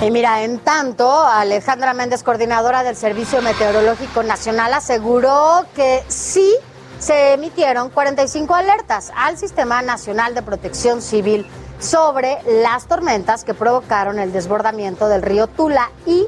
Y 0.04 0.10
mira, 0.10 0.42
en 0.42 0.58
tanto, 0.58 1.10
Alejandra 1.24 1.94
Méndez, 1.94 2.22
coordinadora 2.22 2.82
del 2.82 2.94
Servicio 2.94 3.40
Meteorológico 3.40 4.22
Nacional, 4.22 4.74
aseguró 4.74 5.64
que 5.74 6.04
sí 6.08 6.54
se 6.98 7.32
emitieron 7.32 7.88
45 7.88 8.54
alertas 8.54 9.10
al 9.16 9.38
Sistema 9.38 9.80
Nacional 9.80 10.34
de 10.34 10.42
Protección 10.42 11.00
Civil 11.00 11.46
sobre 11.78 12.36
las 12.62 12.86
tormentas 12.86 13.44
que 13.44 13.54
provocaron 13.54 14.18
el 14.18 14.30
desbordamiento 14.30 15.08
del 15.08 15.22
río 15.22 15.46
Tula 15.46 15.90
y 16.04 16.26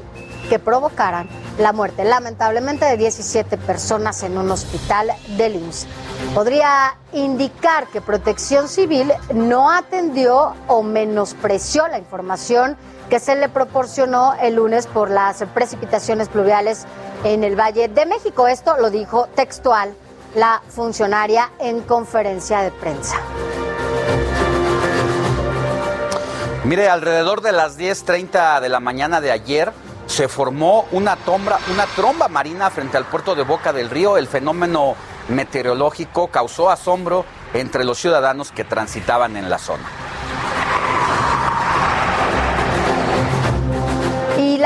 que 0.49 0.57
provocaran 0.57 1.29
la 1.59 1.71
muerte, 1.71 2.03
lamentablemente, 2.03 2.85
de 2.85 2.97
17 2.97 3.57
personas 3.57 4.23
en 4.23 4.39
un 4.39 4.49
hospital 4.49 5.11
del 5.37 5.55
IMSS. 5.55 5.85
Podría 6.33 6.97
indicar 7.13 7.85
que 7.89 8.01
Protección 8.01 8.69
Civil 8.69 9.13
no 9.35 9.69
atendió 9.71 10.55
o 10.67 10.81
menospreció 10.81 11.87
la 11.87 11.99
información 11.99 12.75
que 13.09 13.19
se 13.19 13.35
le 13.35 13.49
proporcionó 13.49 14.33
el 14.41 14.55
lunes 14.55 14.87
por 14.87 15.09
las 15.09 15.43
precipitaciones 15.53 16.29
pluviales 16.29 16.85
en 17.23 17.43
el 17.43 17.59
Valle 17.59 17.87
de 17.87 18.05
México. 18.05 18.47
Esto 18.47 18.77
lo 18.77 18.89
dijo 18.89 19.27
textual 19.35 19.95
la 20.35 20.61
funcionaria 20.69 21.51
en 21.59 21.81
conferencia 21.81 22.61
de 22.61 22.71
prensa. 22.71 23.17
Mire, 26.65 26.89
alrededor 26.89 27.41
de 27.41 27.53
las 27.53 27.79
10.30 27.79 28.59
de 28.59 28.69
la 28.69 28.81
mañana 28.81 29.21
de 29.21 29.31
ayer 29.31 29.71
se 30.05 30.27
formó 30.27 30.85
una, 30.91 31.15
tombra, 31.15 31.59
una 31.71 31.85
tromba 31.85 32.27
marina 32.27 32.69
frente 32.69 32.97
al 32.97 33.05
puerto 33.05 33.35
de 33.35 33.43
Boca 33.43 33.71
del 33.71 33.89
Río. 33.89 34.17
El 34.17 34.27
fenómeno 34.27 34.95
meteorológico 35.29 36.27
causó 36.27 36.69
asombro 36.69 37.25
entre 37.53 37.83
los 37.83 37.97
ciudadanos 37.97 38.51
que 38.51 38.63
transitaban 38.63 39.37
en 39.37 39.49
la 39.49 39.59
zona. 39.59 40.06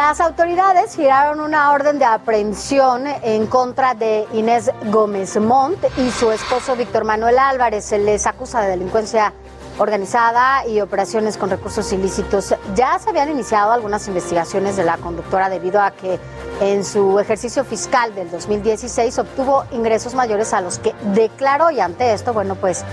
Las 0.01 0.19
autoridades 0.19 0.95
giraron 0.95 1.39
una 1.39 1.71
orden 1.71 1.99
de 1.99 2.05
aprehensión 2.05 3.05
en 3.05 3.45
contra 3.45 3.93
de 3.93 4.25
Inés 4.33 4.71
Gómez 4.85 5.39
Montt 5.39 5.77
y 5.95 6.09
su 6.09 6.31
esposo 6.31 6.75
Víctor 6.75 7.03
Manuel 7.03 7.37
Álvarez. 7.37 7.85
Se 7.85 7.99
les 7.99 8.25
acusa 8.25 8.61
de 8.61 8.69
delincuencia 8.71 9.31
organizada 9.77 10.65
y 10.67 10.81
operaciones 10.81 11.37
con 11.37 11.51
recursos 11.51 11.93
ilícitos. 11.93 12.55
Ya 12.73 12.97
se 12.97 13.11
habían 13.11 13.29
iniciado 13.29 13.73
algunas 13.73 14.07
investigaciones 14.07 14.75
de 14.75 14.85
la 14.85 14.97
conductora 14.97 15.49
debido 15.49 15.79
a 15.79 15.91
que 15.91 16.19
en 16.61 16.85
su 16.85 17.19
ejercicio 17.19 17.65
fiscal 17.65 18.13
del 18.13 18.29
2016 18.29 19.17
obtuvo 19.17 19.65
ingresos 19.71 20.13
mayores 20.13 20.53
a 20.53 20.61
los 20.61 20.77
que 20.77 20.93
declaró. 21.13 21.71
Y 21.71 21.79
ante 21.79 22.13
esto, 22.13 22.33
bueno, 22.33 22.55
pues 22.55 22.85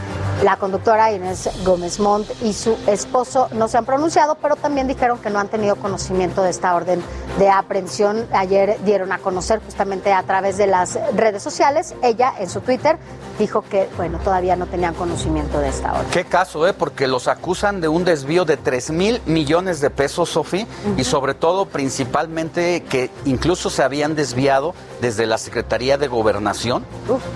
la 0.42 0.56
conductora 0.56 1.12
Inés 1.12 1.50
Gómez 1.64 2.00
Montt 2.00 2.30
y 2.42 2.54
su 2.54 2.78
esposo 2.86 3.48
no 3.52 3.68
se 3.68 3.76
han 3.76 3.84
pronunciado, 3.84 4.36
pero 4.36 4.56
también 4.56 4.88
dijeron 4.88 5.18
que 5.18 5.28
no 5.28 5.38
han 5.38 5.48
tenido 5.48 5.76
conocimiento 5.76 6.42
de 6.42 6.50
esta 6.50 6.74
orden 6.74 7.02
de 7.38 7.48
aprehensión. 7.50 8.26
Ayer 8.32 8.78
dieron 8.84 9.12
a 9.12 9.18
conocer 9.18 9.60
justamente 9.64 10.12
a 10.12 10.22
través 10.24 10.58
de 10.58 10.66
las 10.66 10.98
redes 11.14 11.42
sociales. 11.42 11.94
Ella 12.02 12.32
en 12.38 12.50
su 12.50 12.60
Twitter 12.60 12.98
dijo 13.38 13.62
que, 13.62 13.88
bueno, 13.96 14.18
todavía 14.18 14.56
no 14.56 14.66
tenían 14.66 14.94
conocimiento 14.94 15.60
de 15.60 15.68
esta 15.68 15.92
orden. 15.92 16.10
Qué 16.10 16.24
caso, 16.24 16.66
¿eh? 16.66 16.72
Porque 16.72 17.06
los 17.06 17.28
acusan 17.28 17.80
de 17.80 17.88
un 17.88 18.04
desvío 18.04 18.44
de 18.44 18.56
3 18.56 18.90
mil 18.90 19.22
millones 19.26 19.80
de 19.80 19.90
pesos, 19.90 20.30
Sofi, 20.30 20.66
y 20.96 21.04
sobre 21.04 21.34
todo, 21.34 21.66
principalmente, 21.66 22.82
que 22.82 23.10
incluso 23.24 23.70
se 23.70 23.82
habían 23.82 24.16
desviado 24.16 24.74
desde 25.00 25.26
la 25.26 25.38
Secretaría 25.38 25.98
de 25.98 26.08
Gobernación 26.08 26.84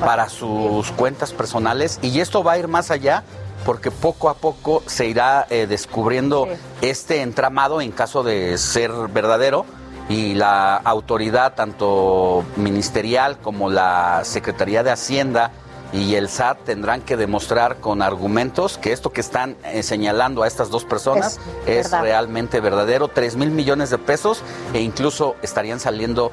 para 0.00 0.28
sus 0.28 0.90
cuentas 0.92 1.32
personales. 1.32 1.98
Y 2.02 2.20
esto 2.20 2.42
va 2.42 2.52
a 2.52 2.58
ir 2.58 2.68
más 2.68 2.90
allá 2.90 3.22
porque 3.64 3.92
poco 3.92 4.28
a 4.28 4.34
poco 4.34 4.82
se 4.86 5.06
irá 5.06 5.46
eh, 5.48 5.66
descubriendo 5.68 6.48
este 6.80 7.22
entramado 7.22 7.80
en 7.80 7.92
caso 7.92 8.24
de 8.24 8.58
ser 8.58 8.90
verdadero 9.12 9.64
y 10.08 10.34
la 10.34 10.76
autoridad 10.76 11.54
tanto 11.54 12.44
ministerial 12.56 13.38
como 13.38 13.70
la 13.70 14.22
Secretaría 14.24 14.82
de 14.82 14.90
Hacienda 14.90 15.50
y 15.92 16.14
el 16.14 16.28
SAT 16.28 16.64
tendrán 16.64 17.02
que 17.02 17.16
demostrar 17.16 17.76
con 17.76 18.00
argumentos 18.02 18.78
que 18.78 18.92
esto 18.92 19.10
que 19.10 19.20
están 19.20 19.56
eh, 19.64 19.82
señalando 19.82 20.42
a 20.42 20.46
estas 20.46 20.70
dos 20.70 20.84
personas 20.84 21.38
Es 21.66 21.86
es, 21.86 21.90
verdad. 21.90 22.02
realmente 22.02 22.60
verdadero, 22.60 23.08
3 23.08 23.36
mil 23.36 23.50
millones 23.50 23.90
de 23.90 23.98
pesos 23.98 24.42
e 24.72 24.80
incluso 24.80 25.36
estarían 25.42 25.80
saliendo 25.80 26.32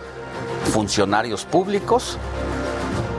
funcionarios 0.71 1.45
públicos 1.45 2.17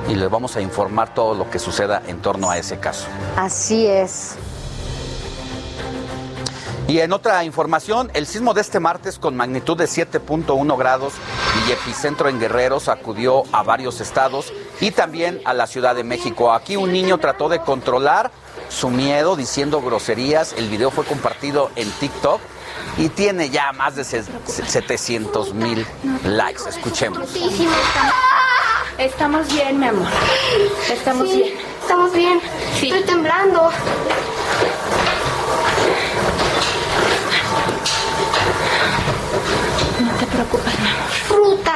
y 0.09 0.15
les 0.15 0.31
vamos 0.31 0.57
a 0.57 0.61
informar 0.61 1.15
todo 1.15 1.35
lo 1.35 1.51
que 1.51 1.59
suceda 1.59 2.03
en 2.07 2.21
torno 2.21 2.51
a 2.51 2.59
ese 2.59 2.79
caso. 2.79 3.07
Así 3.37 3.87
es. 3.87 4.37
Y 6.91 6.99
en 6.99 7.12
otra 7.12 7.45
información, 7.45 8.11
el 8.14 8.26
sismo 8.26 8.53
de 8.53 8.62
este 8.62 8.80
martes 8.80 9.20
con 9.20 9.36
magnitud 9.36 9.76
de 9.76 9.84
7.1 9.84 10.76
grados 10.76 11.12
y 11.68 11.70
epicentro 11.70 12.28
en 12.28 12.41
Guerrero 12.41 12.80
sacudió 12.80 13.45
a 13.53 13.62
varios 13.62 14.01
estados 14.01 14.53
y 14.80 14.91
también 14.91 15.41
a 15.45 15.55
la 15.55 15.68
Ciudad 15.68 15.95
de 15.95 16.03
México. 16.03 16.53
Aquí 16.53 16.74
un 16.74 16.91
niño 16.91 17.18
trató 17.18 17.49
de 17.49 17.61
controlar 17.61 18.32
su 18.68 18.91
miedo 18.91 19.36
diciendo 19.36 19.80
groserías. 19.80 20.53
El 20.55 20.68
video 20.68 20.91
fue 20.91 21.05
compartido 21.05 21.70
en 21.76 21.88
TikTok 21.93 22.41
y 22.99 23.09
tiene 23.09 23.51
ya 23.51 23.70
más 23.70 23.95
de 23.95 24.03
700 24.03 25.55
mil 25.55 25.86
likes. 26.24 26.62
Escuchemos. 26.68 27.20
Estamos 28.99 29.47
bien, 29.53 29.78
mi 29.78 29.86
amor. 29.86 30.09
Estamos 30.91 31.28
Sí, 31.28 31.36
bien. 31.36 31.59
Estamos 31.82 32.12
bien. 32.12 32.41
Estoy 32.82 33.05
temblando. 33.05 33.70
No 40.01 40.16
te 40.16 40.20
preocupes, 40.31 40.81
mi 40.81 40.89
amor. 40.89 41.11
Fruta. 41.11 41.72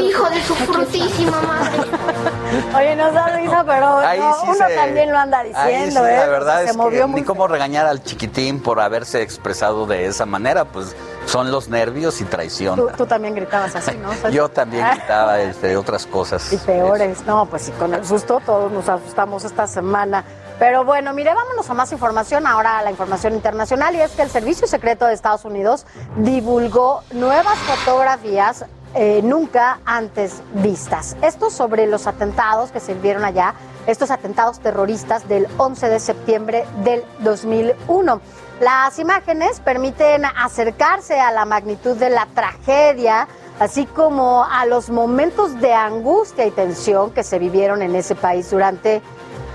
Hijo 0.00 0.28
de 0.30 0.42
su 0.42 0.54
frutísima 0.54 1.40
madre. 1.42 1.78
Oye, 2.76 2.96
nos 2.96 3.14
da 3.14 3.36
risa, 3.36 3.64
pero 3.64 3.98
Ahí 3.98 4.18
no, 4.20 4.34
sí 4.40 4.46
uno 4.48 4.66
se- 4.68 4.74
también 4.74 5.10
lo 5.12 5.18
anda 5.18 5.38
Ahí 5.40 5.48
diciendo, 5.48 6.00
sí, 6.04 6.10
¿eh? 6.10 6.16
la 6.18 6.26
verdad 6.26 6.64
se 6.64 6.70
es 6.70 6.76
movió 6.76 7.00
que 7.02 7.06
muy 7.06 7.20
ni 7.20 7.26
cómo 7.26 7.46
regañar 7.48 7.86
al 7.86 8.02
chiquitín 8.02 8.60
por 8.60 8.80
haberse 8.80 9.22
expresado 9.22 9.86
de 9.86 10.06
esa 10.06 10.26
manera, 10.26 10.64
pues 10.66 10.94
son 11.26 11.50
los 11.50 11.68
nervios 11.68 12.20
y 12.20 12.24
traición. 12.24 12.76
Tú, 12.76 12.90
tú 12.96 13.06
también 13.06 13.34
gritabas 13.34 13.74
así, 13.76 13.96
¿no? 13.96 14.10
O 14.10 14.14
sea, 14.14 14.30
Yo 14.30 14.48
también 14.48 14.86
gritaba 14.96 15.40
entre 15.40 15.76
otras 15.76 16.06
cosas. 16.06 16.52
Y 16.52 16.56
peores. 16.58 17.24
No, 17.26 17.46
pues 17.46 17.62
sí, 17.62 17.72
con 17.72 17.94
el 17.94 18.04
susto 18.04 18.40
todos 18.44 18.70
nos 18.72 18.88
asustamos 18.88 19.44
esta 19.44 19.66
semana. 19.66 20.24
Pero 20.58 20.84
bueno, 20.84 21.12
mire, 21.12 21.34
vámonos 21.34 21.68
a 21.68 21.74
más 21.74 21.92
información. 21.92 22.46
Ahora 22.46 22.78
a 22.78 22.82
la 22.82 22.90
información 22.90 23.34
internacional. 23.34 23.94
Y 23.94 24.00
es 24.00 24.12
que 24.12 24.22
el 24.22 24.30
Servicio 24.30 24.66
Secreto 24.66 25.06
de 25.06 25.14
Estados 25.14 25.44
Unidos 25.44 25.86
divulgó 26.16 27.02
nuevas 27.12 27.58
fotografías 27.58 28.64
eh, 28.96 29.22
nunca 29.24 29.80
antes 29.84 30.40
vistas. 30.54 31.16
Esto 31.20 31.50
sobre 31.50 31.88
los 31.88 32.06
atentados 32.06 32.70
que 32.70 32.78
se 32.78 32.94
vieron 32.94 33.24
allá, 33.24 33.54
estos 33.88 34.12
atentados 34.12 34.60
terroristas 34.60 35.26
del 35.28 35.48
11 35.56 35.88
de 35.88 35.98
septiembre 35.98 36.64
del 36.84 37.02
2001. 37.18 38.20
Las 38.60 39.00
imágenes 39.00 39.58
permiten 39.58 40.24
acercarse 40.24 41.18
a 41.18 41.32
la 41.32 41.44
magnitud 41.44 41.96
de 41.96 42.08
la 42.08 42.26
tragedia, 42.34 43.26
así 43.58 43.84
como 43.84 44.44
a 44.44 44.64
los 44.64 44.90
momentos 44.90 45.60
de 45.60 45.72
angustia 45.72 46.46
y 46.46 46.52
tensión 46.52 47.10
que 47.10 47.24
se 47.24 47.40
vivieron 47.40 47.82
en 47.82 47.96
ese 47.96 48.14
país 48.14 48.48
durante 48.48 49.02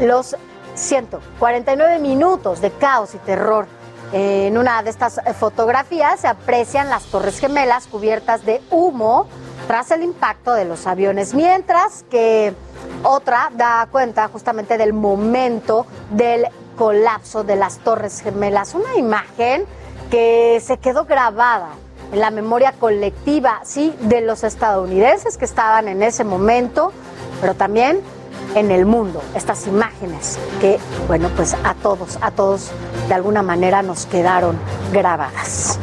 los 0.01 0.35
149 0.79 1.99
minutos 1.99 2.61
de 2.61 2.71
caos 2.71 3.13
y 3.13 3.17
terror. 3.19 3.67
En 4.11 4.57
una 4.57 4.81
de 4.81 4.89
estas 4.89 5.21
fotografías 5.37 6.21
se 6.21 6.27
aprecian 6.27 6.89
las 6.89 7.03
Torres 7.05 7.39
Gemelas 7.39 7.85
cubiertas 7.85 8.43
de 8.43 8.61
humo 8.71 9.27
tras 9.67 9.91
el 9.91 10.01
impacto 10.01 10.53
de 10.53 10.65
los 10.65 10.87
aviones, 10.87 11.35
mientras 11.35 12.03
que 12.09 12.55
otra 13.03 13.51
da 13.53 13.87
cuenta 13.91 14.27
justamente 14.29 14.79
del 14.79 14.93
momento 14.93 15.85
del 16.09 16.47
colapso 16.75 17.43
de 17.43 17.55
las 17.55 17.77
Torres 17.77 18.21
Gemelas. 18.21 18.73
Una 18.73 18.95
imagen 18.95 19.65
que 20.09 20.59
se 20.65 20.77
quedó 20.77 21.05
grabada 21.05 21.69
en 22.11 22.19
la 22.19 22.31
memoria 22.31 22.71
colectiva, 22.71 23.59
sí, 23.63 23.95
de 23.99 24.21
los 24.21 24.43
estadounidenses 24.43 25.37
que 25.37 25.45
estaban 25.45 25.87
en 25.87 26.01
ese 26.01 26.23
momento, 26.23 26.91
pero 27.39 27.53
también 27.53 28.01
en 28.55 28.71
el 28.71 28.85
mundo. 28.85 29.21
Estas 29.35 29.67
imágenes 29.67 30.37
que, 30.59 30.79
bueno, 31.07 31.29
pues 31.35 31.55
a 31.63 31.73
todos, 31.75 32.17
a 32.21 32.31
todos 32.31 32.71
de 33.07 33.13
alguna 33.13 33.41
manera 33.41 33.81
nos 33.81 34.05
quedaron 34.05 34.57
grabadas. 34.91 35.79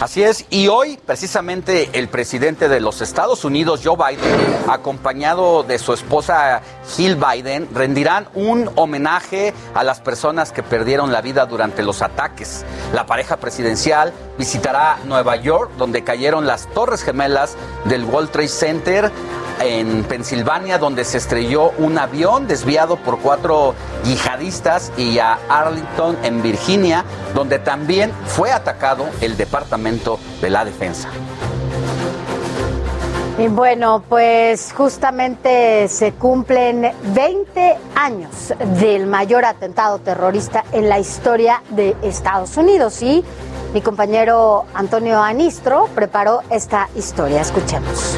Así 0.00 0.22
es, 0.22 0.46
y 0.48 0.68
hoy 0.68 0.98
precisamente 1.04 1.90
el 1.92 2.08
presidente 2.08 2.70
de 2.70 2.80
los 2.80 3.02
Estados 3.02 3.44
Unidos, 3.44 3.82
Joe 3.84 3.96
Biden, 3.96 4.56
acompañado 4.66 5.62
de 5.62 5.78
su 5.78 5.92
esposa 5.92 6.62
Jill 6.96 7.16
Biden, 7.16 7.68
rendirán 7.74 8.26
un 8.34 8.70
homenaje 8.76 9.52
a 9.74 9.84
las 9.84 10.00
personas 10.00 10.52
que 10.52 10.62
perdieron 10.62 11.12
la 11.12 11.20
vida 11.20 11.44
durante 11.44 11.82
los 11.82 12.00
ataques. 12.00 12.64
La 12.94 13.04
pareja 13.04 13.36
presidencial 13.36 14.14
visitará 14.38 14.96
Nueva 15.04 15.36
York, 15.36 15.72
donde 15.76 16.02
cayeron 16.02 16.46
las 16.46 16.66
torres 16.68 17.02
gemelas 17.02 17.56
del 17.84 18.04
World 18.04 18.30
Trade 18.30 18.48
Center 18.48 19.12
en 19.60 20.04
Pensilvania, 20.04 20.78
donde 20.78 21.04
se 21.04 21.18
estrelló 21.18 21.72
un 21.76 21.98
avión 21.98 22.46
desviado 22.46 22.96
por 22.96 23.18
cuatro 23.18 23.74
yihadistas, 24.04 24.90
y 24.96 25.18
a 25.18 25.38
Arlington, 25.50 26.16
en 26.22 26.42
Virginia, 26.42 27.04
donde 27.34 27.58
también 27.58 28.10
fue 28.26 28.50
atacado 28.50 29.04
el 29.20 29.36
Departamento 29.36 29.89
de 30.40 30.50
la 30.50 30.64
Defensa. 30.64 31.08
Y 33.38 33.48
bueno, 33.48 34.02
pues 34.08 34.72
justamente 34.72 35.88
se 35.88 36.12
cumplen 36.12 36.92
20 37.14 37.76
años 37.96 38.52
del 38.78 39.06
mayor 39.06 39.44
atentado 39.44 39.98
terrorista 39.98 40.64
en 40.72 40.88
la 40.88 40.98
historia 40.98 41.62
de 41.70 41.96
Estados 42.02 42.56
Unidos 42.56 43.02
y 43.02 43.24
mi 43.72 43.80
compañero 43.80 44.66
Antonio 44.74 45.20
Anistro 45.20 45.88
preparó 45.94 46.42
esta 46.50 46.88
historia. 46.94 47.40
Escuchemos. 47.40 48.16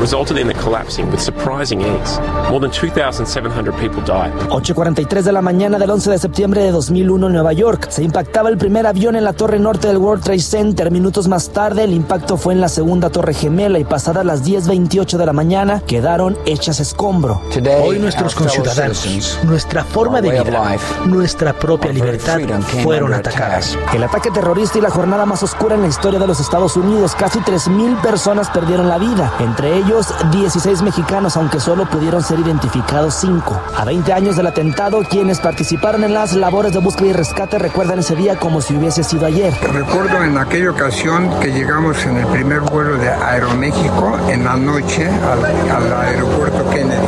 Resulted 0.00 0.38
in 0.38 0.48
the 0.48 0.54
collapsing 0.54 1.10
with 1.10 1.20
surprising 1.20 1.80
ease. 1.80 2.20
More 2.50 2.60
than 2.60 2.70
2,700 2.70 3.74
people 3.76 4.02
died. 4.02 4.32
8.43 4.50 5.22
de 5.22 5.32
la 5.32 5.42
mañana 5.42 5.78
del 5.78 5.90
11 5.90 6.10
de 6.10 6.18
septiembre 6.18 6.62
de 6.62 6.70
2001 6.72 7.26
en 7.26 7.32
Nueva 7.32 7.52
York. 7.52 7.88
Se 7.90 8.02
impactaba 8.02 8.48
el 8.48 8.58
primer 8.58 8.86
avión 8.86 9.16
en 9.16 9.24
la 9.24 9.32
torre 9.32 9.58
norte 9.58 9.88
del 9.88 9.98
World 9.98 10.24
Trade 10.24 10.40
Center. 10.40 10.90
Minutos 10.90 11.28
más 11.28 11.50
tarde, 11.50 11.84
el 11.84 11.92
impacto 11.92 12.36
fue 12.36 12.54
en 12.54 12.60
la 12.60 12.68
segunda 12.68 13.10
torre 13.10 13.34
gemela 13.34 13.78
y 13.78 13.84
pasadas 13.84 14.24
las 14.24 14.44
10.28 14.44 15.16
de 15.16 15.26
la 15.26 15.32
mañana 15.32 15.80
quedaron 15.86 16.36
hechas 16.46 16.80
escombro. 16.80 17.40
Hoy 17.82 17.98
nuestros 17.98 18.34
conciudadanos, 18.34 19.38
nuestra 19.44 19.84
forma 19.84 20.20
de 20.20 20.30
vida, 20.30 20.76
nuestra 21.06 21.52
propia 21.52 21.92
libertad 21.92 22.40
fueron 22.82 23.14
atacadas. 23.14 23.76
El 23.94 24.02
ataque 24.04 24.30
terrorista 24.30 24.78
y 24.78 24.80
la 24.80 24.90
jornada 24.90 25.26
más 25.26 25.42
oscura 25.42 25.74
en 25.74 25.82
la 25.82 25.88
historia 25.88 26.18
de 26.18 26.26
los 26.26 26.40
Estados 26.40 26.76
Unidos. 26.76 27.14
Casi 27.18 27.38
3.000 27.40 28.00
personas 28.00 28.50
perdieron 28.50 28.88
la 28.88 28.98
vida. 28.98 29.32
Entre 29.40 29.65
ellos, 29.74 30.12
16 30.30 30.82
mexicanos, 30.82 31.36
aunque 31.36 31.60
solo 31.60 31.86
pudieron 31.86 32.22
ser 32.22 32.38
identificados 32.38 33.14
5. 33.14 33.60
A 33.76 33.84
20 33.84 34.12
años 34.12 34.36
del 34.36 34.46
atentado, 34.46 35.02
quienes 35.02 35.40
participaron 35.40 36.04
en 36.04 36.14
las 36.14 36.34
labores 36.34 36.72
de 36.72 36.78
búsqueda 36.78 37.08
y 37.08 37.12
rescate 37.12 37.58
recuerdan 37.58 38.00
ese 38.00 38.16
día 38.16 38.36
como 38.36 38.60
si 38.60 38.76
hubiese 38.76 39.02
sido 39.02 39.26
ayer. 39.26 39.52
Recuerdo 39.72 40.22
en 40.22 40.38
aquella 40.38 40.70
ocasión 40.70 41.30
que 41.40 41.52
llegamos 41.52 42.04
en 42.04 42.16
el 42.18 42.26
primer 42.26 42.60
vuelo 42.60 42.96
de 42.96 43.08
Aeroméxico 43.08 44.18
en 44.28 44.44
la 44.44 44.56
noche 44.56 45.08
al 45.08 45.92
aeropuerto 45.92 46.68
Kennedy. 46.70 47.06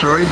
Soy 0.00 0.26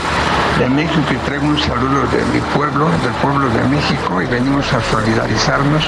de 0.61 0.69
México 0.69 1.07
y 1.11 1.17
traigo 1.27 1.47
un 1.47 1.59
saludo 1.59 2.03
de 2.13 2.23
mi 2.35 2.41
pueblo, 2.55 2.85
del 3.03 3.13
pueblo 3.23 3.49
de 3.49 3.65
México, 3.69 4.21
y 4.21 4.27
venimos 4.27 4.71
a 4.75 4.81
solidarizarnos 4.83 5.85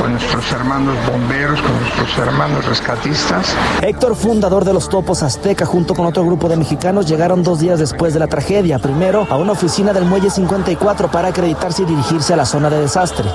con 0.00 0.12
nuestros 0.12 0.50
hermanos 0.50 0.96
bomberos, 1.06 1.60
con 1.60 1.78
nuestros 1.78 2.18
hermanos 2.26 2.64
rescatistas. 2.64 3.54
Héctor, 3.82 4.16
fundador 4.16 4.64
de 4.64 4.72
los 4.72 4.88
Topos 4.88 5.22
Azteca, 5.22 5.66
junto 5.66 5.94
con 5.94 6.06
otro 6.06 6.24
grupo 6.24 6.48
de 6.48 6.56
mexicanos, 6.56 7.06
llegaron 7.06 7.42
dos 7.42 7.60
días 7.60 7.78
después 7.78 8.14
de 8.14 8.20
la 8.20 8.28
tragedia. 8.28 8.78
Primero 8.78 9.26
a 9.28 9.36
una 9.36 9.52
oficina 9.52 9.92
del 9.92 10.06
Muelle 10.06 10.30
54 10.30 11.10
para 11.10 11.28
acreditarse 11.28 11.82
y 11.82 11.84
dirigirse 11.84 12.32
a 12.32 12.36
la 12.38 12.46
zona 12.46 12.70
de 12.70 12.80
desastre. 12.80 13.28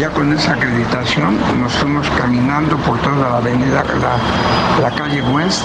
Ya 0.00 0.08
con 0.08 0.32
esa 0.88 0.98
acreditación 0.98 1.60
nos 1.60 1.72
fuimos 1.74 2.08
caminando 2.18 2.76
por 2.78 2.98
toda 3.00 3.16
la 3.30 3.36
avenida, 3.38 3.82
la, 3.84 4.88
la 4.88 4.96
calle 4.96 5.22
West, 5.32 5.62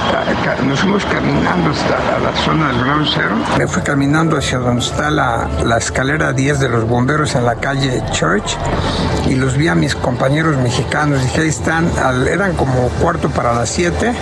nos 0.67 0.79
fuimos 0.79 1.05
caminando 1.05 1.71
hasta 1.71 2.19
la 2.19 2.35
zona 2.43 2.67
del 2.67 2.83
Ground 2.83 3.07
Zero. 3.13 3.35
Me 3.57 3.67
fui 3.67 3.81
caminando 3.81 4.37
hacia 4.37 4.59
donde 4.59 4.81
está 4.81 5.09
la, 5.09 5.47
la 5.63 5.77
escalera 5.77 6.33
10 6.33 6.59
de 6.59 6.69
los 6.69 6.87
bomberos 6.87 7.35
en 7.35 7.45
la 7.45 7.55
calle 7.55 8.03
Church 8.11 8.57
y 9.27 9.35
los 9.35 9.55
vi 9.55 9.67
a 9.67 9.75
mis 9.75 9.95
compañeros 9.95 10.57
mexicanos. 10.57 11.21
Dije, 11.21 11.41
ahí 11.41 11.49
están, 11.49 11.89
al- 12.03 12.27
eran 12.27 12.53
como 12.53 12.73
cuarto 13.01 13.29
para 13.29 13.53
las 13.53 13.69
7 13.69 14.13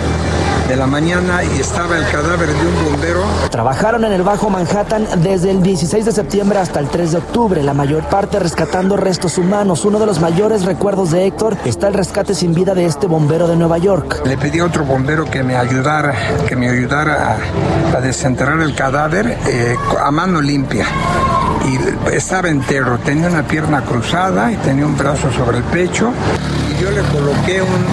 de 0.68 0.76
la 0.76 0.86
mañana 0.86 1.42
y 1.42 1.60
estaba 1.60 1.98
el 1.98 2.04
cadáver 2.06 2.48
de 2.48 2.66
un 2.66 2.84
bombero 2.92 3.24
Trabajaron 3.50 4.04
en 4.04 4.12
el 4.12 4.22
Bajo 4.22 4.48
Manhattan 4.48 5.06
desde 5.16 5.50
el 5.50 5.60
16 5.62 6.04
de 6.04 6.12
septiembre 6.12 6.60
hasta 6.60 6.78
el 6.78 6.86
3 6.88 7.12
de 7.12 7.18
octubre, 7.18 7.62
la 7.62 7.74
mayor 7.74 8.04
parte 8.04 8.38
rescatando 8.38 8.96
restos 8.96 9.38
humanos. 9.38 9.84
Uno 9.84 9.98
de 9.98 10.06
los 10.06 10.20
mayores 10.20 10.64
recuerdos 10.64 10.91
de 10.92 11.26
Héctor 11.26 11.56
está 11.64 11.88
el 11.88 11.94
rescate 11.94 12.34
sin 12.34 12.52
vida 12.52 12.74
de 12.74 12.84
este 12.84 13.06
bombero 13.06 13.48
de 13.48 13.56
Nueva 13.56 13.78
York. 13.78 14.20
Le 14.26 14.36
pedí 14.36 14.58
a 14.58 14.66
otro 14.66 14.84
bombero 14.84 15.24
que 15.24 15.42
me 15.42 15.56
ayudara, 15.56 16.14
que 16.46 16.54
me 16.54 16.68
ayudara 16.68 17.38
a, 17.92 17.96
a 17.96 18.00
desenterrar 18.02 18.60
el 18.60 18.74
cadáver 18.74 19.38
eh, 19.48 19.74
a 19.98 20.10
mano 20.10 20.42
limpia. 20.42 20.84
Y 21.64 22.14
estaba 22.14 22.50
entero, 22.50 22.98
tenía 22.98 23.28
una 23.28 23.42
pierna 23.42 23.80
cruzada 23.80 24.52
y 24.52 24.56
tenía 24.56 24.84
un 24.84 24.96
brazo 24.96 25.32
sobre 25.32 25.58
el 25.58 25.64
pecho. 25.64 26.12
Y 26.70 26.82
yo 26.82 26.90
le 26.90 27.00
coloqué 27.04 27.62
un, 27.62 27.86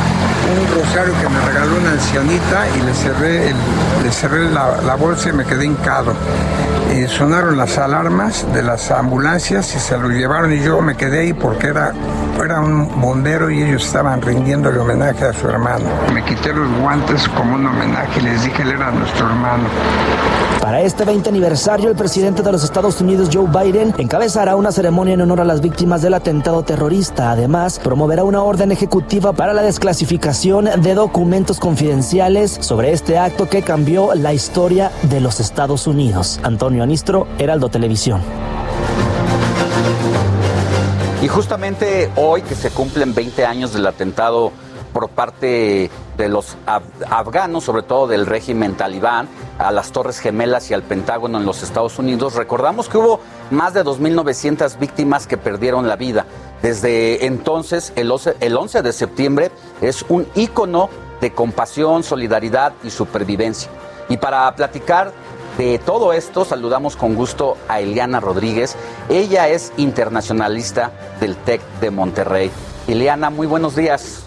un 0.49 0.81
rosario 0.81 1.13
que 1.21 1.29
me 1.29 1.39
regaló 1.41 1.77
una 1.77 1.91
ancianita 1.91 2.65
y 2.77 2.81
le 2.81 2.93
cerré, 2.93 3.49
el- 3.49 3.55
le 4.03 4.11
cerré 4.11 4.49
la, 4.49 4.95
bolsa 4.95 5.29
y 5.29 5.33
me 5.33 5.45
quedé 5.45 5.65
hincado. 5.65 6.13
Eh, 6.91 7.07
sonaron 7.07 7.55
las 7.57 7.77
alarmas 7.77 8.45
de 8.53 8.63
las 8.63 8.89
ambulancias 8.91 9.75
y 9.75 9.79
se 9.79 9.97
lo 9.97 10.09
llevaron 10.09 10.51
y 10.51 10.59
yo 10.59 10.81
me 10.81 10.95
quedé 10.97 11.19
ahí 11.21 11.33
porque 11.33 11.67
era, 11.67 11.93
era 12.43 12.59
un 12.59 12.99
bombero 12.99 13.49
y 13.51 13.61
ellos 13.61 13.85
estaban 13.85 14.21
rindiéndole 14.21 14.79
homenaje 14.79 15.25
a 15.25 15.33
su 15.33 15.47
hermano. 15.47 15.85
Me 16.13 16.23
quité 16.23 16.51
los 16.51 16.67
guantes 16.79 17.27
como 17.29 17.55
un 17.55 17.67
homenaje 17.67 18.19
y 18.19 18.23
les 18.23 18.43
dije 18.43 18.63
él 18.63 18.71
era 18.71 18.89
nuestro 18.91 19.27
hermano. 19.27 19.65
Para 20.61 20.81
este 20.81 21.05
20 21.05 21.29
aniversario, 21.29 21.89
el 21.89 21.95
presidente 21.95 22.43
de 22.43 22.51
los 22.51 22.65
Estados 22.65 22.99
Unidos, 22.99 23.29
Joe 23.31 23.47
Biden, 23.47 23.93
encabezará 23.97 24.57
una 24.57 24.73
ceremonia 24.73 25.13
en 25.13 25.21
honor 25.21 25.39
a 25.39 25.45
las 25.45 25.61
víctimas 25.61 26.01
del 26.01 26.13
atentado 26.13 26.63
terrorista. 26.63 27.31
Además, 27.31 27.79
promoverá 27.79 28.25
una 28.25 28.43
orden 28.43 28.73
ejecutiva 28.73 29.31
para 29.31 29.53
la 29.53 29.61
desclasificación 29.61 30.69
de 30.81 30.93
documentos 30.95 31.59
confidenciales 31.59 32.57
sobre 32.59 32.91
este 32.91 33.17
acto 33.17 33.47
que 33.47 33.61
cambió 33.61 34.13
la 34.15 34.33
historia 34.33 34.91
de 35.03 35.21
los 35.21 35.39
Estados 35.39 35.87
Unidos. 35.87 36.41
Antonio 36.43 36.83
Anistro, 36.83 37.25
Heraldo 37.37 37.69
Televisión. 37.69 38.21
Y 41.21 41.27
justamente 41.29 42.11
hoy 42.17 42.41
que 42.41 42.55
se 42.55 42.69
cumplen 42.69 43.13
20 43.13 43.45
años 43.45 43.73
del 43.73 43.87
atentado 43.87 44.51
por 44.99 45.07
parte 45.07 45.89
de 46.17 46.27
los 46.27 46.57
af- 46.67 46.81
afganos, 47.09 47.63
sobre 47.63 47.83
todo 47.83 48.05
del 48.05 48.25
régimen 48.25 48.75
talibán, 48.75 49.29
a 49.57 49.71
las 49.71 49.93
Torres 49.93 50.19
Gemelas 50.19 50.69
y 50.71 50.73
al 50.73 50.83
Pentágono 50.83 51.37
en 51.37 51.45
los 51.45 51.63
Estados 51.63 51.97
Unidos, 51.99 52.35
recordamos 52.35 52.89
que 52.89 52.97
hubo 52.97 53.21
más 53.49 53.73
de 53.73 53.85
2.900 53.85 54.77
víctimas 54.77 55.25
que 55.25 55.37
perdieron 55.37 55.87
la 55.87 55.95
vida. 55.95 56.25
Desde 56.61 57.25
entonces, 57.27 57.93
el 57.95 58.11
11, 58.11 58.35
el 58.41 58.57
11 58.57 58.81
de 58.81 58.91
septiembre 58.91 59.51
es 59.79 60.03
un 60.09 60.27
ícono 60.35 60.89
de 61.21 61.31
compasión, 61.31 62.03
solidaridad 62.03 62.73
y 62.83 62.89
supervivencia. 62.89 63.71
Y 64.09 64.17
para 64.17 64.53
platicar 64.53 65.13
de 65.57 65.79
todo 65.79 66.11
esto 66.11 66.43
saludamos 66.43 66.97
con 66.97 67.15
gusto 67.15 67.55
a 67.69 67.79
Eliana 67.79 68.19
Rodríguez. 68.19 68.75
Ella 69.07 69.47
es 69.47 69.71
internacionalista 69.77 70.91
del 71.21 71.37
TEC 71.37 71.61
de 71.79 71.89
Monterrey. 71.89 72.51
Eliana, 72.87 73.29
muy 73.29 73.47
buenos 73.47 73.77
días. 73.77 74.25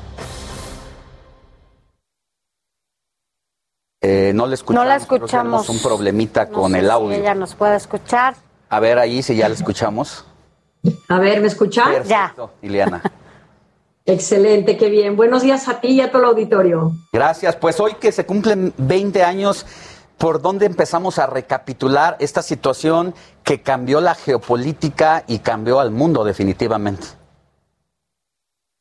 Eh, 4.03 4.33
no 4.35 4.47
le 4.47 4.55
escuchamos. 4.55 4.85
No 4.85 4.89
la 4.89 4.97
escuchamos. 4.97 5.69
un 5.69 5.79
problemita 5.81 6.47
No 6.47 6.53
con 6.53 6.73
sé 6.73 6.79
el 6.81 6.87
si 6.87 6.91
audio. 6.91 7.17
ella 7.17 7.35
nos 7.35 7.55
puede 7.55 7.77
escuchar. 7.77 8.35
A 8.69 8.81
ver 8.81 8.99
ahí 8.99 9.23
si 9.23 9.37
ya 9.37 9.49
la 9.49 9.55
escuchamos. 9.55 10.25
A 11.09 11.19
ver, 11.21 11.41
¿me 11.41 11.47
escucha? 11.47 11.85
Perfecto, 11.85 12.51
Ileana. 12.63 13.01
Excelente, 14.07 14.77
qué 14.77 14.89
bien. 14.89 15.15
Buenos 15.15 15.43
días 15.43 15.69
a 15.69 15.81
ti 15.81 15.89
y 15.89 16.01
a 16.01 16.11
todo 16.11 16.23
el 16.23 16.29
auditorio. 16.31 16.93
Gracias. 17.13 17.55
Pues 17.55 17.79
hoy 17.79 17.95
que 18.01 18.11
se 18.11 18.27
cumplen 18.27 18.75
20 18.77 19.23
años, 19.23 19.65
¿por 20.19 20.43
dónde 20.43 20.67
empezamos 20.67 21.21
a 21.21 21.27
recapitular 21.29 22.17
esta 22.19 22.43
situación 22.43 23.15
que 23.45 23.63
cambió 23.63 24.01
la 24.01 24.17
geopolítica 24.17 25.23
y 25.29 25.39
cambió 25.39 25.79
al 25.79 25.93
mundo 25.93 26.25
definitivamente? 26.25 27.07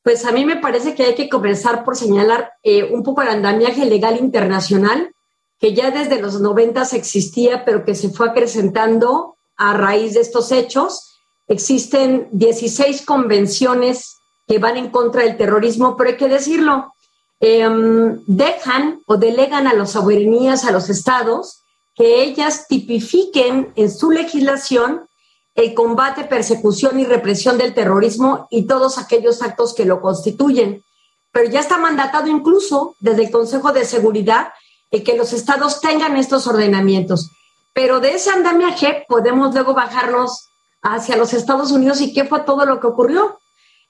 Pues 0.04 0.26
a 0.26 0.32
mí 0.32 0.46
me 0.46 0.58
parece 0.58 0.96
que 0.96 1.04
hay 1.04 1.16
que 1.16 1.30
comenzar 1.30 1.84
por 1.84 1.96
señalar 1.96 2.54
eh, 2.64 2.84
un 2.84 3.04
poco 3.04 3.22
el 3.22 3.28
andamiaje 3.28 3.86
legal 3.86 4.18
internacional, 4.18 5.14
que 5.60 5.74
ya 5.74 5.92
desde 5.92 6.20
los 6.20 6.42
noventas 6.42 6.94
existía, 6.94 7.64
pero 7.66 7.86
que 7.86 7.94
se 7.94 8.10
fue 8.10 8.30
acrecentando 8.30 9.36
a 9.58 9.74
raíz 9.74 10.16
de 10.16 10.22
estos 10.22 10.52
hechos. 10.52 11.20
Existen 11.48 12.28
16 12.32 13.06
convenciones 13.06 14.18
que 14.48 14.58
van 14.58 14.78
en 14.78 14.90
contra 14.90 15.22
del 15.22 15.38
terrorismo, 15.38 15.96
pero 15.96 16.10
hay 16.10 16.18
que 16.18 16.28
decirlo, 16.28 16.94
em, 17.40 18.24
dejan 18.26 19.02
o 19.06 19.18
delegan 19.18 19.68
a 19.68 19.74
las 19.74 19.92
soberanías, 19.92 20.66
a 20.66 20.72
los 20.72 20.90
estados, 20.90 21.62
que 21.96 22.24
ellas 22.24 22.66
tipifiquen 22.68 23.72
en 23.76 23.92
su 23.92 24.10
legislación 24.10 25.08
el 25.56 25.74
combate, 25.74 26.24
persecución 26.24 27.00
y 27.00 27.06
represión 27.06 27.58
del 27.58 27.74
terrorismo 27.74 28.48
y 28.50 28.68
todos 28.68 28.98
aquellos 28.98 29.42
actos 29.42 29.74
que 29.74 29.86
lo 29.86 30.02
constituyen. 30.02 30.84
Pero 31.32 31.50
ya 31.50 31.60
está 31.60 31.78
mandatado 31.78 32.28
incluso 32.28 32.96
desde 33.00 33.26
el 33.26 33.32
Consejo 33.32 33.72
de 33.72 33.86
Seguridad 33.86 34.50
el 34.92 35.04
que 35.04 35.18
los 35.18 35.34
estados 35.34 35.80
tengan 35.80 36.18
estos 36.18 36.48
ordenamientos. 36.48 37.32
Pero 37.74 38.00
de 38.00 38.14
ese 38.16 38.30
andamiaje 38.30 39.06
podemos 39.08 39.54
luego 39.54 39.74
bajarnos 39.74 40.50
hacia 40.82 41.16
los 41.16 41.34
Estados 41.34 41.72
Unidos 41.72 42.02
y 42.02 42.14
qué 42.14 42.26
fue 42.26 42.42
todo 42.42 42.66
lo 42.66 42.80
que 42.80 42.88
ocurrió. 42.88 43.40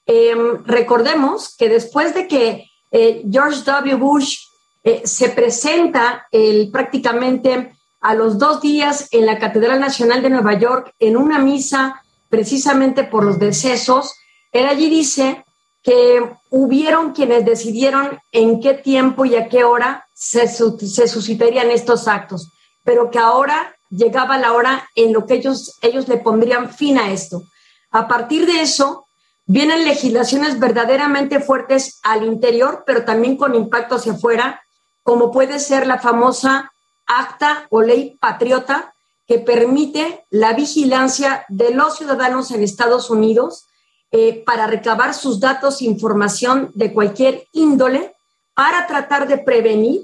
Eh, 0.06 0.34
recordemos 0.64 1.56
que 1.56 1.68
después 1.68 2.14
de 2.14 2.28
que 2.28 2.70
eh, 2.90 3.24
George 3.30 3.62
W. 3.64 3.96
Bush 3.96 4.38
eh, 4.84 5.02
se 5.04 5.30
presenta 5.30 6.26
el, 6.30 6.70
prácticamente 6.70 7.72
a 8.02 8.14
los 8.14 8.36
dos 8.36 8.60
días 8.60 9.08
en 9.12 9.26
la 9.26 9.38
Catedral 9.38 9.80
Nacional 9.80 10.22
de 10.22 10.30
Nueva 10.30 10.58
York 10.58 10.92
en 10.98 11.16
una 11.16 11.38
misa 11.38 12.02
precisamente 12.28 13.04
por 13.04 13.24
los 13.24 13.38
decesos, 13.38 14.14
él 14.50 14.66
allí 14.66 14.90
dice 14.90 15.44
que 15.82 16.22
hubieron 16.50 17.12
quienes 17.12 17.44
decidieron 17.44 18.18
en 18.32 18.60
qué 18.60 18.74
tiempo 18.74 19.24
y 19.24 19.36
a 19.36 19.48
qué 19.48 19.64
hora 19.64 20.06
se, 20.14 20.48
se 20.48 21.08
suscitarían 21.08 21.70
estos 21.70 22.08
actos, 22.08 22.50
pero 22.84 23.10
que 23.10 23.18
ahora 23.18 23.76
llegaba 23.90 24.38
la 24.38 24.52
hora 24.52 24.88
en 24.96 25.12
lo 25.12 25.26
que 25.26 25.34
ellos, 25.34 25.78
ellos 25.82 26.08
le 26.08 26.16
pondrían 26.16 26.70
fin 26.70 26.98
a 26.98 27.12
esto. 27.12 27.42
A 27.90 28.08
partir 28.08 28.46
de 28.46 28.62
eso, 28.62 29.06
vienen 29.46 29.84
legislaciones 29.84 30.58
verdaderamente 30.58 31.40
fuertes 31.40 32.00
al 32.02 32.24
interior, 32.24 32.82
pero 32.86 33.04
también 33.04 33.36
con 33.36 33.54
impacto 33.54 33.96
hacia 33.96 34.12
afuera, 34.12 34.62
como 35.02 35.30
puede 35.30 35.58
ser 35.58 35.86
la 35.86 35.98
famosa 35.98 36.71
acta 37.18 37.66
o 37.70 37.82
ley 37.82 38.16
patriota 38.20 38.94
que 39.26 39.38
permite 39.38 40.24
la 40.30 40.52
vigilancia 40.52 41.44
de 41.48 41.72
los 41.72 41.96
ciudadanos 41.96 42.50
en 42.50 42.62
Estados 42.62 43.10
Unidos 43.10 43.66
eh, 44.10 44.42
para 44.44 44.66
recabar 44.66 45.14
sus 45.14 45.40
datos 45.40 45.80
e 45.80 45.86
información 45.86 46.70
de 46.74 46.92
cualquier 46.92 47.46
índole 47.52 48.14
para 48.54 48.86
tratar 48.86 49.26
de 49.26 49.38
prevenir 49.38 50.02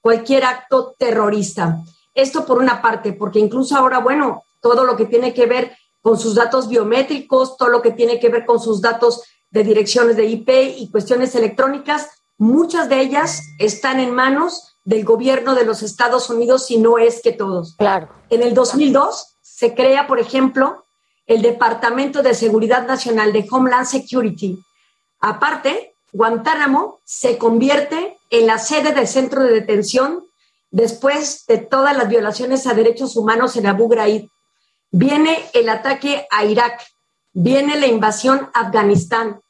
cualquier 0.00 0.44
acto 0.44 0.94
terrorista. 0.98 1.82
Esto 2.14 2.46
por 2.46 2.58
una 2.58 2.80
parte, 2.80 3.12
porque 3.12 3.38
incluso 3.38 3.76
ahora, 3.76 3.98
bueno, 3.98 4.44
todo 4.60 4.84
lo 4.84 4.96
que 4.96 5.06
tiene 5.06 5.34
que 5.34 5.46
ver 5.46 5.76
con 6.02 6.18
sus 6.18 6.34
datos 6.34 6.68
biométricos, 6.68 7.56
todo 7.56 7.68
lo 7.68 7.82
que 7.82 7.90
tiene 7.90 8.20
que 8.20 8.28
ver 8.28 8.46
con 8.46 8.60
sus 8.60 8.80
datos 8.80 9.22
de 9.50 9.64
direcciones 9.64 10.16
de 10.16 10.26
IP 10.26 10.48
y 10.78 10.90
cuestiones 10.90 11.34
electrónicas, 11.34 12.08
muchas 12.36 12.88
de 12.88 13.00
ellas 13.00 13.42
están 13.58 13.98
en 13.98 14.14
manos 14.14 14.76
del 14.84 15.04
gobierno 15.04 15.54
de 15.54 15.64
los 15.64 15.82
Estados 15.82 16.30
Unidos, 16.30 16.66
si 16.66 16.78
no 16.78 16.98
es 16.98 17.20
que 17.22 17.32
todos. 17.32 17.74
Claro. 17.76 18.08
En 18.30 18.42
el 18.42 18.54
2002 18.54 19.36
se 19.40 19.74
crea, 19.74 20.06
por 20.06 20.18
ejemplo, 20.18 20.84
el 21.26 21.42
Departamento 21.42 22.22
de 22.22 22.34
Seguridad 22.34 22.86
Nacional 22.86 23.32
de 23.32 23.46
Homeland 23.50 23.86
Security. 23.86 24.58
Aparte, 25.20 25.94
Guantánamo 26.12 27.00
se 27.04 27.36
convierte 27.36 28.18
en 28.30 28.46
la 28.46 28.58
sede 28.58 28.92
del 28.92 29.06
centro 29.06 29.42
de 29.42 29.52
detención 29.52 30.24
después 30.70 31.44
de 31.46 31.58
todas 31.58 31.96
las 31.96 32.08
violaciones 32.08 32.66
a 32.66 32.74
derechos 32.74 33.16
humanos 33.16 33.56
en 33.56 33.66
Abu 33.66 33.88
Ghraib. 33.88 34.28
Viene 34.90 35.38
el 35.52 35.68
ataque 35.68 36.26
a 36.30 36.44
Irak, 36.44 36.86
viene 37.32 37.78
la 37.78 37.86
invasión 37.86 38.50
a 38.54 38.60
Afganistán. 38.60 39.40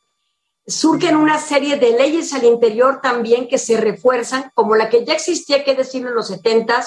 Surgen 0.69 1.17
una 1.17 1.39
serie 1.39 1.77
de 1.79 1.93
leyes 1.97 2.33
al 2.35 2.45
interior 2.45 3.01
también 3.03 3.49
que 3.49 3.57
se 3.59 3.77
refuerzan, 3.79 4.51
como 4.55 4.77
la 4.77 4.89
que 4.91 5.05
ya 5.05 5.15
existía, 5.15 5.65
que 5.65 5.75
decirlo, 5.75 6.11
en 6.11 6.15
los 6.15 6.29
70 6.29 6.85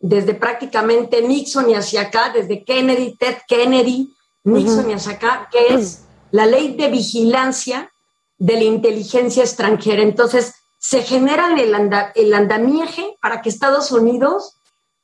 desde 0.00 0.34
prácticamente 0.34 1.22
Nixon 1.22 1.70
y 1.70 1.74
hacia 1.74 2.00
acá, 2.02 2.32
desde 2.34 2.64
Kennedy, 2.64 3.16
Ted 3.16 3.36
Kennedy, 3.46 4.12
Nixon 4.44 4.90
y 4.90 4.94
hacia 4.94 5.12
acá, 5.12 5.48
que 5.52 5.74
es 5.74 6.00
la 6.32 6.46
ley 6.46 6.74
de 6.74 6.88
vigilancia 6.88 7.92
de 8.38 8.54
la 8.54 8.64
inteligencia 8.64 9.42
extranjera. 9.44 10.02
Entonces, 10.02 10.54
se 10.78 11.02
genera 11.02 11.52
el, 11.60 11.74
anda- 11.74 12.12
el 12.14 12.32
andamiaje 12.32 13.16
para 13.20 13.42
que 13.42 13.50
Estados 13.50 13.92
Unidos 13.92 14.56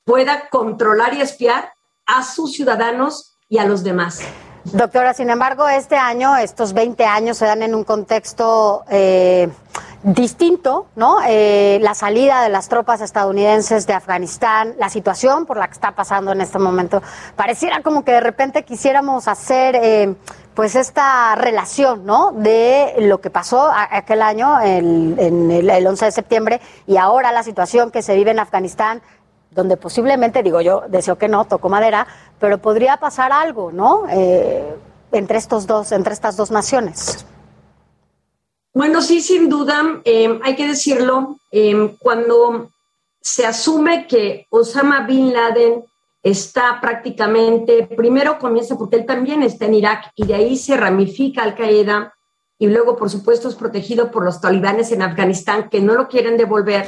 pueda 0.04 0.48
controlar 0.48 1.12
y 1.14 1.20
espiar 1.20 1.72
a 2.06 2.24
sus 2.24 2.52
ciudadanos 2.54 3.36
y 3.48 3.58
a 3.58 3.66
los 3.66 3.82
demás. 3.84 4.20
Doctora, 4.72 5.14
sin 5.14 5.30
embargo, 5.30 5.68
este 5.68 5.96
año, 5.96 6.36
estos 6.36 6.72
20 6.72 7.04
años 7.04 7.36
se 7.38 7.46
dan 7.46 7.62
en 7.62 7.74
un 7.74 7.84
contexto 7.84 8.84
eh, 8.90 9.48
distinto, 10.02 10.86
¿no? 10.96 11.18
Eh, 11.26 11.78
la 11.82 11.94
salida 11.94 12.42
de 12.42 12.48
las 12.48 12.68
tropas 12.68 13.00
estadounidenses 13.00 13.86
de 13.86 13.92
Afganistán, 13.92 14.74
la 14.78 14.88
situación 14.88 15.46
por 15.46 15.56
la 15.56 15.68
que 15.68 15.74
está 15.74 15.92
pasando 15.92 16.32
en 16.32 16.40
este 16.40 16.58
momento, 16.58 17.00
pareciera 17.36 17.80
como 17.82 18.04
que 18.04 18.12
de 18.12 18.20
repente 18.20 18.64
quisiéramos 18.64 19.28
hacer, 19.28 19.76
eh, 19.80 20.14
pues, 20.54 20.74
esta 20.74 21.34
relación, 21.36 22.04
¿no? 22.04 22.32
De 22.32 22.94
lo 22.98 23.20
que 23.20 23.30
pasó 23.30 23.70
aquel 23.72 24.20
año, 24.22 24.58
el- 24.60 25.14
en 25.18 25.50
el, 25.50 25.70
el 25.70 25.86
11 25.86 26.06
de 26.06 26.12
septiembre, 26.12 26.60
y 26.86 26.96
ahora 26.96 27.30
la 27.30 27.42
situación 27.44 27.90
que 27.92 28.02
se 28.02 28.14
vive 28.16 28.32
en 28.32 28.40
Afganistán, 28.40 29.00
donde 29.56 29.76
posiblemente, 29.76 30.42
digo 30.42 30.60
yo, 30.60 30.84
deseo 30.88 31.18
que 31.18 31.28
no, 31.28 31.46
toco 31.46 31.68
madera, 31.68 32.06
pero 32.38 32.58
podría 32.58 32.98
pasar 32.98 33.32
algo, 33.32 33.72
¿no? 33.72 34.04
Eh, 34.08 34.76
entre 35.12 35.38
estos 35.38 35.66
dos, 35.66 35.90
entre 35.92 36.12
estas 36.12 36.36
dos 36.36 36.50
naciones. 36.50 37.26
Bueno, 38.74 39.00
sí, 39.00 39.20
sin 39.22 39.48
duda, 39.48 40.02
eh, 40.04 40.38
hay 40.44 40.54
que 40.54 40.68
decirlo, 40.68 41.38
eh, 41.50 41.96
cuando 41.98 42.70
se 43.20 43.46
asume 43.46 44.06
que 44.06 44.46
Osama 44.50 45.06
Bin 45.06 45.32
Laden 45.32 45.82
está 46.22 46.78
prácticamente, 46.80 47.88
primero 47.96 48.38
comienza 48.38 48.76
porque 48.76 48.96
él 48.96 49.06
también 49.06 49.42
está 49.42 49.64
en 49.64 49.74
Irak 49.74 50.12
y 50.14 50.26
de 50.26 50.34
ahí 50.34 50.56
se 50.56 50.76
ramifica 50.76 51.42
Al 51.42 51.54
Qaeda 51.54 52.12
y 52.58 52.66
luego, 52.66 52.96
por 52.96 53.08
supuesto, 53.10 53.48
es 53.48 53.54
protegido 53.54 54.10
por 54.10 54.24
los 54.24 54.40
talibanes 54.40 54.92
en 54.92 55.02
Afganistán 55.02 55.68
que 55.70 55.80
no 55.80 55.94
lo 55.94 56.08
quieren 56.08 56.36
devolver. 56.36 56.86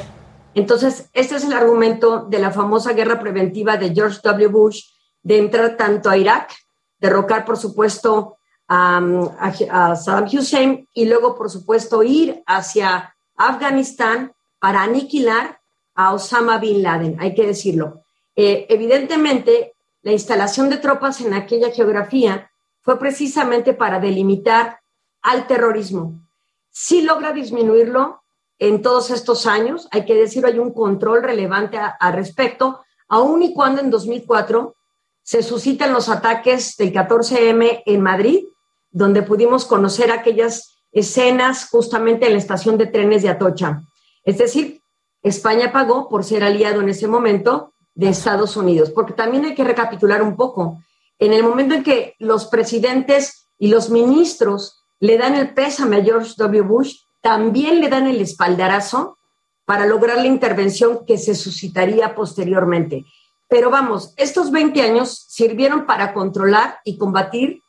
Entonces, 0.55 1.09
este 1.13 1.35
es 1.35 1.43
el 1.43 1.53
argumento 1.53 2.21
de 2.21 2.39
la 2.39 2.51
famosa 2.51 2.93
guerra 2.93 3.19
preventiva 3.19 3.77
de 3.77 3.93
George 3.93 4.19
W. 4.23 4.47
Bush 4.47 4.83
de 5.21 5.37
entrar 5.37 5.77
tanto 5.77 6.09
a 6.09 6.17
Irak, 6.17 6.53
derrocar, 6.99 7.45
por 7.45 7.57
supuesto, 7.57 8.37
a, 8.67 9.95
Saddam 9.95 10.25
Hussein 10.25 10.87
y 10.93 11.05
luego, 11.05 11.35
por 11.35 11.49
supuesto, 11.49 12.03
ir 12.03 12.43
hacia 12.45 13.15
Afganistán 13.35 14.33
para 14.59 14.83
aniquilar 14.83 15.59
a 15.95 16.13
Osama 16.13 16.59
Bin 16.59 16.83
Laden, 16.83 17.17
hay 17.19 17.33
que 17.33 17.47
decirlo. 17.47 18.03
Eh, 18.35 18.67
evidentemente, 18.69 19.73
la 20.01 20.11
instalación 20.11 20.69
de 20.69 20.77
tropas 20.77 21.19
en 21.21 21.33
aquella 21.33 21.71
geografía 21.71 22.49
fue 22.81 22.97
precisamente 22.97 23.73
para 23.73 23.99
delimitar 23.99 24.79
al 25.21 25.45
terrorismo. 25.47 26.21
Sí 26.69 27.01
logra 27.01 27.33
disminuirlo 27.33 28.21
en 28.59 28.81
todos 28.81 29.09
estos 29.09 29.45
años, 29.45 29.87
hay 29.91 30.05
que 30.05 30.15
decirlo, 30.15 30.49
hay 30.49 30.59
un 30.59 30.73
control 30.73 31.23
relevante 31.23 31.77
al 31.77 32.13
respecto, 32.13 32.81
aun 33.07 33.41
y 33.41 33.53
cuando 33.53 33.81
en 33.81 33.89
2004 33.89 34.75
se 35.23 35.43
suscitan 35.43 35.93
los 35.93 36.09
ataques 36.09 36.75
del 36.77 36.91
14M 36.91 37.83
en 37.85 38.01
Madrid, 38.01 38.43
donde 38.91 39.21
pudimos 39.21 39.65
conocer 39.65 40.11
aquellas 40.11 40.75
escenas 40.91 41.69
justamente 41.69 42.25
en 42.25 42.33
la 42.33 42.39
estación 42.39 42.77
de 42.77 42.87
trenes 42.87 43.21
de 43.21 43.29
Atocha. 43.29 43.81
Es 44.23 44.37
decir, 44.37 44.81
España 45.21 45.71
pagó 45.71 46.09
por 46.09 46.23
ser 46.23 46.43
aliado 46.43 46.81
en 46.81 46.89
ese 46.89 47.07
momento 47.07 47.73
de 47.93 48.09
Estados 48.09 48.57
Unidos, 48.57 48.89
porque 48.91 49.13
también 49.13 49.45
hay 49.45 49.55
que 49.55 49.63
recapitular 49.63 50.21
un 50.21 50.35
poco. 50.35 50.79
En 51.17 51.33
el 51.33 51.43
momento 51.43 51.75
en 51.75 51.83
que 51.83 52.15
los 52.19 52.47
presidentes 52.47 53.47
y 53.57 53.67
los 53.67 53.89
ministros 53.89 54.83
le 54.99 55.17
dan 55.17 55.35
el 55.35 55.53
pésame 55.53 55.97
a 55.97 56.03
George 56.03 56.33
W. 56.37 56.61
Bush, 56.61 57.01
también 57.21 57.79
le 57.81 57.89
dan 57.89 58.07
el 58.07 58.21
espaldarazo 58.21 59.17
para 59.65 59.85
lograr 59.85 60.17
la 60.17 60.25
intervención 60.25 61.05
que 61.05 61.17
se 61.17 61.35
suscitaría 61.35 62.15
posteriormente. 62.15 63.05
Pero 63.47 63.69
vamos, 63.69 64.13
estos 64.17 64.51
20 64.51 64.81
años 64.81 65.25
sirvieron 65.27 65.85
para 65.85 66.13
controlar 66.13 66.79
y 66.83 66.97
combatir 66.97 67.61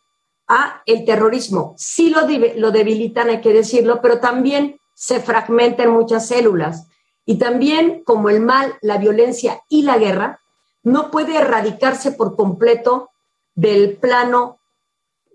a 0.48 0.82
el 0.86 1.04
terrorismo. 1.04 1.74
Sí 1.76 2.10
lo, 2.10 2.22
lo 2.56 2.70
debilitan, 2.70 3.28
hay 3.28 3.40
que 3.40 3.52
decirlo, 3.52 4.00
pero 4.02 4.18
también 4.18 4.80
se 4.94 5.20
fragmentan 5.20 5.90
muchas 5.90 6.26
células. 6.26 6.88
Y 7.24 7.36
también, 7.36 8.02
como 8.04 8.28
el 8.28 8.40
mal, 8.40 8.74
la 8.82 8.98
violencia 8.98 9.62
y 9.68 9.82
la 9.82 9.98
guerra, 9.98 10.40
no 10.82 11.10
puede 11.10 11.36
erradicarse 11.36 12.12
por 12.12 12.36
completo 12.36 13.10
del 13.54 13.96
plano 13.96 14.58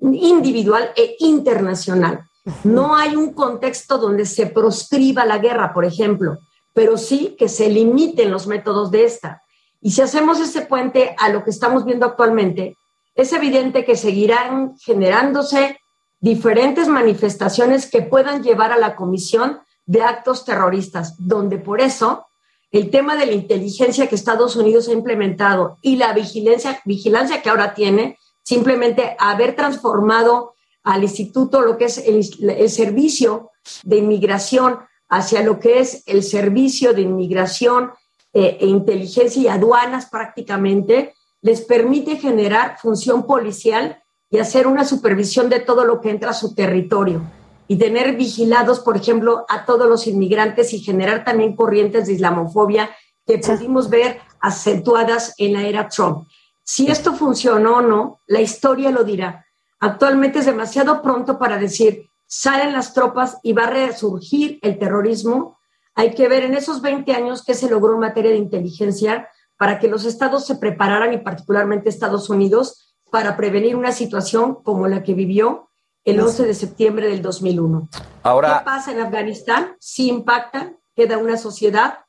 individual 0.01 0.91
e 0.95 1.15
internacional. 1.19 2.25
No 2.63 2.95
hay 2.95 3.15
un 3.15 3.33
contexto 3.33 3.97
donde 3.97 4.25
se 4.25 4.47
proscriba 4.47 5.25
la 5.25 5.39
guerra, 5.39 5.73
por 5.73 5.85
ejemplo, 5.85 6.37
pero 6.73 6.97
sí 6.97 7.35
que 7.37 7.49
se 7.49 7.69
limiten 7.69 8.31
los 8.31 8.47
métodos 8.47 8.91
de 8.91 9.05
esta. 9.05 9.41
Y 9.81 9.91
si 9.91 10.01
hacemos 10.01 10.39
ese 10.39 10.61
puente 10.61 11.15
a 11.17 11.29
lo 11.29 11.43
que 11.43 11.49
estamos 11.49 11.85
viendo 11.85 12.05
actualmente, 12.05 12.77
es 13.15 13.31
evidente 13.33 13.85
que 13.85 13.95
seguirán 13.95 14.75
generándose 14.77 15.79
diferentes 16.19 16.87
manifestaciones 16.87 17.89
que 17.89 18.01
puedan 18.01 18.43
llevar 18.43 18.71
a 18.71 18.77
la 18.77 18.95
comisión 18.95 19.59
de 19.85 20.01
actos 20.01 20.43
terroristas, 20.43 21.15
donde 21.19 21.57
por 21.57 21.81
eso 21.81 22.25
el 22.71 22.89
tema 22.89 23.15
de 23.15 23.27
la 23.27 23.33
inteligencia 23.33 24.07
que 24.07 24.15
Estados 24.15 24.55
Unidos 24.55 24.89
ha 24.89 24.93
implementado 24.93 25.77
y 25.81 25.95
la 25.95 26.13
vigilancia, 26.13 26.81
vigilancia 26.83 27.41
que 27.41 27.49
ahora 27.49 27.73
tiene, 27.73 28.17
simplemente 28.43 29.15
haber 29.19 29.55
transformado 29.55 30.54
al 30.85 31.03
instituto 31.03 31.61
lo 31.61 31.77
que 31.77 31.85
es 31.85 31.97
el, 31.97 32.23
servicio 32.69 33.51
de 33.83 33.97
inmigración 33.97 34.79
hacia 35.09 35.41
lo 35.41 35.59
que 35.59 35.79
es 35.79 36.03
el 36.05 36.23
servicio 36.23 36.93
de 36.93 37.01
inmigración 37.01 37.91
eh, 38.33 38.57
e 38.61 38.67
inteligencia 38.67 39.41
y 39.41 39.47
aduanas 39.47 40.05
prácticamente, 40.05 41.13
les 41.41 41.61
permite 41.61 42.17
generar 42.17 42.77
función 42.79 43.25
policial 43.25 44.01
y 44.29 44.37
hacer 44.37 44.67
una 44.67 44.85
supervisión 44.85 45.49
de 45.49 45.59
todo 45.59 45.85
lo 45.85 46.01
que 46.01 46.11
entra 46.11 46.31
a 46.31 46.33
su 46.33 46.53
territorio 46.53 47.21
y 47.67 47.77
tener 47.77 48.15
vigilados, 48.15 48.79
por 48.79 48.95
ejemplo, 48.95 49.45
a 49.49 49.65
todos 49.65 49.89
los 49.89 50.05
inmigrantes 50.05 50.73
y 50.73 50.79
generar 50.79 51.23
también 51.23 51.55
corrientes 51.55 52.05
de 52.05 52.13
islamofobia 52.13 52.89
que 53.25 53.39
pudimos 53.39 53.89
ver 53.89 54.19
acentuadas 54.39 55.33
en 55.39 55.53
la 55.53 55.63
era 55.63 55.89
Trump. 55.89 56.27
Si 56.63 56.87
esto 56.87 57.13
funcionó 57.13 57.77
o 57.77 57.81
no, 57.81 58.19
la 58.27 58.41
historia 58.41 58.91
lo 58.91 59.03
dirá. 59.03 59.44
Actualmente 59.79 60.39
es 60.39 60.45
demasiado 60.45 61.01
pronto 61.01 61.37
para 61.37 61.57
decir, 61.57 62.09
salen 62.25 62.73
las 62.73 62.93
tropas 62.93 63.37
y 63.43 63.53
va 63.53 63.63
a 63.63 63.69
resurgir 63.69 64.59
el 64.61 64.79
terrorismo. 64.79 65.59
Hay 65.93 66.13
que 66.13 66.27
ver 66.27 66.43
en 66.43 66.53
esos 66.53 66.81
20 66.81 67.11
años 67.13 67.43
qué 67.45 67.53
se 67.53 67.69
logró 67.69 67.93
en 67.93 67.99
materia 67.99 68.31
de 68.31 68.37
inteligencia 68.37 69.29
para 69.57 69.79
que 69.79 69.87
los 69.87 70.05
estados 70.05 70.45
se 70.45 70.55
prepararan 70.55 71.13
y 71.13 71.17
particularmente 71.17 71.89
Estados 71.89 72.29
Unidos 72.29 72.95
para 73.11 73.37
prevenir 73.37 73.75
una 73.75 73.91
situación 73.91 74.55
como 74.55 74.87
la 74.87 75.03
que 75.03 75.13
vivió 75.13 75.69
el 76.03 76.19
11 76.19 76.45
de 76.45 76.53
septiembre 76.53 77.07
del 77.07 77.21
2001. 77.21 77.89
Ahora, 78.23 78.59
¿Qué 78.59 78.65
pasa 78.65 78.91
en 78.91 78.99
Afganistán? 78.99 79.75
Sí 79.79 80.07
impacta, 80.09 80.73
queda 80.95 81.17
una 81.17 81.37
sociedad 81.37 81.99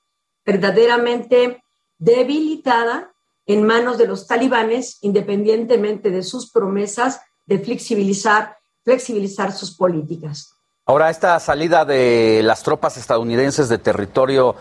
verdaderamente 0.45 1.63
debilitada 1.99 3.13
en 3.47 3.65
manos 3.65 3.97
de 3.97 4.07
los 4.07 4.27
talibanes, 4.27 4.99
independientemente 5.03 6.11
de 6.11 6.23
sus 6.23 6.51
promesas 6.51 7.21
de 7.47 7.59
flexibilizar, 7.59 8.59
flexibilizar 8.85 9.53
sus 9.53 9.75
políticas. 9.75 10.53
Ahora, 10.85 11.11
esta 11.11 11.39
salida 11.41 11.85
de 11.85 12.43
las 12.45 12.63
tropas 12.63 12.97
estadounidenses 12.97 13.69
de 13.69 13.79
territorio 13.79 14.55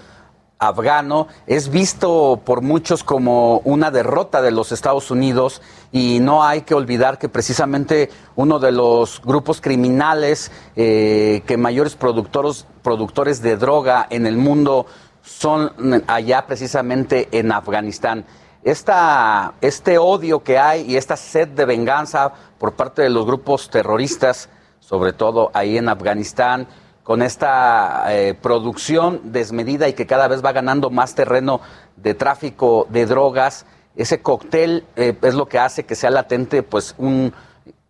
afgano 0.58 1.28
es 1.48 1.70
visto 1.70 2.42
por 2.46 2.62
muchos 2.62 3.04
como 3.04 3.60
una 3.60 3.92
derrota 3.92 4.42
de 4.42 4.52
los 4.52 4.72
Estados 4.72 5.12
Unidos 5.12 5.62
y 5.92 6.20
no 6.22 6.44
hay 6.44 6.62
que 6.62 6.74
olvidar 6.74 7.20
que 7.20 7.30
precisamente 7.30 8.10
uno 8.36 8.60
de 8.60 8.72
los 8.72 9.22
grupos 9.22 9.62
criminales 9.62 10.52
eh, 10.76 11.44
que 11.46 11.58
mayores 11.58 11.96
productores, 11.96 12.66
productores 12.82 13.42
de 13.42 13.58
droga 13.58 14.08
en 14.10 14.26
el 14.26 14.38
mundo 14.38 14.86
son 15.22 16.04
allá 16.08 16.46
precisamente 16.48 17.28
en 17.32 17.52
Afganistán. 17.52 18.26
Esta, 18.66 19.54
este 19.62 20.00
odio 20.00 20.42
que 20.42 20.58
hay 20.58 20.92
y 20.92 20.98
esta 20.98 21.16
sed 21.18 21.50
de 21.50 21.66
venganza 21.66 22.34
por 22.58 22.74
parte 22.74 23.04
de 23.04 23.12
los 23.12 23.24
grupos 23.24 23.70
terroristas, 23.70 24.50
sobre 24.80 25.14
todo 25.14 25.52
ahí 25.54 25.78
en 25.78 25.88
Afganistán, 25.88 26.68
con 27.04 27.22
esta 27.22 28.06
eh, 28.10 28.34
producción 28.34 29.22
desmedida 29.26 29.88
y 29.88 29.94
que 29.94 30.08
cada 30.08 30.28
vez 30.28 30.44
va 30.44 30.52
ganando 30.52 30.90
más 30.90 31.14
terreno 31.14 31.62
de 31.96 32.16
tráfico 32.16 32.88
de 32.90 33.06
drogas, 33.06 33.68
ese 33.96 34.24
cóctel 34.24 34.84
eh, 34.96 35.16
es 35.22 35.36
lo 35.36 35.48
que 35.48 35.60
hace 35.60 35.86
que 35.86 35.94
sea 35.94 36.10
latente 36.10 36.64
pues 36.64 36.96
un, 36.98 37.32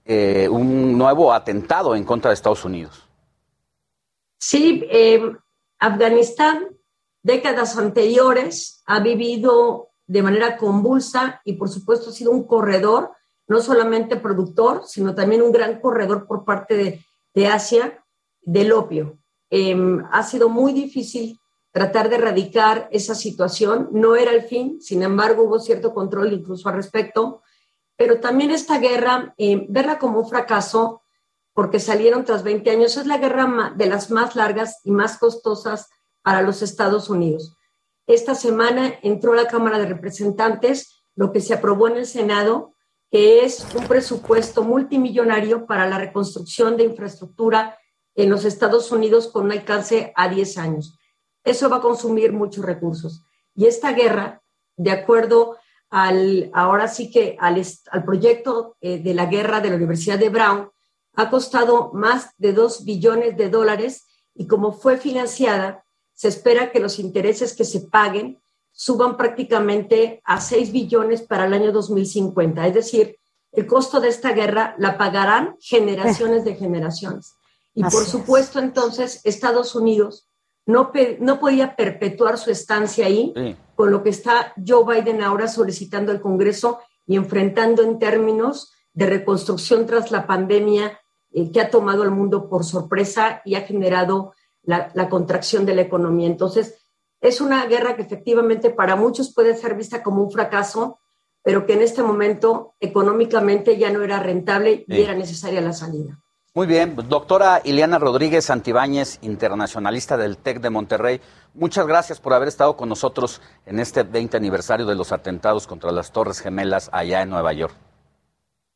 eh, 0.03 0.49
un 0.51 0.97
nuevo 0.97 1.31
atentado 1.31 1.95
en 1.95 2.03
contra 2.03 2.31
de 2.31 2.33
Estados 2.33 2.65
Unidos. 2.65 3.07
Sí, 4.37 4.83
Afganistán, 5.79 6.67
décadas 7.23 7.77
anteriores, 7.77 8.83
ha 8.85 8.99
vivido 8.99 9.94
de 10.07 10.21
manera 10.21 10.57
convulsa 10.57 11.41
y 11.43 11.53
por 11.53 11.69
supuesto 11.69 12.09
ha 12.09 12.13
sido 12.13 12.31
un 12.31 12.45
corredor, 12.45 13.11
no 13.47 13.59
solamente 13.61 14.15
productor, 14.17 14.83
sino 14.85 15.15
también 15.15 15.41
un 15.41 15.51
gran 15.51 15.79
corredor 15.79 16.27
por 16.27 16.45
parte 16.45 16.75
de, 16.75 17.05
de 17.33 17.47
Asia 17.47 18.03
del 18.41 18.71
opio. 18.71 19.19
Em, 19.49 20.03
ha 20.11 20.23
sido 20.23 20.49
muy 20.49 20.73
difícil 20.73 21.39
tratar 21.71 22.09
de 22.09 22.15
erradicar 22.15 22.87
esa 22.91 23.15
situación. 23.15 23.89
No 23.91 24.15
era 24.15 24.31
el 24.31 24.43
fin, 24.43 24.81
sin 24.81 25.03
embargo, 25.03 25.43
hubo 25.43 25.59
cierto 25.59 25.93
control 25.93 26.33
incluso 26.33 26.69
al 26.69 26.75
respecto. 26.75 27.41
Pero 27.97 28.19
también 28.19 28.51
esta 28.51 28.79
guerra, 28.79 29.33
em, 29.37 29.65
verla 29.69 29.99
como 29.99 30.19
un 30.19 30.27
fracaso, 30.27 31.01
porque 31.53 31.79
salieron 31.79 32.25
tras 32.25 32.43
20 32.43 32.69
años, 32.69 32.97
es 32.97 33.07
la 33.07 33.17
guerra 33.17 33.73
de 33.75 33.85
las 33.85 34.11
más 34.11 34.35
largas 34.35 34.81
y 34.83 34.91
más 34.91 35.17
costosas 35.17 35.89
para 36.21 36.41
los 36.41 36.61
Estados 36.61 37.09
Unidos. 37.09 37.54
Esta 38.07 38.35
semana 38.35 38.95
entró 39.01 39.33
a 39.33 39.37
la 39.37 39.47
Cámara 39.47 39.79
de 39.79 39.87
Representantes 39.87 41.03
lo 41.15 41.31
que 41.31 41.41
se 41.41 41.53
aprobó 41.53 41.87
en 41.87 41.97
el 41.97 42.05
Senado, 42.05 42.73
que 43.09 43.45
es 43.45 43.65
un 43.75 43.87
presupuesto 43.87 44.63
multimillonario 44.63 45.65
para 45.65 45.87
la 45.87 45.97
reconstrucción 45.97 46.77
de 46.77 46.83
infraestructura 46.83 47.77
en 48.15 48.29
los 48.29 48.45
Estados 48.45 48.91
Unidos 48.91 49.27
con 49.27 49.45
un 49.45 49.51
alcance 49.51 50.13
a 50.15 50.29
10 50.29 50.57
años. 50.57 50.97
Eso 51.43 51.69
va 51.69 51.77
a 51.77 51.81
consumir 51.81 52.33
muchos 52.33 52.65
recursos. 52.65 53.23
Y 53.55 53.65
esta 53.65 53.93
guerra, 53.93 54.41
de 54.75 54.91
acuerdo 54.91 55.57
al, 55.89 56.49
ahora 56.53 56.87
sí 56.87 57.09
que 57.09 57.37
al, 57.39 57.61
al 57.91 58.03
proyecto 58.03 58.75
eh, 58.81 58.99
de 58.99 59.13
la 59.13 59.27
guerra 59.27 59.61
de 59.61 59.69
la 59.69 59.75
Universidad 59.75 60.19
de 60.19 60.29
Brown, 60.29 60.69
ha 61.13 61.29
costado 61.29 61.91
más 61.93 62.31
de 62.37 62.51
2 62.51 62.83
billones 62.83 63.37
de 63.37 63.49
dólares 63.49 64.05
y 64.33 64.47
como 64.47 64.73
fue 64.73 64.97
financiada, 64.97 65.84
se 66.15 66.29
espera 66.29 66.71
que 66.71 66.79
los 66.79 66.97
intereses 66.97 67.55
que 67.55 67.65
se 67.65 67.81
paguen 67.81 68.41
suban 68.71 69.15
prácticamente 69.15 70.21
a 70.25 70.41
6 70.41 70.71
billones 70.71 71.21
para 71.21 71.45
el 71.45 71.53
año 71.53 71.71
2050. 71.71 72.67
Es 72.67 72.73
decir, 72.73 73.17
el 73.51 73.67
costo 73.67 74.01
de 74.01 74.09
esta 74.09 74.31
guerra 74.31 74.75
la 74.79 74.97
pagarán 74.97 75.55
generaciones 75.59 76.43
de 76.43 76.55
generaciones. 76.55 77.35
Y 77.73 77.83
por 77.83 78.05
supuesto, 78.05 78.59
entonces, 78.59 79.21
Estados 79.23 79.75
Unidos 79.75 80.27
no, 80.65 80.91
no 81.19 81.39
podía 81.39 81.75
perpetuar 81.75 82.37
su 82.37 82.49
estancia 82.49 83.05
ahí, 83.05 83.33
con 83.75 83.91
lo 83.91 84.01
que 84.01 84.09
está 84.09 84.53
Joe 84.65 85.01
Biden 85.01 85.21
ahora 85.21 85.47
solicitando 85.47 86.11
al 86.11 86.21
Congreso 86.21 86.79
y 87.05 87.17
enfrentando 87.17 87.83
en 87.83 87.99
términos 87.99 88.73
de 88.93 89.05
reconstrucción 89.07 89.85
tras 89.85 90.11
la 90.11 90.25
pandemia 90.25 90.99
eh, 91.31 91.51
que 91.51 91.61
ha 91.61 91.69
tomado 91.69 92.03
al 92.03 92.11
mundo 92.11 92.49
por 92.49 92.63
sorpresa 92.63 93.41
y 93.43 93.55
ha 93.55 93.61
generado 93.61 94.33
la, 94.65 94.91
la 94.93 95.09
contracción 95.09 95.65
de 95.65 95.75
la 95.75 95.81
economía. 95.81 96.27
Entonces, 96.27 96.75
es 97.21 97.41
una 97.41 97.65
guerra 97.65 97.95
que 97.95 98.03
efectivamente 98.03 98.69
para 98.69 98.95
muchos 98.95 99.33
puede 99.33 99.55
ser 99.55 99.75
vista 99.75 100.03
como 100.03 100.21
un 100.21 100.31
fracaso, 100.31 100.99
pero 101.43 101.65
que 101.65 101.73
en 101.73 101.81
este 101.81 102.03
momento 102.03 102.75
económicamente 102.79 103.77
ya 103.77 103.91
no 103.91 104.03
era 104.03 104.19
rentable 104.19 104.85
y 104.87 105.01
era 105.01 105.13
necesaria 105.15 105.61
la 105.61 105.73
salida. 105.73 106.19
Muy 106.55 106.67
bien, 106.67 106.95
doctora 107.09 107.61
Ileana 107.65 107.99
Rodríguez 107.99 108.49
Antibáñez, 108.49 109.19
internacionalista 109.21 110.15
del 110.15 110.37
TEC 110.37 110.61
de 110.61 110.69
Monterrey, 110.69 111.19
muchas 111.53 111.85
gracias 111.85 112.21
por 112.21 112.33
haber 112.33 112.47
estado 112.47 112.77
con 112.77 112.87
nosotros 112.87 113.41
en 113.65 113.79
este 113.79 114.03
20 114.03 114.37
aniversario 114.37 114.85
de 114.85 114.95
los 114.95 115.11
atentados 115.11 115.67
contra 115.67 115.91
las 115.91 116.13
Torres 116.13 116.39
Gemelas 116.39 116.89
allá 116.93 117.21
en 117.23 117.29
Nueva 117.29 117.51
York. 117.51 117.75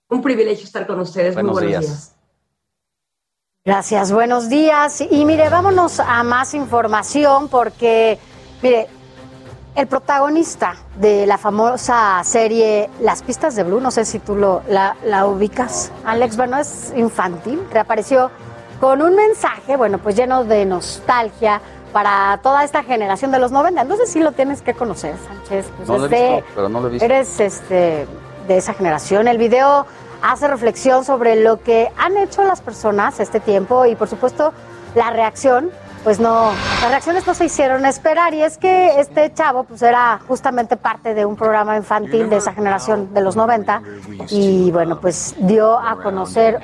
Un 0.09 0.21
privilegio 0.21 0.65
estar 0.65 0.85
con 0.85 0.99
ustedes. 0.99 1.35
Muy 1.35 1.43
buenos 1.43 1.61
días. 1.61 2.18
Gracias, 3.65 4.13
buenos 4.13 4.47
días. 4.47 5.01
Y 5.01 5.25
mire, 5.25 5.49
vámonos 5.49 5.99
a 5.99 6.23
más 6.23 6.53
información 6.53 7.49
porque, 7.49 8.17
mire, 8.61 8.87
el 9.75 9.85
protagonista 9.85 10.75
de 10.95 11.25
la 11.25 11.37
famosa 11.37 12.21
serie 12.23 12.89
Las 13.01 13.21
pistas 13.21 13.57
de 13.57 13.63
Blue, 13.63 13.81
no 13.81 13.91
sé 13.91 14.05
si 14.05 14.19
tú 14.19 14.37
lo, 14.37 14.61
la, 14.69 14.95
la 15.03 15.25
ubicas, 15.25 15.91
Alex, 16.05 16.37
bueno, 16.37 16.57
es 16.57 16.93
infantil, 16.95 17.61
reapareció 17.69 18.31
con 18.79 19.01
un 19.01 19.13
mensaje, 19.13 19.75
bueno, 19.75 19.97
pues 19.97 20.15
lleno 20.15 20.45
de 20.45 20.65
nostalgia 20.65 21.61
para 21.91 22.39
toda 22.41 22.63
esta 22.63 22.83
generación 22.83 23.29
de 23.31 23.39
los 23.39 23.51
90. 23.51 23.83
No 23.83 23.97
sé 23.97 24.07
si 24.07 24.21
lo 24.21 24.31
tienes 24.31 24.61
que 24.61 24.73
conocer, 24.73 25.15
Sánchez. 25.27 25.65
Pues 25.75 25.89
No 25.89 25.97
lo 25.97 26.03
he 26.03 26.05
este, 26.05 26.35
visto, 26.35 26.51
pero 26.55 26.69
no 26.69 26.79
lo 26.79 26.87
he 26.87 26.91
visto. 26.91 27.05
Eres 27.05 27.39
este, 27.41 28.07
de 28.47 28.57
esa 28.57 28.73
generación. 28.73 29.27
El 29.27 29.37
video 29.37 29.85
hace 30.21 30.47
reflexión 30.47 31.05
sobre 31.05 31.35
lo 31.35 31.61
que 31.61 31.91
han 31.97 32.17
hecho 32.17 32.43
las 32.43 32.61
personas 32.61 33.19
este 33.19 33.39
tiempo 33.39 33.85
y, 33.85 33.95
por 33.95 34.07
supuesto, 34.07 34.53
la 34.95 35.11
reacción. 35.11 35.71
Pues 36.03 36.17
no, 36.17 36.53
las 36.81 36.91
reacciones 36.91 37.27
no 37.27 37.33
se 37.33 37.43
hicieron 37.43 37.85
esperar 37.85 38.33
y 38.33 38.41
es 38.41 38.57
que 38.57 39.01
este 39.01 39.33
chavo 39.33 39.65
pues 39.65 39.81
era 39.81 40.21
justamente 40.29 40.77
parte 40.77 41.13
de 41.13 41.25
un 41.25 41.35
programa 41.35 41.75
infantil 41.75 42.29
de 42.29 42.37
esa 42.37 42.53
generación 42.53 43.13
de 43.13 43.19
los 43.19 43.35
90 43.35 43.81
y 44.29 44.71
bueno 44.71 45.01
pues 45.01 45.35
dio 45.39 45.77
a 45.77 45.97
conocer 45.97 46.57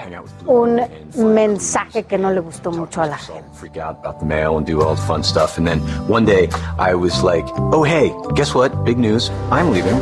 un 0.46 0.82
mensaje 1.18 2.04
que 2.04 2.18
no 2.18 2.32
le 2.32 2.40
gustó 2.40 2.72
mucho 2.72 3.02
a 3.02 3.08
la 3.08 3.18
gente. 3.18 3.44
one 6.08 6.26
day 6.26 6.50
I 6.80 6.96
was 6.96 7.22
like, 7.22 7.46
oh, 7.74 7.84
hey, 7.84 8.14
guess 8.36 8.56
what? 8.56 8.86
Big 8.86 8.98
news. 8.98 9.32
I'm 9.52 9.70
leaving. 9.72 10.00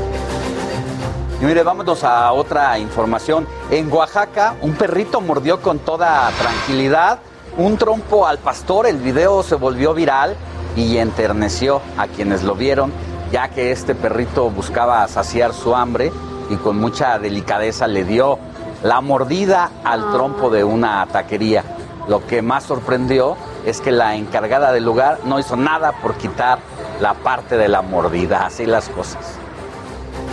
Y 1.42 1.46
mire, 1.46 1.64
vámonos 1.64 2.04
a 2.04 2.32
otra 2.32 2.78
información. 2.80 3.48
En 3.70 3.92
Oaxaca, 3.92 4.56
un 4.62 4.74
perrito 4.74 5.20
mordió 5.20 5.62
con 5.62 5.80
toda 5.80 6.30
tranquilidad 6.40 7.20
un 7.58 7.78
trompo 7.78 8.26
al 8.26 8.40
pastor. 8.40 8.88
El 8.88 8.98
video 8.98 9.44
se 9.44 9.56
volvió 9.56 9.94
viral 9.94 10.36
y 10.76 10.98
enterneció 10.98 11.82
a 11.98 12.08
quienes 12.08 12.44
lo 12.44 12.56
vieron, 12.56 12.92
ya 13.32 13.50
que 13.50 13.72
este 13.72 13.94
perrito 13.96 14.50
buscaba 14.50 15.08
saciar 15.08 15.54
su 15.54 15.76
hambre 15.76 16.12
y 16.50 16.56
con 16.56 16.80
mucha 16.80 17.20
delicadeza 17.20 17.88
le 17.88 18.04
dio 18.04 18.40
la 18.84 19.02
mordida 19.02 19.72
al 19.84 20.12
trompo 20.12 20.50
de 20.50 20.64
una 20.64 21.06
taquería. 21.08 21.64
Lo 22.08 22.26
que 22.26 22.42
más 22.42 22.64
sorprendió 22.64 23.38
es 23.66 23.80
que 23.80 23.92
la 23.92 24.16
encargada 24.16 24.72
del 24.72 24.84
lugar 24.84 25.20
no 25.26 25.40
hizo 25.40 25.56
nada 25.56 25.94
por 26.02 26.16
quitar 26.16 26.60
la 27.00 27.14
parte 27.14 27.56
de 27.56 27.70
la 27.70 27.82
mordida. 27.82 28.46
Así 28.46 28.66
las 28.66 28.90
cosas. 28.90 29.43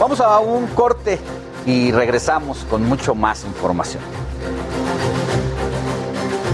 Vamos 0.01 0.19
a 0.23 0.39
un 0.39 0.67
corte 0.69 1.19
y 1.67 1.93
regresamos 1.93 2.65
con 2.71 2.83
mucho 2.83 3.15
más 3.15 3.45
información. 3.45 4.03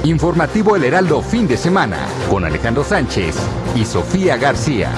Informativo 0.02 0.74
El 0.74 0.82
Heraldo 0.82 1.22
fin 1.22 1.46
de 1.46 1.56
semana 1.56 2.08
con 2.28 2.44
Alejandro 2.44 2.82
Sánchez 2.82 3.36
y 3.76 3.84
Sofía 3.84 4.36
García. 4.36 4.90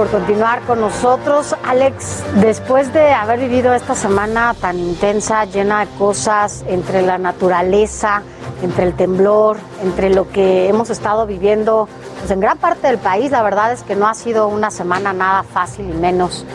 Por 0.00 0.08
continuar 0.08 0.62
con 0.62 0.80
nosotros. 0.80 1.54
Alex, 1.62 2.24
después 2.36 2.90
de 2.94 3.10
haber 3.10 3.38
vivido 3.38 3.74
esta 3.74 3.94
semana 3.94 4.54
tan 4.58 4.78
intensa, 4.78 5.44
llena 5.44 5.80
de 5.80 5.92
cosas 5.98 6.64
entre 6.68 7.02
la 7.02 7.18
naturaleza, 7.18 8.22
entre 8.62 8.86
el 8.86 8.94
temblor, 8.94 9.58
entre 9.82 10.08
lo 10.08 10.26
que 10.30 10.70
hemos 10.70 10.88
estado 10.88 11.26
viviendo 11.26 11.86
pues 12.18 12.30
en 12.30 12.40
gran 12.40 12.56
parte 12.56 12.86
del 12.86 12.96
país, 12.96 13.30
la 13.30 13.42
verdad 13.42 13.74
es 13.74 13.82
que 13.82 13.94
no 13.94 14.08
ha 14.08 14.14
sido 14.14 14.48
una 14.48 14.70
semana 14.70 15.12
nada 15.12 15.42
fácil 15.42 15.90
y 15.90 15.92
menos 15.92 16.46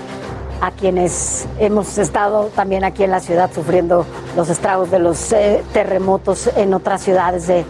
a 0.60 0.72
quienes 0.72 1.48
hemos 1.60 2.00
estado 2.00 2.46
también 2.56 2.84
aquí 2.84 3.04
en 3.04 3.12
la 3.12 3.20
ciudad 3.20 3.52
sufriendo 3.54 4.08
los 4.36 4.50
estragos 4.50 4.90
de 4.90 4.98
los 4.98 5.32
eh, 5.34 5.64
terremotos 5.72 6.50
en 6.56 6.74
otras 6.74 7.04
ciudades 7.04 7.46
de, 7.46 7.64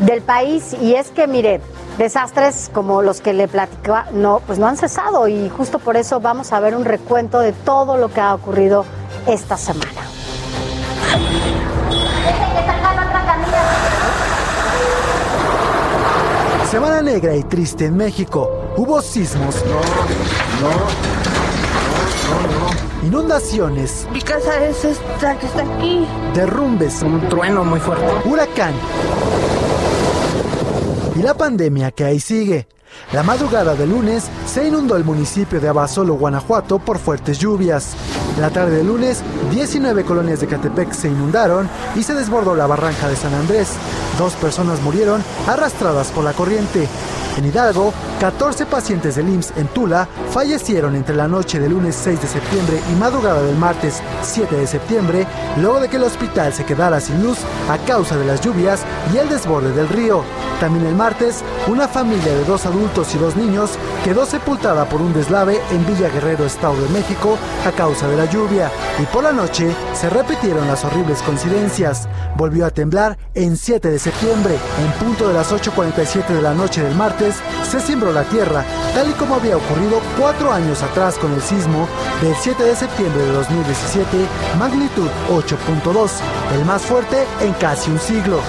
del 0.00 0.22
país. 0.22 0.74
Y 0.80 0.94
es 0.94 1.12
que, 1.12 1.28
mire, 1.28 1.60
desastres 2.00 2.70
como 2.72 3.02
los 3.02 3.20
que 3.20 3.34
le 3.34 3.46
platicaba, 3.46 4.06
no, 4.12 4.40
pues 4.46 4.58
no 4.58 4.66
han 4.66 4.78
cesado 4.78 5.28
y 5.28 5.50
justo 5.50 5.78
por 5.78 5.98
eso 5.98 6.18
vamos 6.18 6.50
a 6.52 6.58
ver 6.58 6.74
un 6.74 6.86
recuento 6.86 7.40
de 7.40 7.52
todo 7.52 7.98
lo 7.98 8.10
que 8.10 8.20
ha 8.22 8.34
ocurrido 8.34 8.86
esta 9.26 9.58
semana. 9.58 10.00
Semana 16.70 17.02
negra 17.02 17.34
y 17.34 17.42
triste 17.42 17.86
en 17.86 17.96
México. 17.96 18.50
Hubo 18.76 19.02
sismos. 19.02 19.56
Inundaciones. 23.02 24.06
Mi 24.12 24.22
casa 24.22 24.64
es 24.64 24.84
esta 24.84 25.38
que 25.38 25.46
está 25.46 25.62
aquí. 25.62 26.06
Derrumbes. 26.32 27.02
Un 27.02 27.28
trueno 27.28 27.64
muy 27.64 27.80
fuerte. 27.80 28.06
Huracán. 28.24 28.72
Y 31.16 31.22
la 31.22 31.34
pandemia 31.34 31.90
que 31.90 32.04
ahí 32.04 32.20
sigue. 32.20 32.68
La 33.12 33.22
madrugada 33.22 33.74
del 33.74 33.90
lunes 33.90 34.24
se 34.46 34.66
inundó 34.66 34.96
el 34.96 35.04
municipio 35.04 35.60
de 35.60 35.68
Abasolo, 35.68 36.14
Guanajuato, 36.14 36.78
por 36.78 36.98
fuertes 36.98 37.38
lluvias. 37.38 37.94
La 38.38 38.50
tarde 38.50 38.78
del 38.78 38.86
lunes, 38.86 39.22
19 39.50 40.04
colonias 40.04 40.40
de 40.40 40.46
Catepec 40.46 40.92
se 40.92 41.08
inundaron 41.08 41.68
y 41.96 42.02
se 42.02 42.14
desbordó 42.14 42.54
la 42.54 42.66
barranca 42.66 43.08
de 43.08 43.16
San 43.16 43.34
Andrés. 43.34 43.70
Dos 44.18 44.34
personas 44.34 44.80
murieron 44.82 45.22
arrastradas 45.46 46.10
por 46.12 46.24
la 46.24 46.32
corriente. 46.32 46.88
En 47.36 47.44
Hidalgo, 47.44 47.92
14 48.20 48.66
pacientes 48.66 49.16
del 49.16 49.28
IMSS 49.28 49.52
en 49.56 49.68
Tula 49.68 50.08
fallecieron 50.30 50.94
entre 50.94 51.14
la 51.14 51.28
noche 51.28 51.58
del 51.58 51.72
lunes 51.72 51.96
6 51.96 52.20
de 52.20 52.28
septiembre 52.28 52.80
y 52.90 52.94
madrugada 52.96 53.42
del 53.42 53.56
martes 53.56 54.02
7 54.22 54.56
de 54.56 54.66
septiembre, 54.66 55.26
luego 55.56 55.80
de 55.80 55.88
que 55.88 55.96
el 55.96 56.02
hospital 56.02 56.52
se 56.52 56.64
quedara 56.64 57.00
sin 57.00 57.22
luz 57.22 57.38
a 57.70 57.78
causa 57.78 58.16
de 58.16 58.26
las 58.26 58.40
lluvias 58.40 58.84
y 59.14 59.18
el 59.18 59.28
desborde 59.28 59.72
del 59.72 59.88
río. 59.88 60.22
También 60.60 60.84
el 60.84 60.94
martes, 60.94 61.42
una 61.68 61.88
familia 61.88 62.34
de 62.34 62.44
dos 62.44 62.66
adultos 62.66 63.14
y 63.14 63.18
dos 63.18 63.34
niños 63.34 63.70
quedó 64.04 64.26
sepultada 64.26 64.86
por 64.86 65.00
un 65.00 65.14
deslave 65.14 65.58
en 65.70 65.86
Villa 65.86 66.10
Guerrero, 66.10 66.44
Estado 66.44 66.78
de 66.82 66.88
México, 66.90 67.38
a 67.66 67.70
causa 67.72 68.06
de 68.08 68.16
la 68.18 68.26
lluvia. 68.26 68.70
Y 68.98 69.04
por 69.06 69.24
la 69.24 69.32
noche 69.32 69.74
se 69.94 70.10
repitieron 70.10 70.66
las 70.68 70.84
horribles 70.84 71.22
coincidencias. 71.22 72.08
Volvió 72.36 72.66
a 72.66 72.70
temblar 72.70 73.16
en 73.34 73.56
7 73.56 73.90
de 73.90 73.98
septiembre. 73.98 74.58
En 74.84 75.04
punto 75.04 75.28
de 75.28 75.34
las 75.34 75.50
8.47 75.50 76.26
de 76.28 76.42
la 76.42 76.52
noche 76.52 76.82
del 76.82 76.94
martes, 76.94 77.19
se 77.70 77.80
cimbró 77.80 78.12
la 78.12 78.24
tierra, 78.24 78.64
tal 78.94 79.10
y 79.10 79.12
como 79.12 79.34
había 79.34 79.56
ocurrido 79.56 80.00
cuatro 80.18 80.52
años 80.52 80.82
atrás 80.82 81.18
con 81.18 81.32
el 81.34 81.42
sismo 81.42 81.86
del 82.22 82.34
7 82.34 82.62
de 82.62 82.74
septiembre 82.74 83.22
de 83.22 83.32
2017, 83.32 84.08
magnitud 84.58 85.08
8.2, 85.28 86.10
el 86.54 86.64
más 86.64 86.82
fuerte 86.82 87.26
en 87.40 87.52
casi 87.54 87.90
un 87.90 87.98
siglo. 87.98 88.40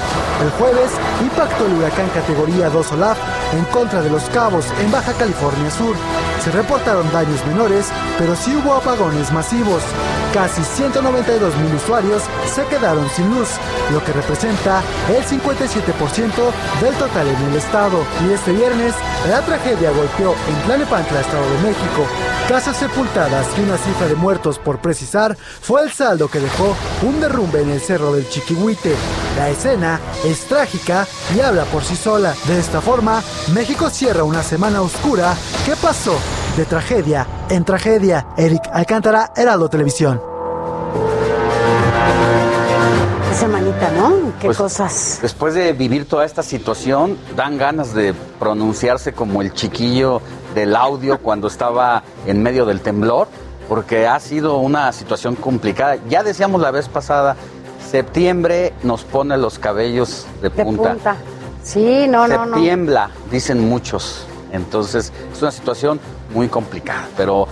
El 0.41 0.49
jueves 0.51 0.91
impactó 1.21 1.65
el 1.65 1.73
huracán 1.73 2.09
categoría 2.09 2.69
2 2.69 2.91
Olaf 2.93 3.17
en 3.53 3.65
contra 3.65 4.01
de 4.01 4.09
los 4.09 4.23
cabos 4.29 4.65
en 4.81 4.91
Baja 4.91 5.13
California 5.13 5.69
Sur. 5.69 5.95
Se 6.43 6.51
reportaron 6.51 7.11
daños 7.11 7.45
menores, 7.45 7.87
pero 8.17 8.35
sí 8.35 8.55
hubo 8.55 8.73
apagones 8.73 9.31
masivos. 9.31 9.83
Casi 10.33 10.63
192 10.63 11.55
mil 11.57 11.75
usuarios 11.75 12.23
se 12.47 12.65
quedaron 12.65 13.07
sin 13.09 13.29
luz, 13.29 13.49
lo 13.91 14.03
que 14.03 14.13
representa 14.13 14.81
el 15.09 15.23
57% 15.23 16.81
del 16.81 16.95
total 16.95 17.27
en 17.27 17.43
el 17.49 17.55
estado. 17.57 17.99
Y 18.25 18.33
este 18.33 18.53
viernes, 18.61 18.93
la 19.27 19.41
tragedia 19.41 19.89
golpeó 19.89 20.35
en 20.47 20.65
Tlalnepantla, 20.65 21.21
Estado 21.21 21.49
de 21.51 21.69
México. 21.69 22.05
Casas 22.47 22.77
sepultadas 22.77 23.47
y 23.57 23.61
una 23.61 23.75
cifra 23.75 24.07
de 24.07 24.13
muertos 24.13 24.59
por 24.59 24.79
precisar 24.79 25.35
fue 25.35 25.81
el 25.81 25.91
saldo 25.91 26.27
que 26.27 26.39
dejó 26.39 26.75
un 27.01 27.19
derrumbe 27.19 27.63
en 27.63 27.71
el 27.71 27.81
cerro 27.81 28.13
del 28.13 28.29
Chiquihuite. 28.29 28.95
La 29.35 29.49
escena 29.49 29.99
es 30.23 30.45
trágica 30.45 31.07
y 31.35 31.39
habla 31.39 31.63
por 31.65 31.83
sí 31.83 31.95
sola. 31.95 32.35
De 32.45 32.59
esta 32.59 32.81
forma, 32.81 33.23
México 33.51 33.89
cierra 33.89 34.23
una 34.23 34.43
semana 34.43 34.81
oscura 34.81 35.33
que 35.65 35.75
pasó 35.75 36.19
de 36.55 36.65
tragedia 36.65 37.25
en 37.49 37.65
tragedia. 37.65 38.27
Eric 38.37 38.61
Alcántara, 38.71 39.31
Heraldo 39.35 39.69
Televisión. 39.69 40.30
Semanita, 43.41 43.91
¿no? 43.91 44.33
Qué 44.39 44.45
Pues, 44.47 44.57
cosas. 44.57 45.19
Después 45.21 45.55
de 45.55 45.73
vivir 45.73 46.07
toda 46.07 46.25
esta 46.25 46.43
situación, 46.43 47.17
dan 47.35 47.57
ganas 47.57 47.93
de 47.93 48.13
pronunciarse 48.39 49.13
como 49.13 49.41
el 49.41 49.51
chiquillo 49.53 50.21
del 50.53 50.75
audio 50.75 51.17
cuando 51.19 51.47
estaba 51.47 52.03
en 52.27 52.43
medio 52.43 52.65
del 52.67 52.81
temblor, 52.81 53.27
porque 53.67 54.07
ha 54.07 54.19
sido 54.19 54.57
una 54.57 54.91
situación 54.91 55.35
complicada. 55.35 55.97
Ya 56.07 56.21
decíamos 56.23 56.61
la 56.61 56.69
vez 56.71 56.87
pasada 56.87 57.35
Septiembre 57.89 58.73
nos 58.83 59.03
pone 59.03 59.37
los 59.37 59.57
cabellos 59.59 60.25
de 60.41 60.49
De 60.49 60.63
punta. 60.63 60.91
punta. 60.91 61.15
Sí, 61.63 62.05
no, 62.07 62.27
no, 62.27 62.45
no. 62.45 62.53
Septiembla, 62.55 63.09
dicen 63.31 63.67
muchos. 63.67 64.25
Entonces, 64.51 65.11
es 65.33 65.41
una 65.41 65.51
situación 65.51 65.99
muy 66.33 66.47
complicada. 66.47 67.07
Pero 67.17 67.47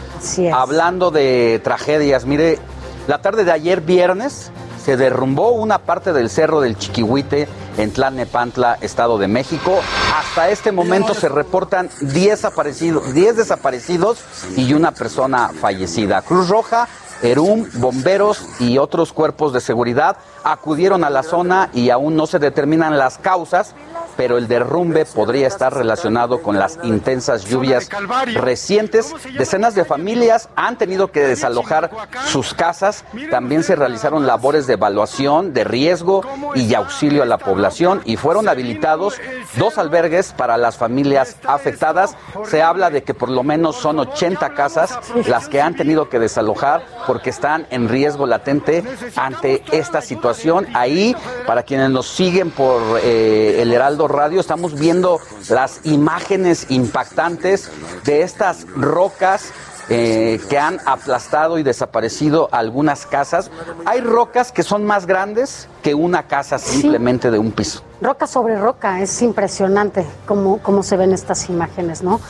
hablando 0.53 1.09
de 1.11 1.59
tragedias, 1.63 2.25
mire, 2.25 2.59
la 3.07 3.21
tarde 3.21 3.43
de 3.43 3.51
ayer 3.51 3.81
viernes 3.81 4.51
se 4.83 4.97
derrumbó 4.97 5.51
una 5.51 5.79
parte 5.79 6.13
del 6.13 6.29
cerro 6.29 6.61
del 6.61 6.77
Chiquihuite 6.77 7.47
en 7.77 7.91
Tlalnepantla, 7.91 8.77
Estado 8.81 9.17
de 9.17 9.27
México. 9.27 9.79
Hasta 10.15 10.49
este 10.49 10.71
momento 10.71 11.13
se 11.13 11.29
reportan 11.29 11.89
10 12.01 12.29
desaparecidos, 12.29 13.13
10 13.13 13.37
desaparecidos 13.37 14.19
y 14.55 14.73
una 14.73 14.91
persona 14.91 15.51
fallecida. 15.59 16.21
Cruz 16.21 16.49
Roja 16.49 16.87
ERUM, 17.21 17.67
bomberos 17.75 18.45
y 18.59 18.77
otros 18.77 19.11
cuerpos 19.13 19.53
de 19.53 19.61
seguridad 19.61 20.17
acudieron 20.51 21.03
a 21.03 21.09
la 21.09 21.23
zona 21.23 21.69
y 21.73 21.89
aún 21.89 22.15
no 22.15 22.27
se 22.27 22.39
determinan 22.39 22.97
las 22.97 23.17
causas, 23.17 23.75
pero 24.17 24.37
el 24.37 24.47
derrumbe 24.47 25.05
podría 25.05 25.47
estar 25.47 25.73
relacionado 25.73 26.41
con 26.41 26.57
las 26.57 26.79
intensas 26.83 27.45
lluvias 27.45 27.89
recientes. 28.33 29.13
Decenas 29.37 29.75
de 29.75 29.85
familias 29.85 30.49
han 30.55 30.77
tenido 30.77 31.11
que 31.11 31.21
desalojar 31.21 31.91
sus 32.25 32.53
casas. 32.53 33.05
También 33.31 33.63
se 33.63 33.75
realizaron 33.75 34.27
labores 34.27 34.67
de 34.67 34.73
evaluación 34.73 35.53
de 35.53 35.63
riesgo 35.63 36.23
y 36.55 36.73
auxilio 36.73 37.23
a 37.23 37.25
la 37.25 37.37
población 37.37 38.01
y 38.05 38.17
fueron 38.17 38.49
habilitados 38.49 39.15
dos 39.57 39.77
albergues 39.77 40.33
para 40.33 40.57
las 40.57 40.77
familias 40.77 41.37
afectadas. 41.45 42.15
Se 42.45 42.61
habla 42.61 42.89
de 42.89 43.03
que 43.03 43.13
por 43.13 43.29
lo 43.29 43.43
menos 43.43 43.75
son 43.75 43.99
80 43.99 44.53
casas 44.53 44.99
las 45.27 45.47
que 45.47 45.61
han 45.61 45.75
tenido 45.75 46.09
que 46.09 46.19
desalojar 46.19 46.83
porque 47.07 47.29
están 47.29 47.67
en 47.69 47.87
riesgo 47.89 48.25
latente 48.25 48.83
ante 49.15 49.63
esta 49.71 50.01
situación. 50.01 50.38
Ahí, 50.73 51.15
para 51.45 51.63
quienes 51.63 51.89
nos 51.89 52.07
siguen 52.07 52.49
por 52.51 52.99
eh, 53.03 53.61
el 53.61 53.73
Heraldo 53.73 54.07
Radio, 54.07 54.39
estamos 54.39 54.79
viendo 54.79 55.19
las 55.49 55.81
imágenes 55.83 56.67
impactantes 56.69 57.69
de 58.05 58.21
estas 58.21 58.65
rocas 58.73 59.51
eh, 59.89 60.39
que 60.49 60.57
han 60.57 60.79
aplastado 60.85 61.57
y 61.57 61.63
desaparecido 61.63 62.47
algunas 62.53 63.05
casas. 63.05 63.51
Hay 63.85 63.99
rocas 63.99 64.53
que 64.53 64.63
son 64.63 64.85
más 64.85 65.05
grandes 65.05 65.67
que 65.83 65.93
una 65.93 66.23
casa 66.27 66.57
simplemente 66.57 67.31
de 67.31 67.39
un 67.39 67.51
piso. 67.51 67.81
Roca 68.01 68.25
sobre 68.25 68.57
roca, 68.57 69.01
es 69.01 69.21
impresionante 69.21 70.05
cómo, 70.25 70.59
cómo 70.59 70.83
se 70.83 70.95
ven 70.95 71.11
estas 71.11 71.49
imágenes, 71.49 72.01
¿no? 72.01 72.21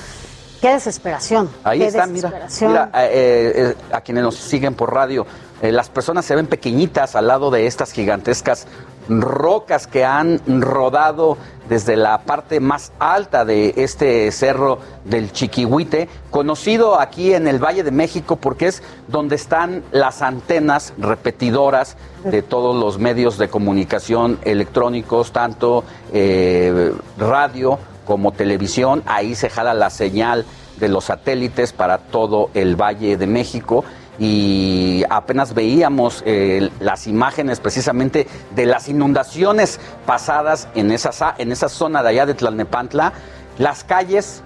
Qué 0.62 0.74
desesperación. 0.74 1.50
Ahí 1.64 1.80
qué 1.80 1.88
está, 1.88 2.06
mira, 2.06 2.30
desesperación. 2.30 2.72
mira 2.72 2.92
eh, 2.96 3.54
eh, 3.56 3.76
a 3.92 4.02
quienes 4.02 4.24
nos 4.24 4.36
siguen 4.36 4.74
por 4.76 4.94
radio, 4.94 5.26
eh, 5.62 5.72
las 5.72 5.90
personas 5.90 6.26
se 6.26 6.36
ven 6.36 6.48
pequeñitas 6.48 7.16
al 7.16 7.28
lado 7.28 7.52
de 7.52 7.68
estas 7.68 7.92
gigantescas 7.92 8.68
rocas 9.10 9.88
que 9.88 10.06
han 10.06 10.40
rodado 10.62 11.38
desde 11.68 11.96
la 11.96 12.22
parte 12.22 12.60
más 12.60 12.92
alta 13.00 13.44
de 13.44 13.74
este 13.78 14.32
cerro 14.32 14.80
del 15.06 15.32
Chiquihuite, 15.32 16.08
conocido 16.32 17.00
aquí 17.00 17.34
en 17.34 17.48
el 17.48 17.64
Valle 17.64 17.84
de 17.84 17.92
México 17.92 18.38
porque 18.38 18.68
es 18.68 18.84
donde 19.08 19.36
están 19.36 19.84
las 19.92 20.22
antenas 20.22 20.94
repetidoras 20.98 21.98
de 22.24 22.42
todos 22.42 22.76
los 22.76 23.00
medios 23.00 23.38
de 23.38 23.50
comunicación 23.50 24.40
electrónicos, 24.44 25.32
tanto 25.32 25.84
eh, 26.14 26.94
radio 27.18 27.80
como 28.10 28.32
televisión. 28.32 29.04
Ahí 29.06 29.36
se 29.36 29.52
jala 29.52 29.76
la 29.76 29.92
señal 29.92 30.44
de 30.80 30.90
los 30.90 31.06
satélites 31.06 31.74
para 31.74 32.00
todo 32.00 32.50
el 32.56 32.76
Valle 32.76 33.18
de 33.18 33.28
México 33.28 33.86
y 34.18 35.04
apenas 35.12 35.54
veíamos 35.54 36.24
eh, 36.26 36.72
las 36.80 37.06
imágenes 37.06 37.60
precisamente 37.60 38.26
de 38.56 38.66
las 38.66 38.90
inundaciones 38.90 39.80
pasadas 40.08 40.68
en 40.74 40.92
esa, 40.92 41.36
en 41.38 41.52
esa 41.52 41.70
zona 41.70 42.02
de 42.02 42.10
allá 42.10 42.26
de 42.26 42.34
Tlalnepantla. 42.34 43.14
Las 43.60 43.84
calles 43.84 44.42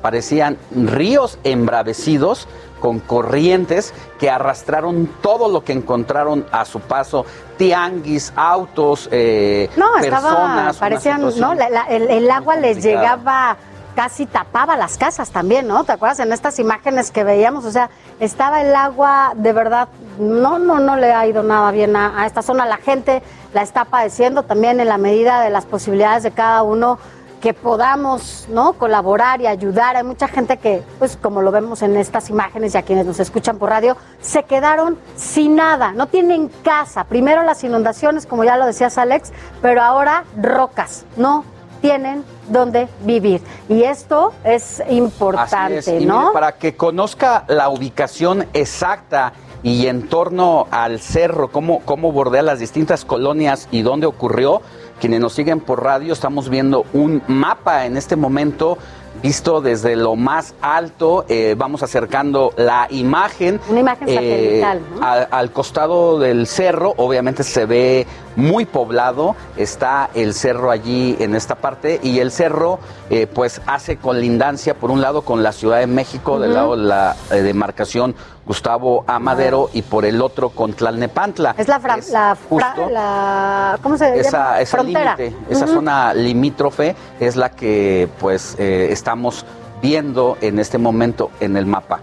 parecían 0.00 0.56
ríos 0.70 1.40
embravecidos 1.42 2.46
con 2.80 3.00
corrientes 3.00 3.92
que 4.18 4.30
arrastraron 4.30 5.06
todo 5.20 5.48
lo 5.48 5.62
que 5.64 5.72
encontraron 5.72 6.46
a 6.52 6.64
su 6.64 6.80
paso, 6.80 7.24
tianguis, 7.56 8.32
autos, 8.36 9.08
eh, 9.12 9.68
No, 9.76 9.96
estaba, 9.98 10.28
personas. 10.30 10.76
parecían, 10.76 11.22
¿no? 11.38 11.54
La- 11.54 11.68
la- 11.70 11.84
el, 11.88 12.08
el 12.10 12.30
agua 12.30 12.56
les 12.56 12.82
llegaba, 12.82 13.56
casi 13.96 14.26
tapaba 14.26 14.76
las 14.76 14.96
casas 14.96 15.30
también, 15.30 15.66
¿no? 15.66 15.82
¿Te 15.82 15.90
acuerdas 15.92 16.20
en 16.20 16.32
estas 16.32 16.58
imágenes 16.60 17.10
que 17.10 17.24
veíamos? 17.24 17.64
O 17.64 17.70
sea, 17.72 17.90
estaba 18.20 18.62
el 18.62 18.74
agua, 18.76 19.32
de 19.34 19.52
verdad, 19.52 19.88
no, 20.20 20.58
no, 20.60 20.78
no 20.78 20.94
le 20.96 21.12
ha 21.12 21.26
ido 21.26 21.42
nada 21.42 21.70
bien 21.72 21.96
a, 21.96 22.20
a 22.22 22.26
esta 22.26 22.42
zona. 22.42 22.64
La 22.64 22.76
gente 22.76 23.22
la 23.54 23.62
está 23.62 23.84
padeciendo 23.86 24.44
también 24.44 24.78
en 24.78 24.88
la 24.88 24.98
medida 24.98 25.40
de 25.40 25.50
las 25.50 25.64
posibilidades 25.66 26.22
de 26.22 26.30
cada 26.30 26.62
uno 26.62 26.98
que 27.40 27.54
podamos, 27.54 28.46
¿no? 28.50 28.74
Colaborar 28.74 29.40
y 29.40 29.46
ayudar. 29.46 29.96
Hay 29.96 30.04
mucha 30.04 30.28
gente 30.28 30.56
que, 30.56 30.82
pues, 30.98 31.16
como 31.16 31.42
lo 31.42 31.50
vemos 31.50 31.82
en 31.82 31.96
estas 31.96 32.30
imágenes 32.30 32.74
y 32.74 32.78
a 32.78 32.82
quienes 32.82 33.06
nos 33.06 33.20
escuchan 33.20 33.58
por 33.58 33.70
radio, 33.70 33.96
se 34.20 34.44
quedaron 34.44 34.98
sin 35.16 35.56
nada, 35.56 35.92
no 35.92 36.06
tienen 36.06 36.48
casa. 36.62 37.04
Primero 37.04 37.42
las 37.42 37.62
inundaciones, 37.64 38.26
como 38.26 38.44
ya 38.44 38.56
lo 38.56 38.66
decías 38.66 38.98
Alex, 38.98 39.32
pero 39.62 39.82
ahora 39.82 40.24
rocas, 40.40 41.04
no 41.16 41.44
tienen 41.80 42.24
dónde 42.48 42.88
vivir. 43.04 43.40
Y 43.68 43.82
esto 43.82 44.32
es 44.44 44.82
importante, 44.88 45.78
Así 45.78 45.90
es. 45.90 46.02
Y 46.02 46.06
¿no? 46.06 46.18
mire, 46.18 46.32
para 46.32 46.52
que 46.52 46.76
conozca 46.76 47.44
la 47.46 47.68
ubicación 47.68 48.46
exacta 48.52 49.32
y 49.62 49.86
en 49.86 50.08
torno 50.08 50.66
al 50.70 51.00
cerro, 51.00 51.50
cómo, 51.50 51.80
cómo 51.84 52.12
bordea 52.12 52.42
las 52.42 52.60
distintas 52.60 53.04
colonias 53.04 53.68
y 53.70 53.82
dónde 53.82 54.06
ocurrió, 54.06 54.62
quienes 55.00 55.20
nos 55.20 55.32
siguen 55.32 55.60
por 55.60 55.82
radio, 55.82 56.12
estamos 56.12 56.48
viendo 56.48 56.84
un 56.92 57.22
mapa 57.28 57.86
en 57.86 57.96
este 57.96 58.16
momento 58.16 58.78
visto 59.22 59.60
desde 59.60 59.96
lo 59.96 60.14
más 60.14 60.54
alto, 60.62 61.24
eh, 61.28 61.56
vamos 61.58 61.82
acercando 61.82 62.52
la 62.56 62.86
imagen. 62.90 63.58
Una 63.68 63.80
imagen 63.80 64.06
satelital, 64.08 64.80
¿no? 64.94 65.04
a- 65.04 65.22
al 65.24 65.50
costado 65.50 66.20
del 66.20 66.46
cerro, 66.46 66.94
obviamente 66.98 67.42
se 67.42 67.66
ve 67.66 68.06
muy 68.38 68.64
poblado, 68.66 69.34
está 69.56 70.10
el 70.14 70.32
cerro 70.32 70.70
allí 70.70 71.16
en 71.18 71.34
esta 71.34 71.56
parte 71.56 71.98
y 72.04 72.20
el 72.20 72.30
cerro 72.30 72.78
eh, 73.10 73.26
pues 73.26 73.60
hace 73.66 73.96
colindancia 73.96 74.74
por 74.74 74.92
un 74.92 75.00
lado 75.00 75.22
con 75.22 75.42
la 75.42 75.50
Ciudad 75.50 75.78
de 75.80 75.88
México, 75.88 76.38
del 76.38 76.54
lado 76.54 76.76
de 76.76 76.84
la 76.84 77.16
eh, 77.32 77.42
demarcación 77.42 78.14
Gustavo 78.46 79.02
Amadero 79.08 79.68
y 79.72 79.82
por 79.82 80.04
el 80.04 80.22
otro 80.22 80.50
con 80.50 80.72
Tlalnepantla. 80.72 81.56
Es 81.58 81.66
la, 81.66 81.80
fra- 81.80 81.98
la, 82.12 82.36
justo 82.48 82.88
la- 82.88 83.76
¿cómo 83.82 83.98
se 83.98 84.20
esa, 84.20 84.54
llama? 84.54 84.66
Frontera. 84.66 85.16
límite, 85.16 85.36
esa 85.50 85.66
zona 85.66 86.14
limítrofe 86.14 86.94
es 87.18 87.34
la 87.34 87.50
que 87.50 88.08
pues 88.20 88.54
eh, 88.58 88.88
estamos 88.92 89.44
viendo 89.82 90.38
en 90.40 90.60
este 90.60 90.78
momento 90.78 91.30
en 91.40 91.56
el 91.56 91.66
mapa. 91.66 92.00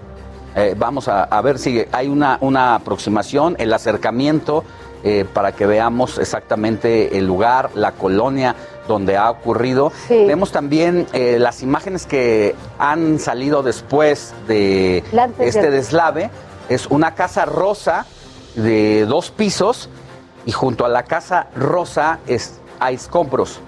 Eh, 0.58 0.74
vamos 0.78 1.08
a, 1.08 1.24
a 1.24 1.42
ver 1.42 1.60
si 1.60 1.84
hay 1.92 2.08
una, 2.08 2.38
una 2.42 2.76
aproximación, 2.76 3.56
el 3.58 3.74
acercamiento 3.74 4.64
eh, 5.06 5.24
para 5.34 5.54
que 5.54 5.66
veamos 5.66 6.18
exactamente 6.18 7.18
el 7.18 7.26
lugar, 7.26 7.70
la 7.76 7.94
colonia 7.94 8.56
donde 8.88 9.16
ha 9.16 9.30
ocurrido. 9.32 9.92
Vemos 10.10 10.52
también 10.52 11.08
eh, 11.14 11.38
las 11.40 11.64
imágenes 11.64 12.06
que 12.06 12.54
han 12.80 13.20
salido 13.20 13.64
después 13.64 14.34
de 14.48 15.04
este 15.40 15.62
de- 15.62 15.72
deslave. 15.72 16.30
Es 16.70 16.88
una 16.88 17.16
casa 17.16 17.46
rosa 17.46 18.06
de 18.56 19.06
dos 19.06 19.32
pisos 19.32 19.90
y 20.46 20.52
junto 20.52 20.86
a 20.86 20.90
la 20.90 21.04
casa 21.04 21.48
rosa 21.56 22.20
es, 22.28 22.60
hay 22.80 22.96
escombros. 22.96 23.60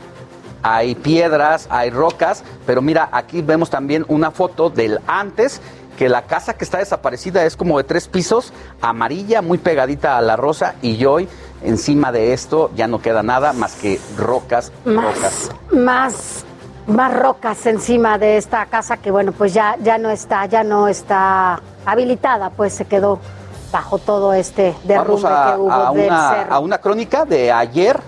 Hay 0.63 0.95
piedras, 0.95 1.67
hay 1.69 1.91
rocas, 1.91 2.43
pero 2.65 2.81
mira, 2.81 3.07
aquí 3.11 3.41
vemos 3.41 3.69
también 3.69 4.03
una 4.07 4.31
foto 4.31 4.69
del 4.71 4.99
antes, 5.07 5.61
que 5.97 6.07
la 6.07 6.21
casa 6.21 6.53
que 6.53 6.63
está 6.63 6.77
desaparecida 6.77 7.43
es 7.43 7.57
como 7.57 7.77
de 7.77 7.83
tres 7.83 8.07
pisos, 8.07 8.53
amarilla, 8.81 9.41
muy 9.41 9.57
pegadita 9.57 10.17
a 10.17 10.21
la 10.21 10.37
rosa, 10.37 10.75
y 10.81 11.03
hoy 11.05 11.27
encima 11.63 12.11
de 12.11 12.33
esto 12.33 12.71
ya 12.75 12.87
no 12.87 13.01
queda 13.01 13.23
nada 13.23 13.51
más 13.51 13.75
que 13.75 13.99
rocas, 14.15 14.71
rocas. 14.85 15.51
más 15.71 16.45
más 16.85 17.13
rocas 17.13 17.65
encima 17.65 18.17
de 18.17 18.37
esta 18.37 18.65
casa 18.67 18.95
que 18.95 19.11
bueno 19.11 19.33
pues 19.33 19.53
ya 19.53 19.75
ya 19.83 19.97
no 19.97 20.09
está 20.09 20.45
ya 20.45 20.63
no 20.63 20.87
está 20.87 21.59
habilitada 21.85 22.49
pues 22.51 22.73
se 22.73 22.85
quedó 22.85 23.19
bajo 23.71 23.97
todo 23.97 24.33
este 24.33 24.73
Vamos 24.85 24.87
derrumbe 24.87 25.27
a, 25.27 25.51
que 25.51 25.59
hubo 25.59 25.71
a 25.71 25.91
del 25.91 26.05
una, 26.05 26.29
cerro. 26.31 26.53
a 26.53 26.59
una 26.59 26.77
crónica 26.77 27.25
de 27.25 27.51
ayer, 27.51 27.99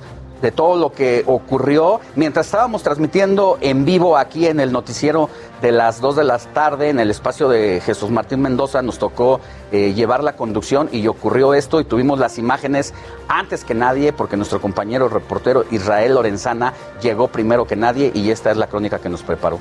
de 0.42 0.52
todo 0.52 0.78
lo 0.78 0.94
que 0.94 1.24
ocurrió, 1.28 2.00
mientras 2.16 2.46
estábamos 2.46 2.82
transmitiendo 2.82 3.58
en 3.60 3.84
vivo 3.84 4.18
aquí 4.18 4.48
en 4.48 4.60
el 4.62 4.72
noticiero 4.72 5.30
de 5.62 5.72
las 5.72 6.02
2 6.02 6.16
de 6.16 6.24
la 6.24 6.38
tarde, 6.38 6.90
en 6.90 7.00
el 7.00 7.10
espacio 7.12 7.50
de 7.50 7.82
Jesús 7.82 8.10
Martín 8.10 8.42
Mendoza, 8.42 8.82
nos 8.82 8.98
tocó 8.98 9.42
eh, 9.72 9.94
llevar 9.94 10.24
la 10.24 10.36
conducción 10.36 10.90
y 10.92 11.08
ocurrió 11.08 11.54
esto 11.54 11.80
y 11.80 11.86
tuvimos 11.86 12.20
las 12.20 12.38
imágenes 12.38 12.94
antes 13.28 13.64
que 13.64 13.74
nadie, 13.74 14.14
porque 14.14 14.38
nuestro 14.38 14.62
compañero 14.62 15.10
reportero 15.10 15.66
Israel 15.72 16.16
Lorenzana 16.16 16.74
llegó 17.02 17.28
primero 17.28 17.66
que 17.66 17.76
nadie 17.76 18.12
y 18.14 18.32
esta 18.32 18.52
es 18.52 18.58
la 18.58 18.68
crónica 18.68 19.00
que 19.00 19.10
nos 19.10 19.24
preparó. 19.24 19.60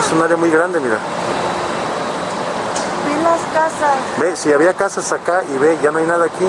Es 0.00 0.12
un 0.12 0.22
área 0.22 0.36
muy 0.36 0.50
grande, 0.50 0.80
mira. 0.80 0.98
Casas. 3.54 4.20
Ve, 4.20 4.36
si 4.36 4.52
había 4.52 4.74
casas 4.74 5.12
acá 5.12 5.44
y 5.54 5.58
ve, 5.58 5.78
ya 5.80 5.92
no 5.92 5.98
hay 5.98 6.06
nada 6.06 6.26
aquí. 6.26 6.44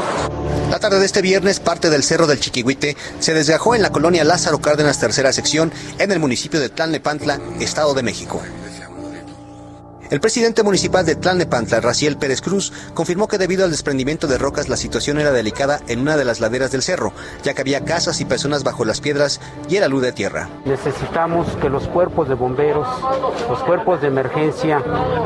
La 0.72 0.80
tarde 0.80 1.00
de 1.00 1.06
este 1.06 1.22
viernes, 1.22 1.60
parte 1.60 1.92
del 1.92 2.04
Cerro 2.04 2.26
del 2.26 2.40
Chiquihuite 2.40 2.98
se 3.20 3.36
desgajó 3.36 3.76
en 3.76 3.84
la 3.84 3.92
colonia 3.92 4.24
Lázaro 4.24 4.60
Cárdenas, 4.60 5.00
tercera 5.00 5.32
sección, 5.32 5.72
en 6.00 6.12
el 6.12 6.18
municipio 6.20 6.60
de 6.60 6.70
Tlalnepantla, 6.70 7.40
Estado 7.60 7.94
de 7.94 8.02
México. 8.02 8.42
El 10.12 10.20
presidente 10.20 10.62
municipal 10.62 11.04
de 11.04 11.16
Tlalnepantla, 11.16 11.82
Raciel 11.82 12.18
Pérez 12.18 12.40
Cruz, 12.40 12.72
confirmó 12.94 13.28
que 13.28 13.40
debido 13.40 13.66
al 13.66 13.72
desprendimiento 13.72 14.28
de 14.28 14.38
rocas 14.38 14.70
la 14.70 14.78
situación 14.78 15.20
era 15.20 15.32
delicada 15.32 15.80
en 15.88 16.00
una 16.00 16.16
de 16.16 16.24
las 16.24 16.40
laderas 16.40 16.72
del 16.72 16.84
cerro, 16.84 17.12
ya 17.42 17.56
que 17.56 17.62
había 17.62 17.84
casas 17.84 18.22
y 18.22 18.26
personas 18.26 18.64
bajo 18.64 18.86
las 18.86 19.02
piedras 19.02 19.42
y 19.68 19.78
era 19.78 19.88
luz 19.88 20.04
de 20.04 20.12
tierra. 20.12 20.48
Necesitamos 20.64 21.48
que 21.60 21.72
los 21.72 21.88
cuerpos 21.88 22.30
de 22.30 22.36
bomberos, 22.36 22.88
los 23.50 23.64
cuerpos 23.64 24.00
de 24.02 24.08
emergencia, 24.08 24.80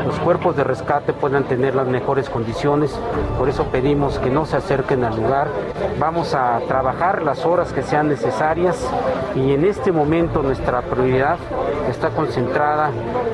los 0.06 0.18
cuerpos 0.20 0.56
de 0.56 0.64
rescate 0.64 1.12
puedan 1.12 1.46
tener 1.46 1.74
las 1.74 1.86
mejores 1.86 2.30
condiciones. 2.30 2.90
Por 3.38 3.50
eso 3.50 3.66
pedimos 3.66 4.18
que 4.18 4.30
no 4.30 4.46
se 4.46 4.56
acerquen 4.56 5.04
al 5.04 5.14
lugar. 5.14 5.48
Vamos 5.98 6.32
a 6.32 6.58
trabajar 6.66 7.20
las 7.20 7.44
horas 7.44 7.70
que 7.74 7.82
sean 7.82 8.08
necesarias 8.08 8.76
y 9.36 9.52
en 9.52 9.66
este 9.66 9.92
momento 9.92 10.42
nuestra 10.42 10.80
prioridad 10.80 11.36
está 11.90 12.08
concentrada 12.10 12.90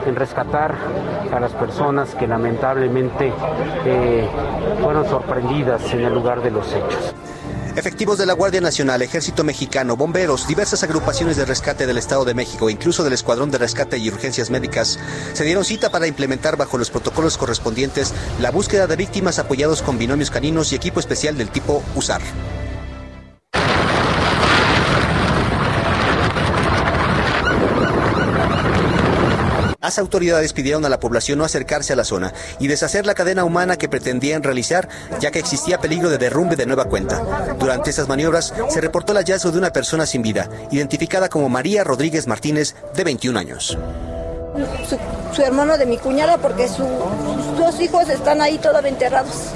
en 0.07 0.17
rescatar 0.17 0.75
las 1.41 1.53
personas 1.53 2.15
que 2.15 2.27
lamentablemente 2.27 3.33
eh, 3.85 4.29
fueron 4.83 5.09
sorprendidas 5.09 5.83
en 5.93 6.01
el 6.01 6.15
lugar 6.15 6.43
de 6.43 6.51
los 6.51 6.67
hechos. 6.73 7.15
Efectivos 7.77 8.17
de 8.17 8.25
la 8.25 8.33
Guardia 8.33 8.63
Nacional, 8.63 9.03
Ejército 9.03 9.45
Mexicano, 9.45 9.99
bomberos, 9.99 10.49
diversas 10.49 10.83
agrupaciones 10.83 11.37
de 11.37 11.45
rescate 11.45 11.87
del 11.87 11.99
Estado 11.99 12.25
de 12.25 12.33
México, 12.33 12.71
incluso 12.71 13.05
del 13.05 13.13
Escuadrón 13.13 13.51
de 13.51 13.59
Rescate 13.59 13.99
y 13.99 14.09
Urgencias 14.09 14.49
Médicas, 14.49 14.99
se 15.35 15.45
dieron 15.45 15.63
cita 15.63 15.91
para 15.91 16.07
implementar 16.07 16.57
bajo 16.57 16.79
los 16.79 16.91
protocolos 16.91 17.37
correspondientes 17.37 18.15
la 18.41 18.51
búsqueda 18.51 18.87
de 18.87 18.97
víctimas 18.97 19.39
apoyados 19.39 19.83
con 19.83 19.99
binomios 19.99 20.31
caninos 20.31 20.73
y 20.73 20.77
equipo 20.77 21.01
especial 21.01 21.37
del 21.37 21.51
tipo 21.51 21.83
USAR. 21.95 22.23
Las 29.87 30.01
autoridades 30.01 30.53
pidieron 30.53 30.85
a 30.85 30.89
la 30.89 30.99
población 30.99 31.39
no 31.39 31.45
acercarse 31.45 31.93
a 31.93 31.97
la 31.97 32.03
zona 32.03 32.33
y 32.59 32.67
deshacer 32.67 33.07
la 33.07 33.15
cadena 33.15 33.45
humana 33.45 33.77
que 33.77 33.89
pretendían 33.89 34.43
realizar, 34.43 34.89
ya 35.21 35.31
que 35.31 35.39
existía 35.39 35.81
peligro 35.81 36.11
de 36.11 36.19
derrumbe 36.19 36.57
de 36.57 36.67
nueva 36.67 36.87
cuenta. 36.87 37.55
Durante 37.57 37.91
esas 37.91 38.09
maniobras 38.09 38.53
se 38.69 38.81
reportó 38.81 39.13
el 39.13 39.19
hallazgo 39.19 39.53
de 39.53 39.59
una 39.59 39.73
persona 39.73 40.05
sin 40.05 40.23
vida, 40.23 40.51
identificada 40.73 41.29
como 41.29 41.49
María 41.49 41.85
Rodríguez 41.85 42.27
Martínez, 42.27 42.75
de 42.97 43.05
21 43.05 43.39
años. 43.39 43.79
Su, 44.89 44.99
su 45.35 45.43
hermano 45.43 45.77
de 45.79 45.87
mi 45.87 45.99
cuñada, 45.99 46.39
porque 46.39 46.69
su- 46.69 46.77
sus 46.85 47.59
dos 47.59 47.81
hijos 47.81 48.09
están 48.09 48.41
ahí 48.41 48.59
todavía 48.59 48.91
enterrados. 48.91 49.51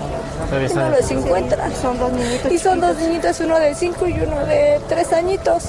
Y 0.71 0.75
no 0.75 0.89
los 0.91 1.11
encuentran. 1.11 1.73
Son 1.81 1.99
dos 1.99 2.13
niñitos. 2.13 2.51
Y 2.53 2.59
son 2.59 2.81
dos 2.81 2.97
niñitos, 2.97 3.39
uno 3.41 3.59
de 3.59 3.75
cinco 3.75 4.09
y 4.09 4.15
uno 4.21 4.45
de 4.47 4.81
tres 4.89 5.13
añitos. 5.13 5.65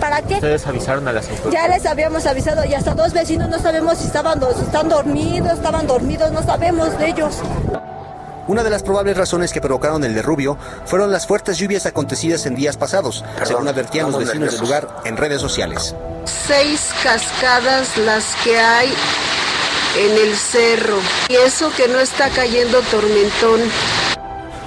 ¿Para 0.00 0.22
qué? 0.22 0.34
Ustedes 0.34 0.66
avisaron 0.66 1.06
a 1.06 1.12
las 1.12 1.28
autoridades. 1.28 1.52
Ya 1.52 1.68
les 1.68 1.86
habíamos 1.86 2.26
avisado 2.26 2.64
y 2.64 2.74
hasta 2.74 2.94
dos 2.94 3.12
vecinos 3.12 3.48
no 3.48 3.58
sabemos 3.58 3.98
si 3.98 4.06
estaban 4.06 4.40
si 4.56 4.62
están 4.62 4.88
dormidos, 4.88 5.52
estaban 5.52 5.86
dormidos, 5.86 6.32
no 6.32 6.42
sabemos 6.42 6.98
de 6.98 7.08
ellos. 7.08 7.36
Una 8.48 8.64
de 8.64 8.70
las 8.70 8.82
probables 8.82 9.16
razones 9.16 9.52
que 9.52 9.60
provocaron 9.60 10.02
el 10.02 10.14
derrubio 10.14 10.58
fueron 10.84 11.12
las 11.12 11.26
fuertes 11.26 11.58
lluvias 11.58 11.86
acontecidas 11.86 12.44
en 12.46 12.56
días 12.56 12.76
pasados, 12.76 13.24
según 13.44 13.68
advertían 13.68 14.10
los 14.10 14.18
vecinos 14.18 14.52
del 14.52 14.60
lugar 14.60 14.88
en 15.04 15.16
redes 15.16 15.40
sociales. 15.40 15.94
seis 16.24 16.90
cascadas 17.02 17.96
las 17.98 18.24
que 18.42 18.58
hay 18.58 18.92
en 19.96 20.28
el 20.28 20.36
cerro. 20.36 20.96
Y 21.28 21.34
eso 21.34 21.70
que 21.76 21.86
no 21.86 22.00
está 22.00 22.30
cayendo 22.30 22.80
tormentón. 22.90 23.60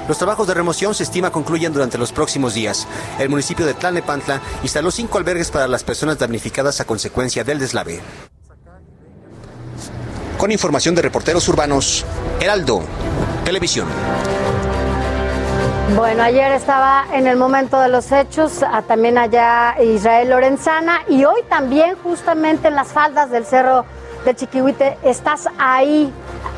Los 0.08 0.20
trabajos 0.20 0.48
de 0.48 0.54
remoción 0.54 0.94
se 0.94 1.04
estima 1.04 1.32
concluyen 1.32 1.74
durante 1.74 1.98
los 1.98 2.12
próximos 2.12 2.54
días. 2.54 2.88
El 3.20 3.28
municipio 3.28 3.66
de 3.66 3.74
Tlalnepantla 3.74 4.40
instaló 4.62 4.92
cinco 4.92 5.18
albergues 5.18 5.50
para 5.52 5.68
las 5.68 5.84
personas 5.84 6.20
damnificadas 6.20 6.80
a 6.80 6.86
consecuencia 6.86 7.44
del 7.44 7.60
deslave. 7.60 8.02
Con 10.38 10.52
información 10.52 10.94
de 10.94 11.02
reporteros 11.02 11.48
urbanos, 11.48 12.06
Heraldo, 12.40 12.84
Televisión. 13.46 13.88
Bueno, 15.96 16.24
ayer 16.24 16.52
estaba 16.54 17.06
en 17.14 17.28
el 17.28 17.38
momento 17.38 17.80
de 17.80 17.90
los 17.90 18.12
hechos, 18.12 18.64
ah, 18.64 18.82
también 18.82 19.20
allá 19.20 19.76
Israel 19.80 20.32
Lorenzana, 20.32 21.04
y 21.08 21.26
hoy 21.26 21.44
también 21.48 21.96
justamente 22.02 22.70
en 22.70 22.76
las 22.76 22.92
faldas 22.92 23.30
del 23.30 23.46
Cerro 23.46 23.86
de 24.26 24.36
Chiquihuite, 24.36 24.98
estás 25.04 25.48
ahí. 25.60 26.12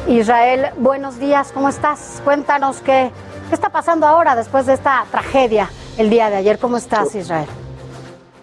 Israel, 0.07 0.67
buenos 0.77 1.19
días, 1.19 1.51
¿cómo 1.51 1.67
estás? 1.67 2.21
Cuéntanos 2.23 2.79
qué, 2.79 3.11
qué 3.49 3.53
está 3.53 3.69
pasando 3.69 4.07
ahora 4.07 4.37
después 4.37 4.65
de 4.65 4.73
esta 4.73 5.05
tragedia 5.11 5.69
el 5.97 6.09
día 6.09 6.29
de 6.29 6.37
ayer. 6.37 6.57
¿Cómo 6.57 6.77
estás, 6.77 7.13
Israel? 7.13 7.49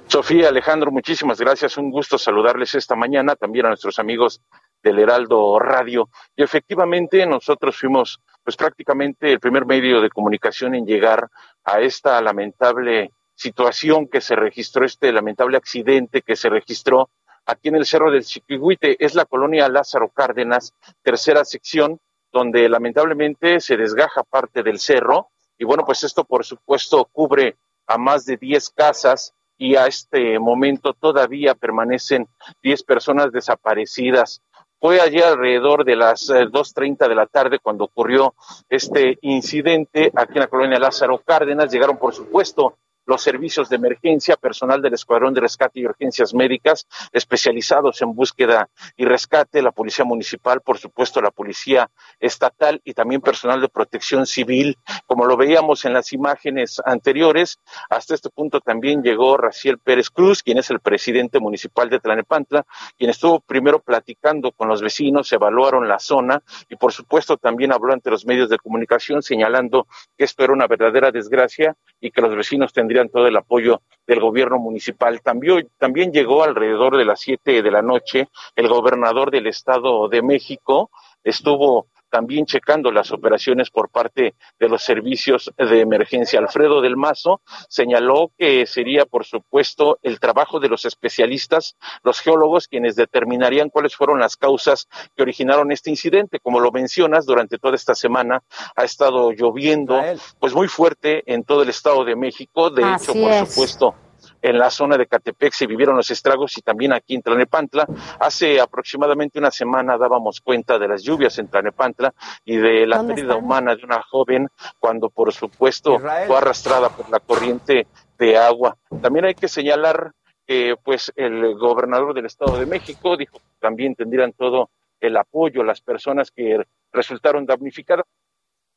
Sofía, 0.07 0.51
Alejandro, 0.51 0.91
muchísimas 0.91 1.41
gracias. 1.41 1.79
Un 1.79 1.91
gusto 1.91 2.19
saludarles 2.19 2.75
esta 2.75 2.95
mañana, 2.95 3.37
también 3.37 3.65
a 3.65 3.69
nuestros 3.71 3.99
amigos 3.99 4.43
del 4.85 5.01
Heraldo 5.01 5.59
Radio. 5.59 6.11
Y 6.37 6.43
efectivamente, 6.45 7.27
nosotros 7.27 7.77
fuimos, 7.77 8.21
pues 8.45 8.57
prácticamente 8.57 9.33
el 9.33 9.41
primer 9.41 9.65
medio 9.65 10.01
de 10.01 10.11
comunicación 10.11 10.75
en 10.75 10.87
llegar 10.87 11.29
a 11.65 11.81
esta 11.81 12.21
lamentable 12.21 13.11
situación 13.35 14.07
que 14.07 14.21
se 14.21 14.37
registró, 14.37 14.85
este 14.85 15.11
lamentable 15.11 15.57
accidente 15.57 16.23
que 16.23 16.37
se 16.37 16.51
registró 16.51 17.09
aquí 17.47 17.69
en 17.69 17.77
el 17.77 17.87
Cerro 17.87 18.13
del 18.13 18.25
Chiquihuite. 18.25 19.03
Es 19.05 19.15
la 19.15 19.25
colonia 19.25 19.69
Lázaro 19.69 20.11
Cárdenas, 20.11 20.75
tercera 21.03 21.45
sección, 21.45 21.99
donde 22.31 22.69
lamentablemente 22.69 23.61
se 23.61 23.77
desgaja 23.77 24.23
parte 24.23 24.63
del 24.63 24.79
cerro. 24.79 25.31
Y 25.59 25.65
bueno, 25.65 25.85
pues 25.85 26.05
esto 26.05 26.25
por 26.25 26.45
supuesto 26.45 27.09
cubre 27.11 27.57
a 27.87 27.97
más 27.97 28.27
de 28.27 28.37
10 28.37 28.71
casas 28.71 29.35
y 29.57 29.77
a 29.77 29.87
este 29.87 30.39
momento 30.39 30.95
todavía 30.95 31.55
permanecen 31.55 32.29
10 32.63 32.83
personas 32.83 33.33
desaparecidas. 33.33 34.43
Fue 34.81 35.01
allí 35.01 35.21
alrededor 35.21 35.85
de 35.85 35.97
las 35.97 36.29
eh, 36.31 36.47
2.30 36.47 37.09
de 37.09 37.15
la 37.15 37.27
tarde 37.27 37.59
cuando 37.59 37.85
ocurrió 37.85 38.35
este 38.69 39.19
incidente 39.23 40.13
aquí 40.15 40.35
en 40.35 40.41
la 40.41 40.47
colonia 40.49 40.79
Lázaro 40.79 41.19
Cárdenas. 41.25 41.73
Llegaron, 41.73 41.97
por 41.97 42.15
supuesto, 42.15 42.77
los 43.07 43.23
servicios 43.23 43.69
de 43.69 43.77
emergencia, 43.77 44.37
personal 44.37 44.81
del 44.83 44.95
Escuadrón 44.95 45.35
de 45.35 45.41
Rescate 45.41 45.81
y 45.81 45.87
Urgencias 45.87 46.35
Médicas, 46.35 46.87
especializados 47.13 48.01
en 48.03 48.15
búsqueda 48.15 48.69
y 48.97 49.05
rescate, 49.05 49.63
la 49.63 49.73
Policía 49.73 50.05
Municipal, 50.05 50.61
por 50.61 50.79
supuesto, 50.79 51.21
la 51.21 51.31
Policía 51.31 51.91
Estatal 52.21 52.81
y 52.85 52.95
también 52.95 53.21
personal 53.21 53.61
de 53.61 53.69
protección 53.69 54.27
civil. 54.27 54.77
Como 55.07 55.27
lo 55.27 55.37
veíamos 55.37 55.85
en 55.85 55.93
las 55.93 56.13
imágenes 56.13 56.81
anteriores, 56.85 57.59
hasta 57.91 58.15
este 58.15 58.31
punto 58.31 58.61
también 58.61 59.03
llegó 59.03 59.37
Raciel 59.37 59.79
Pérez 59.79 60.11
Cruz, 60.11 60.43
quien 60.43 60.59
es 60.59 60.71
el 60.71 60.81
presidente 60.81 61.41
municipal 61.41 61.91
de 61.91 62.01
Tlanepantla, 62.01 62.67
quien 62.97 63.11
estuvo 63.11 63.41
primero 63.41 63.81
platicando 63.81 64.53
con 64.53 64.69
los 64.69 64.83
vecinos, 64.83 65.33
evaluaron 65.33 65.89
la 65.89 65.99
zona 65.99 66.43
y, 66.69 66.77
por 66.77 66.93
supuesto, 66.93 67.37
también 67.37 67.73
habló 67.73 67.93
ante 67.93 68.11
los 68.11 68.27
medios 68.27 68.49
de 68.49 68.59
comunicación 68.59 69.23
señalando 69.23 69.87
que 70.17 70.25
esto 70.25 70.45
era 70.45 70.53
una 70.53 70.67
verdadera 70.67 71.11
desgracia 71.11 71.77
y 72.01 72.11
que 72.11 72.21
los 72.21 72.35
vecinos 72.35 72.73
tendrían 72.73 72.94
todo 73.11 73.27
el 73.27 73.37
apoyo 73.37 73.83
del 74.07 74.21
gobierno 74.21 74.59
municipal. 74.59 75.21
También, 75.23 75.69
también 75.79 76.13
llegó 76.13 76.45
alrededor 76.45 76.97
de 76.97 77.05
las 77.05 77.21
siete 77.21 77.63
de 77.63 77.71
la 77.71 77.83
noche 77.83 78.29
el 78.57 78.69
gobernador 78.69 79.31
del 79.31 79.47
Estado 79.47 80.09
de 80.09 80.23
México, 80.23 80.91
estuvo 81.23 81.87
también 82.15 82.47
checando 82.47 82.93
las 82.93 83.11
operaciones 83.11 83.71
por 83.71 83.91
parte 83.91 84.37
de 84.61 84.69
los 84.69 84.85
servicios 84.85 85.53
de 85.59 85.81
emergencia. 85.81 86.39
Alfredo 86.39 86.81
del 86.81 86.97
Mazo 86.97 87.41
señaló 87.69 88.31
que 88.39 88.67
sería, 88.67 89.05
por 89.05 89.25
supuesto, 89.25 89.99
el 90.01 90.21
trabajo 90.21 90.61
de 90.61 90.69
los 90.69 90.85
especialistas, 90.85 91.75
los 92.05 92.21
geólogos, 92.21 92.69
quienes 92.69 92.95
determinarían 92.95 93.69
cuáles 93.69 93.97
fueron 93.97 94.21
las 94.21 94.37
causas 94.37 94.87
que 95.17 95.25
originaron 95.25 95.73
este 95.73 95.91
incidente. 95.91 96.39
Como 96.39 96.61
lo 96.61 96.71
mencionas, 96.71 97.27
durante 97.27 97.59
toda 97.59 97.75
esta 97.75 97.97
semana 97.97 98.45
ha 98.77 98.85
estado 98.85 99.33
lloviendo, 99.33 100.01
pues 100.39 100.55
muy 100.55 100.69
fuerte 100.69 101.25
en 101.27 101.43
todo 101.43 101.63
el 101.65 101.69
Estado 101.71 102.05
de 102.05 102.15
México. 102.15 102.71
De 102.71 102.85
Así 102.85 103.11
hecho, 103.11 103.21
por 103.21 103.33
es. 103.33 103.49
supuesto, 103.49 103.95
en 104.45 104.59
la 104.59 104.69
zona 104.69 104.99
de 104.99 105.07
Catepec 105.07 105.55
se 105.55 105.67
vivieron 105.67 105.97
los 105.97 106.11
estragos 106.11 106.59
y 106.59 106.61
también 106.61 106.93
aquí 106.93 107.15
en 107.15 107.23
Tlanepantla. 107.23 107.87
Hace 108.21 108.61
aproximadamente 108.61 109.39
una 109.39 109.51
semana 109.51 109.97
dábamos 109.97 110.43
cuenta 110.43 110.79
de 110.79 110.87
las 110.87 111.03
lluvias 111.03 111.39
en 111.39 111.49
Tlanepantla 111.49 112.13
y 112.45 112.59
de 112.59 112.87
la 112.87 112.99
¿Dónde 112.99 113.15
pérdida 113.15 113.33
están? 113.33 113.45
humana 113.45 113.75
de 113.75 113.85
una 113.85 114.03
joven 114.03 114.49
cuando 114.79 115.09
por 115.09 115.33
supuesto 115.33 115.99
fue 115.99 116.37
arrastrada 116.37 116.91
por 116.91 117.09
la 117.09 117.21
corriente 117.21 117.87
de 118.19 118.37
agua. 118.37 118.77
También 119.01 119.25
hay 119.25 119.35
que 119.35 119.49
señalar 119.49 120.13
que 120.47 120.77
pues 120.85 121.11
el 121.17 121.55
gobernador 121.55 122.13
del 122.13 122.27
Estado 122.27 122.59
de 122.59 122.67
México 122.67 123.17
dijo 123.17 123.39
que 123.39 123.61
también 123.61 123.95
tendrían 123.95 124.35
todo 124.35 124.69
el 125.01 125.17
apoyo 125.17 125.63
a 125.63 125.65
las 125.65 125.81
personas 125.81 126.31
que 126.31 126.63
resultaron 126.93 127.47
damnificadas. 127.47 128.05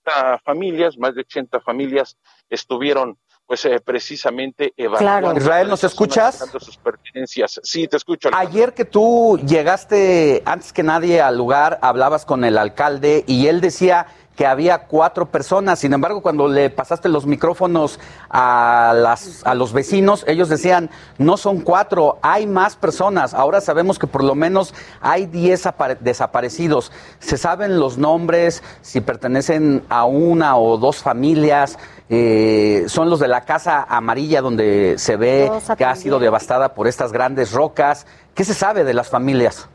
80 0.08 0.40
familias, 0.40 0.98
más 0.98 1.16
de 1.16 1.22
80 1.22 1.60
familias 1.60 2.18
estuvieron 2.50 3.18
pues 3.48 3.64
eh, 3.64 3.80
precisamente 3.80 4.74
evacuando. 4.76 5.38
Israel, 5.38 5.70
¿nos 5.70 5.84
escuchas? 5.86 6.46
Sus 6.60 6.78
pertenencias. 6.78 7.62
Sí, 7.64 7.88
te 7.88 7.96
escucho. 7.96 8.30
Ayer 8.34 8.74
que 8.74 8.84
tú 8.84 9.40
llegaste 9.48 10.44
antes 10.46 10.74
que 10.74 10.84
nadie 10.84 11.22
al 11.22 11.38
lugar, 11.38 11.80
hablabas 11.82 12.26
con 12.26 12.44
el 12.44 12.58
alcalde 12.58 13.24
y 13.26 13.48
él 13.48 13.62
decía 13.62 14.08
que 14.38 14.46
había 14.46 14.84
cuatro 14.86 15.26
personas. 15.26 15.80
Sin 15.80 15.92
embargo, 15.94 16.22
cuando 16.22 16.48
le 16.48 16.70
pasaste 16.70 17.10
los 17.10 17.26
micrófonos 17.26 18.00
a, 18.30 18.94
las, 18.96 19.42
a 19.46 19.56
los 19.56 19.74
vecinos, 19.74 20.24
ellos 20.28 20.48
decían, 20.48 20.92
no 21.18 21.38
son 21.38 21.62
cuatro, 21.62 22.20
hay 22.22 22.46
más 22.46 22.76
personas. 22.76 23.34
Ahora 23.34 23.62
sabemos 23.62 23.98
que 23.98 24.06
por 24.06 24.24
lo 24.24 24.36
menos 24.36 24.76
hay 25.02 25.26
diez 25.26 25.68
desaparecidos. 26.02 26.92
¿Se 27.18 27.36
saben 27.36 27.80
los 27.80 27.98
nombres, 27.98 28.62
si 28.84 29.02
pertenecen 29.02 29.84
a 29.90 30.06
una 30.06 30.56
o 30.56 30.78
dos 30.78 30.98
familias? 30.98 31.80
Eh, 32.08 32.86
son 32.88 33.10
los 33.10 33.20
de 33.20 33.28
la 33.28 33.42
Casa 33.42 33.88
Amarilla 33.90 34.42
donde 34.42 34.96
se 35.00 35.18
ve 35.18 35.52
que 35.78 35.84
ha 35.84 35.96
sido 35.96 36.20
devastada 36.20 36.76
por 36.76 36.88
estas 36.88 37.12
grandes 37.12 37.54
rocas. 37.54 38.06
¿Qué 38.36 38.46
se 38.46 38.54
sabe 38.54 38.84
de 38.84 38.94
las 38.94 39.10
familias? 39.10 39.68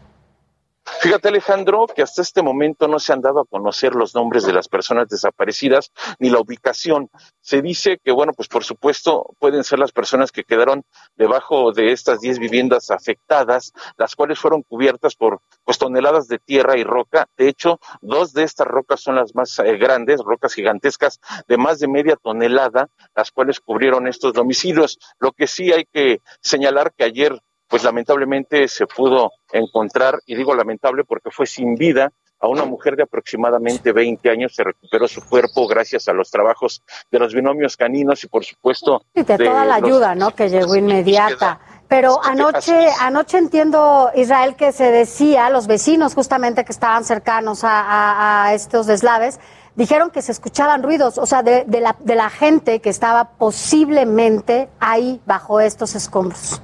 Fíjate, 0.84 1.28
Alejandro, 1.28 1.86
que 1.86 2.02
hasta 2.02 2.22
este 2.22 2.42
momento 2.42 2.88
no 2.88 2.98
se 2.98 3.12
han 3.12 3.20
dado 3.20 3.40
a 3.40 3.44
conocer 3.44 3.94
los 3.94 4.14
nombres 4.14 4.44
de 4.44 4.52
las 4.52 4.68
personas 4.68 5.08
desaparecidas 5.08 5.92
ni 6.18 6.28
la 6.28 6.40
ubicación. 6.40 7.08
Se 7.40 7.62
dice 7.62 7.98
que, 8.02 8.10
bueno, 8.10 8.32
pues 8.32 8.48
por 8.48 8.64
supuesto 8.64 9.34
pueden 9.38 9.62
ser 9.62 9.78
las 9.78 9.92
personas 9.92 10.32
que 10.32 10.42
quedaron 10.42 10.84
debajo 11.16 11.72
de 11.72 11.92
estas 11.92 12.20
10 12.20 12.40
viviendas 12.40 12.90
afectadas, 12.90 13.72
las 13.96 14.16
cuales 14.16 14.40
fueron 14.40 14.62
cubiertas 14.62 15.14
por 15.14 15.40
pues 15.64 15.78
toneladas 15.78 16.26
de 16.26 16.38
tierra 16.38 16.76
y 16.76 16.84
roca. 16.84 17.26
De 17.36 17.48
hecho, 17.48 17.78
dos 18.00 18.32
de 18.32 18.42
estas 18.42 18.66
rocas 18.66 19.00
son 19.00 19.16
las 19.16 19.34
más 19.34 19.58
eh, 19.60 19.76
grandes, 19.76 20.20
rocas 20.20 20.54
gigantescas 20.54 21.20
de 21.46 21.58
más 21.58 21.78
de 21.78 21.88
media 21.88 22.16
tonelada, 22.16 22.88
las 23.14 23.30
cuales 23.30 23.60
cubrieron 23.60 24.08
estos 24.08 24.32
domicilios. 24.32 24.98
Lo 25.20 25.32
que 25.32 25.46
sí 25.46 25.72
hay 25.72 25.84
que 25.92 26.20
señalar 26.40 26.92
que 26.92 27.04
ayer 27.04 27.40
pues 27.72 27.84
lamentablemente 27.84 28.68
se 28.68 28.86
pudo 28.86 29.32
encontrar, 29.50 30.18
y 30.26 30.34
digo 30.34 30.54
lamentable 30.54 31.04
porque 31.04 31.30
fue 31.30 31.46
sin 31.46 31.74
vida, 31.74 32.12
a 32.38 32.46
una 32.46 32.66
mujer 32.66 32.96
de 32.96 33.04
aproximadamente 33.04 33.92
20 33.92 34.28
años 34.28 34.54
se 34.54 34.62
recuperó 34.62 35.08
su 35.08 35.26
cuerpo 35.26 35.66
gracias 35.66 36.06
a 36.06 36.12
los 36.12 36.30
trabajos 36.30 36.82
de 37.10 37.18
los 37.18 37.32
binomios 37.32 37.78
caninos 37.78 38.22
y 38.24 38.26
por 38.26 38.44
supuesto 38.44 39.06
y 39.14 39.22
de, 39.22 39.38
toda 39.38 39.64
la 39.64 39.76
ayuda, 39.76 40.14
¿no? 40.14 40.34
Que 40.34 40.50
llegó 40.50 40.76
inmediata. 40.76 41.60
Pero 41.88 42.22
anoche, 42.22 42.90
anoche 43.00 43.38
entiendo, 43.38 44.10
Israel, 44.16 44.54
que 44.54 44.72
se 44.72 44.90
decía, 44.90 45.48
los 45.48 45.66
vecinos 45.66 46.14
justamente 46.14 46.66
que 46.66 46.72
estaban 46.72 47.04
cercanos 47.04 47.60
a, 47.62 48.50
estos 48.52 48.86
deslaves, 48.86 49.40
dijeron 49.76 50.10
que 50.10 50.20
se 50.20 50.32
escuchaban 50.32 50.82
ruidos, 50.82 51.16
o 51.16 51.24
sea, 51.24 51.42
de, 51.42 51.64
la, 51.80 51.96
de 52.00 52.16
la 52.16 52.28
gente 52.28 52.82
que 52.82 52.90
estaba 52.90 53.30
posiblemente 53.38 54.68
ahí 54.78 55.22
bajo 55.24 55.58
estos 55.58 55.94
escombros. 55.94 56.60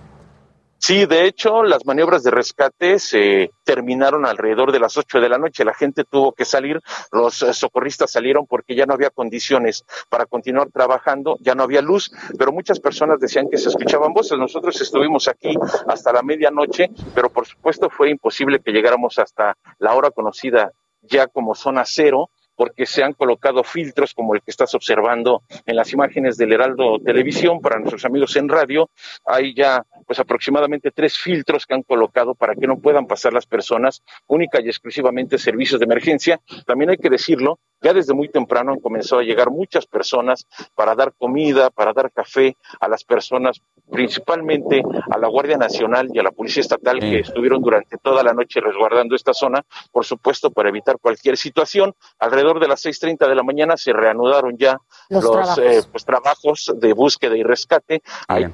Sí, 0.81 1.07
de 1.07 1.25
hecho, 1.25 1.65
las 1.65 1.85
maniobras 1.85 2.23
de 2.23 2.31
rescate 2.31 3.01
se 3.01 3.51
terminaron 3.65 4.25
alrededor 4.25 4.71
de 4.71 4.79
las 4.79 4.97
ocho 4.97 5.21
de 5.21 5.29
la 5.29 5.37
noche. 5.37 5.65
La 5.65 5.75
gente 5.75 6.05
tuvo 6.05 6.33
que 6.33 6.45
salir, 6.45 6.81
los 7.11 7.35
socorristas 7.35 8.13
salieron 8.13 8.47
porque 8.47 8.77
ya 8.77 8.87
no 8.87 8.95
había 8.95 9.11
condiciones 9.11 9.85
para 10.09 10.25
continuar 10.27 10.71
trabajando, 10.71 11.37
ya 11.41 11.57
no 11.57 11.65
había 11.65 11.83
luz, 11.83 12.13
pero 12.39 12.53
muchas 12.53 12.79
personas 12.79 13.19
decían 13.19 13.49
que 13.51 13.59
se 13.59 13.71
escuchaban 13.71 14.13
voces. 14.13 14.39
Nosotros 14.39 14.81
estuvimos 14.81 15.27
aquí 15.27 15.55
hasta 15.89 16.13
la 16.13 16.23
medianoche, 16.23 16.91
pero 17.13 17.29
por 17.29 17.47
supuesto 17.47 17.91
fue 17.91 18.11
imposible 18.11 18.61
que 18.61 18.71
llegáramos 18.71 19.19
hasta 19.19 19.57
la 19.79 19.95
hora 19.95 20.11
conocida 20.13 20.73
ya 21.03 21.27
como 21.27 21.55
zona 21.55 21.85
cero 21.85 22.31
porque 22.59 22.87
se 22.87 23.05
han 23.05 23.13
colocado 23.13 23.63
filtros 23.63 24.13
como 24.13 24.35
el 24.35 24.43
que 24.43 24.51
estás 24.51 24.75
observando 24.75 25.45
en 25.65 25.77
las 25.77 25.93
imágenes 25.93 26.37
del 26.37 26.53
Heraldo 26.53 26.99
Televisión 26.99 27.61
para 27.61 27.79
nuestros 27.79 28.05
amigos 28.05 28.35
en 28.35 28.49
radio. 28.49 28.91
Hay 29.25 29.55
ya 29.55 29.87
pues 30.09 30.19
aproximadamente 30.19 30.91
tres 30.91 31.17
filtros 31.17 31.67
que 31.67 31.75
han 31.75 31.85
colocado 31.85 32.35
para 32.35 32.57
que 32.57 32.67
no 32.67 32.77
puedan 32.81 33.07
pasar 33.07 33.33
las 33.33 33.47
personas, 33.47 34.03
única 34.27 34.61
y 34.61 34.67
exclusivamente 34.67 35.39
servicios 35.39 35.79
de 35.79 35.85
emergencia. 35.85 36.41
También 36.67 36.91
hay 36.91 36.97
que 36.97 37.09
decirlo, 37.09 37.61
ya 37.81 37.93
desde 37.93 38.13
muy 38.13 38.29
temprano 38.29 38.73
han 38.73 38.81
comenzado 38.81 39.21
a 39.21 39.25
llegar 39.25 39.51
muchas 39.51 39.87
personas 39.87 40.49
para 40.75 40.97
dar 40.97 41.13
comida, 41.17 41.71
para 41.71 41.93
dar 41.93 42.11
café 42.11 42.57
a 42.81 42.89
las 42.89 43.05
personas, 43.05 43.61
principalmente 43.89 44.83
a 45.11 45.17
la 45.17 45.29
Guardia 45.29 45.57
Nacional 45.57 46.09
y 46.13 46.19
a 46.19 46.25
la 46.25 46.33
Policía 46.33 46.63
Estatal 46.63 46.99
que 46.99 47.21
estuvieron 47.21 47.63
durante 47.63 47.99
toda 47.99 48.25
la 48.25 48.33
noche 48.33 48.61
resguardando 48.61 49.15
esta 49.15 49.33
zona, 49.33 49.65
por 49.93 50.05
supuesto, 50.05 50.51
para 50.51 50.71
evitar 50.71 50.99
cualquier 50.99 51.37
situación. 51.37 51.95
Alrededor 52.19 52.48
de 52.59 52.69
las 52.69 52.85
6.30 52.85 53.29
de 53.29 53.35
la 53.35 53.43
mañana 53.43 53.77
se 53.77 53.93
reanudaron 53.93 54.57
ya 54.57 54.79
los, 55.09 55.31
trabajos. 55.31 55.59
Eh, 55.59 55.83
pues, 55.91 56.05
trabajos 56.05 56.73
de 56.75 56.93
búsqueda 56.93 57.37
y 57.37 57.43
rescate. 57.43 58.03
Ahí, 58.27 58.47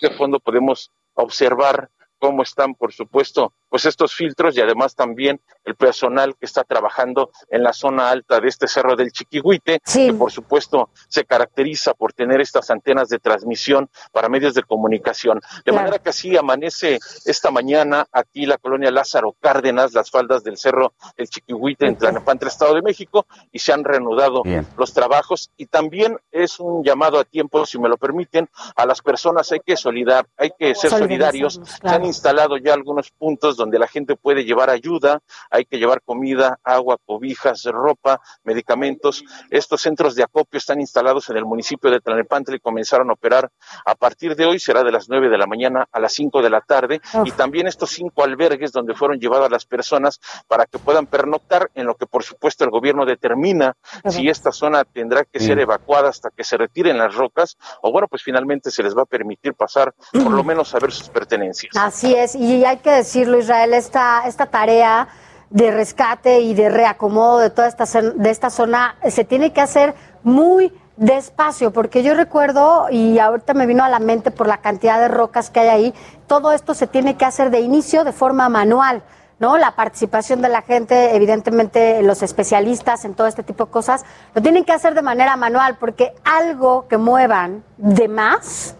de 0.00 0.10
fondo 0.10 0.40
podemos 0.40 0.90
observar 1.14 1.90
cómo 2.18 2.42
están, 2.42 2.74
por 2.74 2.92
supuesto, 2.92 3.52
pues 3.76 3.84
estos 3.84 4.14
filtros 4.14 4.56
y 4.56 4.62
además 4.62 4.94
también 4.94 5.38
el 5.66 5.74
personal 5.74 6.34
que 6.34 6.46
está 6.46 6.64
trabajando 6.64 7.30
en 7.50 7.62
la 7.62 7.74
zona 7.74 8.08
alta 8.08 8.40
de 8.40 8.48
este 8.48 8.66
cerro 8.68 8.96
del 8.96 9.12
Chiquihuite, 9.12 9.80
que 9.80 10.14
por 10.14 10.32
supuesto 10.32 10.88
se 11.08 11.26
caracteriza 11.26 11.92
por 11.92 12.14
tener 12.14 12.40
estas 12.40 12.70
antenas 12.70 13.10
de 13.10 13.18
transmisión 13.18 13.90
para 14.12 14.30
medios 14.30 14.54
de 14.54 14.62
comunicación. 14.62 15.42
De 15.66 15.72
manera 15.72 15.98
que 15.98 16.08
así 16.08 16.38
amanece 16.38 16.98
esta 17.26 17.50
mañana 17.50 18.06
aquí 18.12 18.46
la 18.46 18.56
colonia 18.56 18.90
Lázaro 18.90 19.36
Cárdenas, 19.40 19.92
las 19.92 20.10
faldas 20.10 20.42
del 20.42 20.56
cerro 20.56 20.94
del 21.18 21.28
Chiquihuite 21.28 21.86
en 21.86 21.98
Tlanepantla, 21.98 22.48
Estado 22.48 22.76
de 22.76 22.80
México, 22.80 23.26
y 23.52 23.58
se 23.58 23.74
han 23.74 23.84
reanudado 23.84 24.42
los 24.78 24.94
trabajos. 24.94 25.50
Y 25.58 25.66
también 25.66 26.16
es 26.32 26.60
un 26.60 26.82
llamado 26.82 27.18
a 27.18 27.24
tiempo, 27.24 27.66
si 27.66 27.78
me 27.78 27.90
lo 27.90 27.98
permiten, 27.98 28.48
a 28.74 28.86
las 28.86 29.02
personas 29.02 29.52
hay 29.52 29.60
que 29.60 29.76
solidar, 29.76 30.26
hay 30.38 30.52
que 30.58 30.74
ser 30.74 30.90
solidarios. 30.90 31.60
Se 31.82 31.88
han 31.88 32.06
instalado 32.06 32.56
ya 32.56 32.72
algunos 32.72 33.10
puntos 33.10 33.56
donde 33.56 33.65
la 33.78 33.86
gente 33.86 34.16
puede 34.16 34.44
llevar 34.44 34.70
ayuda, 34.70 35.20
hay 35.50 35.64
que 35.64 35.78
llevar 35.78 36.02
comida, 36.02 36.58
agua, 36.64 36.96
cobijas, 37.04 37.64
ropa, 37.64 38.20
medicamentos. 38.44 39.24
Estos 39.50 39.82
centros 39.82 40.14
de 40.14 40.22
acopio 40.22 40.58
están 40.58 40.80
instalados 40.80 41.28
en 41.30 41.36
el 41.36 41.44
municipio 41.44 41.90
de 41.90 42.00
Tlanepantla 42.00 42.56
y 42.56 42.60
comenzaron 42.60 43.10
a 43.10 43.14
operar 43.14 43.50
a 43.84 43.94
partir 43.94 44.36
de 44.36 44.46
hoy, 44.46 44.58
será 44.58 44.82
de 44.82 44.92
las 44.92 45.08
9 45.08 45.28
de 45.28 45.38
la 45.38 45.46
mañana 45.46 45.86
a 45.90 46.00
las 46.00 46.12
5 46.14 46.42
de 46.42 46.50
la 46.50 46.60
tarde, 46.60 47.00
y 47.24 47.30
también 47.32 47.66
estos 47.66 47.90
cinco 47.90 48.24
albergues 48.24 48.72
donde 48.72 48.94
fueron 48.94 49.18
llevadas 49.18 49.50
las 49.50 49.64
personas 49.64 50.20
para 50.48 50.66
que 50.66 50.78
puedan 50.78 51.06
pernoctar, 51.06 51.70
en 51.74 51.86
lo 51.86 51.94
que 51.94 52.06
por 52.06 52.22
supuesto 52.22 52.64
el 52.64 52.70
gobierno 52.70 53.04
determina 53.04 53.76
si 54.08 54.28
esta 54.28 54.52
zona 54.52 54.84
tendrá 54.84 55.24
que 55.24 55.40
ser 55.40 55.58
evacuada 55.58 56.08
hasta 56.08 56.30
que 56.30 56.44
se 56.44 56.56
retiren 56.56 56.98
las 56.98 57.14
rocas, 57.14 57.56
o 57.82 57.92
bueno, 57.92 58.08
pues 58.08 58.22
finalmente 58.22 58.70
se 58.70 58.82
les 58.82 58.96
va 58.96 59.02
a 59.02 59.06
permitir 59.06 59.54
pasar 59.54 59.94
por 60.12 60.30
lo 60.30 60.44
menos 60.44 60.74
a 60.74 60.78
ver 60.78 60.92
sus 60.92 61.08
pertenencias. 61.08 61.76
Así 61.76 62.14
es, 62.14 62.34
y 62.34 62.64
hay 62.64 62.78
que 62.78 62.90
decirlo, 62.90 63.38
Israel, 63.46 63.74
esta, 63.74 64.26
esta 64.26 64.46
tarea 64.46 65.06
de 65.50 65.70
rescate 65.70 66.40
y 66.40 66.54
de 66.54 66.68
reacomodo 66.68 67.38
de 67.38 67.50
toda 67.50 67.68
esta, 67.68 67.84
de 68.02 68.30
esta 68.30 68.50
zona 68.50 68.96
se 69.08 69.24
tiene 69.24 69.52
que 69.52 69.60
hacer 69.60 69.94
muy 70.24 70.72
despacio, 70.96 71.72
porque 71.72 72.02
yo 72.02 72.14
recuerdo, 72.14 72.88
y 72.90 73.20
ahorita 73.20 73.54
me 73.54 73.66
vino 73.66 73.84
a 73.84 73.88
la 73.88 74.00
mente 74.00 74.32
por 74.32 74.48
la 74.48 74.58
cantidad 74.58 74.98
de 74.98 75.08
rocas 75.08 75.50
que 75.50 75.60
hay 75.60 75.68
ahí, 75.68 75.94
todo 76.26 76.50
esto 76.50 76.74
se 76.74 76.88
tiene 76.88 77.16
que 77.16 77.24
hacer 77.24 77.50
de 77.50 77.60
inicio 77.60 78.02
de 78.02 78.12
forma 78.12 78.48
manual. 78.48 79.02
¿no? 79.38 79.58
La 79.58 79.76
participación 79.76 80.42
de 80.42 80.48
la 80.48 80.62
gente, 80.62 81.14
evidentemente 81.14 82.02
los 82.02 82.22
especialistas 82.22 83.04
en 83.04 83.14
todo 83.14 83.26
este 83.26 83.42
tipo 83.42 83.66
de 83.66 83.70
cosas, 83.70 84.04
lo 84.34 84.42
tienen 84.42 84.64
que 84.64 84.72
hacer 84.72 84.94
de 84.94 85.02
manera 85.02 85.36
manual, 85.36 85.76
porque 85.78 86.14
algo 86.24 86.88
que 86.88 86.96
muevan 86.96 87.62
de 87.76 88.08
más 88.08 88.74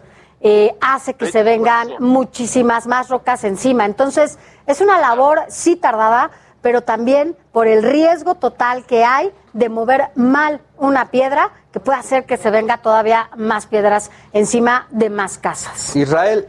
eh, 0.48 0.76
hace 0.80 1.14
que 1.14 1.32
se 1.32 1.42
vengan 1.42 1.88
muchísimas 1.98 2.86
más 2.86 3.08
rocas 3.08 3.42
encima. 3.42 3.84
Entonces, 3.84 4.38
es 4.68 4.80
una 4.80 5.00
labor 5.00 5.40
sí 5.48 5.74
tardada, 5.74 6.30
pero 6.62 6.82
también 6.82 7.36
por 7.50 7.66
el 7.66 7.82
riesgo 7.82 8.36
total 8.36 8.84
que 8.84 9.04
hay 9.04 9.32
de 9.54 9.68
mover 9.68 10.10
mal 10.14 10.60
una 10.76 11.10
piedra 11.10 11.50
que 11.72 11.80
puede 11.80 11.98
hacer 11.98 12.26
que 12.26 12.36
se 12.36 12.50
venga 12.50 12.78
todavía 12.78 13.28
más 13.36 13.66
piedras 13.66 14.12
encima 14.32 14.86
de 14.90 15.10
más 15.10 15.36
casas. 15.36 15.96
Israel. 15.96 16.48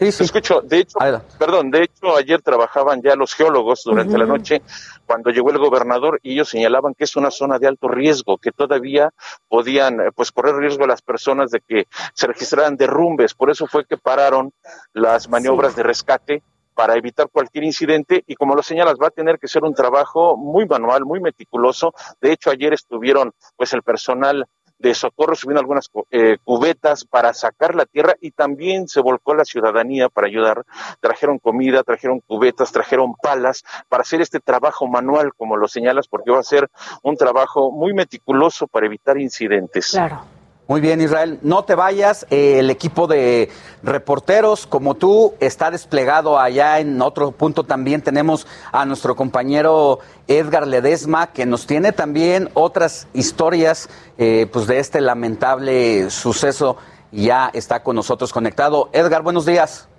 Sí, 0.00 0.06
escucho, 0.24 0.62
de 0.62 0.78
hecho, 0.78 0.98
perdón, 1.38 1.70
de 1.70 1.82
hecho 1.82 2.16
ayer 2.16 2.40
trabajaban 2.40 3.02
ya 3.02 3.14
los 3.16 3.34
geólogos 3.34 3.82
durante 3.84 4.16
la 4.16 4.24
noche 4.24 4.62
cuando 5.04 5.28
llegó 5.28 5.50
el 5.50 5.58
gobernador 5.58 6.18
y 6.22 6.32
ellos 6.32 6.48
señalaban 6.48 6.94
que 6.94 7.04
es 7.04 7.16
una 7.16 7.30
zona 7.30 7.58
de 7.58 7.66
alto 7.66 7.86
riesgo, 7.86 8.38
que 8.38 8.50
todavía 8.50 9.12
podían 9.46 10.00
eh, 10.00 10.04
pues 10.14 10.32
correr 10.32 10.56
riesgo 10.56 10.86
las 10.86 11.02
personas 11.02 11.50
de 11.50 11.60
que 11.60 11.86
se 12.14 12.26
registraran 12.26 12.78
derrumbes, 12.78 13.34
por 13.34 13.50
eso 13.50 13.66
fue 13.66 13.84
que 13.84 13.98
pararon 13.98 14.54
las 14.94 15.28
maniobras 15.28 15.76
de 15.76 15.82
rescate 15.82 16.42
para 16.72 16.96
evitar 16.96 17.28
cualquier 17.28 17.64
incidente 17.64 18.24
y 18.26 18.36
como 18.36 18.54
lo 18.54 18.62
señalas 18.62 18.94
va 18.94 19.08
a 19.08 19.10
tener 19.10 19.38
que 19.38 19.48
ser 19.48 19.64
un 19.64 19.74
trabajo 19.74 20.34
muy 20.38 20.64
manual, 20.64 21.04
muy 21.04 21.20
meticuloso. 21.20 21.92
De 22.22 22.32
hecho 22.32 22.50
ayer 22.50 22.72
estuvieron 22.72 23.32
pues 23.54 23.74
el 23.74 23.82
personal 23.82 24.46
de 24.80 24.94
socorro 24.94 25.36
subiendo 25.36 25.60
algunas 25.60 25.90
eh, 26.10 26.38
cubetas 26.42 27.04
para 27.04 27.32
sacar 27.34 27.74
la 27.74 27.84
tierra 27.84 28.16
y 28.20 28.30
también 28.30 28.88
se 28.88 29.00
volcó 29.00 29.34
la 29.34 29.44
ciudadanía 29.44 30.08
para 30.08 30.26
ayudar. 30.26 30.64
Trajeron 31.00 31.38
comida, 31.38 31.82
trajeron 31.82 32.20
cubetas, 32.20 32.72
trajeron 32.72 33.14
palas 33.14 33.62
para 33.88 34.02
hacer 34.02 34.22
este 34.22 34.40
trabajo 34.40 34.88
manual, 34.88 35.32
como 35.36 35.56
lo 35.56 35.68
señalas, 35.68 36.08
porque 36.08 36.30
va 36.30 36.40
a 36.40 36.44
ser 36.44 36.68
un 37.02 37.16
trabajo 37.16 37.70
muy 37.70 37.92
meticuloso 37.92 38.66
para 38.66 38.86
evitar 38.86 39.18
incidentes. 39.18 39.90
Claro. 39.90 40.39
Muy 40.70 40.80
bien, 40.80 41.00
Israel. 41.00 41.40
No 41.42 41.64
te 41.64 41.74
vayas. 41.74 42.28
Eh, 42.30 42.60
el 42.60 42.70
equipo 42.70 43.08
de 43.08 43.50
reporteros 43.82 44.68
como 44.68 44.94
tú 44.94 45.34
está 45.40 45.68
desplegado 45.72 46.38
allá 46.38 46.78
en 46.78 47.02
otro 47.02 47.32
punto. 47.32 47.64
También 47.64 48.02
tenemos 48.02 48.46
a 48.70 48.86
nuestro 48.86 49.16
compañero 49.16 49.98
Edgar 50.28 50.68
Ledesma, 50.68 51.32
que 51.32 51.44
nos 51.44 51.66
tiene 51.66 51.90
también 51.90 52.50
otras 52.54 53.08
historias 53.14 53.88
eh, 54.16 54.46
pues 54.52 54.68
de 54.68 54.78
este 54.78 55.00
lamentable 55.00 56.08
suceso. 56.08 56.76
Ya 57.10 57.50
está 57.52 57.82
con 57.82 57.96
nosotros 57.96 58.32
conectado. 58.32 58.90
Edgar, 58.92 59.22
buenos 59.22 59.46
días. 59.46 59.89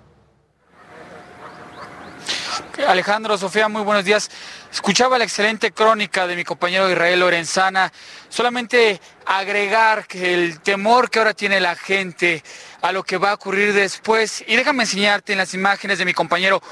Alejandro, 2.80 3.36
Sofía, 3.36 3.68
muy 3.68 3.82
buenos 3.82 4.04
días. 4.04 4.30
Escuchaba 4.72 5.18
la 5.18 5.24
excelente 5.24 5.72
crónica 5.72 6.26
de 6.26 6.36
mi 6.36 6.42
compañero 6.42 6.90
Israel 6.90 7.20
Lorenzana. 7.20 7.92
Solamente 8.30 8.98
agregar 9.26 10.06
que 10.06 10.32
el 10.32 10.60
temor 10.60 11.10
que 11.10 11.18
ahora 11.18 11.34
tiene 11.34 11.60
la 11.60 11.76
gente 11.76 12.42
a 12.80 12.92
lo 12.92 13.02
que 13.02 13.18
va 13.18 13.32
a 13.32 13.34
ocurrir 13.34 13.74
después, 13.74 14.42
y 14.46 14.56
déjame 14.56 14.84
enseñarte 14.84 15.32
en 15.32 15.38
las 15.38 15.52
imágenes 15.52 15.98
de 15.98 16.06
mi 16.06 16.14
compañero 16.14 16.62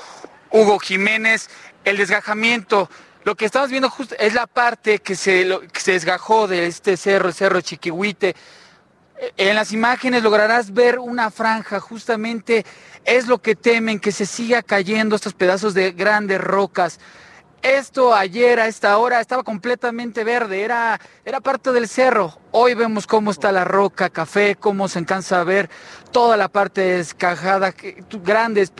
Hugo 0.50 0.78
Jiménez, 0.78 1.50
el 1.84 1.98
desgajamiento. 1.98 2.90
Lo 3.24 3.36
que 3.36 3.44
estamos 3.44 3.70
viendo 3.70 3.90
justo 3.90 4.14
es 4.18 4.32
la 4.32 4.46
parte 4.46 5.00
que 5.00 5.14
se, 5.14 5.46
que 5.70 5.80
se 5.80 5.92
desgajó 5.92 6.48
de 6.48 6.66
este 6.66 6.96
cerro, 6.96 7.28
el 7.28 7.34
cerro 7.34 7.60
Chiquihuite. 7.60 8.34
En 9.36 9.54
las 9.54 9.72
imágenes 9.72 10.22
lograrás 10.22 10.72
ver 10.72 10.98
una 10.98 11.30
franja, 11.30 11.78
justamente 11.78 12.64
es 13.04 13.26
lo 13.26 13.38
que 13.38 13.54
temen, 13.54 14.00
que 14.00 14.12
se 14.12 14.24
siga 14.24 14.62
cayendo 14.62 15.14
estos 15.14 15.34
pedazos 15.34 15.74
de 15.74 15.92
grandes 15.92 16.40
rocas. 16.40 16.98
Esto 17.62 18.14
ayer 18.14 18.58
a 18.58 18.66
esta 18.66 18.96
hora 18.96 19.20
estaba 19.20 19.42
completamente 19.42 20.24
verde, 20.24 20.62
era, 20.62 20.98
era 21.26 21.40
parte 21.40 21.72
del 21.72 21.88
cerro. 21.88 22.38
Hoy 22.52 22.72
vemos 22.72 23.06
cómo 23.06 23.30
está 23.30 23.52
la 23.52 23.64
roca, 23.64 24.08
café, 24.08 24.56
cómo 24.58 24.88
se 24.88 24.98
alcanza 24.98 25.42
a 25.42 25.44
ver 25.44 25.68
toda 26.12 26.38
la 26.38 26.48
parte 26.48 26.80
descajada, 26.80 27.74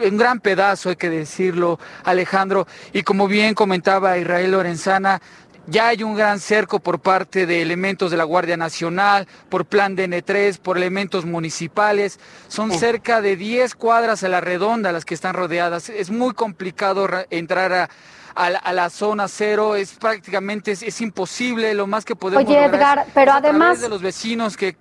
un 0.03 0.17
gran 0.17 0.41
pedazo 0.41 0.89
hay 0.89 0.97
que 0.97 1.11
decirlo, 1.11 1.79
Alejandro. 2.05 2.67
Y 2.95 3.03
como 3.03 3.29
bien 3.29 3.53
comentaba 3.53 4.17
Israel 4.17 4.53
Lorenzana, 4.53 5.21
ya 5.67 5.89
hay 5.89 6.03
un 6.03 6.17
gran 6.17 6.41
cerco 6.41 6.81
por 6.81 7.01
parte 7.01 7.47
de 7.47 7.63
elementos 7.63 8.11
de 8.11 8.17
la 8.17 8.25
Guardia 8.25 8.57
Nacional, 8.57 9.29
por 9.49 9.67
plan 9.67 9.97
DN3, 9.97 10.59
por 10.59 10.77
elementos 10.77 11.25
municipales. 11.25 12.19
Son 12.49 12.73
cerca 12.73 13.21
de 13.21 13.37
10 13.37 13.75
cuadras 13.75 14.25
a 14.25 14.29
la 14.29 14.41
redonda 14.41 14.93
las 14.93 15.05
que 15.05 15.15
están 15.15 15.35
rodeadas. 15.35 15.89
Es 15.89 16.11
muy 16.11 16.35
complicado 16.35 17.09
entrar 17.31 17.89
a, 18.35 18.73
la, 18.73 18.91
zona 18.91 19.29
cero. 19.29 19.77
Es 19.77 19.93
prácticamente 19.93 20.73
es, 20.73 21.01
imposible. 21.01 21.75
Lo 21.75 21.87
más 21.87 22.05
que 22.05 22.17
podemos 22.17 22.45
Oye, 22.45 22.65
Edgar, 22.65 23.07
pero 23.15 23.33
además 23.33 23.81
de 23.81 23.89
los 23.89 24.03
vecinos 24.03 24.57
que, 24.57 24.77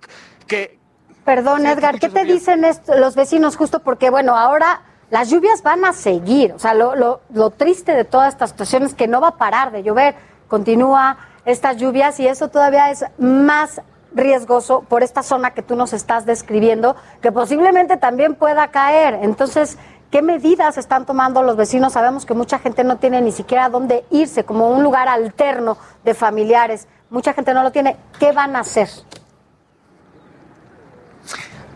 que 0.46 0.78
Perdón, 1.24 1.66
Edgar, 1.66 2.00
¿qué 2.00 2.08
te 2.08 2.24
dicen 2.24 2.64
los 2.98 3.14
vecinos 3.14 3.56
justo 3.56 3.80
porque 3.80 4.10
bueno 4.10 4.36
ahora 4.36 4.82
las 5.10 5.30
lluvias 5.30 5.62
van 5.62 5.84
a 5.84 5.92
seguir? 5.92 6.52
O 6.52 6.58
sea, 6.58 6.74
lo, 6.74 6.96
lo, 6.96 7.20
lo 7.32 7.50
triste 7.50 7.94
de 7.94 8.04
toda 8.04 8.28
esta 8.28 8.46
situación 8.46 8.84
es 8.84 8.94
que 8.94 9.06
no 9.06 9.20
va 9.20 9.28
a 9.28 9.36
parar 9.36 9.70
de 9.70 9.82
llover 9.82 10.16
continúa 10.50 11.16
estas 11.46 11.78
lluvias 11.78 12.20
y 12.20 12.26
eso 12.26 12.48
todavía 12.48 12.90
es 12.90 13.06
más 13.16 13.80
riesgoso 14.12 14.82
por 14.82 15.02
esta 15.02 15.22
zona 15.22 15.52
que 15.52 15.62
tú 15.62 15.76
nos 15.76 15.92
estás 15.92 16.26
describiendo, 16.26 16.96
que 17.22 17.32
posiblemente 17.32 17.96
también 17.96 18.34
pueda 18.34 18.68
caer. 18.68 19.20
Entonces, 19.22 19.78
¿qué 20.10 20.20
medidas 20.20 20.76
están 20.76 21.06
tomando 21.06 21.42
los 21.42 21.56
vecinos? 21.56 21.94
Sabemos 21.94 22.26
que 22.26 22.34
mucha 22.34 22.58
gente 22.58 22.84
no 22.84 22.98
tiene 22.98 23.22
ni 23.22 23.32
siquiera 23.32 23.68
dónde 23.68 24.04
irse, 24.10 24.44
como 24.44 24.68
un 24.68 24.82
lugar 24.82 25.08
alterno 25.08 25.78
de 26.04 26.12
familiares. 26.12 26.88
Mucha 27.08 27.32
gente 27.32 27.54
no 27.54 27.62
lo 27.62 27.70
tiene. 27.70 27.96
¿Qué 28.18 28.32
van 28.32 28.56
a 28.56 28.60
hacer? 28.60 28.88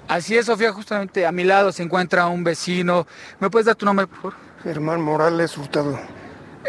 Así 0.08 0.36
es, 0.36 0.46
Sofía, 0.46 0.72
justamente 0.72 1.26
a 1.26 1.32
mi 1.32 1.44
lado 1.44 1.72
se 1.72 1.82
encuentra 1.82 2.26
un 2.26 2.44
vecino. 2.44 3.06
¿Me 3.38 3.48
puedes 3.48 3.66
dar 3.66 3.76
tu 3.76 3.86
nombre, 3.86 4.06
por 4.06 4.16
favor? 4.16 4.34
Germán 4.62 5.00
Morales 5.00 5.56
Hurtado. 5.56 5.98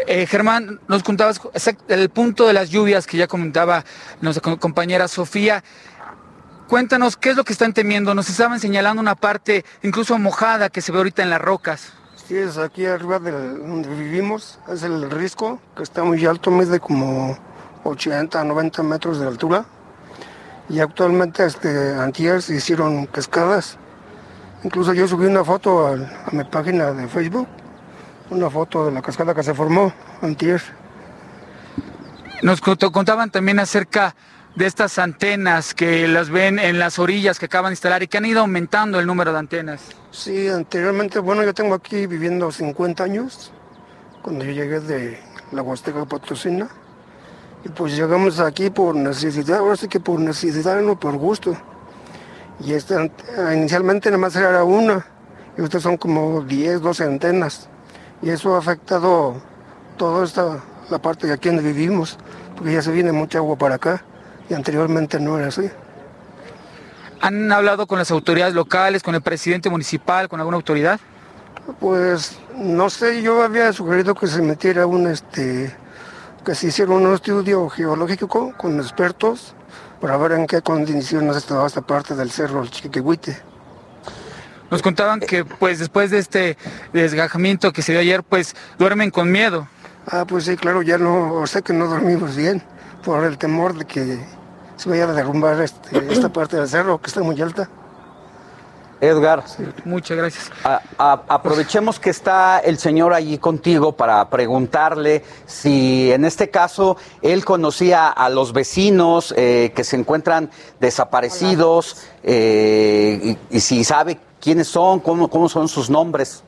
Eh, 0.06 0.26
Germán, 0.26 0.80
nos 0.88 1.02
contabas 1.02 1.40
el 1.88 2.10
punto 2.10 2.46
de 2.46 2.52
las 2.52 2.70
lluvias 2.70 3.06
que 3.06 3.16
ya 3.16 3.26
comentaba 3.26 3.84
nuestra 4.20 4.56
compañera 4.56 5.08
Sofía. 5.08 5.64
Cuéntanos 6.68 7.16
qué 7.16 7.30
es 7.30 7.36
lo 7.36 7.44
que 7.44 7.52
están 7.52 7.72
temiendo. 7.72 8.14
Nos 8.14 8.28
estaban 8.28 8.60
señalando 8.60 9.00
una 9.00 9.14
parte 9.14 9.64
incluso 9.82 10.18
mojada 10.18 10.68
que 10.68 10.82
se 10.82 10.92
ve 10.92 10.98
ahorita 10.98 11.22
en 11.22 11.30
las 11.30 11.40
rocas. 11.40 11.92
Sí, 12.28 12.36
es 12.36 12.58
aquí 12.58 12.84
arriba 12.84 13.18
de 13.20 13.30
donde 13.30 13.88
vivimos, 13.88 14.58
es 14.68 14.82
el 14.82 15.10
risco, 15.10 15.60
que 15.76 15.84
está 15.84 16.02
muy 16.02 16.26
alto, 16.26 16.50
mide 16.50 16.80
como 16.80 17.38
80, 17.84 18.42
90 18.42 18.82
metros 18.82 19.20
de 19.20 19.28
altura. 19.28 19.64
Y 20.68 20.80
actualmente, 20.80 21.46
este, 21.46 21.94
antier 21.94 22.42
se 22.42 22.56
hicieron 22.56 23.06
cascadas. 23.06 23.78
Incluso 24.64 24.92
yo 24.92 25.06
subí 25.06 25.26
una 25.26 25.44
foto 25.44 25.86
a 25.86 26.32
mi 26.32 26.42
página 26.42 26.90
de 26.92 27.06
Facebook 27.06 27.46
una 28.30 28.50
foto 28.50 28.86
de 28.86 28.92
la 28.92 29.02
cascada 29.02 29.34
que 29.34 29.42
se 29.42 29.54
formó 29.54 29.92
antier. 30.22 30.60
Nos 32.42 32.60
contaban 32.60 33.30
también 33.30 33.58
acerca 33.58 34.14
de 34.54 34.66
estas 34.66 34.98
antenas 34.98 35.74
que 35.74 36.08
las 36.08 36.30
ven 36.30 36.58
en 36.58 36.78
las 36.78 36.98
orillas 36.98 37.38
que 37.38 37.46
acaban 37.46 37.70
de 37.70 37.74
instalar 37.74 38.02
y 38.02 38.08
que 38.08 38.18
han 38.18 38.24
ido 38.24 38.40
aumentando 38.40 38.98
el 38.98 39.06
número 39.06 39.32
de 39.32 39.38
antenas. 39.38 39.82
Sí, 40.10 40.48
anteriormente, 40.48 41.18
bueno, 41.18 41.44
yo 41.44 41.54
tengo 41.54 41.74
aquí 41.74 42.06
viviendo 42.06 42.50
50 42.50 43.04
años, 43.04 43.52
cuando 44.22 44.44
yo 44.44 44.52
llegué 44.52 44.80
de 44.80 45.18
la 45.52 45.62
Huasteca 45.62 46.04
Potosina, 46.06 46.68
y 47.64 47.68
pues 47.68 47.96
llegamos 47.96 48.40
aquí 48.40 48.70
por 48.70 48.94
necesidad, 48.94 49.58
ahora 49.58 49.76
sí 49.76 49.88
que 49.88 50.00
por 50.00 50.20
necesidad, 50.20 50.80
no 50.80 50.98
por 50.98 51.16
gusto. 51.16 51.56
Y 52.60 52.72
esta, 52.72 53.08
inicialmente 53.54 54.10
nada 54.10 54.20
más 54.20 54.36
era 54.36 54.64
una, 54.64 55.06
y 55.58 55.62
ustedes 55.62 55.82
son 55.82 55.96
como 55.96 56.42
10, 56.42 56.80
12 56.80 57.04
antenas 57.04 57.68
y 58.22 58.30
eso 58.30 58.54
ha 58.54 58.58
afectado 58.58 59.36
toda 59.96 60.24
esta 60.24 60.60
la 60.90 60.98
parte 60.98 61.26
de 61.26 61.32
aquí 61.32 61.48
donde 61.48 61.62
vivimos, 61.62 62.18
porque 62.56 62.72
ya 62.72 62.82
se 62.82 62.92
viene 62.92 63.12
mucha 63.12 63.38
agua 63.38 63.56
para 63.56 63.76
acá 63.76 64.04
y 64.48 64.54
anteriormente 64.54 65.18
no 65.18 65.38
era 65.38 65.48
así. 65.48 65.68
¿Han 67.20 67.50
hablado 67.50 67.86
con 67.86 67.98
las 67.98 68.10
autoridades 68.10 68.54
locales, 68.54 69.02
con 69.02 69.14
el 69.14 69.22
presidente 69.22 69.70
municipal, 69.70 70.28
con 70.28 70.40
alguna 70.40 70.56
autoridad? 70.56 71.00
Pues 71.80 72.38
no 72.56 72.90
sé, 72.90 73.22
yo 73.22 73.42
había 73.42 73.72
sugerido 73.72 74.14
que 74.14 74.26
se 74.26 74.42
metiera 74.42 74.86
un 74.86 75.08
este 75.08 75.74
que 76.44 76.54
se 76.54 76.68
hiciera 76.68 76.92
un 76.92 77.12
estudio 77.12 77.68
geológico 77.68 78.54
con 78.56 78.78
expertos 78.78 79.54
para 80.00 80.16
ver 80.16 80.32
en 80.32 80.46
qué 80.46 80.62
condiciones 80.62 81.36
estaba 81.36 81.66
esta 81.66 81.80
parte 81.80 82.14
del 82.14 82.30
cerro 82.30 82.62
el 82.62 82.70
Chiquihuite. 82.70 83.36
Nos 84.70 84.82
contaban 84.82 85.20
que 85.20 85.44
pues 85.44 85.78
después 85.78 86.10
de 86.10 86.18
este 86.18 86.56
desgajamiento 86.92 87.72
que 87.72 87.82
se 87.82 87.92
dio 87.92 88.00
ayer, 88.00 88.22
pues 88.22 88.54
duermen 88.78 89.10
con 89.10 89.30
miedo. 89.30 89.68
Ah, 90.08 90.24
pues 90.26 90.44
sí, 90.44 90.56
claro, 90.56 90.82
ya 90.82 90.98
no, 90.98 91.46
sé 91.46 91.62
que 91.62 91.72
no 91.72 91.86
dormimos 91.86 92.36
bien 92.36 92.62
por 93.04 93.24
el 93.24 93.38
temor 93.38 93.76
de 93.76 93.84
que 93.84 94.18
se 94.76 94.88
vaya 94.88 95.04
a 95.04 95.12
derrumbar 95.12 95.60
este, 95.60 95.98
esta 96.12 96.32
parte 96.32 96.56
del 96.56 96.68
cerro 96.68 97.00
que 97.00 97.08
está 97.08 97.22
muy 97.22 97.40
alta. 97.40 97.68
Edgar. 99.00 99.44
muchas 99.84 100.16
gracias. 100.16 100.50
aprovechemos 100.96 102.00
que 102.00 102.08
está 102.08 102.58
el 102.60 102.78
señor 102.78 103.12
allí 103.12 103.36
contigo 103.36 103.92
para 103.92 104.28
preguntarle 104.30 105.22
si 105.44 106.10
en 106.12 106.24
este 106.24 106.48
caso 106.48 106.96
él 107.20 107.44
conocía 107.44 108.08
a 108.08 108.30
los 108.30 108.54
vecinos 108.54 109.34
eh, 109.36 109.72
que 109.76 109.84
se 109.84 109.96
encuentran 109.96 110.50
desaparecidos 110.80 112.06
eh, 112.22 113.36
y, 113.50 113.60
si 113.60 113.84
sabe 113.84 114.18
quiénes 114.40 114.68
son, 114.68 115.00
cómo, 115.00 115.28
cómo 115.28 115.48
son 115.48 115.68
sus 115.68 115.90
nombres. 115.90 116.42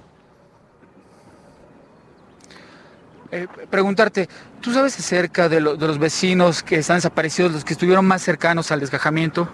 Eh, 3.31 3.47
preguntarte, 3.69 4.29
¿tú 4.61 4.73
sabes 4.73 4.99
acerca 4.99 5.49
de, 5.49 5.57
de 5.57 5.61
los 5.61 5.99
vecinos 5.99 6.63
que 6.63 6.77
están 6.77 6.97
desaparecidos, 6.97 7.53
los 7.53 7.65
que 7.65 7.75
estuvieron 7.75 8.07
más 8.07 8.23
cercanos 8.23 8.73
al 8.73 8.81
desgajamiento? 8.81 9.49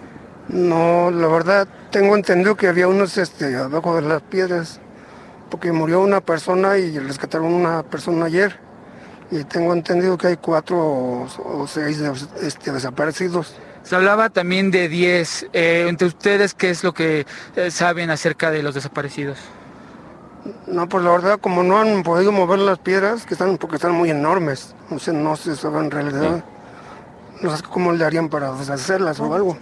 No, 0.47 1.09
la 1.09 1.27
verdad 1.27 1.67
tengo 1.89 2.15
entendido 2.15 2.55
que 2.55 2.67
había 2.67 2.87
unos 2.87 3.17
este, 3.17 3.55
abajo 3.55 3.95
de 3.95 4.03
las 4.03 4.21
piedras, 4.21 4.79
porque 5.49 5.71
murió 5.71 6.01
una 6.01 6.21
persona 6.21 6.77
y 6.77 6.97
rescataron 6.99 7.51
una 7.51 7.83
persona 7.83 8.25
ayer. 8.25 8.59
Y 9.31 9.43
tengo 9.43 9.73
entendido 9.73 10.17
que 10.17 10.27
hay 10.27 10.37
cuatro 10.37 10.77
o, 10.77 11.65
seis 11.67 11.99
este, 12.41 12.71
desaparecidos. 12.71 13.55
Se 13.85 13.95
hablaba 13.95 14.29
también 14.29 14.71
de 14.71 14.89
diez. 14.89 15.47
Eh, 15.53 15.85
entre 15.87 16.07
ustedes, 16.07 16.55
¿qué 16.55 16.71
es 16.71 16.83
lo 16.83 16.93
que 16.93 17.25
eh, 17.55 17.71
saben 17.71 18.09
acerca 18.09 18.49
de 18.49 18.63
los 18.63 18.73
desaparecidos? 18.73 19.37
No, 20.67 20.89
pues 20.89 21.03
la 21.03 21.11
verdad, 21.11 21.39
como 21.39 21.63
no 21.63 21.79
han 21.79 22.03
podido 22.03 22.31
mover 22.31 22.59
las 22.59 22.79
piedras, 22.79 23.25
que 23.25 23.35
están 23.35 23.57
porque 23.57 23.75
están 23.75 23.91
muy 23.91 24.09
enormes, 24.09 24.75
no 24.89 24.99
sé, 24.99 25.13
no 25.13 25.35
se 25.35 25.55
sabe 25.55 25.79
en 25.79 25.91
realidad. 25.91 26.43
No 27.41 27.55
sé 27.55 27.63
cómo 27.63 27.91
le 27.91 28.03
harían 28.03 28.29
para 28.29 28.51
deshacerlas 28.53 29.19
o 29.19 29.33
algo 29.33 29.57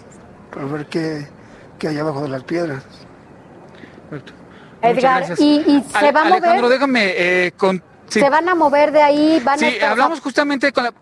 para 0.54 0.66
ver 0.68 0.86
qué, 0.86 1.28
hay 1.86 1.98
abajo 1.98 2.22
de 2.22 2.30
las 2.30 2.44
piedras. 2.44 2.84
Edgar, 4.82 5.24
¿y, 5.38 5.84
se 6.00 6.12
va 6.12 6.22
a 6.22 6.24
mover? 6.26 6.44
Alejandro, 6.44 6.70
déjame 6.70 7.14
eh, 7.16 7.52
con... 7.58 7.84
¿Se 8.08 8.30
van 8.30 8.48
a 8.48 8.56
mover 8.56 8.92
de 8.92 9.02
ahí? 9.02 9.42
Van 9.44 9.58
sí, 9.60 9.80
hablamos 9.82 10.22
justamente 10.22 10.72
con 10.72 10.84
la... 10.86 10.94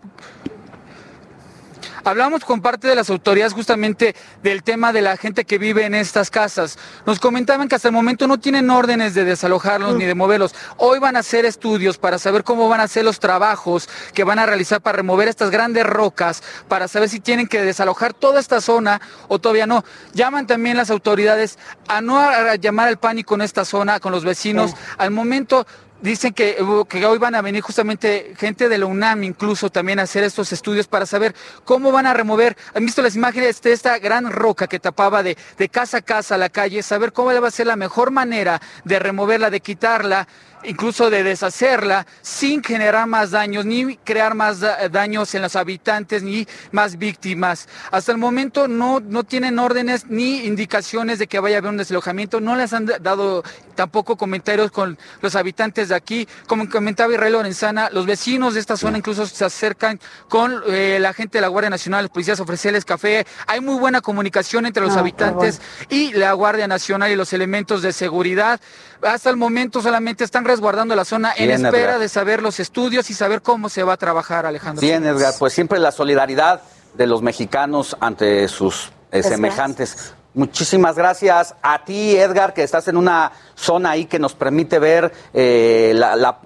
Hablamos 2.04 2.44
con 2.44 2.60
parte 2.60 2.88
de 2.88 2.96
las 2.96 3.10
autoridades 3.10 3.52
justamente 3.52 4.16
del 4.42 4.64
tema 4.64 4.92
de 4.92 5.02
la 5.02 5.16
gente 5.16 5.44
que 5.44 5.58
vive 5.58 5.84
en 5.84 5.94
estas 5.94 6.30
casas. 6.30 6.76
Nos 7.06 7.20
comentaban 7.20 7.68
que 7.68 7.76
hasta 7.76 7.88
el 7.88 7.94
momento 7.94 8.26
no 8.26 8.40
tienen 8.40 8.70
órdenes 8.70 9.14
de 9.14 9.24
desalojarlos 9.24 9.94
ni 9.94 10.04
de 10.04 10.16
moverlos. 10.16 10.52
Hoy 10.78 10.98
van 10.98 11.14
a 11.14 11.20
hacer 11.20 11.44
estudios 11.44 11.98
para 11.98 12.18
saber 12.18 12.42
cómo 12.42 12.68
van 12.68 12.80
a 12.80 12.88
ser 12.88 13.04
los 13.04 13.20
trabajos 13.20 13.88
que 14.14 14.24
van 14.24 14.40
a 14.40 14.46
realizar 14.46 14.80
para 14.80 14.96
remover 14.96 15.28
estas 15.28 15.50
grandes 15.50 15.86
rocas, 15.86 16.42
para 16.66 16.88
saber 16.88 17.08
si 17.08 17.20
tienen 17.20 17.46
que 17.46 17.62
desalojar 17.62 18.14
toda 18.14 18.40
esta 18.40 18.60
zona 18.60 19.00
o 19.28 19.38
todavía 19.38 19.66
no. 19.66 19.84
Llaman 20.12 20.48
también 20.48 20.76
las 20.76 20.90
autoridades 20.90 21.56
a 21.86 22.00
no 22.00 22.20
llamar 22.56 22.88
al 22.88 22.98
pánico 22.98 23.36
en 23.36 23.42
esta 23.42 23.64
zona 23.64 24.00
con 24.00 24.10
los 24.10 24.24
vecinos. 24.24 24.74
Al 24.98 25.12
momento 25.12 25.66
dicen 26.02 26.34
que, 26.34 26.56
que, 26.88 27.06
hoy 27.06 27.18
van 27.18 27.34
a 27.34 27.42
venir 27.42 27.62
justamente 27.62 28.34
gente 28.36 28.68
de 28.68 28.78
la 28.78 28.86
UNAM 28.86 29.24
incluso 29.24 29.70
también 29.70 30.00
a 30.00 30.02
hacer 30.02 30.24
estos 30.24 30.52
estudios 30.52 30.88
para 30.88 31.06
saber 31.06 31.34
cómo 31.64 31.92
van 31.92 32.06
a 32.06 32.12
remover. 32.12 32.56
Han 32.74 32.84
visto 32.84 33.00
las 33.00 33.16
imágenes 33.16 33.62
de 33.62 33.72
esta 33.72 33.98
gran 33.98 34.30
roca 34.30 34.66
que 34.66 34.80
tapaba 34.80 35.22
de, 35.22 35.38
de 35.56 35.68
casa 35.68 35.98
a 35.98 36.02
casa 36.02 36.36
la 36.36 36.48
calle, 36.48 36.82
saber 36.82 37.12
cómo 37.12 37.32
va 37.40 37.48
a 37.48 37.50
ser 37.50 37.66
la 37.68 37.76
mejor 37.76 38.10
manera 38.10 38.60
de 38.84 38.98
removerla, 38.98 39.48
de 39.48 39.60
quitarla 39.60 40.28
incluso 40.64 41.10
de 41.10 41.22
deshacerla 41.22 42.06
sin 42.20 42.62
generar 42.62 43.06
más 43.06 43.30
daños, 43.30 43.64
ni 43.64 43.96
crear 43.96 44.34
más 44.34 44.60
daños 44.90 45.34
en 45.34 45.42
los 45.42 45.56
habitantes, 45.56 46.22
ni 46.22 46.46
más 46.70 46.98
víctimas. 46.98 47.68
Hasta 47.90 48.12
el 48.12 48.18
momento 48.18 48.68
no, 48.68 49.00
no 49.00 49.24
tienen 49.24 49.58
órdenes 49.58 50.06
ni 50.08 50.44
indicaciones 50.44 51.18
de 51.18 51.26
que 51.26 51.40
vaya 51.40 51.56
a 51.56 51.58
haber 51.58 51.70
un 51.70 51.76
desalojamiento, 51.76 52.40
no 52.40 52.56
les 52.56 52.72
han 52.72 52.86
dado 52.86 53.42
tampoco 53.74 54.16
comentarios 54.16 54.70
con 54.70 54.98
los 55.20 55.34
habitantes 55.36 55.88
de 55.88 55.94
aquí. 55.94 56.28
Como 56.46 56.68
comentaba 56.68 57.12
Israel 57.12 57.32
Lorenzana, 57.32 57.90
los 57.90 58.06
vecinos 58.06 58.54
de 58.54 58.60
esta 58.60 58.76
zona 58.76 58.98
incluso 58.98 59.26
se 59.26 59.44
acercan 59.44 60.00
con 60.28 60.62
eh, 60.68 60.98
la 61.00 61.12
gente 61.12 61.38
de 61.38 61.42
la 61.42 61.48
Guardia 61.48 61.70
Nacional, 61.70 62.04
los 62.04 62.10
policías 62.10 62.40
ofrecerles 62.40 62.84
café. 62.84 63.26
Hay 63.46 63.60
muy 63.60 63.78
buena 63.78 64.00
comunicación 64.00 64.66
entre 64.66 64.82
los 64.82 64.96
ah, 64.96 65.00
habitantes 65.00 65.60
y 65.88 66.12
la 66.12 66.32
Guardia 66.32 66.68
Nacional 66.68 67.10
y 67.10 67.16
los 67.16 67.32
elementos 67.32 67.82
de 67.82 67.92
seguridad. 67.92 68.60
Hasta 69.02 69.30
el 69.30 69.36
momento 69.36 69.82
solamente 69.82 70.24
están 70.24 70.44
resguardando 70.52 70.94
la 70.94 71.04
zona 71.04 71.32
en 71.36 71.50
espera 71.50 71.98
de 71.98 72.08
saber 72.08 72.42
los 72.42 72.60
estudios 72.60 73.08
y 73.08 73.14
saber 73.14 73.40
cómo 73.40 73.68
se 73.70 73.82
va 73.82 73.94
a 73.94 73.96
trabajar, 73.96 74.44
Alejandro. 74.44 74.82
Bien, 74.82 75.04
Edgar, 75.06 75.32
pues 75.38 75.54
siempre 75.54 75.78
la 75.78 75.92
solidaridad 75.92 76.60
de 76.94 77.06
los 77.06 77.22
mexicanos 77.22 77.96
ante 78.00 78.46
sus 78.48 78.92
eh, 79.10 79.22
semejantes. 79.22 80.14
Muchísimas 80.34 80.96
gracias 80.96 81.54
a 81.62 81.84
ti, 81.84 82.16
Edgar, 82.16 82.52
que 82.52 82.62
estás 82.62 82.86
en 82.88 82.96
una 82.96 83.32
zona 83.54 83.90
ahí 83.90 84.04
que 84.04 84.18
nos 84.18 84.34
permite 84.34 84.78
ver 84.78 85.12
eh, 85.32 85.94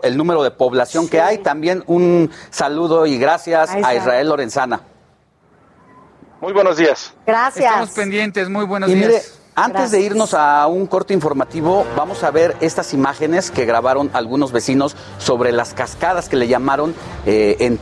el 0.03 0.17
número 0.17 0.43
de 0.45 0.53
población 0.53 1.09
que 1.09 1.21
hay. 1.21 1.39
También 1.39 1.83
un 1.87 2.31
saludo 2.51 3.07
y 3.07 3.19
gracias 3.19 3.71
a 3.71 3.95
Israel 3.95 4.29
Lorenzana. 4.29 4.81
Muy 6.41 6.53
buenos 6.53 6.77
días. 6.77 7.13
Gracias. 7.27 7.65
Estamos 7.65 7.91
pendientes, 7.91 8.49
muy 8.49 8.65
buenos 8.65 8.89
días. 8.89 9.41
Antes 9.59 9.91
de 9.91 10.03
irnos 10.03 10.35
a 10.35 10.67
un 10.67 10.87
corte 10.87 11.15
informativo, 11.15 11.87
vamos 11.97 12.23
a 12.25 12.31
ver 12.31 12.55
estas 12.61 12.93
imágenes 12.93 13.51
que 13.51 13.65
grabaron 13.65 14.11
algunos 14.13 14.53
vecinos 14.53 14.95
sobre 15.17 15.51
las 15.51 15.73
cascadas 15.73 16.29
que 16.29 16.37
le 16.37 16.47
llamaron 16.47 16.95
eh, 17.25 17.57
en, 17.61 17.79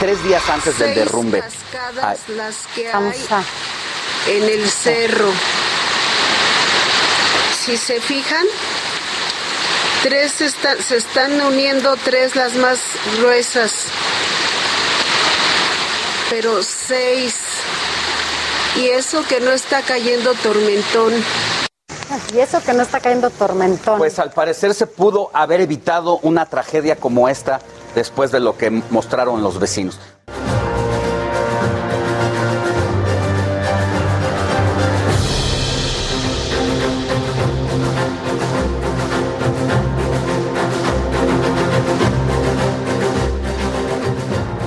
tres 0.00 0.24
días 0.24 0.42
antes 0.50 0.76
del 0.80 0.96
derrumbe. 0.96 1.42
Cascadas 1.42 2.28
las 2.30 2.66
que 2.74 2.88
hay 2.88 3.14
en 4.30 4.42
el 4.42 4.68
cerro. 4.68 5.30
Si 7.64 7.76
se 7.76 8.00
fijan, 8.00 8.44
tres 10.02 10.32
se 10.32 10.96
están 10.96 11.40
uniendo, 11.40 11.96
tres 12.04 12.34
las 12.34 12.54
más 12.56 12.80
gruesas, 13.16 13.84
pero 16.30 16.64
seis 16.64 17.34
y 18.78 18.88
eso 18.88 19.24
que 19.26 19.40
no 19.40 19.50
está 19.50 19.82
cayendo 19.82 20.34
tormentón. 20.34 21.12
Y 22.34 22.38
eso 22.38 22.60
que 22.62 22.72
no 22.72 22.82
está 22.82 23.00
cayendo 23.00 23.30
tormentón. 23.30 23.98
Pues 23.98 24.18
al 24.18 24.30
parecer 24.30 24.74
se 24.74 24.86
pudo 24.86 25.30
haber 25.32 25.60
evitado 25.60 26.18
una 26.22 26.46
tragedia 26.46 26.96
como 26.96 27.28
esta 27.28 27.60
después 27.94 28.30
de 28.30 28.40
lo 28.40 28.56
que 28.56 28.70
mostraron 28.70 29.42
los 29.42 29.58
vecinos. 29.58 29.98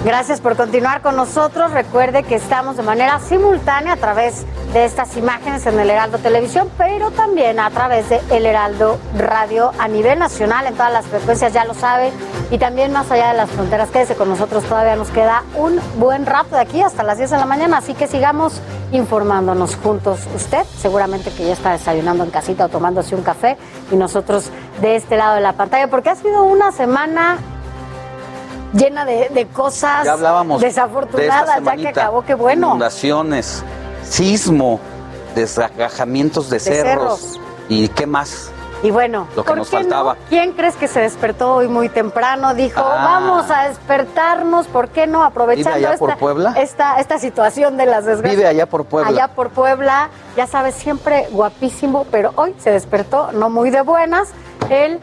Gracias 0.09 0.41
por 0.41 0.55
continuar 0.55 1.03
con 1.03 1.15
nosotros. 1.15 1.71
Recuerde 1.71 2.23
que 2.23 2.33
estamos 2.33 2.75
de 2.75 2.81
manera 2.81 3.19
simultánea 3.19 3.93
a 3.93 3.97
través 3.97 4.43
de 4.73 4.83
estas 4.83 5.15
imágenes 5.17 5.67
en 5.67 5.79
el 5.79 5.87
Heraldo 5.87 6.17
Televisión, 6.17 6.67
pero 6.79 7.11
también 7.11 7.59
a 7.59 7.69
través 7.69 8.09
de 8.09 8.19
El 8.31 8.47
Heraldo 8.47 8.97
Radio 9.15 9.71
a 9.77 9.87
nivel 9.87 10.17
nacional, 10.17 10.65
en 10.65 10.73
todas 10.73 10.91
las 10.91 11.05
frecuencias, 11.05 11.53
ya 11.53 11.63
lo 11.63 11.75
sabe, 11.75 12.11
y 12.49 12.57
también 12.57 12.91
más 12.91 13.11
allá 13.11 13.27
de 13.27 13.33
las 13.35 13.51
fronteras. 13.51 13.91
Quédese 13.91 14.15
con 14.15 14.29
nosotros, 14.29 14.63
todavía 14.63 14.95
nos 14.95 15.09
queda 15.11 15.43
un 15.53 15.79
buen 15.99 16.25
rato 16.25 16.55
de 16.55 16.61
aquí 16.61 16.81
hasta 16.81 17.03
las 17.03 17.19
10 17.19 17.29
de 17.29 17.37
la 17.37 17.45
mañana, 17.45 17.77
así 17.77 17.93
que 17.93 18.07
sigamos 18.07 18.63
informándonos 18.91 19.75
juntos. 19.75 20.21
Usted 20.35 20.65
seguramente 20.79 21.29
que 21.29 21.45
ya 21.45 21.53
está 21.53 21.73
desayunando 21.73 22.23
en 22.23 22.31
casita 22.31 22.65
o 22.65 22.69
tomándose 22.69 23.13
un 23.13 23.21
café, 23.21 23.59
y 23.91 23.95
nosotros 23.95 24.49
de 24.81 24.95
este 24.95 25.17
lado 25.17 25.35
de 25.35 25.41
la 25.41 25.53
pantalla, 25.53 25.87
porque 25.87 26.09
ha 26.09 26.15
sido 26.15 26.41
una 26.41 26.71
semana 26.71 27.37
llena 28.73 29.05
de, 29.05 29.47
cosas 29.53 30.07
desafortunadas, 30.59 31.63
ya 31.63 31.75
que 31.75 31.87
acabó, 31.87 32.23
qué 32.23 32.33
bueno. 32.33 32.67
Inundaciones, 32.67 33.63
sismo, 34.03 34.79
desagajamientos 35.35 36.49
de, 36.49 36.59
cerros. 36.59 37.39
¿Y 37.67 37.87
qué 37.89 38.07
más? 38.07 38.51
Y 38.81 38.91
bueno, 38.91 39.27
lo 39.35 39.43
que 39.43 39.55
nos 39.55 39.69
faltaba. 39.69 40.15
¿Quién 40.29 40.53
crees 40.53 40.75
que 40.75 40.87
se 40.87 41.01
despertó 41.01 41.55
hoy 41.55 41.67
muy 41.67 41.89
temprano? 41.89 42.53
Dijo, 42.53 42.79
ah. 42.79 43.03
vamos 43.03 43.51
a 43.51 43.67
despertarnos, 43.67 44.67
¿por 44.67 44.87
qué 44.89 45.05
no? 45.05 45.23
Aprovechando 45.23 45.75
allá 45.75 45.93
esta, 45.93 45.99
por 45.99 46.17
Puebla? 46.17 46.53
Esta, 46.55 46.99
esta 46.99 47.19
situación 47.19 47.75
de 47.75 47.85
las 47.85 48.05
desgracias. 48.05 48.37
Vive 48.37 48.47
allá 48.47 48.67
por 48.67 48.85
Puebla. 48.85 49.09
Allá 49.09 49.27
por 49.29 49.49
Puebla, 49.49 50.09
ya 50.37 50.47
sabes, 50.47 50.75
siempre 50.75 51.27
guapísimo, 51.31 52.05
pero 52.09 52.31
hoy 52.35 52.55
se 52.59 52.71
despertó 52.71 53.33
no 53.33 53.49
muy 53.49 53.69
de 53.69 53.81
buenas. 53.81 54.29
Él 54.69 54.99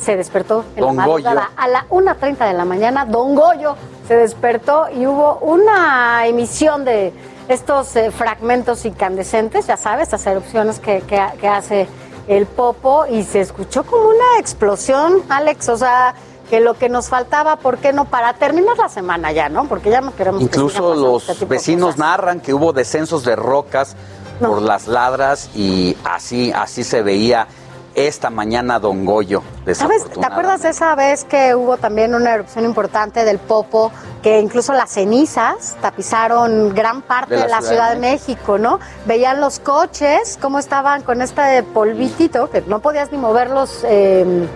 se 0.00 0.16
despertó 0.16 0.64
en 0.76 0.86
la 0.86 0.92
madrugada 0.92 1.50
a 1.56 1.68
la 1.68 1.86
1.30 1.88 2.48
de 2.48 2.54
la 2.54 2.64
mañana. 2.64 3.04
Don 3.04 3.34
Goyo 3.34 3.76
se 4.08 4.16
despertó 4.16 4.88
y 4.90 5.06
hubo 5.06 5.38
una 5.42 6.26
emisión 6.26 6.84
de 6.84 7.12
estos 7.48 7.94
eh, 7.96 8.10
fragmentos 8.10 8.84
incandescentes, 8.84 9.66
ya 9.66 9.76
sabes, 9.76 10.04
estas 10.04 10.26
erupciones 10.26 10.78
que, 10.78 11.02
que, 11.02 11.48
hace 11.48 11.88
el 12.28 12.46
Popo 12.46 13.06
y 13.06 13.24
se 13.24 13.40
escuchó 13.40 13.84
como 13.84 14.08
una 14.08 14.38
explosión, 14.38 15.22
Alex, 15.28 15.68
o 15.68 15.76
sea, 15.76 16.14
que 16.48 16.60
lo 16.60 16.74
que 16.74 16.88
nos 16.88 17.08
faltaba, 17.08 17.56
¿por 17.56 17.78
qué 17.78 17.92
no? 17.92 18.04
Para 18.04 18.34
terminar 18.34 18.78
la 18.78 18.88
semana 18.88 19.32
ya, 19.32 19.48
¿no? 19.48 19.66
Porque 19.66 19.90
ya 19.90 20.00
no 20.00 20.14
queremos... 20.14 20.40
Incluso 20.42 20.94
los 20.94 21.28
este 21.28 21.44
vecinos 21.44 21.98
narran 21.98 22.40
que 22.40 22.54
hubo 22.54 22.72
descensos 22.72 23.24
de 23.24 23.36
rocas 23.36 23.96
por 24.40 24.62
las 24.62 24.86
ladras 24.86 25.50
y 25.54 25.96
así, 26.04 26.52
así 26.52 26.84
se 26.84 27.02
veía 27.02 27.46
esta 27.94 28.30
mañana 28.30 28.78
Don 28.78 29.04
Goyo. 29.04 29.42
¿Sabes? 29.72 30.04
¿Te 30.04 30.24
acuerdas 30.24 30.62
de 30.62 30.70
esa 30.70 30.94
vez 30.94 31.24
que 31.24 31.54
hubo 31.54 31.76
también 31.76 32.14
una 32.14 32.34
erupción 32.34 32.64
importante 32.64 33.24
del 33.24 33.38
Popo, 33.38 33.92
que 34.22 34.40
incluso 34.40 34.72
las 34.72 34.90
cenizas 34.90 35.76
tapizaron 35.80 36.74
gran 36.74 37.02
parte 37.02 37.36
de 37.36 37.48
la, 37.48 37.62
Ciudad, 37.62 37.94
de 37.94 38.00
México, 38.00 38.58
¿no? 38.58 38.80
Veían 39.06 39.40
los 39.40 39.58
coches, 39.58 40.38
cómo 40.40 40.58
estaban 40.58 41.02
con 41.02 41.22
este 41.22 41.62
polvitito, 41.62 42.50
que 42.50 42.62
no 42.62 42.80
podías 42.80 43.12
ni 43.12 43.18
mover 43.18 43.50
los, 43.50 43.84
em, 43.84 44.46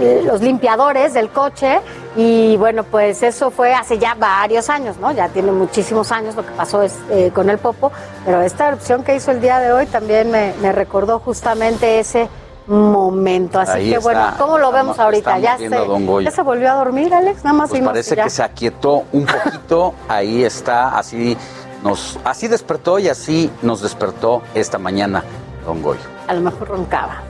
eh, 0.00 0.22
los 0.24 0.40
limpiadores 0.40 1.14
del 1.14 1.30
coche. 1.30 1.80
Y 2.16 2.56
bueno, 2.56 2.84
pues 2.84 3.22
eso 3.22 3.50
fue 3.50 3.72
hace 3.72 3.98
ya 3.98 4.14
varios 4.14 4.68
años, 4.68 4.96
¿no? 4.98 5.12
Ya 5.12 5.28
tiene 5.28 5.52
muchísimos 5.52 6.10
años 6.10 6.34
lo 6.34 6.44
que 6.44 6.52
pasó 6.52 6.82
es, 6.82 6.96
eh, 7.10 7.30
con 7.32 7.48
el 7.50 7.58
Popo, 7.58 7.92
pero 8.24 8.42
esta 8.42 8.68
erupción 8.68 9.04
que 9.04 9.14
hizo 9.14 9.30
el 9.30 9.40
día 9.40 9.60
de 9.60 9.72
hoy 9.72 9.86
también 9.86 10.30
me, 10.30 10.52
me 10.60 10.72
recordó 10.72 11.20
justamente 11.20 12.00
ese 12.00 12.28
momento. 12.70 13.58
Así 13.58 13.90
que 13.90 13.98
bueno, 13.98 14.34
¿cómo 14.38 14.58
lo 14.58 14.72
vemos 14.72 14.98
ahorita? 14.98 15.38
Ya 15.38 15.58
se, 15.58 15.68
ya 15.68 16.30
se 16.30 16.42
volvió 16.42 16.70
a 16.72 16.74
dormir, 16.76 17.12
Alex, 17.12 17.44
nada 17.44 17.56
más 17.56 17.70
pues 17.70 17.82
parece 17.82 18.16
que, 18.16 18.30
se 18.30 18.42
aquietó 18.42 19.04
un 19.12 19.26
poquito, 19.26 19.94
ahí 20.08 20.44
está, 20.44 20.96
así 20.98 21.36
nos 21.82 22.18
así 22.24 22.46
despertó 22.48 22.98
y 22.98 23.08
así 23.08 23.50
nos 23.62 23.80
despertó 23.82 24.42
esta 24.54 24.78
mañana 24.78 25.24
Don 25.64 25.82
Goyo. 25.82 26.00
A 26.28 26.34
lo 26.34 26.40
mejor 26.42 26.68
roncaba. 26.68 27.22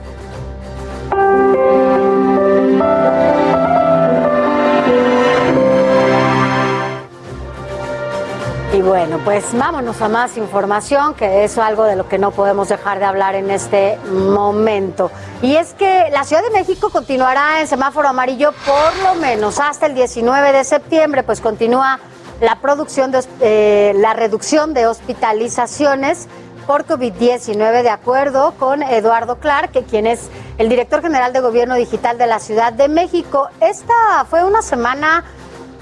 Y 8.73 8.81
bueno, 8.81 9.19
pues 9.25 9.45
vámonos 9.51 10.01
a 10.01 10.07
más 10.07 10.37
información, 10.37 11.13
que 11.13 11.43
es 11.43 11.57
algo 11.57 11.83
de 11.83 11.97
lo 11.97 12.07
que 12.07 12.17
no 12.17 12.31
podemos 12.31 12.69
dejar 12.69 12.99
de 12.99 13.05
hablar 13.05 13.35
en 13.35 13.51
este 13.51 13.97
momento. 14.09 15.11
Y 15.41 15.57
es 15.57 15.73
que 15.73 16.07
la 16.09 16.23
Ciudad 16.23 16.41
de 16.41 16.51
México 16.51 16.89
continuará 16.89 17.59
en 17.59 17.67
semáforo 17.67 18.07
amarillo 18.07 18.53
por 18.65 18.95
lo 19.03 19.15
menos 19.15 19.59
hasta 19.59 19.87
el 19.87 19.93
19 19.93 20.53
de 20.53 20.63
septiembre, 20.63 21.23
pues 21.23 21.41
continúa 21.41 21.99
la 22.39 22.61
producción 22.61 23.11
de, 23.11 23.25
eh, 23.41 23.91
la 23.97 24.13
reducción 24.13 24.73
de 24.73 24.87
hospitalizaciones 24.87 26.29
por 26.65 26.85
COVID-19, 26.85 27.83
de 27.83 27.89
acuerdo 27.89 28.53
con 28.57 28.83
Eduardo 28.83 29.35
Clark, 29.35 29.71
quien 29.89 30.07
es 30.07 30.29
el 30.57 30.69
director 30.69 31.01
general 31.01 31.33
de 31.33 31.41
Gobierno 31.41 31.75
Digital 31.75 32.17
de 32.17 32.25
la 32.25 32.39
Ciudad 32.39 32.71
de 32.71 32.87
México. 32.87 33.49
Esta 33.59 34.25
fue 34.29 34.45
una 34.45 34.61
semana 34.61 35.25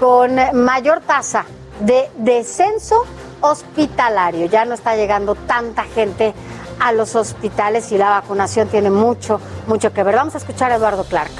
con 0.00 0.34
mayor 0.54 1.02
tasa 1.02 1.44
de 1.80 2.08
descenso 2.16 3.04
hospitalario. 3.40 4.46
Ya 4.46 4.64
no 4.64 4.74
está 4.74 4.96
llegando 4.96 5.34
tanta 5.34 5.84
gente 5.84 6.34
a 6.78 6.92
los 6.92 7.14
hospitales 7.14 7.92
y 7.92 7.98
la 7.98 8.10
vacunación 8.10 8.68
tiene 8.68 8.90
mucho, 8.90 9.40
mucho 9.66 9.92
que 9.92 10.02
ver. 10.02 10.16
Vamos 10.16 10.34
a 10.34 10.38
escuchar 10.38 10.72
a 10.72 10.76
Eduardo 10.76 11.04
Clark. 11.04 11.30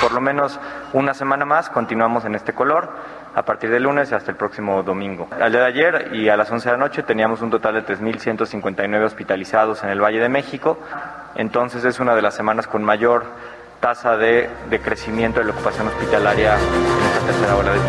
Por 0.00 0.12
lo 0.12 0.20
menos 0.22 0.58
una 0.94 1.12
semana 1.12 1.44
más 1.44 1.68
continuamos 1.68 2.24
en 2.24 2.34
este 2.34 2.54
color 2.54 2.88
a 3.34 3.44
partir 3.44 3.70
del 3.70 3.82
lunes 3.82 4.12
hasta 4.12 4.30
el 4.30 4.36
próximo 4.36 4.82
domingo. 4.82 5.28
Al 5.30 5.52
día 5.52 5.60
de 5.60 5.66
ayer 5.66 6.10
y 6.14 6.28
a 6.30 6.36
las 6.36 6.50
11 6.50 6.70
de 6.70 6.72
la 6.72 6.78
noche 6.78 7.02
teníamos 7.02 7.42
un 7.42 7.50
total 7.50 7.74
de 7.74 7.84
3.159 7.84 9.04
hospitalizados 9.04 9.84
en 9.84 9.90
el 9.90 10.00
Valle 10.00 10.18
de 10.18 10.28
México, 10.28 10.78
entonces 11.34 11.84
es 11.84 12.00
una 12.00 12.14
de 12.14 12.22
las 12.22 12.34
semanas 12.34 12.66
con 12.66 12.82
mayor 12.82 13.26
tasa 13.80 14.16
de, 14.16 14.48
de 14.68 14.80
crecimiento 14.80 15.40
de 15.40 15.46
la 15.46 15.52
ocupación 15.52 15.88
hospitalaria 15.88 16.54
en 16.54 17.06
esta 17.06 17.26
tercera 17.26 17.56
ola 17.56 17.72
de 17.72 17.80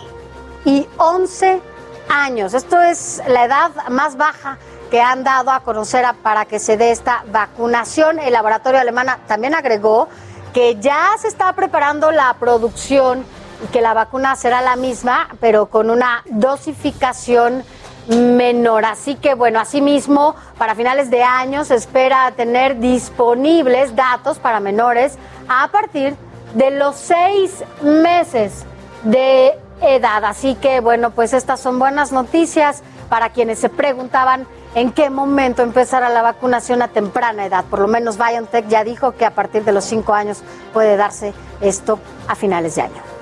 y 0.65 0.86
11 0.98 1.60
años. 2.09 2.55
Esto 2.55 2.81
es 2.81 3.20
la 3.27 3.44
edad 3.44 3.70
más 3.89 4.16
baja 4.16 4.59
que 4.90 5.01
han 5.01 5.24
dado 5.24 5.51
a 5.51 5.60
conocer 5.60 6.05
para 6.23 6.44
que 6.44 6.59
se 6.59 6.77
dé 6.77 6.93
esta 6.93 7.24
vacunación. 7.32 8.19
El 8.20 8.32
laboratorio 8.32 8.81
alemán 8.81 9.09
también 9.27 9.55
agregó 9.55 10.09
que 10.55 10.77
ya 10.77 11.10
se 11.20 11.28
está 11.28 11.52
preparando 11.55 12.10
la 12.10 12.35
producción 12.35 13.24
que 13.72 13.80
la 13.80 13.94
vacuna 13.94 14.36
será 14.36 14.62
la 14.62 14.76
misma, 14.76 15.28
pero 15.40 15.66
con 15.66 15.90
una 15.90 16.22
dosificación 16.26 17.64
menor. 18.09 18.85
Así 18.85 19.14
que 19.14 19.35
bueno, 19.35 19.60
asimismo, 19.60 20.35
para 20.56 20.74
finales 20.74 21.10
de 21.10 21.22
año 21.22 21.64
se 21.64 21.74
espera 21.74 22.32
tener 22.36 22.78
disponibles 22.78 23.94
datos 23.94 24.39
para 24.39 24.60
menores 24.60 25.18
a 25.48 25.68
partir 25.68 26.16
de 26.55 26.70
los 26.70 26.97
seis 26.97 27.62
meses 27.82 28.64
de 29.05 29.59
edad. 29.82 30.24
Así 30.24 30.55
que 30.55 30.80
bueno, 30.80 31.10
pues 31.10 31.32
estas 31.35 31.60
son 31.60 31.78
buenas 31.78 32.12
noticias 32.12 32.82
para 33.09 33.30
quienes 33.30 33.59
se 33.59 33.68
preguntaban 33.68 34.47
en 34.74 34.93
qué 34.93 35.10
momento 35.10 35.62
empezará 35.62 36.09
la 36.09 36.22
vacunación 36.22 36.82
a 36.82 36.89
temprana 36.89 37.47
edad. 37.47 37.64
Por 37.64 37.80
lo 37.80 37.89
menos 37.89 38.18
BioNTech 38.18 38.68
ya 38.68 38.85
dijo 38.85 39.12
que 39.12 39.26
a 39.26 39.30
partir 39.30 39.64
de 39.64 39.72
los 39.72 39.85
cinco 39.85 40.14
años 40.14 40.43
puede 40.72 40.97
darse 40.97 41.32
esto 41.60 41.98
a 42.26 42.35
finales 42.35 42.74
de 42.76 42.82
año. 42.82 43.18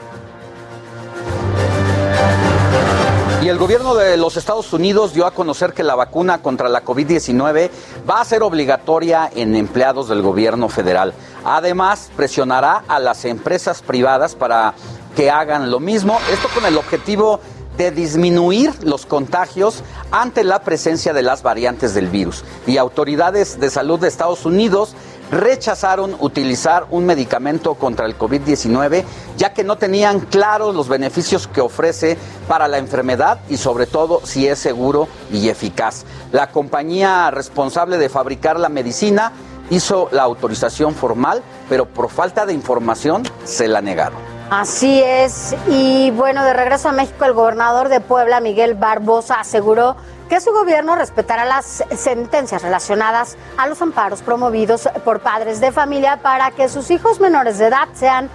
Y 3.46 3.48
el 3.48 3.58
gobierno 3.58 3.94
de 3.94 4.16
los 4.16 4.36
Estados 4.36 4.72
Unidos 4.72 5.14
dio 5.14 5.24
a 5.24 5.30
conocer 5.30 5.72
que 5.72 5.84
la 5.84 5.94
vacuna 5.94 6.42
contra 6.42 6.68
la 6.68 6.84
COVID-19 6.84 7.70
va 8.10 8.20
a 8.20 8.24
ser 8.24 8.42
obligatoria 8.42 9.30
en 9.32 9.54
empleados 9.54 10.08
del 10.08 10.20
gobierno 10.20 10.68
federal. 10.68 11.14
Además, 11.44 12.10
presionará 12.16 12.82
a 12.88 12.98
las 12.98 13.24
empresas 13.24 13.82
privadas 13.82 14.34
para 14.34 14.74
que 15.14 15.30
hagan 15.30 15.70
lo 15.70 15.78
mismo. 15.78 16.18
Esto 16.32 16.48
con 16.52 16.66
el 16.66 16.76
objetivo 16.76 17.38
de 17.76 17.92
disminuir 17.92 18.72
los 18.82 19.06
contagios 19.06 19.84
ante 20.10 20.42
la 20.42 20.62
presencia 20.62 21.12
de 21.12 21.22
las 21.22 21.44
variantes 21.44 21.94
del 21.94 22.08
virus. 22.08 22.42
Y 22.66 22.78
autoridades 22.78 23.60
de 23.60 23.70
salud 23.70 24.00
de 24.00 24.08
Estados 24.08 24.44
Unidos 24.44 24.96
rechazaron 25.30 26.16
utilizar 26.20 26.86
un 26.90 27.06
medicamento 27.06 27.74
contra 27.74 28.06
el 28.06 28.16
COVID-19 28.18 29.04
ya 29.36 29.52
que 29.52 29.64
no 29.64 29.76
tenían 29.76 30.20
claros 30.20 30.74
los 30.74 30.88
beneficios 30.88 31.46
que 31.46 31.60
ofrece 31.60 32.16
para 32.48 32.68
la 32.68 32.78
enfermedad 32.78 33.40
y 33.48 33.56
sobre 33.56 33.86
todo 33.86 34.20
si 34.24 34.46
es 34.46 34.58
seguro 34.58 35.08
y 35.32 35.48
eficaz. 35.48 36.04
La 36.32 36.50
compañía 36.50 37.30
responsable 37.30 37.98
de 37.98 38.08
fabricar 38.08 38.58
la 38.58 38.68
medicina 38.68 39.32
hizo 39.70 40.08
la 40.12 40.22
autorización 40.22 40.94
formal, 40.94 41.42
pero 41.68 41.86
por 41.86 42.08
falta 42.08 42.46
de 42.46 42.52
información 42.52 43.24
se 43.44 43.68
la 43.68 43.80
negaron. 43.80 44.18
Así 44.50 45.02
es. 45.02 45.56
Y 45.68 46.12
bueno, 46.12 46.44
de 46.44 46.52
regreso 46.52 46.88
a 46.88 46.92
México, 46.92 47.24
el 47.24 47.32
gobernador 47.32 47.88
de 47.88 48.00
Puebla, 48.00 48.40
Miguel 48.40 48.74
Barbosa, 48.74 49.40
aseguró 49.40 49.96
que 50.28 50.40
su 50.40 50.52
gobierno 50.52 50.96
respetará 50.96 51.44
las 51.44 51.84
sentencias 51.96 52.62
relacionadas 52.62 53.36
a 53.56 53.66
los 53.66 53.80
amparos 53.82 54.22
promovidos 54.22 54.88
por 55.04 55.20
padres 55.20 55.60
de 55.60 55.72
familia 55.72 56.18
para 56.22 56.50
que 56.50 56.68
sus 56.68 56.90
hijos 56.90 57.20
menores 57.20 57.58
de 57.58 57.66
edad 57.66 57.88
sean 57.94 58.28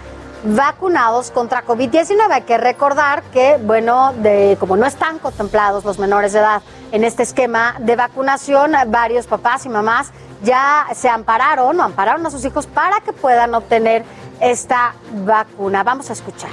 vacunados 0.43 1.31
contra 1.31 1.65
COVID-19. 1.65 2.31
Hay 2.31 2.41
que 2.43 2.57
recordar 2.57 3.23
que, 3.31 3.59
bueno, 3.61 4.13
de, 4.17 4.57
como 4.59 4.77
no 4.77 4.85
están 4.85 5.19
contemplados 5.19 5.85
los 5.85 5.99
menores 5.99 6.33
de 6.33 6.39
edad 6.39 6.61
en 6.91 7.03
este 7.03 7.23
esquema 7.23 7.75
de 7.79 7.95
vacunación, 7.95 8.71
varios 8.87 9.27
papás 9.27 9.65
y 9.65 9.69
mamás 9.69 10.11
ya 10.43 10.87
se 10.95 11.09
ampararon 11.09 11.79
o 11.79 11.83
ampararon 11.83 12.25
a 12.25 12.31
sus 12.31 12.43
hijos 12.45 12.65
para 12.65 13.01
que 13.01 13.13
puedan 13.13 13.53
obtener 13.53 14.03
esta 14.39 14.95
vacuna. 15.23 15.83
Vamos 15.83 16.09
a 16.09 16.13
escuchar. 16.13 16.49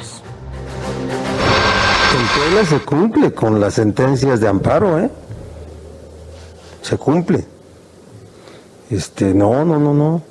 En 2.19 2.27
Puebla 2.27 2.67
se 2.67 2.81
cumple 2.81 3.33
con 3.33 3.61
las 3.61 3.75
sentencias 3.75 4.41
de 4.41 4.49
amparo, 4.49 4.99
¿eh? 4.99 5.11
Se 6.89 6.97
cumple. 6.97 7.45
Este, 8.89 9.35
no, 9.35 9.63
no, 9.63 9.79
no, 9.79 9.93
no. 9.93 10.23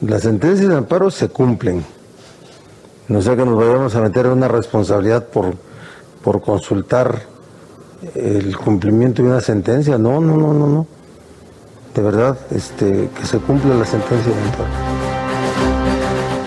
Las 0.00 0.22
sentencias 0.22 0.66
de 0.66 0.74
amparo 0.74 1.10
se 1.10 1.28
cumplen. 1.28 1.84
No 3.08 3.20
sé 3.20 3.36
que 3.36 3.44
nos 3.44 3.54
vayamos 3.54 3.94
a 3.94 4.00
meter 4.00 4.24
en 4.24 4.32
una 4.32 4.48
responsabilidad 4.48 5.26
por, 5.26 5.56
por 6.24 6.40
consultar 6.40 7.20
el 8.14 8.56
cumplimiento 8.56 9.22
de 9.22 9.28
una 9.28 9.42
sentencia. 9.42 9.98
No, 9.98 10.22
no, 10.22 10.38
no, 10.38 10.54
no, 10.54 10.66
no. 10.68 10.86
De 11.94 12.00
verdad, 12.00 12.38
este, 12.50 13.10
que 13.14 13.26
se 13.26 13.36
cumpla 13.36 13.74
la 13.74 13.84
sentencia 13.84 14.32
de 14.32 14.40
amparo. 14.40 14.70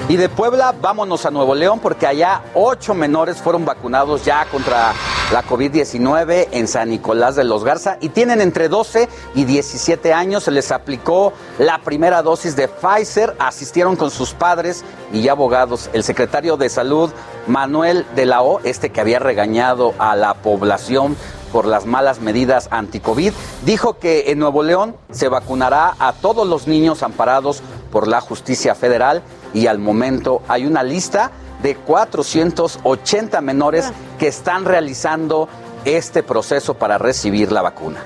Y 0.10 0.18
de 0.18 0.30
Puebla, 0.30 0.74
vámonos 0.82 1.28
a 1.28 1.30
Nuevo 1.30 1.54
León 1.54 1.80
porque 1.80 2.08
allá 2.08 2.42
ocho 2.56 2.96
menores 2.96 3.38
fueron 3.38 3.66
vacunados 3.66 4.26
ya 4.26 4.46
contra 4.46 4.94
la 5.32 5.46
COVID-19 5.46 6.50
en 6.52 6.68
San 6.68 6.90
Nicolás 6.90 7.36
de 7.36 7.46
los 7.46 7.64
Garza 7.64 7.98
y 8.02 8.10
tienen 8.10 8.42
entre 8.42 8.68
12 8.68 9.08
y 9.34 9.46
17 9.46 10.14
años. 10.14 10.44
Se 10.44 10.52
les 10.52 10.72
aplicó 10.72 11.32
la 11.58 11.80
primera 11.80 12.22
dosis 12.22 12.56
de 12.56 12.68
Pfizer, 12.68 13.36
asistieron 13.40 13.96
con 13.96 14.12
sus 14.12 14.34
padres 14.34 14.84
y 15.14 15.30
abogados. 15.30 15.90
El 15.94 16.04
secretario 16.04 16.58
de 16.58 16.68
Salud, 16.68 17.12
Manuel 17.48 18.06
de 18.16 18.26
la 18.26 18.42
O, 18.42 18.60
este 18.64 18.90
que 18.90 19.00
había 19.00 19.20
regañado 19.20 19.94
a 20.00 20.18
la 20.18 20.34
población 20.34 21.16
por 21.54 21.66
las 21.66 21.86
malas 21.86 22.20
medidas 22.20 22.68
anti-COVID, 22.72 23.34
dijo 23.66 24.00
que 24.00 24.32
en 24.32 24.40
Nuevo 24.40 24.64
León 24.64 24.96
se 25.12 25.30
vacunará 25.30 25.96
a 26.00 26.14
todos 26.14 26.48
los 26.48 26.68
niños 26.68 27.04
amparados 27.04 27.62
por 27.92 28.08
la 28.08 28.22
justicia 28.22 28.76
federal 28.76 29.22
y 29.54 29.68
al 29.68 29.80
momento 29.80 30.42
hay 30.48 30.66
una 30.66 30.84
lista 30.84 31.32
de 31.62 31.76
480 31.76 33.42
menores 33.42 33.92
que 34.20 34.28
están 34.28 34.66
realizando 34.66 35.48
este 35.86 36.24
proceso 36.24 36.74
para 36.74 36.98
recibir 36.98 37.52
la 37.52 37.62
vacuna. 37.62 38.00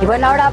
Y 0.00 0.06
bueno, 0.06 0.28
ahora 0.28 0.52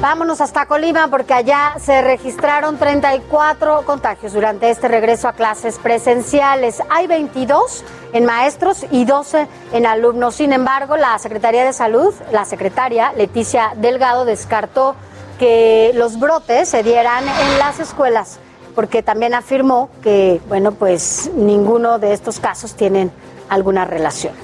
Vámonos 0.00 0.42
hasta 0.42 0.66
Colima 0.66 1.08
porque 1.08 1.32
allá 1.32 1.74
se 1.80 2.02
registraron 2.02 2.76
34 2.76 3.82
contagios 3.86 4.34
durante 4.34 4.68
este 4.68 4.88
regreso 4.88 5.26
a 5.26 5.32
clases 5.32 5.78
presenciales. 5.78 6.82
Hay 6.90 7.06
22 7.06 7.82
en 8.12 8.26
maestros 8.26 8.84
y 8.90 9.06
12 9.06 9.48
en 9.72 9.86
alumnos. 9.86 10.34
Sin 10.34 10.52
embargo, 10.52 10.98
la 10.98 11.18
Secretaría 11.18 11.64
de 11.64 11.72
Salud, 11.72 12.14
la 12.30 12.44
secretaria 12.44 13.14
Leticia 13.14 13.72
Delgado, 13.76 14.26
descartó 14.26 14.96
que 15.38 15.92
los 15.94 16.20
brotes 16.20 16.68
se 16.68 16.82
dieran 16.82 17.24
en 17.26 17.58
las 17.58 17.80
escuelas 17.80 18.38
porque 18.76 19.02
también 19.02 19.34
afirmó 19.34 19.88
que, 20.02 20.40
bueno, 20.48 20.70
pues 20.70 21.30
ninguno 21.34 21.98
de 21.98 22.12
estos 22.12 22.38
casos 22.38 22.74
tienen 22.74 23.10
alguna 23.48 23.86
relación. 23.86 24.34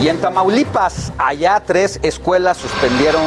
Y 0.00 0.08
en 0.08 0.20
Tamaulipas, 0.20 1.12
allá 1.18 1.60
tres 1.66 1.98
escuelas 2.02 2.58
suspendieron 2.58 3.24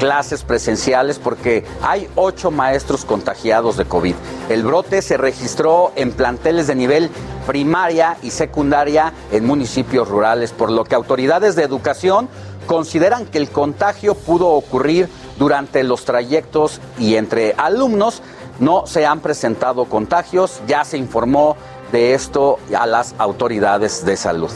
clases 0.00 0.42
presenciales 0.42 1.18
porque 1.18 1.64
hay 1.82 2.08
ocho 2.16 2.50
maestros 2.50 3.04
contagiados 3.04 3.76
de 3.76 3.84
COVID. 3.84 4.14
El 4.48 4.64
brote 4.64 5.00
se 5.00 5.16
registró 5.16 5.92
en 5.96 6.12
planteles 6.12 6.66
de 6.66 6.74
nivel 6.74 7.10
primaria 7.46 8.16
y 8.22 8.30
secundaria 8.30 9.12
en 9.30 9.46
municipios 9.46 10.08
rurales, 10.08 10.52
por 10.52 10.70
lo 10.70 10.84
que 10.84 10.94
autoridades 10.94 11.54
de 11.56 11.62
educación 11.62 12.28
consideran 12.66 13.26
que 13.26 13.38
el 13.38 13.50
contagio 13.50 14.14
pudo 14.14 14.48
ocurrir 14.48 15.08
durante 15.38 15.84
los 15.84 16.04
trayectos 16.04 16.80
y 16.98 17.16
entre 17.16 17.54
alumnos. 17.56 18.22
No 18.58 18.86
se 18.86 19.06
han 19.06 19.20
presentado 19.20 19.84
contagios, 19.84 20.60
ya 20.66 20.84
se 20.84 20.98
informó 20.98 21.56
de 21.92 22.14
esto 22.14 22.58
a 22.76 22.86
las 22.86 23.14
autoridades 23.18 24.04
de 24.04 24.16
salud. 24.16 24.50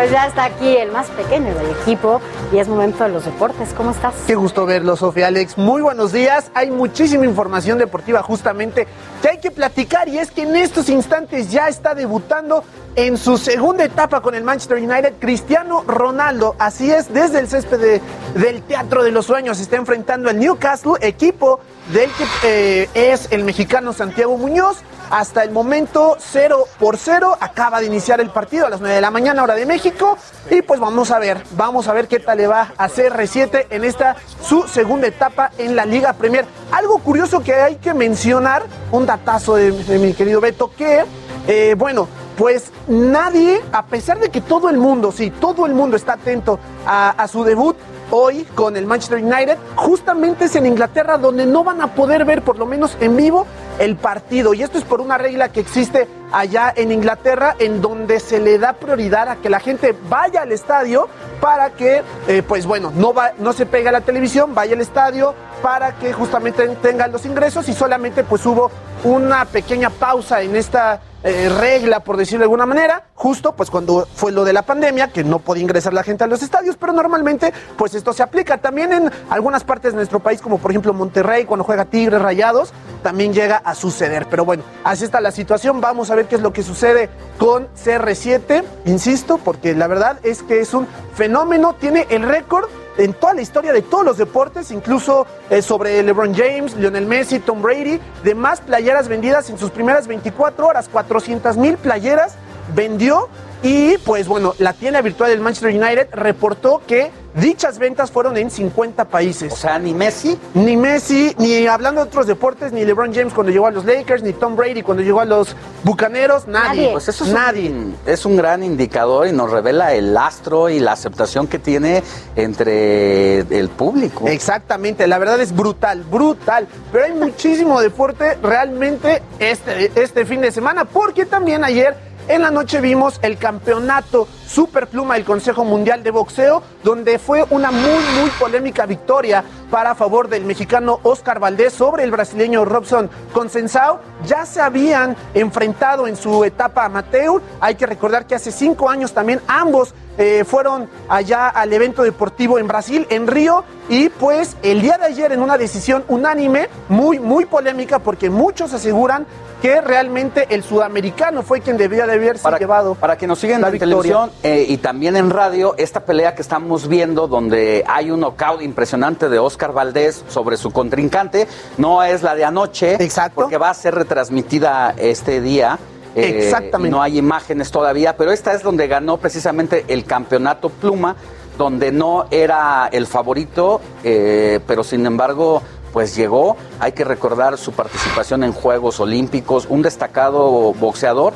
Pues 0.00 0.12
ya 0.12 0.26
está 0.28 0.44
aquí 0.44 0.78
el 0.78 0.92
más 0.92 1.08
pequeño 1.10 1.54
del 1.54 1.72
equipo 1.82 2.22
y 2.50 2.56
es 2.56 2.68
momento 2.68 3.04
de 3.04 3.10
los 3.10 3.26
deportes. 3.26 3.74
¿Cómo 3.76 3.90
estás? 3.90 4.14
Qué 4.26 4.34
gusto 4.34 4.64
verlo, 4.64 4.96
Sofía 4.96 5.26
Alex. 5.26 5.58
Muy 5.58 5.82
buenos 5.82 6.10
días. 6.10 6.50
Hay 6.54 6.70
muchísima 6.70 7.26
información 7.26 7.76
deportiva 7.76 8.22
justamente 8.22 8.86
que 9.20 9.28
hay 9.28 9.38
que 9.40 9.50
platicar 9.50 10.08
y 10.08 10.18
es 10.18 10.30
que 10.30 10.44
en 10.44 10.56
estos 10.56 10.88
instantes 10.88 11.50
ya 11.52 11.68
está 11.68 11.94
debutando 11.94 12.64
en 12.96 13.18
su 13.18 13.36
segunda 13.36 13.84
etapa 13.84 14.22
con 14.22 14.34
el 14.34 14.42
Manchester 14.42 14.78
United 14.78 15.16
Cristiano 15.18 15.84
Ronaldo. 15.86 16.56
Así 16.58 16.90
es, 16.90 17.12
desde 17.12 17.38
el 17.40 17.48
césped 17.48 18.00
del 18.36 18.62
Teatro 18.62 19.02
de 19.02 19.10
los 19.10 19.26
Sueños 19.26 19.60
está 19.60 19.76
enfrentando 19.76 20.30
al 20.30 20.38
Newcastle, 20.38 20.94
equipo 21.02 21.60
del 21.92 22.08
que 22.12 22.24
eh, 22.44 22.88
es 22.94 23.30
el 23.32 23.44
mexicano 23.44 23.92
Santiago 23.92 24.38
Muñoz. 24.38 24.78
Hasta 25.10 25.42
el 25.42 25.50
momento 25.50 26.16
0 26.18 26.66
por 26.78 26.96
0. 26.96 27.36
Acaba 27.40 27.80
de 27.80 27.86
iniciar 27.86 28.20
el 28.20 28.30
partido 28.30 28.66
a 28.66 28.70
las 28.70 28.80
9 28.80 28.94
de 28.94 29.00
la 29.00 29.10
mañana, 29.10 29.42
hora 29.42 29.54
de 29.54 29.66
México. 29.66 30.16
Y 30.48 30.62
pues 30.62 30.78
vamos 30.78 31.10
a 31.10 31.18
ver, 31.18 31.42
vamos 31.56 31.88
a 31.88 31.92
ver 31.92 32.06
qué 32.06 32.20
tal 32.20 32.38
le 32.38 32.46
va 32.46 32.72
a 32.78 32.88
CR7 32.88 33.66
en 33.70 33.84
esta 33.84 34.16
su 34.40 34.68
segunda 34.68 35.08
etapa 35.08 35.50
en 35.58 35.74
la 35.74 35.84
Liga 35.84 36.12
Premier. 36.12 36.46
Algo 36.70 36.98
curioso 36.98 37.40
que 37.40 37.54
hay 37.54 37.76
que 37.76 37.92
mencionar, 37.92 38.62
un 38.92 39.04
datazo 39.04 39.56
de, 39.56 39.72
mi 39.98 40.14
querido 40.14 40.40
Beto, 40.40 40.70
que, 40.76 41.04
eh, 41.48 41.74
bueno, 41.76 42.06
pues 42.38 42.70
nadie, 42.86 43.60
a 43.72 43.86
pesar 43.86 44.20
de 44.20 44.30
que 44.30 44.40
todo 44.40 44.70
el 44.70 44.78
mundo, 44.78 45.12
sí, 45.12 45.30
todo 45.30 45.66
el 45.66 45.74
mundo 45.74 45.96
está 45.96 46.14
atento 46.14 46.58
a 46.86 47.26
su 47.28 47.44
debut, 47.44 47.76
hoy 48.10 48.46
con 48.54 48.76
el 48.76 48.86
Manchester 48.86 49.22
United. 49.22 49.56
Justamente 49.76 50.46
es 50.46 50.56
en 50.56 50.66
Inglaterra 50.66 51.18
donde 51.18 51.46
no 51.46 51.64
van 51.64 51.80
a 51.80 51.94
poder 51.94 52.24
ver, 52.24 52.42
por 52.42 52.58
lo 52.58 52.66
menos 52.66 52.96
en 53.00 53.16
vivo, 53.16 53.46
el 53.80 53.96
partido. 53.96 54.54
Y 54.54 54.62
esto 54.62 54.78
es 54.78 54.84
por 54.84 55.00
una 55.00 55.18
regla 55.18 55.48
que 55.48 55.58
existe 55.58 56.06
allá 56.32 56.72
en 56.76 56.92
Inglaterra, 56.92 57.56
en 57.58 57.80
donde 57.80 58.20
se 58.20 58.38
le 58.38 58.58
da 58.58 58.74
prioridad 58.74 59.28
a 59.28 59.36
que 59.36 59.50
la 59.50 59.58
gente 59.58 59.96
vaya 60.08 60.42
al 60.42 60.52
estadio 60.52 61.08
para 61.40 61.70
que, 61.70 62.02
eh, 62.28 62.42
pues 62.46 62.66
bueno, 62.66 62.92
no, 62.94 63.12
va, 63.12 63.32
no 63.38 63.52
se 63.52 63.66
pegue 63.66 63.88
a 63.88 63.92
la 63.92 64.02
televisión, 64.02 64.54
vaya 64.54 64.74
al 64.74 64.82
estadio 64.82 65.34
para 65.62 65.96
que 65.96 66.12
justamente 66.12 66.68
tengan 66.76 67.10
los 67.10 67.24
ingresos 67.24 67.68
y 67.68 67.74
solamente 67.74 68.22
pues 68.22 68.44
hubo 68.46 68.70
una 69.02 69.46
pequeña 69.46 69.90
pausa 69.90 70.42
en 70.42 70.56
esta 70.56 71.00
eh, 71.22 71.50
regla, 71.50 72.00
por 72.00 72.16
decirlo 72.16 72.40
de 72.40 72.44
alguna 72.44 72.64
manera, 72.64 73.04
justo 73.14 73.52
pues 73.52 73.70
cuando 73.70 74.08
fue 74.14 74.32
lo 74.32 74.44
de 74.44 74.54
la 74.54 74.62
pandemia, 74.62 75.08
que 75.08 75.22
no 75.22 75.38
podía 75.38 75.62
ingresar 75.62 75.92
la 75.92 76.02
gente 76.02 76.24
a 76.24 76.26
los 76.26 76.42
estadios, 76.42 76.76
pero 76.78 76.94
normalmente 76.94 77.52
pues 77.76 77.94
esto 77.94 78.14
se 78.14 78.22
aplica. 78.22 78.56
También 78.58 78.92
en 78.92 79.10
algunas 79.28 79.64
partes 79.64 79.92
de 79.92 79.96
nuestro 79.96 80.20
país, 80.20 80.40
como 80.40 80.58
por 80.58 80.70
ejemplo 80.70 80.94
Monterrey, 80.94 81.44
cuando 81.44 81.64
juega 81.64 81.84
Tigres 81.84 82.22
Rayados, 82.22 82.72
también 83.02 83.34
llega 83.34 83.60
suceder. 83.74 84.26
Pero 84.30 84.44
bueno, 84.44 84.62
así 84.84 85.04
está 85.04 85.20
la 85.20 85.30
situación. 85.30 85.80
Vamos 85.80 86.10
a 86.10 86.14
ver 86.14 86.26
qué 86.26 86.36
es 86.36 86.42
lo 86.42 86.52
que 86.52 86.62
sucede 86.62 87.08
con 87.38 87.68
CR7, 87.74 88.62
insisto, 88.86 89.38
porque 89.38 89.74
la 89.74 89.86
verdad 89.86 90.18
es 90.22 90.42
que 90.42 90.60
es 90.60 90.74
un 90.74 90.86
fenómeno, 91.14 91.74
tiene 91.78 92.06
el 92.10 92.22
récord 92.22 92.68
en 92.98 93.14
toda 93.14 93.34
la 93.34 93.40
historia 93.40 93.72
de 93.72 93.82
todos 93.82 94.04
los 94.04 94.18
deportes, 94.18 94.70
incluso 94.70 95.26
eh, 95.48 95.62
sobre 95.62 96.02
LeBron 96.02 96.34
James, 96.34 96.76
Lionel 96.76 97.06
Messi, 97.06 97.38
Tom 97.38 97.62
Brady, 97.62 98.00
de 98.24 98.34
más 98.34 98.60
playeras 98.60 99.08
vendidas 99.08 99.48
en 99.48 99.58
sus 99.58 99.70
primeras 99.70 100.06
24 100.06 100.66
horas, 100.66 100.88
400 100.88 101.56
mil 101.56 101.76
playeras 101.78 102.34
vendió 102.74 103.28
y 103.62 103.98
pues 103.98 104.26
bueno, 104.26 104.54
la 104.58 104.72
tienda 104.72 105.02
virtual 105.02 105.30
del 105.30 105.40
Manchester 105.40 105.70
United 105.70 106.08
reportó 106.12 106.80
que 106.86 107.10
dichas 107.34 107.78
ventas 107.78 108.10
fueron 108.10 108.36
en 108.36 108.50
50 108.50 109.04
países. 109.06 109.52
O 109.52 109.56
sea, 109.56 109.78
ni 109.78 109.94
Messi. 109.94 110.38
Ni 110.54 110.76
Messi, 110.76 111.34
ni 111.38 111.66
hablando 111.66 112.00
de 112.00 112.08
otros 112.08 112.26
deportes, 112.26 112.72
ni 112.72 112.84
LeBron 112.84 113.14
James 113.14 113.32
cuando 113.32 113.52
llegó 113.52 113.66
a 113.66 113.70
los 113.70 113.84
Lakers, 113.84 114.22
ni 114.22 114.32
Tom 114.32 114.56
Brady 114.56 114.82
cuando 114.82 115.02
llegó 115.02 115.20
a 115.20 115.24
los 115.24 115.54
Bucaneros, 115.84 116.46
nadie. 116.48 116.90
Pues 116.92 117.08
eso 117.08 117.24
es 117.24 117.32
nadie. 117.32 117.70
Un, 117.70 117.96
es 118.06 118.24
un 118.26 118.36
gran 118.36 118.62
indicador 118.62 119.26
y 119.26 119.32
nos 119.32 119.50
revela 119.50 119.94
el 119.94 120.16
astro 120.16 120.68
y 120.68 120.80
la 120.80 120.92
aceptación 120.92 121.46
que 121.46 121.58
tiene 121.58 122.02
entre 122.36 123.40
el 123.40 123.68
público. 123.68 124.26
Exactamente, 124.26 125.06
la 125.06 125.18
verdad 125.18 125.40
es 125.40 125.54
brutal, 125.54 126.02
brutal. 126.02 126.66
Pero 126.92 127.04
hay 127.04 127.12
muchísimo 127.12 127.80
deporte 127.80 128.36
realmente 128.42 129.22
este, 129.38 129.92
este 129.94 130.24
fin 130.24 130.40
de 130.40 130.50
semana, 130.50 130.84
porque 130.84 131.26
también 131.26 131.64
ayer 131.64 132.09
en 132.30 132.42
la 132.42 132.52
noche 132.52 132.80
vimos 132.80 133.18
el 133.22 133.38
campeonato 133.38 134.28
Superpluma 134.46 135.14
del 135.14 135.24
Consejo 135.24 135.64
Mundial 135.64 136.04
de 136.04 136.12
Boxeo, 136.12 136.62
donde 136.84 137.18
fue 137.18 137.44
una 137.50 137.72
muy, 137.72 138.02
muy 138.20 138.30
polémica 138.38 138.86
victoria 138.86 139.42
para 139.68 139.96
favor 139.96 140.28
del 140.28 140.44
mexicano 140.44 141.00
Oscar 141.02 141.40
Valdés 141.40 141.72
sobre 141.72 142.04
el 142.04 142.12
brasileño 142.12 142.64
Robson 142.64 143.10
Consensao. 143.32 144.00
Ya 144.26 144.46
se 144.46 144.60
habían 144.60 145.16
enfrentado 145.34 146.06
en 146.06 146.14
su 146.14 146.44
etapa 146.44 146.84
amateur. 146.84 147.42
Hay 147.60 147.74
que 147.74 147.86
recordar 147.86 148.26
que 148.26 148.36
hace 148.36 148.52
cinco 148.52 148.88
años 148.88 149.12
también 149.12 149.40
ambos 149.48 149.92
eh, 150.16 150.44
fueron 150.44 150.88
allá 151.08 151.48
al 151.48 151.72
evento 151.72 152.04
deportivo 152.04 152.60
en 152.60 152.68
Brasil, 152.68 153.06
en 153.10 153.26
Río, 153.26 153.64
y 153.88 154.08
pues 154.08 154.56
el 154.62 154.82
día 154.82 154.98
de 154.98 155.06
ayer 155.06 155.32
en 155.32 155.42
una 155.42 155.58
decisión 155.58 156.04
unánime, 156.06 156.68
muy, 156.88 157.18
muy 157.18 157.44
polémica, 157.46 157.98
porque 157.98 158.30
muchos 158.30 158.72
aseguran 158.72 159.26
que 159.60 159.80
realmente 159.80 160.46
el 160.50 160.62
sudamericano 160.62 161.42
fue 161.42 161.60
quien 161.60 161.76
debía 161.76 162.06
de 162.06 162.14
haberse 162.14 162.42
para, 162.42 162.58
llevado. 162.58 162.94
Para 162.94 163.16
que 163.16 163.26
nos 163.26 163.38
sigan 163.38 163.64
en 163.64 163.78
televisión 163.78 164.30
eh, 164.42 164.64
y 164.68 164.78
también 164.78 165.16
en 165.16 165.30
radio, 165.30 165.74
esta 165.76 166.00
pelea 166.00 166.34
que 166.34 166.42
estamos 166.42 166.88
viendo, 166.88 167.28
donde 167.28 167.84
hay 167.86 168.10
un 168.10 168.20
knockout 168.20 168.62
impresionante 168.62 169.28
de 169.28 169.38
Oscar 169.38 169.72
Valdés 169.72 170.24
sobre 170.28 170.56
su 170.56 170.70
contrincante, 170.70 171.46
no 171.78 172.02
es 172.02 172.22
la 172.22 172.34
de 172.34 172.44
anoche, 172.44 172.94
Exacto. 173.02 173.42
porque 173.42 173.58
va 173.58 173.70
a 173.70 173.74
ser 173.74 173.94
retransmitida 173.94 174.94
este 174.96 175.40
día. 175.40 175.78
Eh, 176.16 176.44
Exactamente. 176.44 176.90
No 176.90 177.02
hay 177.02 177.18
imágenes 177.18 177.70
todavía, 177.70 178.16
pero 178.16 178.32
esta 178.32 178.52
es 178.52 178.62
donde 178.62 178.88
ganó 178.88 179.18
precisamente 179.18 179.84
el 179.88 180.04
campeonato 180.04 180.70
Pluma, 180.70 181.14
donde 181.56 181.92
no 181.92 182.26
era 182.30 182.88
el 182.90 183.06
favorito, 183.06 183.80
eh, 184.02 184.60
pero 184.66 184.82
sin 184.82 185.04
embargo 185.04 185.62
pues 185.92 186.14
llegó. 186.16 186.56
Hay 186.78 186.92
que 186.92 187.04
recordar 187.04 187.58
su 187.58 187.72
participación 187.72 188.44
en 188.44 188.52
Juegos 188.52 189.00
Olímpicos, 189.00 189.66
un 189.68 189.82
destacado 189.82 190.72
boxeador 190.74 191.32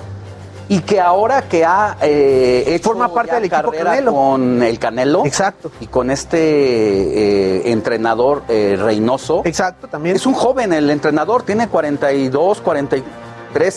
y 0.69 0.81
que 0.81 1.01
ahora 1.01 1.43
que 1.43 1.65
ha 1.65 1.97
eh, 2.01 2.65
hecho 2.67 2.91
forma 2.91 3.13
parte 3.13 3.35
del 3.35 3.45
equipo 3.45 3.71
Canelo. 3.71 4.13
con 4.15 4.63
el 4.63 4.79
Canelo 4.79 5.27
exacto 5.27 5.71
y 5.79 5.89
con 5.89 6.11
este 6.11 6.39
eh, 6.39 7.71
entrenador 7.71 8.45
eh, 8.49 8.79
Reynoso 8.81 9.43
exacto 9.45 9.89
también 9.89 10.17
es 10.17 10.25
un 10.25 10.33
joven 10.33 10.73
el 10.73 10.89
entrenador 10.89 11.43
tiene 11.43 11.69
42 11.69 12.63
43 12.63 13.05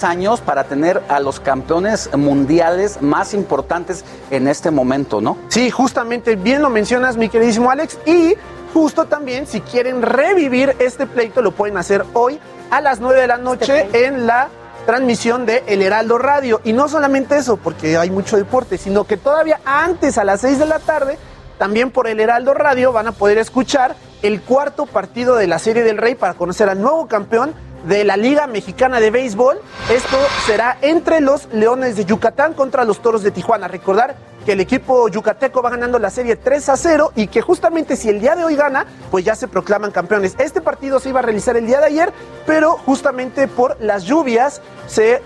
años 0.03 0.41
para 0.41 0.63
tener 0.63 1.01
a 1.07 1.19
los 1.19 1.39
campeones 1.39 2.09
mundiales 2.15 3.01
más 3.01 3.35
importantes 3.35 4.03
en 4.31 4.47
este 4.47 4.71
momento, 4.71 5.21
¿no? 5.21 5.37
Sí, 5.49 5.69
justamente 5.69 6.35
bien 6.35 6.63
lo 6.63 6.71
mencionas, 6.71 7.15
mi 7.15 7.29
queridísimo 7.29 7.69
Alex, 7.69 7.99
y 8.07 8.33
justo 8.77 9.05
también 9.05 9.47
si 9.47 9.61
quieren 9.61 10.03
revivir 10.03 10.75
este 10.77 11.07
pleito 11.07 11.41
lo 11.41 11.51
pueden 11.51 11.77
hacer 11.77 12.05
hoy 12.13 12.39
a 12.69 12.79
las 12.79 12.99
9 12.99 13.21
de 13.21 13.25
la 13.25 13.37
noche 13.37 13.87
en 13.91 14.27
la 14.27 14.49
transmisión 14.85 15.47
de 15.47 15.63
El 15.65 15.81
Heraldo 15.81 16.19
Radio. 16.19 16.61
Y 16.63 16.73
no 16.73 16.87
solamente 16.87 17.37
eso, 17.37 17.57
porque 17.57 17.97
hay 17.97 18.11
mucho 18.11 18.37
deporte, 18.37 18.77
sino 18.77 19.05
que 19.05 19.17
todavía 19.17 19.59
antes, 19.65 20.19
a 20.19 20.23
las 20.23 20.41
6 20.41 20.59
de 20.59 20.67
la 20.67 20.77
tarde, 20.77 21.17
también 21.57 21.89
por 21.89 22.07
El 22.07 22.19
Heraldo 22.19 22.53
Radio 22.53 22.91
van 22.91 23.07
a 23.07 23.13
poder 23.13 23.39
escuchar 23.39 23.95
el 24.21 24.41
cuarto 24.41 24.85
partido 24.85 25.35
de 25.37 25.47
la 25.47 25.57
Serie 25.57 25.81
del 25.83 25.97
Rey 25.97 26.13
para 26.13 26.35
conocer 26.35 26.69
al 26.69 26.79
nuevo 26.79 27.07
campeón 27.07 27.55
de 27.87 28.03
la 28.03 28.15
Liga 28.15 28.45
Mexicana 28.45 28.99
de 28.99 29.09
Béisbol. 29.09 29.59
Esto 29.89 30.17
será 30.45 30.77
entre 30.81 31.19
los 31.19 31.51
Leones 31.51 31.95
de 31.95 32.05
Yucatán 32.05 32.53
contra 32.53 32.85
los 32.85 33.01
Toros 33.01 33.23
de 33.23 33.31
Tijuana. 33.31 33.67
Recordar 33.67 34.15
que 34.47 34.53
el 34.53 34.61
equipo 34.61 35.09
yucateco 35.09 35.61
va 35.61 35.71
ganando 35.71 35.99
la 35.99 36.09
serie 36.09 36.37
3 36.37 36.69
a 36.69 36.77
0 36.77 37.11
y 37.17 37.27
que 37.27 37.41
justamente 37.41 37.97
si 37.97 38.07
el 38.07 38.21
día 38.21 38.33
de 38.33 38.45
hoy 38.45 38.55
gana, 38.55 38.85
pues 39.11 39.25
ya 39.25 39.35
se 39.35 39.49
proclaman 39.49 39.91
campeones. 39.91 40.35
Este 40.39 40.61
partido 40.61 41.01
se 41.01 41.09
iba 41.09 41.19
a 41.19 41.21
realizar 41.21 41.57
el 41.57 41.67
día 41.67 41.81
de 41.81 41.87
ayer, 41.87 42.13
pero 42.45 42.77
justamente 42.85 43.49
por 43.49 43.75
las 43.81 44.05
lluvias 44.05 44.61
se, 44.87 45.21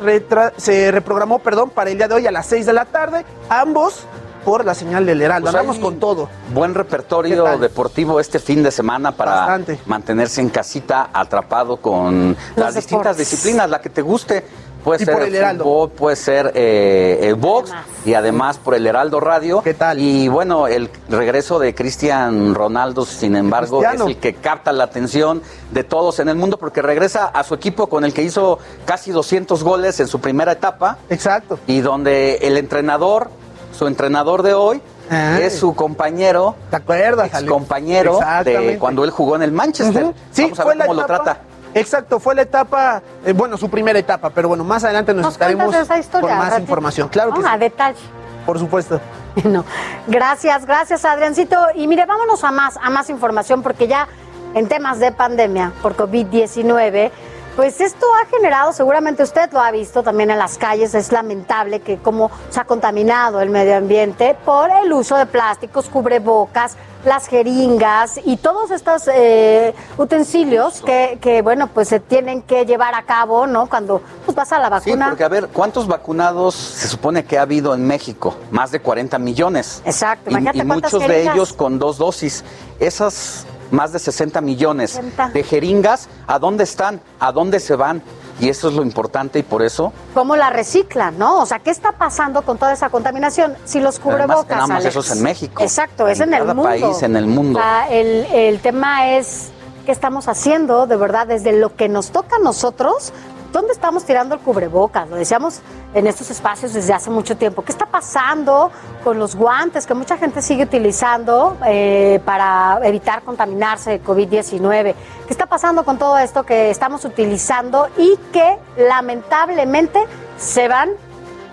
se 0.57 0.91
reprogramó 0.91 1.38
perdón, 1.38 1.69
para 1.69 1.91
el 1.91 1.98
día 1.98 2.07
de 2.07 2.15
hoy 2.15 2.26
a 2.26 2.31
las 2.31 2.48
6 2.48 2.65
de 2.65 2.73
la 2.73 2.85
tarde. 2.85 3.23
Ambos 3.48 4.07
por 4.43 4.65
la 4.65 4.73
señal 4.73 5.06
del 5.06 5.22
Heraldo. 5.22 5.52
Pues 5.52 5.77
con 5.77 5.99
todo. 5.99 6.27
Buen 6.52 6.73
repertorio 6.73 7.60
deportivo 7.60 8.19
este 8.19 8.39
fin 8.39 8.64
de 8.64 8.72
semana 8.72 9.11
para 9.11 9.60
mantenerse 9.85 10.41
en 10.41 10.49
casita 10.49 11.11
atrapado 11.14 11.77
con 11.77 12.35
las 12.56 12.73
distintas 12.73 13.18
disciplinas, 13.18 13.69
la 13.69 13.81
que 13.81 13.91
te 13.91 14.02
guste. 14.02 14.43
Puede 14.83 15.05
ser 15.05 15.21
el 15.21 15.57
fútbol, 15.57 15.89
puede 15.91 16.15
ser 16.15 16.51
eh, 16.55 17.19
el 17.23 17.35
box 17.35 17.71
y 18.05 18.13
además 18.13 18.57
por 18.57 18.75
el 18.75 18.87
Heraldo 18.87 19.19
Radio. 19.19 19.61
¿Qué 19.61 19.73
tal? 19.73 19.99
Y 19.99 20.27
bueno, 20.27 20.67
el 20.67 20.89
regreso 21.09 21.59
de 21.59 21.75
Cristian 21.75 22.55
Ronaldo, 22.55 23.05
sin 23.05 23.35
embargo, 23.35 23.83
es 23.83 24.01
el 24.01 24.17
que 24.17 24.33
capta 24.33 24.71
la 24.71 24.85
atención 24.85 25.41
de 25.71 25.83
todos 25.83 26.19
en 26.19 26.29
el 26.29 26.35
mundo 26.35 26.57
porque 26.57 26.81
regresa 26.81 27.27
a 27.27 27.43
su 27.43 27.53
equipo 27.53 27.87
con 27.87 28.05
el 28.05 28.13
que 28.13 28.23
hizo 28.23 28.59
casi 28.85 29.11
200 29.11 29.63
goles 29.63 29.99
en 29.99 30.07
su 30.07 30.19
primera 30.19 30.53
etapa. 30.53 30.97
Exacto. 31.09 31.59
Y 31.67 31.81
donde 31.81 32.37
el 32.41 32.57
entrenador, 32.57 33.29
su 33.77 33.87
entrenador 33.87 34.43
de 34.43 34.53
hoy, 34.53 34.81
es 35.11 35.59
su 35.59 35.75
compañero. 35.75 36.55
¿Te 36.69 36.77
acuerdas? 36.77 37.27
Ex 37.27 37.43
compañero 37.43 38.19
de 38.43 38.77
cuando 38.79 39.03
él 39.03 39.11
jugó 39.11 39.35
en 39.35 39.43
el 39.43 39.51
Manchester. 39.51 40.13
Sí, 40.31 40.43
Vamos 40.43 40.59
a 40.59 40.65
ver 40.65 40.77
cómo 40.79 40.93
lo 40.93 41.05
trata. 41.05 41.41
Exacto, 41.73 42.19
fue 42.19 42.35
la 42.35 42.41
etapa, 42.41 43.02
eh, 43.26 43.34
bueno, 43.34 43.57
su 43.57 43.69
primera 43.69 43.98
etapa, 43.98 44.30
pero 44.30 44.49
bueno, 44.49 44.64
más 44.64 44.84
adelante 44.84 45.14
nos, 45.14 45.34
estaremos 45.34 45.73
con 46.11 46.38
más 46.38 46.60
información. 46.60 47.07
Claro 47.10 47.34
que 47.34 47.48
A 47.48 47.57
detalle. 47.57 47.99
Por 48.45 48.60
supuesto. 48.60 48.99
No. 49.45 49.64
Gracias, 50.07 50.65
gracias 50.65 51.06
Adriancito. 51.06 51.56
Y 51.73 51.88
mire, 51.88 52.06
vámonos 52.06 52.43
a 52.43 52.52
más, 52.52 52.76
a 52.76 52.89
más 52.89 53.10
información, 53.10 53.64
porque 53.64 53.88
ya 53.88 54.10
en 54.53 54.68
temas 54.68 54.99
de 54.99 55.14
pandemia 55.14 55.72
por 55.81 55.95
COVID-19, 55.95 57.11
pues 57.55 57.81
esto 57.81 58.05
ha 58.21 58.27
generado, 58.27 58.73
seguramente 58.73 59.23
usted 59.23 59.51
lo 59.51 59.59
ha 59.59 59.71
visto 59.71 60.03
también 60.03 60.31
en 60.31 60.37
las 60.37 60.57
calles, 60.57 60.93
es 60.95 61.11
lamentable 61.11 61.81
que 61.81 61.97
cómo 61.97 62.31
se 62.49 62.59
ha 62.59 62.65
contaminado 62.65 63.41
el 63.41 63.49
medio 63.49 63.75
ambiente 63.77 64.35
por 64.45 64.69
el 64.71 64.91
uso 64.93 65.17
de 65.17 65.25
plásticos, 65.25 65.89
cubrebocas, 65.89 66.77
las 67.05 67.27
jeringas 67.27 68.19
y 68.23 68.37
todos 68.37 68.71
estos 68.71 69.09
eh, 69.13 69.73
utensilios 69.97 70.81
que, 70.81 71.41
bueno, 71.43 71.67
pues 71.67 71.87
se 71.87 71.99
tienen 71.99 72.41
que 72.41 72.65
llevar 72.65 72.93
a 72.95 73.03
cabo, 73.03 73.47
¿no? 73.47 73.67
Cuando 73.67 74.01
pues, 74.25 74.35
pasa 74.35 74.59
la 74.59 74.69
vacuna. 74.69 75.05
Sí, 75.05 75.09
porque 75.09 75.23
a 75.23 75.29
ver, 75.29 75.47
¿cuántos 75.47 75.87
vacunados 75.87 76.55
se 76.55 76.87
supone 76.87 77.25
que 77.25 77.37
ha 77.37 77.43
habido 77.43 77.73
en 77.73 77.85
México? 77.85 78.35
Más 78.51 78.71
de 78.71 78.79
40 78.79 79.17
millones. 79.19 79.81
Exacto, 79.85 80.29
y, 80.31 80.59
y 80.59 80.63
muchos 80.63 81.07
de 81.07 81.23
ellos 81.23 81.53
con 81.53 81.79
dos 81.79 81.97
dosis. 81.97 82.43
Esas 82.79 83.45
más 83.72 83.91
de 83.93 83.99
60 83.99 84.41
millones 84.41 84.99
de 85.34 85.43
jeringas, 85.43 86.07
¿a 86.27 86.39
dónde 86.39 86.64
están? 86.64 87.02
¿A 87.19 87.31
dónde 87.31 87.60
se 87.60 87.76
van? 87.76 88.02
Y 88.39 88.49
eso 88.49 88.69
es 88.69 88.76
lo 88.76 88.81
importante 88.81 89.39
y 89.39 89.43
por 89.43 89.61
eso... 89.61 89.93
¿Cómo 90.14 90.35
la 90.35 90.49
reciclan, 90.49 91.18
no? 91.18 91.39
O 91.39 91.45
sea, 91.45 91.60
¿qué 91.60 91.69
está 91.69 91.91
pasando 91.93 92.41
con 92.41 92.57
toda 92.57 92.73
esa 92.73 92.89
contaminación? 92.89 93.56
Si 93.65 93.80
los 93.80 93.99
cubrebocas... 93.99 94.49
Nada 94.49 94.68
más 94.68 94.85
eso 94.85 95.02
es 95.02 95.11
en 95.11 95.23
México. 95.23 95.61
Exacto, 95.61 96.07
es 96.07 96.19
en, 96.19 96.34
el 96.34 96.45
mundo. 96.45 96.64
país, 96.64 97.03
en 97.03 97.15
el 97.15 97.27
mundo. 97.27 97.60
el, 97.89 98.26
el 98.34 98.60
tema 98.60 99.11
es 99.11 99.49
qué 99.85 99.91
estamos 99.91 100.27
haciendo, 100.27 100.88
de 100.88 100.95
verdad, 100.95 101.27
desde 101.27 101.53
lo 101.53 101.76
que 101.76 101.89
nos 101.89 102.11
toca 102.11 102.38
a 102.38 102.39
nosotros, 102.39 103.14
¿dónde 103.51 103.73
estamos 103.73 104.05
tirando 104.05 104.35
el 104.35 104.41
cubrebocas? 104.41 105.09
Lo 105.09 105.15
decíamos 105.15 105.61
en 105.93 106.07
estos 106.07 106.29
espacios 106.31 106.73
desde 106.73 106.93
hace 106.93 107.09
mucho 107.09 107.37
tiempo. 107.37 107.61
¿Qué 107.63 107.71
está 107.71 107.85
pasando 107.85 108.71
con 109.03 109.19
los 109.19 109.35
guantes 109.35 109.85
que 109.85 109.93
mucha 109.93 110.17
gente 110.17 110.41
sigue 110.41 110.63
utilizando 110.63 111.57
eh, 111.65 112.19
para 112.25 112.79
evitar 112.83 113.23
contaminarse 113.23 113.91
de 113.91 114.03
COVID-19? 114.03 114.95
¿Qué 115.27 115.33
está 115.33 115.45
pasando 115.45 115.83
con 115.83 115.97
todo 115.97 116.17
esto 116.17 116.43
que 116.43 116.69
estamos 116.69 117.05
utilizando 117.05 117.87
y 117.97 118.17
que 118.31 118.57
lamentablemente 118.77 119.99
se 120.37 120.67
van 120.67 120.89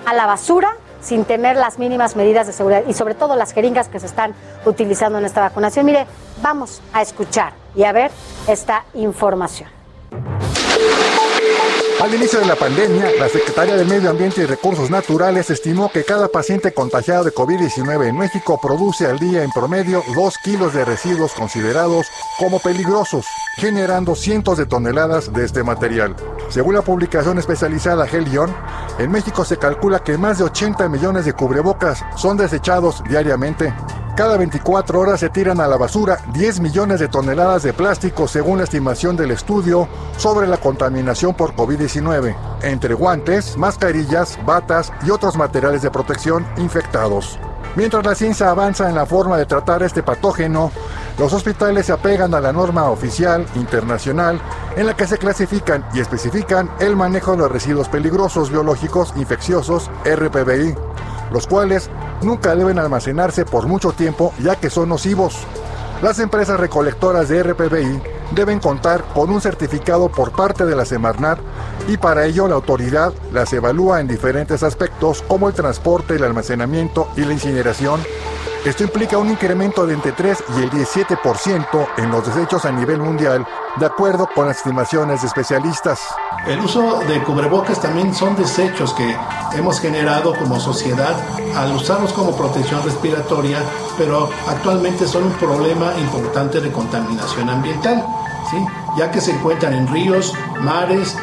a 0.06 0.14
la 0.14 0.26
basura 0.26 0.76
sin 1.00 1.24
tener 1.24 1.56
las 1.56 1.78
mínimas 1.78 2.16
medidas 2.16 2.46
de 2.46 2.52
seguridad 2.52 2.82
y 2.86 2.94
sobre 2.94 3.14
todo 3.14 3.36
las 3.36 3.52
jeringas 3.52 3.88
que 3.88 4.00
se 4.00 4.06
están 4.06 4.34
utilizando 4.64 5.18
en 5.18 5.24
esta 5.24 5.40
vacunación? 5.40 5.86
Mire, 5.86 6.06
vamos 6.42 6.80
a 6.92 7.02
escuchar 7.02 7.52
y 7.74 7.84
a 7.84 7.92
ver 7.92 8.10
esta 8.46 8.84
información. 8.94 9.68
Al 12.00 12.14
inicio 12.14 12.38
de 12.38 12.46
la 12.46 12.54
pandemia, 12.54 13.06
la 13.18 13.28
Secretaría 13.28 13.74
de 13.74 13.84
Medio 13.84 14.10
Ambiente 14.10 14.40
y 14.40 14.46
Recursos 14.46 14.88
Naturales 14.88 15.50
estimó 15.50 15.90
que 15.90 16.04
cada 16.04 16.28
paciente 16.28 16.72
contagiado 16.72 17.24
de 17.24 17.34
COVID-19 17.34 18.06
en 18.06 18.16
México 18.16 18.60
produce 18.62 19.06
al 19.06 19.18
día 19.18 19.42
en 19.42 19.50
promedio 19.50 20.04
2 20.14 20.38
kilos 20.38 20.72
de 20.74 20.84
residuos 20.84 21.32
considerados 21.32 22.06
como 22.38 22.60
peligrosos, 22.60 23.26
generando 23.56 24.14
cientos 24.14 24.58
de 24.58 24.66
toneladas 24.66 25.32
de 25.32 25.44
este 25.44 25.64
material. 25.64 26.14
Según 26.50 26.76
la 26.76 26.82
publicación 26.82 27.36
especializada 27.36 28.06
Helion, 28.06 28.54
en 29.00 29.10
México 29.10 29.44
se 29.44 29.56
calcula 29.56 30.04
que 30.04 30.16
más 30.16 30.38
de 30.38 30.44
80 30.44 30.88
millones 30.88 31.24
de 31.24 31.32
cubrebocas 31.32 32.04
son 32.16 32.36
desechados 32.36 33.02
diariamente. 33.08 33.74
Cada 34.18 34.36
24 34.36 34.98
horas 34.98 35.20
se 35.20 35.28
tiran 35.28 35.60
a 35.60 35.68
la 35.68 35.76
basura 35.76 36.18
10 36.32 36.58
millones 36.58 36.98
de 36.98 37.06
toneladas 37.06 37.62
de 37.62 37.72
plástico 37.72 38.26
según 38.26 38.58
la 38.58 38.64
estimación 38.64 39.16
del 39.16 39.30
estudio 39.30 39.88
sobre 40.16 40.48
la 40.48 40.56
contaminación 40.56 41.36
por 41.36 41.54
COVID-19, 41.54 42.34
entre 42.62 42.94
guantes, 42.94 43.56
mascarillas, 43.56 44.36
batas 44.44 44.92
y 45.06 45.10
otros 45.10 45.36
materiales 45.36 45.82
de 45.82 45.92
protección 45.92 46.44
infectados. 46.56 47.38
Mientras 47.76 48.04
la 48.04 48.14
ciencia 48.14 48.50
avanza 48.50 48.88
en 48.88 48.94
la 48.94 49.06
forma 49.06 49.36
de 49.36 49.46
tratar 49.46 49.82
este 49.82 50.02
patógeno, 50.02 50.72
los 51.18 51.32
hospitales 51.32 51.86
se 51.86 51.92
apegan 51.92 52.34
a 52.34 52.40
la 52.40 52.52
norma 52.52 52.90
oficial 52.90 53.46
internacional 53.54 54.40
en 54.76 54.86
la 54.86 54.94
que 54.96 55.06
se 55.06 55.18
clasifican 55.18 55.84
y 55.94 56.00
especifican 56.00 56.70
el 56.80 56.96
manejo 56.96 57.32
de 57.32 57.38
los 57.38 57.52
residuos 57.52 57.88
peligrosos 57.88 58.50
biológicos 58.50 59.12
infecciosos 59.16 59.90
RPBI 60.04 60.74
los 61.32 61.46
cuales 61.46 61.90
nunca 62.22 62.54
deben 62.54 62.78
almacenarse 62.78 63.44
por 63.44 63.66
mucho 63.66 63.92
tiempo 63.92 64.32
ya 64.40 64.56
que 64.56 64.70
son 64.70 64.88
nocivos. 64.88 65.36
Las 66.02 66.20
empresas 66.20 66.60
recolectoras 66.60 67.28
de 67.28 67.42
RPBI 67.42 68.00
deben 68.30 68.60
contar 68.60 69.02
con 69.14 69.30
un 69.30 69.40
certificado 69.40 70.08
por 70.08 70.30
parte 70.30 70.64
de 70.64 70.76
la 70.76 70.84
Semarnat 70.84 71.40
y 71.88 71.96
para 71.96 72.24
ello 72.24 72.46
la 72.46 72.54
autoridad 72.54 73.12
las 73.32 73.52
evalúa 73.52 74.00
en 74.00 74.06
diferentes 74.06 74.62
aspectos 74.62 75.22
como 75.26 75.48
el 75.48 75.54
transporte, 75.54 76.14
el 76.14 76.24
almacenamiento 76.24 77.08
y 77.16 77.22
la 77.22 77.32
incineración 77.32 78.00
esto 78.64 78.82
implica 78.82 79.16
un 79.18 79.30
incremento 79.30 79.86
de 79.86 79.94
entre 79.94 80.12
3 80.12 80.44
y 80.58 80.62
el 80.62 80.70
17% 80.70 81.88
en 81.96 82.10
los 82.10 82.26
desechos 82.26 82.64
a 82.64 82.72
nivel 82.72 82.98
mundial, 82.98 83.46
de 83.76 83.86
acuerdo 83.86 84.28
con 84.34 84.46
las 84.46 84.58
estimaciones 84.58 85.22
de 85.22 85.28
especialistas. 85.28 86.00
El 86.46 86.60
uso 86.60 87.00
de 87.00 87.22
cubrebocas 87.24 87.80
también 87.80 88.14
son 88.14 88.36
desechos 88.36 88.94
que 88.94 89.16
hemos 89.54 89.80
generado 89.80 90.34
como 90.34 90.58
sociedad 90.58 91.14
al 91.54 91.74
usarlos 91.74 92.12
como 92.12 92.36
protección 92.36 92.82
respiratoria, 92.84 93.58
pero 93.98 94.30
actualmente 94.46 95.06
son 95.06 95.24
un 95.24 95.32
problema 95.32 95.92
importante 95.98 96.60
de 96.60 96.72
contaminación 96.72 97.50
ambiental, 97.50 98.04
¿sí? 98.50 98.56
ya 98.96 99.10
que 99.10 99.20
se 99.20 99.32
encuentran 99.32 99.74
en 99.74 99.88
ríos, 99.88 100.32
mares, 100.60 101.16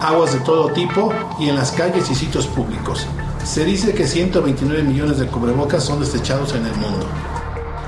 aguas 0.00 0.32
de 0.32 0.40
todo 0.40 0.72
tipo 0.72 1.12
y 1.38 1.48
en 1.48 1.56
las 1.56 1.70
calles 1.72 2.10
y 2.10 2.14
sitios 2.14 2.46
públicos. 2.46 3.06
Se 3.44 3.64
dice 3.64 3.94
que 3.94 4.06
129 4.06 4.82
millones 4.82 5.18
de 5.18 5.26
cubrebocas 5.26 5.84
son 5.84 6.00
desechados 6.00 6.54
en 6.54 6.66
el 6.66 6.74
mundo. 6.76 7.06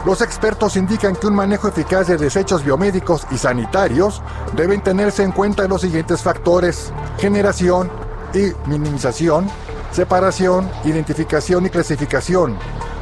Los 0.06 0.20
expertos 0.20 0.76
indican 0.76 1.16
que 1.16 1.26
un 1.26 1.34
manejo 1.34 1.66
eficaz 1.66 2.06
de 2.06 2.16
desechos 2.16 2.62
biomédicos 2.62 3.26
y 3.32 3.38
sanitarios 3.38 4.22
deben 4.54 4.80
tenerse 4.80 5.24
en 5.24 5.32
cuenta 5.32 5.66
los 5.66 5.80
siguientes 5.80 6.22
factores: 6.22 6.92
generación 7.18 7.90
y 8.32 8.52
minimización, 8.68 9.50
separación, 9.90 10.70
identificación 10.84 11.66
y 11.66 11.70
clasificación, 11.70 12.56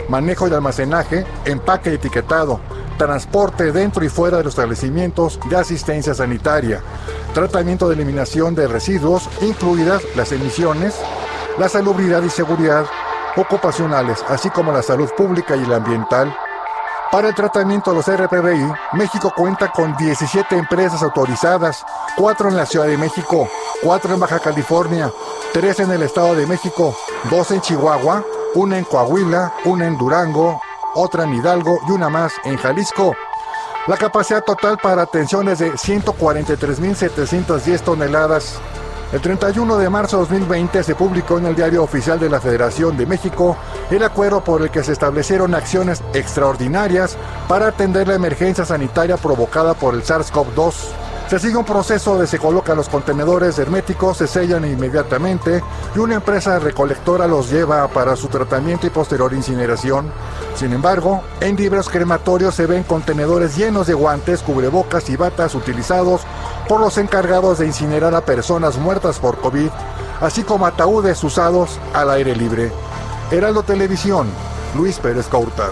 manejo 0.08 0.48
y 0.48 0.54
almacenaje, 0.54 1.26
empaque 1.44 1.90
y 1.90 1.94
etiquetado, 1.96 2.60
transporte 2.96 3.70
dentro 3.70 4.02
y 4.02 4.08
fuera 4.08 4.38
de 4.38 4.44
los 4.44 4.54
establecimientos 4.54 5.38
de 5.50 5.56
asistencia 5.58 6.14
sanitaria, 6.14 6.80
tratamiento 7.34 7.86
de 7.86 7.96
eliminación 7.96 8.54
de 8.54 8.66
residuos, 8.66 9.28
incluidas 9.42 10.00
las 10.16 10.32
emisiones, 10.32 10.94
la 11.58 11.68
salubridad 11.68 12.22
y 12.22 12.30
seguridad 12.30 12.86
ocupacionales, 13.36 14.24
así 14.26 14.48
como 14.48 14.72
la 14.72 14.82
salud 14.82 15.10
pública 15.14 15.54
y 15.54 15.66
la 15.66 15.76
ambiental. 15.76 16.34
Para 17.10 17.28
el 17.28 17.34
tratamiento 17.34 17.90
de 17.90 17.96
los 17.96 18.06
RPBI, 18.06 18.72
México 18.94 19.32
cuenta 19.36 19.70
con 19.70 19.94
17 19.96 20.56
empresas 20.56 21.02
autorizadas, 21.02 21.84
4 22.16 22.48
en 22.48 22.56
la 22.56 22.64
Ciudad 22.66 22.86
de 22.86 22.98
México, 22.98 23.48
4 23.82 24.14
en 24.14 24.20
Baja 24.20 24.40
California, 24.40 25.12
3 25.52 25.80
en 25.80 25.90
el 25.92 26.02
Estado 26.02 26.34
de 26.34 26.46
México, 26.46 26.96
2 27.30 27.50
en 27.52 27.60
Chihuahua, 27.60 28.24
una 28.54 28.78
en 28.78 28.84
Coahuila, 28.84 29.52
una 29.64 29.86
en 29.86 29.96
Durango, 29.96 30.60
otra 30.94 31.22
en 31.24 31.34
Hidalgo 31.34 31.78
y 31.88 31.92
una 31.92 32.08
más 32.08 32.32
en 32.44 32.56
Jalisco. 32.56 33.14
La 33.86 33.96
capacidad 33.96 34.42
total 34.42 34.78
para 34.78 35.02
atención 35.02 35.48
es 35.48 35.58
de 35.58 35.72
143.710 35.72 37.80
toneladas. 37.82 38.58
El 39.14 39.20
31 39.20 39.76
de 39.76 39.88
marzo 39.88 40.16
de 40.16 40.22
2020 40.22 40.82
se 40.82 40.96
publicó 40.96 41.38
en 41.38 41.46
el 41.46 41.54
Diario 41.54 41.84
Oficial 41.84 42.18
de 42.18 42.28
la 42.28 42.40
Federación 42.40 42.96
de 42.96 43.06
México 43.06 43.56
el 43.88 44.02
acuerdo 44.02 44.42
por 44.42 44.60
el 44.60 44.70
que 44.70 44.82
se 44.82 44.90
establecieron 44.90 45.54
acciones 45.54 46.02
extraordinarias 46.14 47.16
para 47.46 47.68
atender 47.68 48.08
la 48.08 48.16
emergencia 48.16 48.64
sanitaria 48.64 49.16
provocada 49.16 49.74
por 49.74 49.94
el 49.94 50.02
SARS-CoV-2. 50.02 51.03
Se 51.34 51.40
sigue 51.40 51.56
un 51.56 51.64
proceso 51.64 52.16
de 52.16 52.28
se 52.28 52.38
colocan 52.38 52.76
los 52.76 52.88
contenedores 52.88 53.58
herméticos, 53.58 54.18
se 54.18 54.28
sellan 54.28 54.64
inmediatamente 54.64 55.64
y 55.92 55.98
una 55.98 56.14
empresa 56.14 56.60
recolectora 56.60 57.26
los 57.26 57.50
lleva 57.50 57.88
para 57.88 58.14
su 58.14 58.28
tratamiento 58.28 58.86
y 58.86 58.90
posterior 58.90 59.34
incineración. 59.34 60.12
Sin 60.54 60.72
embargo, 60.72 61.24
en 61.40 61.56
diversos 61.56 61.92
crematorios 61.92 62.54
se 62.54 62.66
ven 62.66 62.84
contenedores 62.84 63.56
llenos 63.56 63.88
de 63.88 63.94
guantes, 63.94 64.42
cubrebocas 64.42 65.10
y 65.10 65.16
batas 65.16 65.56
utilizados 65.56 66.20
por 66.68 66.78
los 66.80 66.98
encargados 66.98 67.58
de 67.58 67.66
incinerar 67.66 68.14
a 68.14 68.20
personas 68.20 68.78
muertas 68.78 69.18
por 69.18 69.40
COVID, 69.40 69.70
así 70.20 70.44
como 70.44 70.66
ataúdes 70.66 71.24
usados 71.24 71.80
al 71.94 72.10
aire 72.10 72.36
libre. 72.36 72.70
Heraldo 73.32 73.64
Televisión, 73.64 74.28
Luis 74.76 75.00
Pérez 75.00 75.26
Couta. 75.26 75.70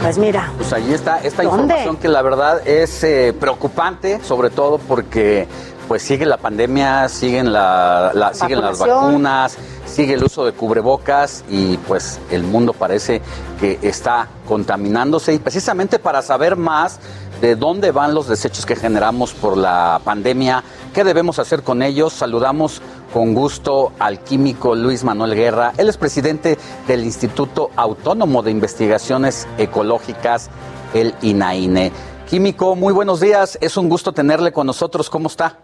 Pues 0.00 0.18
mira. 0.18 0.52
Pues 0.56 0.72
allí 0.72 0.92
está 0.92 1.18
esta 1.18 1.44
información 1.44 1.96
que 1.96 2.08
la 2.08 2.22
verdad 2.22 2.66
es 2.66 3.02
eh, 3.04 3.34
preocupante, 3.38 4.20
sobre 4.22 4.50
todo 4.50 4.78
porque 4.78 5.46
pues 5.88 6.02
sigue 6.02 6.26
la 6.26 6.36
pandemia, 6.36 7.08
siguen, 7.08 7.50
la, 7.52 8.30
siguen 8.34 8.60
las 8.60 8.78
vacunas, 8.78 9.56
sigue 9.86 10.14
el 10.14 10.22
uso 10.22 10.44
de 10.44 10.52
cubrebocas 10.52 11.44
y 11.48 11.78
pues 11.78 12.20
el 12.30 12.42
mundo 12.42 12.74
parece 12.74 13.22
que 13.58 13.78
está 13.80 14.28
contaminándose 14.46 15.32
y 15.32 15.38
precisamente 15.38 15.98
para 15.98 16.20
saber 16.20 16.56
más 16.56 17.00
de 17.40 17.56
dónde 17.56 17.90
van 17.90 18.14
los 18.14 18.28
desechos 18.28 18.66
que 18.66 18.76
generamos 18.76 19.32
por 19.32 19.56
la 19.56 20.00
pandemia, 20.04 20.62
qué 20.88 21.04
debemos 21.04 21.38
hacer 21.38 21.62
con 21.62 21.82
ellos, 21.82 22.12
saludamos 22.12 22.80
con 23.12 23.34
gusto 23.34 23.92
al 23.98 24.22
químico 24.22 24.74
Luis 24.74 25.04
Manuel 25.04 25.34
Guerra. 25.34 25.72
Él 25.76 25.88
es 25.88 25.96
presidente 25.96 26.58
del 26.86 27.04
Instituto 27.04 27.70
Autónomo 27.76 28.42
de 28.42 28.50
Investigaciones 28.50 29.46
Ecológicas, 29.58 30.50
el 30.94 31.14
INAINE. 31.22 31.92
Químico, 32.28 32.76
muy 32.76 32.92
buenos 32.92 33.20
días. 33.20 33.56
Es 33.60 33.76
un 33.76 33.88
gusto 33.88 34.12
tenerle 34.12 34.52
con 34.52 34.66
nosotros. 34.66 35.08
¿Cómo 35.08 35.28
está? 35.28 35.58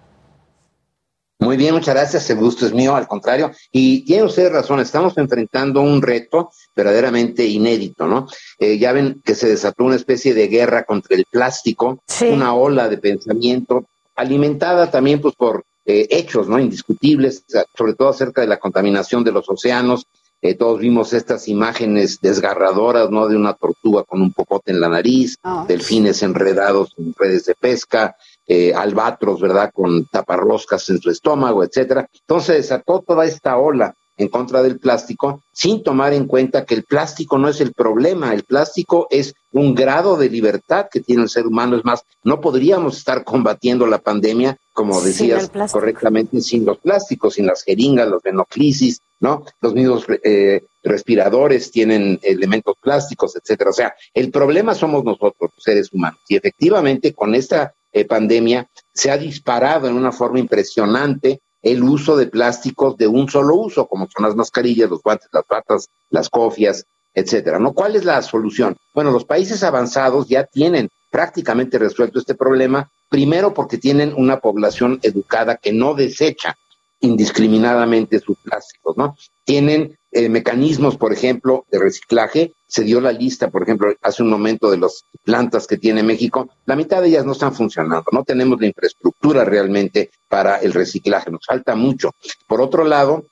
Muy 1.41 1.57
bien, 1.59 1.75
muchas 1.75 1.95
gracias. 1.95 2.31
El 2.31 2.39
gusto 2.39 2.65
es 2.65 2.73
mío, 2.73 2.97
al 2.97 3.07
contrario. 3.07 3.51
Y 3.71 4.05
tiene 4.05 4.23
usted 4.23 4.51
razón, 4.51 4.81
estamos 4.81 5.19
enfrentando 5.19 5.83
un 5.83 6.01
reto 6.01 6.51
verdaderamente 6.75 7.45
inédito, 7.45 8.07
¿no? 8.07 8.27
Eh, 8.59 8.79
ya 8.79 8.93
ven 8.93 9.21
que 9.23 9.35
se 9.35 9.49
desató 9.49 9.85
una 9.85 9.97
especie 9.97 10.33
de 10.33 10.49
guerra 10.49 10.85
contra 10.85 11.17
el 11.17 11.27
plástico, 11.31 12.03
una 12.31 12.55
ola 12.55 12.89
de 12.89 12.99
pensamiento 12.99 13.85
alimentada 14.15 14.91
también 14.91 15.21
pues 15.21 15.35
por 15.35 15.65
eh, 15.87 16.07
hechos 16.11 16.49
no 16.49 16.59
indiscutibles, 16.59 17.45
sobre 17.77 17.95
todo 17.95 18.09
acerca 18.09 18.41
de 18.41 18.47
la 18.47 18.59
contaminación 18.59 19.23
de 19.23 19.33
los 19.33 19.49
océanos. 19.49 20.07
Eh, 20.41 20.55
todos 20.55 20.79
vimos 20.79 21.13
estas 21.15 21.49
imágenes 21.49 22.21
desgarradoras, 22.21 23.11
¿no? 23.11 23.29
De 23.29 23.37
una 23.37 23.55
tortuga 23.55 24.03
con 24.05 24.21
un 24.21 24.33
popote 24.33 24.73
en 24.73 24.81
la 24.81 24.89
nariz, 24.89 25.37
ah. 25.43 25.65
delfines 25.67 26.23
enredados 26.23 26.93
en 26.99 27.15
redes 27.19 27.47
de 27.47 27.55
pesca, 27.55 28.17
eh, 28.47 28.75
albatros, 28.75 29.41
¿verdad? 29.41 29.71
Con 29.73 30.07
taparroscas 30.07 30.89
en 30.91 31.01
su 31.01 31.11
estómago, 31.11 31.65
etcétera. 31.65 32.09
Entonces 32.13 32.57
desató 32.57 33.01
toda 33.01 33.25
esta 33.25 33.57
ola 33.57 33.95
en 34.17 34.29
contra 34.29 34.63
del 34.63 34.79
plástico 34.79 35.43
sin 35.53 35.83
tomar 35.83 36.13
en 36.13 36.27
cuenta 36.27 36.65
que 36.65 36.75
el 36.75 36.85
plástico 36.85 37.39
no 37.39 37.49
es 37.49 37.61
el 37.61 37.73
problema, 37.73 38.33
el 38.33 38.45
plástico 38.45 39.07
es 39.11 39.35
un 39.55 39.75
grado 39.75 40.17
de 40.17 40.29
libertad 40.29 40.89
que 40.91 41.01
tiene 41.01 41.23
el 41.23 41.29
ser 41.29 41.47
humano. 41.47 41.77
Es 41.77 41.85
más, 41.85 42.03
no 42.25 42.41
podríamos 42.41 42.99
estar 42.99 43.23
combatiendo 43.23 43.87
la 43.87 43.99
pandemia, 43.99 44.59
como 44.73 45.01
decías 45.01 45.51
correctamente, 45.71 46.41
sin 46.41 46.65
los 46.65 46.79
plásticos, 46.79 47.35
sin 47.35 47.47
las 47.47 47.63
jeringas, 47.63 48.09
los 48.09 48.23
venoclisis, 48.23 49.01
¿no? 49.21 49.45
Los 49.61 49.73
mismos 49.75 50.07
eh, 50.25 50.65
respiradores 50.83 51.71
tienen 51.71 52.19
elementos 52.23 52.75
plásticos, 52.81 53.37
etcétera. 53.37 53.71
O 53.71 53.73
sea, 53.75 53.95
el 54.13 54.33
problema 54.33 54.75
somos 54.75 55.05
nosotros, 55.05 55.53
los 55.55 55.63
seres 55.63 55.93
humanos. 55.93 56.19
Y 56.29 56.35
efectivamente, 56.35 57.15
con 57.15 57.35
esta 57.35 57.75
eh, 57.93 58.05
pandemia 58.05 58.69
se 58.93 59.13
ha 59.13 59.17
disparado 59.17 59.87
en 59.87 59.95
una 59.95 60.11
forma 60.11 60.41
impresionante 60.41 61.41
el 61.63 61.83
uso 61.85 62.17
de 62.17 62.27
plásticos 62.27 62.97
de 62.97 63.07
un 63.07 63.31
solo 63.31 63.55
uso, 63.55 63.87
como 63.87 64.09
son 64.11 64.25
las 64.25 64.35
mascarillas, 64.35 64.91
los 64.91 65.01
guantes, 65.01 65.29
las 65.33 65.45
patas, 65.45 65.89
las 66.11 66.29
cofias, 66.29 66.85
etcétera. 67.15 67.59
¿No? 67.59 67.73
¿Cuál 67.73 67.97
es 67.97 68.05
la 68.05 68.21
solución? 68.23 68.77
Bueno, 68.93 69.11
los 69.11 69.25
países 69.25 69.63
avanzados 69.63 70.29
ya 70.29 70.45
tienen 70.45 70.89
prácticamente 71.11 71.79
resuelto 71.79 72.19
este 72.19 72.35
problema, 72.35 72.91
primero 73.09 73.55
porque 73.55 73.79
tienen 73.79 74.13
una 74.17 74.41
población 74.41 74.99
educada 75.03 75.57
que 75.57 75.73
no 75.73 75.95
desecha 75.95 76.57
indiscriminadamente 77.01 78.19
sus 78.19 78.39
plásticos, 78.39 78.97
¿no? 78.97 79.17
Tienen 79.45 79.97
eh, 80.11 80.29
mecanismos, 80.29 80.97
por 80.97 81.13
ejemplo, 81.13 81.67
de 81.71 81.79
reciclaje. 81.79 82.53
Se 82.67 82.83
dio 82.83 83.01
la 83.01 83.13
lista, 83.13 83.51
por 83.51 83.63
ejemplo, 83.63 83.93
hace 84.01 84.23
un 84.23 84.31
momento 84.31 84.71
de 84.71 84.79
las 84.79 85.05
plantas 85.23 85.67
que 85.67 85.77
tiene 85.77 86.03
México. 86.03 86.49
La 86.67 86.77
mitad 86.77 87.03
de 87.03 87.09
ellas 87.09 87.27
no 87.27 87.33
están 87.33 87.55
funcionando. 87.55 88.05
No 88.11 88.25
tenemos 88.25 88.61
la 88.61 88.69
infraestructura 88.69 89.45
realmente 89.45 90.11
para 90.29 90.57
el 90.57 90.73
reciclaje. 90.73 91.31
Nos 91.31 91.45
falta 91.45 91.75
mucho. 91.75 92.13
Por 92.49 92.61
otro 92.61 92.85
lado, 92.85 93.25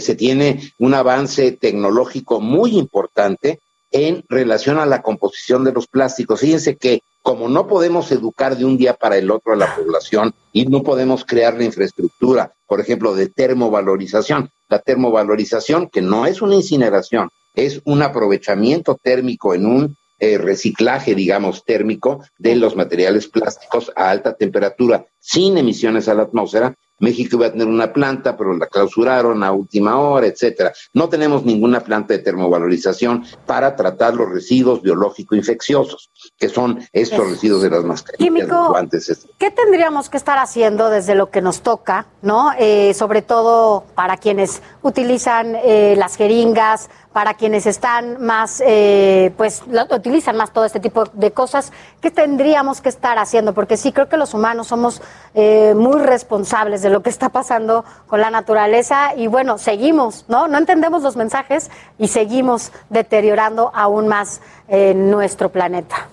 se 0.00 0.14
tiene 0.14 0.72
un 0.78 0.94
avance 0.94 1.52
tecnológico 1.52 2.40
muy 2.40 2.76
importante 2.76 3.60
en 3.90 4.22
relación 4.28 4.78
a 4.78 4.86
la 4.86 5.02
composición 5.02 5.64
de 5.64 5.72
los 5.72 5.86
plásticos. 5.86 6.40
Fíjense 6.40 6.76
que 6.76 7.00
como 7.22 7.48
no 7.48 7.66
podemos 7.66 8.10
educar 8.12 8.56
de 8.56 8.64
un 8.64 8.78
día 8.78 8.94
para 8.94 9.16
el 9.16 9.30
otro 9.30 9.52
a 9.52 9.56
la 9.56 9.74
población 9.74 10.34
y 10.52 10.66
no 10.66 10.82
podemos 10.82 11.24
crear 11.24 11.54
la 11.54 11.64
infraestructura, 11.64 12.52
por 12.66 12.80
ejemplo, 12.80 13.14
de 13.14 13.28
termovalorización, 13.28 14.50
la 14.68 14.78
termovalorización, 14.78 15.88
que 15.88 16.00
no 16.00 16.26
es 16.26 16.42
una 16.42 16.54
incineración, 16.54 17.30
es 17.54 17.80
un 17.84 18.02
aprovechamiento 18.02 18.96
térmico 19.02 19.54
en 19.54 19.66
un 19.66 19.96
eh, 20.20 20.38
reciclaje, 20.38 21.14
digamos, 21.14 21.64
térmico 21.64 22.24
de 22.38 22.56
los 22.56 22.76
materiales 22.76 23.28
plásticos 23.28 23.92
a 23.94 24.10
alta 24.10 24.34
temperatura, 24.34 25.06
sin 25.20 25.58
emisiones 25.58 26.08
a 26.08 26.14
la 26.14 26.24
atmósfera, 26.24 26.74
México 26.98 27.36
iba 27.36 27.46
a 27.46 27.52
tener 27.52 27.66
una 27.66 27.92
planta, 27.92 28.36
pero 28.36 28.56
la 28.56 28.66
clausuraron 28.66 29.42
a 29.42 29.52
última 29.52 29.98
hora, 29.98 30.26
etcétera. 30.26 30.72
No 30.92 31.08
tenemos 31.08 31.44
ninguna 31.44 31.80
planta 31.80 32.14
de 32.14 32.20
termovalorización 32.20 33.24
para 33.46 33.76
tratar 33.76 34.14
los 34.14 34.28
residuos 34.28 34.82
biológicos 34.82 35.38
infecciosos, 35.38 36.10
que 36.38 36.48
son 36.48 36.80
estos 36.92 37.30
residuos 37.30 37.62
de 37.62 37.70
las 37.70 37.84
mascarillas, 37.84 38.48
guantes. 38.48 39.28
¿Qué 39.38 39.50
tendríamos 39.50 40.10
que 40.10 40.16
estar 40.16 40.38
haciendo 40.38 40.90
desde 40.90 41.14
lo 41.14 41.30
que 41.30 41.40
nos 41.40 41.62
toca, 41.62 42.06
no? 42.22 42.50
Eh, 42.58 42.94
sobre 42.94 43.22
todo 43.22 43.84
para 43.94 44.16
quienes 44.16 44.62
utilizan 44.82 45.56
eh, 45.56 45.94
las 45.96 46.16
jeringas, 46.16 46.90
para 47.12 47.34
quienes 47.34 47.66
están 47.66 48.22
más, 48.22 48.62
eh, 48.64 49.32
pues, 49.36 49.62
utilizan 49.90 50.36
más 50.36 50.52
todo 50.52 50.64
este 50.64 50.78
tipo 50.78 51.04
de 51.12 51.30
cosas, 51.32 51.72
¿qué 52.00 52.10
tendríamos 52.10 52.80
que 52.80 52.88
estar 52.88 53.18
haciendo? 53.18 53.54
Porque 53.54 53.76
sí, 53.76 53.92
creo 53.92 54.08
que 54.08 54.16
los 54.16 54.34
humanos 54.34 54.68
somos 54.68 55.00
eh, 55.34 55.74
muy 55.74 56.00
responsables 56.00 56.82
de 56.82 56.90
lo 56.90 57.02
que 57.02 57.10
está 57.10 57.30
pasando 57.30 57.84
con 58.06 58.20
la 58.20 58.30
naturaleza 58.30 59.14
y 59.16 59.26
bueno, 59.26 59.58
seguimos, 59.58 60.26
¿no? 60.28 60.48
No 60.48 60.58
entendemos 60.58 61.02
los 61.02 61.16
mensajes 61.16 61.70
y 61.98 62.08
seguimos 62.08 62.72
deteriorando 62.90 63.70
aún 63.74 64.06
más 64.06 64.40
eh, 64.68 64.94
nuestro 64.94 65.50
planeta. 65.50 66.08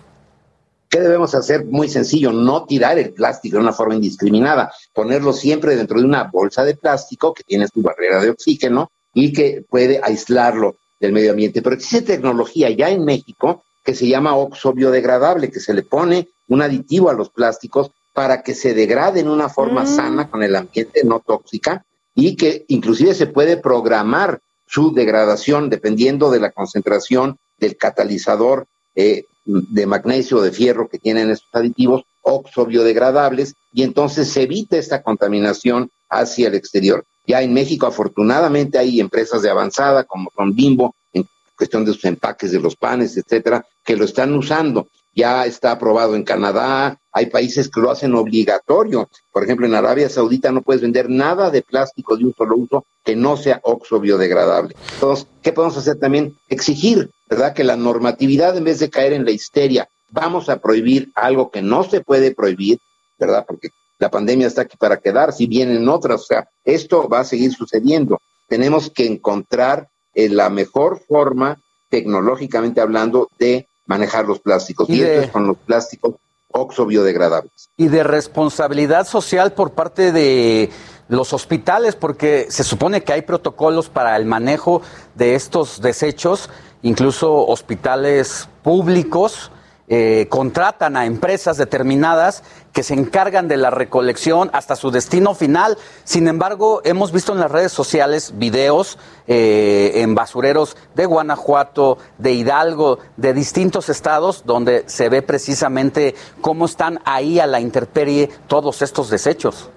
¿Qué 0.90 1.02
debemos 1.02 1.36
hacer? 1.36 1.66
Muy 1.66 1.90
sencillo, 1.90 2.32
no 2.32 2.66
tirar 2.66 2.98
el 2.98 3.12
plástico 3.12 3.58
de 3.58 3.64
una 3.64 3.74
forma 3.74 3.96
indiscriminada, 3.96 4.72
ponerlo 4.94 5.34
siempre 5.34 5.76
dentro 5.76 6.00
de 6.00 6.06
una 6.06 6.24
bolsa 6.32 6.64
de 6.64 6.76
plástico 6.76 7.34
que 7.34 7.44
tiene 7.44 7.68
su 7.68 7.82
barrera 7.82 8.22
de 8.22 8.30
oxígeno 8.30 8.92
y 9.14 9.34
que 9.34 9.66
puede 9.70 10.00
aislarlo 10.02 10.78
del 11.06 11.14
medio 11.14 11.32
ambiente. 11.32 11.62
Pero 11.62 11.76
existe 11.76 12.02
tecnología 12.02 12.70
ya 12.70 12.90
en 12.90 13.06
México 13.06 13.64
que 13.84 13.96
se 13.96 14.08
llama 14.08 14.36
oxo 14.36 14.74
biodegradable, 14.74 15.52
que 15.52 15.60
se 15.60 15.74
le 15.74 15.84
pone 15.84 16.30
un 16.48 16.62
aditivo 16.62 17.10
a 17.10 17.14
los 17.14 17.30
plásticos 17.30 17.92
para 18.14 18.42
que 18.42 18.56
se 18.56 18.74
degrade 18.74 19.20
en 19.20 19.30
una 19.30 19.50
forma 19.50 19.84
mm. 19.84 19.88
sana 19.88 20.30
con 20.30 20.42
el 20.42 20.56
ambiente 20.56 21.04
no 21.04 21.20
tóxica 21.20 21.86
y 22.16 22.36
que 22.36 22.66
inclusive 22.70 23.14
se 23.14 23.28
puede 23.28 23.58
programar 23.58 24.40
su 24.68 24.94
degradación 24.94 25.70
dependiendo 25.70 26.32
de 26.32 26.40
la 26.40 26.52
concentración 26.52 27.38
del 27.60 27.78
catalizador 27.78 28.68
eh, 28.96 29.26
de 29.46 29.86
magnesio 29.86 30.38
o 30.38 30.42
de 30.42 30.52
fierro 30.52 30.88
que 30.88 30.98
tienen 30.98 31.30
estos 31.30 31.50
aditivos 31.54 32.04
oxo 32.24 32.66
biodegradables 32.66 33.54
y 33.72 33.84
entonces 33.84 34.30
se 34.30 34.44
evita 34.44 34.78
esta 34.78 35.04
contaminación 35.04 35.92
hacia 36.10 36.48
el 36.48 36.56
exterior. 36.56 37.06
Ya 37.28 37.42
en 37.42 37.54
México, 37.54 37.88
afortunadamente, 37.88 38.78
hay 38.78 39.00
empresas 39.00 39.42
de 39.42 39.50
avanzada 39.50 40.04
como 40.04 40.30
son 40.36 40.56
Bimbo, 40.56 40.96
en 41.14 41.28
cuestión 41.58 41.86
de 41.86 41.94
sus 41.94 42.06
empaques 42.06 42.52
de 42.52 42.60
los 42.60 42.76
panes, 42.76 43.18
etcétera, 43.18 43.66
que 43.84 43.96
lo 43.96 44.06
están 44.06 44.34
usando. 44.34 44.88
Ya 45.14 45.46
está 45.46 45.72
aprobado 45.72 46.16
en 46.16 46.24
Canadá, 46.24 47.00
hay 47.14 47.28
países 47.28 47.70
que 47.70 47.80
lo 47.80 47.90
hacen 47.90 48.14
obligatorio. 48.16 49.10
Por 49.32 49.46
ejemplo, 49.46 49.66
en 49.66 49.74
Arabia 49.74 50.10
Saudita 50.10 50.52
no 50.52 50.62
puedes 50.62 50.82
vender 50.82 51.10
nada 51.10 51.50
de 51.50 51.62
plástico 51.62 52.18
de 52.18 52.26
un 52.26 52.34
solo 52.34 52.58
uso 52.58 52.86
que 53.06 53.16
no 53.16 53.38
sea 53.38 53.62
oxo 53.64 54.02
biodegradable. 54.02 54.76
Entonces, 54.96 55.26
¿qué 55.42 55.54
podemos 55.54 55.78
hacer 55.78 55.98
también? 55.98 56.36
Exigir, 56.50 57.10
¿verdad? 57.30 57.54
Que 57.54 57.64
la 57.64 57.78
normatividad, 57.78 58.58
en 58.58 58.66
vez 58.66 58.80
de 58.80 58.90
caer 58.90 59.14
en 59.14 59.24
la 59.24 59.32
histeria, 59.32 59.88
vamos 60.10 60.50
a 60.50 60.60
prohibir 60.60 61.12
algo 61.16 61.50
que 61.50 61.62
no 61.62 61.84
se 61.84 62.02
puede 62.02 62.36
prohibir, 62.36 62.80
¿verdad? 63.18 63.46
Porque 63.48 63.70
la 64.06 64.12
pandemia 64.12 64.46
está 64.46 64.62
aquí 64.62 64.78
para 64.78 64.98
quedar, 64.98 65.34
si 65.34 65.48
vienen 65.48 65.90
otras, 65.90 66.22
o 66.22 66.26
sea, 66.26 66.48
esto 66.64 67.10
va 67.10 67.22
a 67.22 67.24
seguir 67.24 67.52
sucediendo. 67.52 68.20
Tenemos 68.48 68.92
que 68.92 69.08
encontrar 69.08 69.90
eh, 70.14 70.30
la 70.30 70.52
mejor 70.52 71.02
forma, 71.08 71.58
tecnológicamente 71.90 72.82
hablando, 72.82 73.30
de 73.40 73.68
manejar 73.88 74.28
los 74.28 74.40
plásticos. 74.40 74.88
Y, 74.92 75.02
esto 75.02 75.22
es 75.22 75.32
con 75.32 75.48
los 75.48 75.58
plásticos 75.58 76.18
oxo 76.52 76.86
biodegradables. 76.86 77.72
Y 77.78 77.88
de 77.88 78.04
responsabilidad 78.04 79.08
social 79.08 79.54
por 79.54 79.72
parte 79.72 80.12
de 80.12 80.70
los 81.08 81.34
hospitales, 81.34 81.96
porque 81.96 82.46
se 82.50 82.64
supone 82.64 83.04
que 83.04 83.12
hay 83.12 83.24
protocolos 83.24 83.90
para 83.90 84.16
el 84.18 84.26
manejo 84.26 84.84
de 85.16 85.34
estos 85.34 85.82
desechos, 85.82 86.52
incluso 86.84 87.48
hospitales 87.48 88.50
públicos 88.62 89.50
eh, 89.88 90.26
contratan 90.30 90.98
a 90.98 91.06
empresas 91.06 91.58
determinadas 91.58 92.44
que 92.74 92.82
se 92.82 92.96
encargan 92.96 93.48
de 93.48 93.58
la 93.58 93.70
recolección 93.70 94.50
hasta 94.52 94.76
su 94.76 94.90
destino 94.90 95.36
final. 95.36 95.78
Sin 96.04 96.28
embargo, 96.28 96.82
hemos 96.84 97.12
visto 97.12 97.34
en 97.34 97.40
las 97.40 97.52
redes 97.52 97.72
sociales 97.72 98.34
videos 98.36 98.98
eh, 99.28 99.92
en 99.96 100.16
basureros 100.16 100.76
de 100.96 101.06
Guanajuato, 101.06 101.98
de 102.18 102.34
Hidalgo, 102.34 103.00
de 103.16 103.34
distintos 103.34 103.90
estados, 103.90 104.44
donde 104.46 104.84
se 104.88 105.10
ve 105.10 105.22
precisamente 105.22 106.16
cómo 106.42 106.66
están 106.66 107.00
ahí 107.06 107.40
a 107.40 107.48
la 107.48 107.60
intemperie 107.60 108.30
todos 108.48 108.82
estos 108.82 109.10
desechos. 109.10 109.70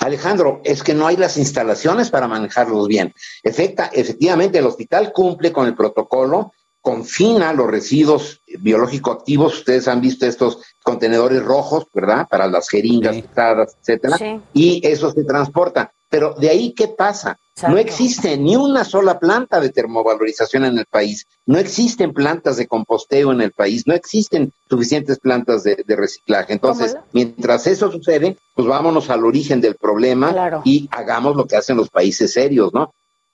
Alejandro, 0.00 0.60
es 0.64 0.82
que 0.82 0.94
no 0.94 1.06
hay 1.06 1.16
las 1.16 1.36
instalaciones 1.36 2.10
para 2.10 2.28
manejarlos 2.28 2.88
bien. 2.88 3.12
Efecta, 3.42 3.90
efectivamente, 3.92 4.58
el 4.58 4.66
hospital 4.66 5.12
cumple 5.12 5.52
con 5.52 5.66
el 5.66 5.74
protocolo, 5.74 6.52
confina 6.82 7.52
los 7.52 7.70
residuos 7.70 8.40
biológico 8.58 9.12
activos. 9.12 9.58
Ustedes 9.58 9.88
han 9.88 10.00
visto 10.00 10.26
estos 10.26 10.58
contenedores 10.82 11.42
rojos, 11.42 11.86
¿verdad? 11.94 12.26
Para 12.28 12.48
las 12.48 12.68
jeringas 12.68 13.16
usadas, 13.16 13.76
etcétera. 13.80 14.42
Y 14.52 14.86
eso 14.86 15.10
se 15.12 15.24
transporta. 15.24 15.92
Pero 16.10 16.34
de 16.34 16.50
ahí, 16.50 16.74
¿qué 16.74 16.88
pasa? 16.88 17.38
No 17.68 17.78
existe 17.78 18.36
ni 18.36 18.56
una 18.56 18.84
sola 18.84 19.18
planta 19.18 19.60
de 19.60 19.70
termovalorización 19.70 20.64
en 20.64 20.78
el 20.78 20.86
país. 20.86 21.26
No 21.46 21.58
existen 21.58 22.12
plantas 22.12 22.56
de 22.56 22.66
composteo 22.66 23.32
en 23.32 23.40
el 23.40 23.52
país. 23.52 23.86
No 23.86 23.94
existen 23.94 24.52
suficientes 24.68 25.20
plantas 25.20 25.62
de, 25.62 25.84
reciclaje. 25.88 26.52
Entonces, 26.52 26.96
mientras 27.12 27.66
eso 27.66 27.90
sucede, 27.90 28.36
pues 28.54 28.66
vámonos 28.66 29.08
al 29.08 29.24
origen 29.24 29.60
del 29.60 29.76
problema 29.76 30.62
y 30.64 30.88
hagamos 30.90 31.36
lo 31.36 31.46
que 31.46 31.56
hacen 31.56 31.76
los 31.76 31.88
países 31.88 32.32
serios, 32.32 32.74
¿no? 32.74 32.92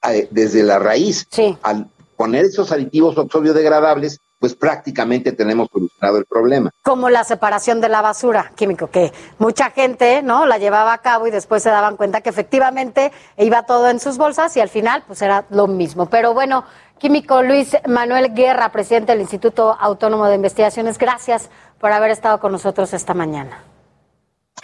Eh, 0.08 0.28
desde 0.30 0.62
la 0.62 0.78
raíz, 0.78 1.26
al 1.62 1.88
poner 2.18 2.44
esos 2.44 2.72
aditivos 2.72 3.16
oxobiodegradables, 3.16 4.20
pues 4.40 4.54
prácticamente 4.54 5.30
tenemos 5.32 5.68
solucionado 5.72 6.18
el 6.18 6.26
problema. 6.26 6.70
Como 6.82 7.08
la 7.10 7.22
separación 7.22 7.80
de 7.80 7.88
la 7.88 8.02
basura 8.02 8.52
químico, 8.56 8.88
que 8.88 9.12
mucha 9.38 9.70
gente 9.70 10.20
no 10.22 10.44
la 10.44 10.58
llevaba 10.58 10.92
a 10.92 10.98
cabo 10.98 11.28
y 11.28 11.30
después 11.30 11.62
se 11.62 11.70
daban 11.70 11.96
cuenta 11.96 12.20
que 12.20 12.28
efectivamente 12.28 13.12
iba 13.36 13.62
todo 13.62 13.88
en 13.88 14.00
sus 14.00 14.18
bolsas 14.18 14.56
y 14.56 14.60
al 14.60 14.68
final 14.68 15.04
pues 15.06 15.22
era 15.22 15.46
lo 15.50 15.68
mismo. 15.68 16.06
Pero 16.06 16.34
bueno, 16.34 16.64
químico 16.98 17.40
Luis 17.42 17.76
Manuel 17.86 18.34
Guerra, 18.34 18.72
presidente 18.72 19.12
del 19.12 19.20
Instituto 19.20 19.76
Autónomo 19.78 20.26
de 20.26 20.34
Investigaciones, 20.34 20.98
gracias 20.98 21.50
por 21.78 21.92
haber 21.92 22.10
estado 22.10 22.40
con 22.40 22.50
nosotros 22.50 22.92
esta 22.94 23.14
mañana. 23.14 23.62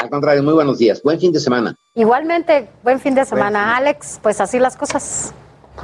Al 0.00 0.10
contrario, 0.10 0.42
muy 0.42 0.54
buenos 0.54 0.78
días. 0.78 1.00
Buen 1.04 1.20
fin 1.20 1.32
de 1.32 1.38
semana. 1.38 1.76
Igualmente, 1.94 2.68
buen 2.82 2.98
fin 2.98 3.14
de 3.14 3.24
semana, 3.24 3.76
Alex. 3.76 4.18
Pues 4.20 4.40
así 4.40 4.58
las 4.58 4.76
cosas. 4.76 5.32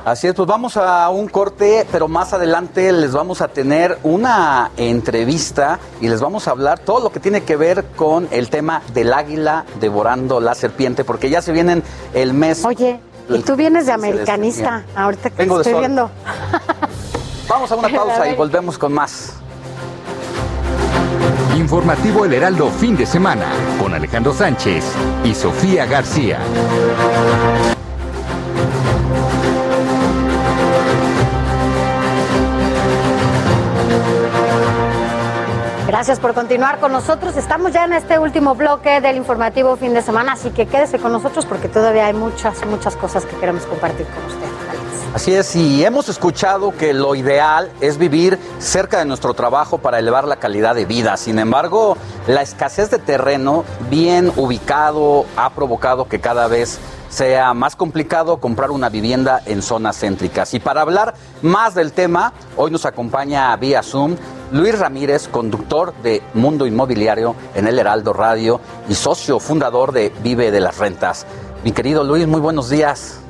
Así 0.04 0.28
es, 0.28 0.34
pues 0.34 0.48
vamos 0.48 0.76
a 0.76 1.10
un 1.10 1.28
corte, 1.28 1.86
pero 1.92 2.08
más 2.08 2.32
adelante 2.32 2.90
les 2.92 3.12
vamos 3.12 3.42
a 3.42 3.48
tener 3.48 3.98
una 4.02 4.70
entrevista 4.76 5.78
y 6.00 6.08
les 6.08 6.20
vamos 6.20 6.48
a 6.48 6.52
hablar 6.52 6.78
todo 6.78 7.00
lo 7.00 7.12
que 7.12 7.20
tiene 7.20 7.42
que 7.42 7.56
ver 7.56 7.84
con 7.96 8.28
el 8.30 8.48
tema 8.48 8.82
del 8.94 9.12
águila 9.12 9.64
devorando 9.78 10.40
la 10.40 10.54
serpiente, 10.54 11.04
porque 11.04 11.28
ya 11.28 11.42
se 11.42 11.52
vienen 11.52 11.82
el 12.14 12.32
mes. 12.32 12.64
Oye, 12.64 13.00
y 13.28 13.40
tú 13.40 13.56
vienes 13.56 13.86
de 13.86 13.92
americanista, 13.92 14.84
ahorita 14.94 15.30
que 15.30 15.36
Vengo 15.36 15.60
estoy 15.60 15.78
viendo. 15.78 16.10
Vamos 17.48 17.70
a 17.72 17.76
una 17.76 17.88
pausa 17.88 18.28
y 18.28 18.36
volvemos 18.36 18.78
con 18.78 18.92
más. 18.92 19.34
Informativo 21.56 22.24
El 22.24 22.32
Heraldo 22.32 22.70
fin 22.70 22.96
de 22.96 23.04
semana 23.04 23.46
con 23.80 23.92
Alejandro 23.92 24.32
Sánchez 24.32 24.84
y 25.24 25.34
Sofía 25.34 25.84
García. 25.84 26.38
Gracias 35.90 36.20
por 36.20 36.34
continuar 36.34 36.78
con 36.78 36.92
nosotros. 36.92 37.36
Estamos 37.36 37.72
ya 37.72 37.84
en 37.84 37.94
este 37.94 38.16
último 38.16 38.54
bloque 38.54 39.00
del 39.00 39.16
informativo 39.16 39.74
fin 39.74 39.92
de 39.92 40.02
semana, 40.02 40.34
así 40.34 40.50
que 40.50 40.66
quédese 40.66 41.00
con 41.00 41.10
nosotros 41.10 41.46
porque 41.46 41.68
todavía 41.68 42.06
hay 42.06 42.12
muchas, 42.14 42.64
muchas 42.64 42.94
cosas 42.94 43.24
que 43.24 43.34
queremos 43.34 43.66
compartir 43.66 44.06
con 44.06 44.24
usted. 44.24 44.46
Así 45.16 45.34
es, 45.34 45.56
y 45.56 45.84
hemos 45.84 46.08
escuchado 46.08 46.70
que 46.70 46.94
lo 46.94 47.16
ideal 47.16 47.72
es 47.80 47.98
vivir 47.98 48.38
cerca 48.60 49.00
de 49.00 49.04
nuestro 49.04 49.34
trabajo 49.34 49.78
para 49.78 49.98
elevar 49.98 50.28
la 50.28 50.36
calidad 50.36 50.76
de 50.76 50.84
vida. 50.84 51.16
Sin 51.16 51.40
embargo, 51.40 51.96
la 52.28 52.42
escasez 52.42 52.88
de 52.92 53.00
terreno 53.00 53.64
bien 53.90 54.32
ubicado 54.36 55.26
ha 55.36 55.50
provocado 55.50 56.06
que 56.06 56.20
cada 56.20 56.46
vez 56.46 56.78
sea 57.08 57.52
más 57.52 57.74
complicado 57.74 58.36
comprar 58.36 58.70
una 58.70 58.90
vivienda 58.90 59.42
en 59.44 59.60
zonas 59.60 59.98
céntricas. 59.98 60.54
Y 60.54 60.60
para 60.60 60.82
hablar 60.82 61.14
más 61.42 61.74
del 61.74 61.90
tema, 61.90 62.32
hoy 62.56 62.70
nos 62.70 62.86
acompaña 62.86 63.56
vía 63.56 63.82
Zoom 63.82 64.14
Luis 64.52 64.76
Ramírez, 64.76 65.28
conductor 65.28 65.94
de 66.02 66.22
Mundo 66.34 66.66
Inmobiliario 66.66 67.36
en 67.54 67.68
el 67.68 67.78
Heraldo 67.78 68.12
Radio 68.12 68.60
y 68.88 68.94
socio 68.94 69.38
fundador 69.38 69.92
de 69.92 70.12
Vive 70.24 70.50
de 70.50 70.58
las 70.58 70.78
Rentas. 70.78 71.24
Mi 71.62 71.70
querido 71.70 72.02
Luis, 72.02 72.26
muy 72.26 72.40
buenos 72.40 72.68
días. 72.68 73.20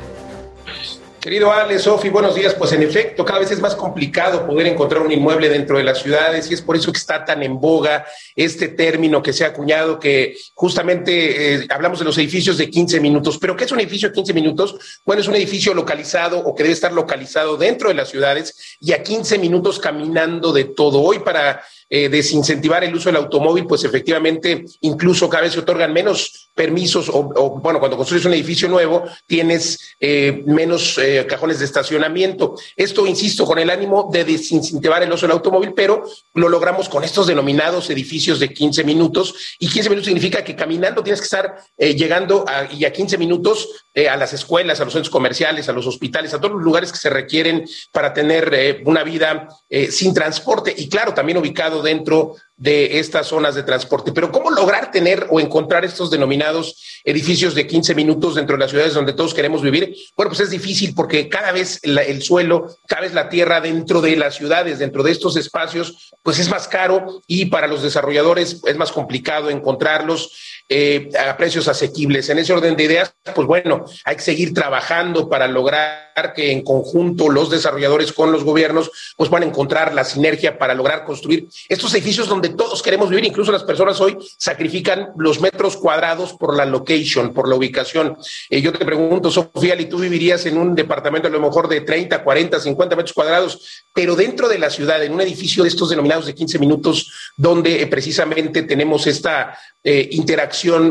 Querido 1.21 1.53
Ale, 1.53 1.79
Sofi, 1.79 2.09
buenos 2.09 2.35
días. 2.35 2.55
Pues 2.55 2.73
en 2.73 2.83
efecto, 2.83 3.27
cada 3.27 3.41
vez 3.41 3.51
es 3.51 3.61
más 3.61 3.75
complicado 3.75 4.47
poder 4.47 4.67
encontrar 4.67 5.03
un 5.03 5.13
inmueble 5.13 5.51
dentro 5.51 5.77
de 5.77 5.85
las 5.85 6.01
ciudades 6.01 6.51
y 6.51 6.55
es 6.55 6.63
por 6.63 6.77
eso 6.77 6.91
que 6.91 6.97
está 6.97 7.27
tan 7.27 7.43
en 7.43 7.61
boga 7.61 8.07
este 8.35 8.69
término 8.69 9.23
que 9.23 9.35
se 9.35 9.45
ha 9.45 9.49
acuñado, 9.49 10.01
que 10.01 10.35
justamente 10.55 11.57
eh, 11.57 11.67
hablamos 11.69 11.99
de 11.99 12.07
los 12.07 12.17
edificios 12.17 12.57
de 12.57 12.71
15 12.71 13.01
minutos. 13.01 13.37
¿Pero 13.37 13.55
qué 13.55 13.65
es 13.65 13.73
un 13.73 13.81
edificio 13.81 14.09
de 14.09 14.15
15 14.15 14.33
minutos? 14.33 15.01
Bueno, 15.05 15.21
es 15.21 15.29
un 15.29 15.37
edificio 15.37 15.75
localizado 15.75 16.39
o 16.39 16.55
que 16.55 16.63
debe 16.63 16.73
estar 16.73 16.93
localizado 16.93 17.59
dentro 17.59 17.91
de 17.91 17.97
las 17.97 18.09
ciudades 18.09 18.79
y 18.81 18.95
a 18.95 19.03
15 19.03 19.37
minutos 19.37 19.79
caminando 19.79 20.55
de 20.55 20.65
todo. 20.65 21.03
Hoy 21.03 21.19
para 21.19 21.63
eh, 21.93 22.09
desincentivar 22.09 22.85
el 22.85 22.95
uso 22.95 23.09
del 23.09 23.17
automóvil, 23.17 23.67
pues 23.67 23.83
efectivamente 23.83 24.65
incluso 24.83 25.29
cada 25.29 25.43
vez 25.43 25.55
se 25.55 25.59
otorgan 25.59 25.93
menos 25.93 26.51
permisos 26.55 27.11
o, 27.13 27.59
bueno, 27.61 27.81
cuando 27.81 27.97
construyes 27.97 28.27
un 28.27 28.35
edificio 28.35 28.69
nuevo 28.69 29.03
tienes 29.27 29.97
eh, 29.99 30.45
menos 30.47 30.99
eh, 30.99 31.27
cajones 31.29 31.59
de 31.59 31.65
estacionamiento. 31.65 32.55
Esto, 32.77 33.09
insisto, 33.09 33.45
con 33.45 33.59
el 33.59 33.71
ánimo 33.71 34.09
de 34.13 34.25
desincentivar 34.25 35.03
el 35.03 35.13
uso 35.13 35.27
del 35.27 35.33
automóvil, 35.33 35.73
pero 35.75 36.05
lo 36.35 36.49
logramos 36.49 36.89
con 36.89 37.03
estos 37.03 37.27
denominados 37.27 37.91
edificios 37.91 38.39
de 38.39 38.55
15 38.55 38.85
minutos 38.85 39.57
y 39.59 39.69
15 39.69 39.91
minutos 39.91 40.07
significa 40.07 40.45
que 40.45 40.55
caminando 40.55 41.03
tienes 41.03 41.19
que 41.19 41.25
estar 41.25 41.57
llegando 41.77 42.45
a, 42.47 42.73
y 42.73 42.85
a 42.85 42.93
15 42.93 43.19
minutos 43.19 43.87
a 44.09 44.17
las 44.17 44.33
escuelas, 44.33 44.81
a 44.81 44.85
los 44.85 44.93
centros 44.93 45.11
comerciales, 45.11 45.69
a 45.69 45.73
los 45.73 45.89
hospitales, 45.89 46.33
a 46.35 46.41
todos 46.41 46.55
los 46.55 46.63
lugares 46.63 46.93
que 46.93 46.99
se 46.99 47.11
requieren 47.11 47.65
para 47.91 48.15
tener 48.15 48.83
una 48.85 49.03
vida 49.03 49.49
sin 49.91 50.15
transporte 50.15 50.73
y 50.77 50.89
claro, 50.89 51.15
también 51.15 51.39
ubicado 51.39 51.80
dentro 51.81 52.37
de 52.57 52.99
estas 52.99 53.27
zonas 53.29 53.55
de 53.55 53.63
transporte. 53.63 54.13
Pero 54.13 54.31
¿cómo 54.31 54.51
lograr 54.51 54.91
tener 54.91 55.27
o 55.31 55.41
encontrar 55.41 55.85
estos 55.85 56.11
denominados 56.11 57.01
edificios 57.05 57.55
de 57.55 57.67
15 57.67 57.95
minutos 57.95 58.35
dentro 58.35 58.57
de 58.57 58.61
las 58.61 58.71
ciudades 58.71 58.93
donde 58.93 59.15
todos 59.15 59.33
queremos 59.33 59.63
vivir? 59.63 59.97
Bueno, 60.15 60.29
pues 60.29 60.41
es 60.41 60.51
difícil 60.51 60.95
porque 60.95 61.29
cada 61.29 61.53
vez 61.53 61.81
el 61.83 62.23
suelo, 62.23 62.77
cada 62.87 63.03
vez 63.03 63.15
la 63.15 63.31
tierra 63.31 63.63
dentro 63.63 64.03
de 64.03 64.15
las 64.17 64.35
ciudades, 64.35 64.79
dentro 64.79 65.03
de 65.03 65.11
estos 65.11 65.37
espacios, 65.37 66.13
pues 66.23 66.39
es 66.39 66.51
más 66.51 66.69
caro 66.69 67.23
y 67.27 67.47
para 67.47 67.67
los 67.67 67.83
desarrolladores 67.83 68.61
es 68.67 68.77
más 68.77 68.93
complicado 68.93 69.49
encontrarlos 69.49 70.60
eh, 70.73 71.11
a 71.19 71.37
precios 71.37 71.67
asequibles. 71.67 72.29
En 72.29 72.39
ese 72.39 72.53
orden 72.53 72.77
de 72.77 72.85
ideas, 72.85 73.13
pues 73.35 73.49
bueno, 73.49 73.85
hay 74.05 74.15
que 74.15 74.23
seguir 74.23 74.55
trabajando 74.55 75.29
para 75.29 75.49
lograr 75.49 76.33
que 76.33 76.53
en 76.53 76.63
conjunto 76.63 77.29
los 77.29 77.51
desarrolladores 77.51 78.13
con 78.13 78.31
los 78.31 78.45
gobiernos 78.45 79.15
pues 79.17 79.31
van 79.31 79.43
a 79.43 79.47
encontrar 79.47 79.95
la 79.95 80.05
sinergia 80.05 80.59
para 80.59 80.75
lograr 80.75 81.05
construir 81.05 81.49
estos 81.69 81.93
edificios 81.95 82.29
donde 82.29 82.51
todos 82.51 82.83
queremos 82.83 83.11
vivir, 83.11 83.25
incluso 83.25 83.51
las 83.51 83.65
personas 83.65 84.01
hoy 84.01 84.17
sacrifican 84.39 85.09
los 85.17 85.41
metros 85.41 85.77
cuadrados 85.77 86.35
por 86.35 86.57
la 86.57 86.67
location, 86.67 87.35
por 87.35 87.49
la 87.49 87.57
ubicación. 87.57 88.17
Eh, 88.49 88.61
yo 88.61 88.73
te 88.73 88.85
pregunto, 88.85 89.29
Sofía, 89.29 89.75
¿y 89.81 89.87
tú 89.87 89.99
vivirías 89.99 90.47
en 90.47 90.57
un 90.57 90.77
departamento 90.77 91.27
a 91.27 91.33
lo 91.33 91.41
mejor 91.41 91.69
de 91.69 91.81
30, 91.81 92.23
40, 92.23 92.61
50 92.61 92.95
metros 92.95 93.13
cuadrados, 93.13 93.83
pero 93.93 94.15
dentro 94.15 94.49
de 94.49 94.59
la 94.61 94.71
ciudad, 94.71 95.03
en 95.03 95.13
un 95.13 95.21
edificio 95.21 95.65
de 95.65 95.69
estos 95.69 95.91
denominados 95.91 96.27
de 96.27 96.35
15 96.35 96.61
minutos, 96.61 97.11
donde 97.37 97.83
eh, 97.83 97.87
precisamente 97.89 98.63
tenemos 98.63 99.07
esta 99.09 99.59
eh, 99.83 100.09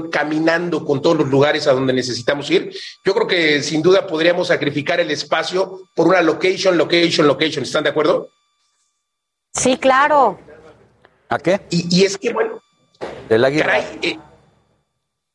caminando 0.09 0.85
con 0.85 1.01
todos 1.01 1.17
los 1.17 1.27
lugares 1.29 1.67
a 1.67 1.73
donde 1.73 1.93
necesitamos 1.93 2.49
ir? 2.49 2.73
Yo 3.05 3.13
creo 3.13 3.27
que 3.27 3.61
sin 3.61 3.81
duda 3.81 4.07
podríamos 4.07 4.47
sacrificar 4.47 4.99
el 4.99 5.11
espacio 5.11 5.81
por 5.95 6.07
una 6.07 6.21
location, 6.21 6.77
location, 6.77 7.27
location. 7.27 7.63
¿Están 7.63 7.83
de 7.83 7.89
acuerdo? 7.89 8.29
Sí, 9.53 9.77
claro. 9.77 10.39
¿A 11.29 11.37
qué? 11.37 11.61
Y, 11.69 12.03
es 12.03 12.17
que, 12.17 12.33
bueno, 12.33 12.61
el 13.29 13.45
águila. 13.45 13.65
Caray, 13.65 13.99
eh, 14.01 14.19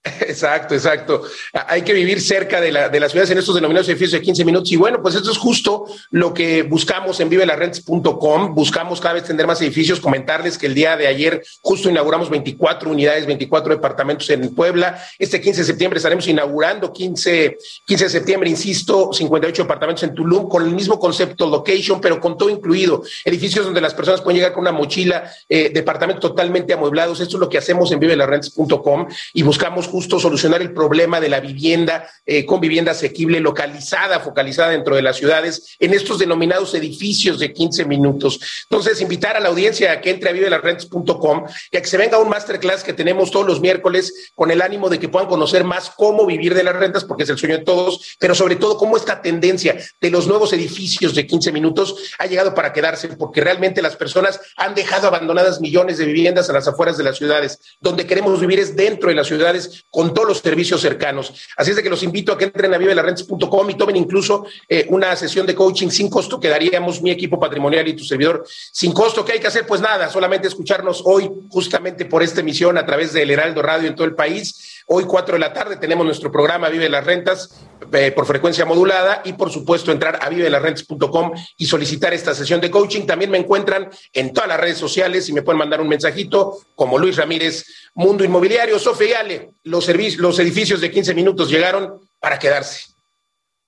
Exacto, 0.05 0.75
exacto. 0.75 1.23
Hay 1.67 1.81
que 1.81 1.95
vivir 1.95 2.21
cerca 2.21 2.61
de, 2.61 2.71
la, 2.71 2.91
de 2.91 3.01
las 3.01 3.11
ciudades 3.11 3.31
en 3.31 3.39
estos 3.39 3.55
denominados 3.55 3.89
edificios 3.89 4.13
de 4.13 4.21
15 4.21 4.45
minutos. 4.45 4.71
Y 4.71 4.77
bueno, 4.77 5.01
pues 5.01 5.15
esto 5.15 5.31
es 5.31 5.39
justo 5.39 5.87
lo 6.11 6.35
que 6.35 6.63
buscamos 6.63 7.21
en 7.21 7.31
vivelarrentes.com. 7.31 8.55
Buscamos 8.55 9.01
cada 9.01 9.15
vez 9.15 9.25
tener 9.25 9.47
más 9.47 9.63
edificios. 9.63 10.01
Comentarles 10.01 10.59
que 10.59 10.67
el 10.67 10.75
día 10.75 10.97
de 10.99 11.07
ayer 11.07 11.43
justo 11.63 11.89
inauguramos 11.89 12.29
24 12.29 12.91
unidades, 12.91 13.25
24 13.27 13.77
departamentos 13.77 14.29
en 14.29 14.55
Puebla. 14.55 15.03
Este 15.19 15.41
15 15.41 15.63
de 15.63 15.67
septiembre 15.67 15.97
estaremos 15.97 16.29
inaugurando 16.29 16.93
15, 16.93 17.57
15 17.87 18.05
de 18.05 18.11
septiembre, 18.11 18.51
insisto, 18.51 19.11
58 19.11 19.63
departamentos 19.63 20.03
en 20.03 20.15
Tulum 20.15 20.51
con 20.51 20.65
el 20.65 20.75
mismo 20.75 20.99
concepto 20.99 21.49
location, 21.49 22.01
pero 22.03 22.21
con 22.21 22.37
todo 22.37 22.51
incluido. 22.51 23.03
Edificios 23.25 23.65
donde 23.65 23.81
las 23.81 23.95
personas 23.95 24.21
pueden 24.21 24.37
llegar 24.37 24.53
con 24.53 24.61
una 24.61 24.73
mochila, 24.73 25.31
eh, 25.49 25.71
departamentos 25.73 26.21
totalmente 26.21 26.75
amueblados. 26.75 27.21
Esto 27.21 27.37
es 27.37 27.41
lo 27.41 27.49
que 27.49 27.57
hacemos 27.57 27.91
en 27.91 28.01
vivelarrentes.com 28.01 29.09
y 29.33 29.43
buscamos 29.43 29.89
justo 29.95 30.19
solucionar 30.19 30.61
el 30.61 30.75
problema 30.75 31.21
de 31.21 31.29
la 31.29 31.39
vivienda 31.39 32.11
eh, 32.27 32.45
con 32.45 32.59
vivienda 32.59 32.91
asequible, 32.91 33.39
localizada, 33.39 34.19
focalizada 34.19 34.71
dentro 34.71 34.97
de 34.97 35.03
las 35.03 35.19
ciudades, 35.19 35.77
en 35.79 35.95
estos 35.95 36.19
denominados 36.19 36.75
edificios 36.75 37.39
de 37.39 37.53
15 37.53 37.85
minutos. 37.85 38.41
Entonces, 38.69 39.01
invitar 39.01 39.37
a 39.37 39.41
la 39.41 39.51
audiencia 39.51 39.93
a 39.93 40.01
que 40.01 40.11
entre 40.11 40.31
a 40.31 40.33
vivelarrentes.com 40.33 41.45
y 41.71 41.77
a 41.77 41.81
que 41.81 41.87
se 41.87 41.97
venga 41.97 42.19
un 42.19 42.29
masterclass 42.29 42.83
que 42.83 42.93
tenemos 42.93 43.31
todos 43.31 43.47
los 43.47 43.61
miércoles 43.61 44.33
con 44.35 44.51
el 44.51 44.63
ánimo 44.63 44.89
de 44.89 44.99
que 44.99 45.09
puedan 45.09 45.29
conocer 45.29 45.63
más 45.63 45.91
cómo 45.91 46.27
vivir 46.27 46.55
de 46.55 46.65
las 46.65 46.75
rentas, 46.75 47.05
porque 47.05 47.23
es 47.23 47.29
el 47.29 47.39
sueño 47.39 47.59
de 47.59 47.65
todos, 47.65 48.17
pero 48.19 48.35
sobre 48.35 48.57
todo 48.57 48.77
cómo 48.77 48.97
esta 48.97 49.23
tendencia 49.23 49.77
de 50.01 50.11
los 50.11 50.27
nuevos 50.27 50.53
edificios 50.53 51.15
de 51.15 51.25
15 51.25 51.53
minutos 51.53 52.15
ha 52.19 52.27
llegado 52.27 52.53
para 52.53 52.73
quedarse, 52.73 53.07
porque 53.11 53.43
realmente 53.43 53.81
las 53.81 53.95
personas 53.95 54.41
han 54.57 54.75
dejado 54.75 55.07
abandonadas 55.07 55.61
millones 55.61 55.99
de 55.99 56.07
viviendas 56.07 56.51
a 56.51 56.53
las 56.53 56.67
afueras 56.67 56.97
de 56.97 57.05
las 57.05 57.17
ciudades. 57.17 57.61
Donde 57.81 58.09
queremos 58.09 58.41
vivir 58.41 58.59
es 58.59 58.75
dentro 58.75 59.09
de 59.09 59.15
las 59.15 59.29
ciudades 59.29 59.84
con 59.91 60.13
todos 60.13 60.29
los 60.29 60.39
servicios 60.39 60.81
cercanos. 60.81 61.33
Así 61.57 61.71
es 61.71 61.77
de 61.77 61.83
que 61.83 61.91
los 61.91 62.03
invito 62.03 62.33
a 62.33 62.39
que 62.39 62.45
entren 62.45 62.75
a 62.75 62.79
vivelarrentes.com 62.79 63.71
y 63.71 63.75
tomen 63.75 63.97
incluso 63.97 64.45
eh, 64.69 64.87
una 64.89 65.15
sesión 65.17 65.47
de 65.47 65.55
coaching 65.55 65.89
sin 65.89 66.11
costo 66.11 66.41
que 66.41 66.49
daríamos 66.49 67.01
mi 67.01 67.11
equipo 67.11 67.39
patrimonial 67.39 67.87
y 67.87 67.95
tu 67.95 68.05
servidor 68.05 68.45
sin 68.73 68.93
costo. 68.93 69.25
¿Qué 69.25 69.33
hay 69.33 69.41
que 69.41 69.47
hacer? 69.47 69.67
Pues 69.67 69.81
nada, 69.81 70.11
solamente 70.11 70.49
escucharnos 70.49 71.03
hoy 71.05 71.31
justamente 71.49 72.05
por 72.05 72.23
esta 72.23 72.41
emisión 72.41 72.77
a 72.77 72.85
través 72.85 73.13
del 73.13 73.31
Heraldo 73.31 73.63
Radio 73.63 73.89
en 73.89 73.95
todo 73.95 74.07
el 74.07 74.15
país 74.15 74.75
Hoy, 74.87 75.05
cuatro 75.05 75.35
de 75.35 75.39
la 75.39 75.55
tarde, 75.55 75.77
tenemos 75.77 76.05
nuestro 76.05 76.31
programa 76.31 76.69
Vive 76.69 76.91
las 76.91 77.07
Rentas 77.07 77.49
eh, 77.93 78.13
por 78.13 78.27
frecuencia 78.27 78.65
modulada 78.65 79.23
y, 79.25 79.35
por 79.35 79.51
supuesto, 79.51 79.93
entrar 79.93 80.19
a 80.21 80.29
vivelasrentas.com 80.29 81.33
y 81.57 81.67
solicitar 81.67 82.15
esta 82.15 82.35
sesión 82.35 82.61
de 82.61 82.71
coaching. 82.71 83.07
También 83.07 83.31
me 83.31 83.39
encuentran 83.39 83.91
en 84.13 84.33
todas 84.33 84.49
las 84.49 84.61
redes 84.61 84.79
sociales 84.79 85.29
y 85.29 85.33
me 85.33 85.43
pueden 85.43 85.59
mandar 85.59 85.81
un 85.81 85.89
mensajito 85.89 86.59
como 86.75 86.99
Luis 86.99 87.17
Ramírez, 87.17 87.65
Mundo 87.95 88.25
Inmobiliario. 88.25 88.79
Sofía 88.79 89.05
y 89.05 89.13
Ale, 89.13 89.51
los, 89.65 89.89
los 90.19 90.39
edificios 90.39 90.81
de 90.81 90.91
15 90.91 91.15
minutos 91.15 91.51
llegaron 91.51 92.01
para 92.21 92.39
quedarse. 92.39 92.94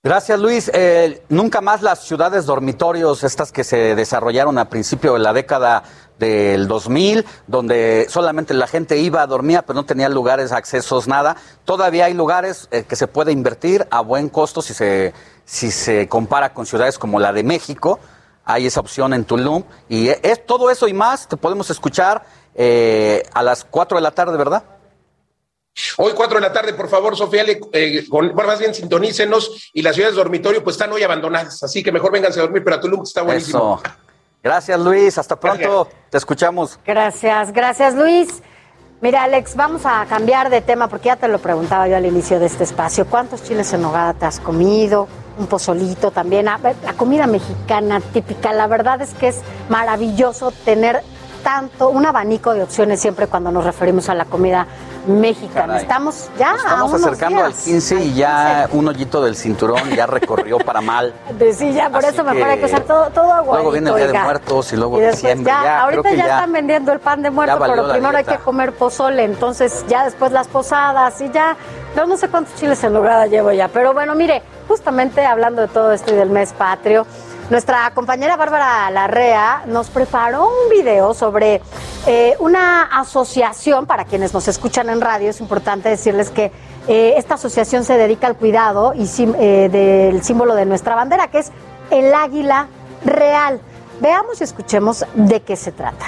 Gracias, 0.03 0.39
Luis. 0.39 0.69
Eh, 0.75 1.23
nunca 1.27 1.59
más 1.59 1.81
las 1.81 2.03
ciudades 2.03 2.45
dormitorios, 2.45 3.23
estas 3.23 3.51
que 3.51 3.63
se 3.63 3.95
desarrollaron 3.95 4.59
a 4.59 4.69
principio 4.69 5.13
de 5.13 5.19
la 5.19 5.33
década 5.33 5.81
del 6.19 6.67
2000, 6.67 7.25
donde 7.47 8.05
solamente 8.07 8.53
la 8.53 8.67
gente 8.67 8.99
iba, 8.99 9.23
a 9.23 9.27
dormir, 9.27 9.63
pero 9.65 9.73
no 9.73 9.85
tenía 9.85 10.07
lugares, 10.07 10.51
accesos, 10.51 11.07
nada. 11.07 11.35
Todavía 11.65 12.05
hay 12.05 12.13
lugares 12.13 12.67
eh, 12.69 12.83
que 12.83 12.95
se 12.95 13.07
puede 13.07 13.31
invertir 13.31 13.87
a 13.89 14.01
buen 14.01 14.29
costo 14.29 14.61
si 14.61 14.75
se, 14.75 15.13
si 15.45 15.71
se 15.71 16.07
compara 16.07 16.53
con 16.53 16.67
ciudades 16.67 16.99
como 16.99 17.19
la 17.19 17.33
de 17.33 17.43
México. 17.43 17.99
Hay 18.45 18.67
esa 18.67 18.81
opción 18.81 19.15
en 19.15 19.25
Tulum. 19.25 19.63
Y 19.89 20.09
es 20.09 20.45
todo 20.45 20.69
eso 20.69 20.87
y 20.87 20.93
más 20.93 21.27
te 21.27 21.37
podemos 21.37 21.71
escuchar 21.71 22.23
eh, 22.53 23.23
a 23.33 23.41
las 23.41 23.65
4 23.65 23.97
de 23.97 24.01
la 24.03 24.11
tarde, 24.11 24.37
¿verdad? 24.37 24.63
Hoy, 25.97 26.13
4 26.15 26.39
de 26.39 26.41
la 26.41 26.53
tarde, 26.53 26.73
por 26.73 26.89
favor, 26.89 27.15
Sofía, 27.15 27.43
eh, 27.73 28.05
bueno, 28.09 28.33
más 28.33 28.59
bien 28.59 28.73
sintonícenos 28.73 29.71
y 29.73 29.81
las 29.81 29.95
ciudades 29.95 30.15
de 30.15 30.23
dormitorio 30.23 30.63
pues 30.63 30.75
están 30.75 30.91
hoy 30.91 31.03
abandonadas, 31.03 31.61
así 31.63 31.83
que 31.83 31.91
mejor 31.91 32.11
vénganse 32.11 32.39
a 32.39 32.43
dormir, 32.43 32.63
pero 32.63 32.77
a 32.77 32.79
Tulum 32.79 33.03
está 33.03 33.21
buenísimo. 33.21 33.79
Eso. 33.83 33.93
Gracias, 34.43 34.79
Luis. 34.79 35.17
Hasta 35.17 35.39
pronto. 35.39 35.89
Te 36.09 36.17
escuchamos. 36.17 36.79
Gracias, 36.85 37.51
gracias, 37.51 37.95
Luis. 37.95 38.41
Mira, 39.01 39.23
Alex, 39.23 39.55
vamos 39.55 39.83
a 39.85 40.05
cambiar 40.07 40.49
de 40.49 40.61
tema 40.61 40.87
porque 40.87 41.07
ya 41.07 41.17
te 41.17 41.27
lo 41.27 41.37
preguntaba 41.37 41.87
yo 41.87 41.97
al 41.97 42.05
inicio 42.05 42.39
de 42.39 42.47
este 42.47 42.63
espacio. 42.63 43.05
¿Cuántos 43.05 43.43
chiles 43.43 43.71
en 43.73 43.83
nogada 43.83 44.13
te 44.13 44.25
has 44.25 44.39
comido? 44.39 45.07
Un 45.37 45.45
pozolito 45.45 46.09
también. 46.09 46.45
La 46.45 46.93
comida 46.95 47.27
mexicana 47.27 47.99
típica, 47.99 48.53
la 48.53 48.65
verdad 48.65 49.01
es 49.01 49.13
que 49.13 49.27
es 49.27 49.41
maravilloso 49.69 50.51
tener 50.65 51.03
tanto, 51.43 51.89
un 51.89 52.05
abanico 52.05 52.53
de 52.53 52.63
opciones 52.63 52.99
siempre 52.99 53.27
cuando 53.27 53.51
nos 53.51 53.63
referimos 53.63 54.09
a 54.09 54.15
la 54.15 54.25
comida 54.25 54.65
mexicana. 55.07 55.77
Estamos 55.77 56.29
ya 56.37 56.55
estamos 56.55 56.93
acercando 56.93 57.45
al 57.45 57.53
15 57.53 58.03
y 58.03 58.13
ya 58.13 58.69
un 58.71 58.87
hoyito 58.87 59.23
del 59.23 59.35
cinturón 59.35 59.89
ya 59.95 60.05
recorrió 60.05 60.57
para 60.57 60.81
mal. 60.81 61.13
De 61.37 61.53
sí, 61.53 61.73
ya, 61.73 61.89
por 61.89 62.03
eso 62.03 62.23
mejor 62.23 62.49
hay 62.49 62.59
que 62.59 62.65
usar 62.65 62.81
todo, 62.81 63.09
todo 63.09 63.31
agua. 63.31 63.55
Luego 63.55 63.71
viene 63.71 63.89
el 63.89 63.95
Día 63.95 64.07
de 64.07 64.19
Muertos 64.19 64.73
y 64.73 64.75
luego 64.75 64.99
diciembre. 64.99 65.51
Ya, 65.51 65.81
ahorita 65.83 66.13
ya, 66.13 66.23
están 66.23 66.51
vendiendo 66.51 66.91
el 66.91 66.99
pan 66.99 67.21
de 67.21 67.31
muerto, 67.31 67.59
pero 67.59 67.89
primero 67.89 68.17
hay 68.17 68.23
que 68.23 68.37
comer 68.37 68.73
pozole, 68.73 69.23
entonces 69.23 69.85
ya 69.87 70.05
después 70.05 70.31
las 70.31 70.47
posadas 70.47 71.19
y 71.21 71.31
ya, 71.31 71.55
yo 71.95 72.05
no 72.05 72.17
sé 72.17 72.27
cuántos 72.27 72.55
chiles 72.55 72.83
en 72.83 72.93
lograda 72.93 73.27
llevo 73.27 73.51
ya, 73.51 73.67
pero 73.67 73.93
bueno, 73.93 74.15
mire, 74.15 74.41
justamente 74.67 75.25
hablando 75.25 75.61
de 75.61 75.67
todo 75.67 75.91
esto 75.91 76.13
y 76.13 76.15
del 76.15 76.29
mes 76.29 76.53
patrio, 76.53 77.05
nuestra 77.49 77.91
compañera 77.93 78.35
Bárbara 78.35 78.89
Larrea 78.91 79.63
nos 79.67 79.89
preparó 79.89 80.49
un 80.49 80.69
video 80.69 81.13
sobre 81.13 81.61
eh, 82.05 82.35
una 82.39 82.83
asociación, 82.83 83.85
para 83.85 84.05
quienes 84.05 84.33
nos 84.33 84.47
escuchan 84.47 84.89
en 84.89 85.01
radio, 85.01 85.29
es 85.29 85.39
importante 85.39 85.89
decirles 85.89 86.29
que 86.29 86.51
eh, 86.87 87.15
esta 87.17 87.35
asociación 87.35 87.83
se 87.83 87.97
dedica 87.97 88.27
al 88.27 88.37
cuidado 88.37 88.93
y, 88.93 89.09
eh, 89.17 89.69
del 89.69 90.23
símbolo 90.23 90.55
de 90.55 90.65
nuestra 90.65 90.95
bandera, 90.95 91.29
que 91.29 91.39
es 91.39 91.51
el 91.89 92.13
águila 92.13 92.67
real. 93.03 93.61
Veamos 93.99 94.41
y 94.41 94.43
escuchemos 94.43 95.05
de 95.13 95.41
qué 95.41 95.55
se 95.55 95.71
trata. 95.71 96.05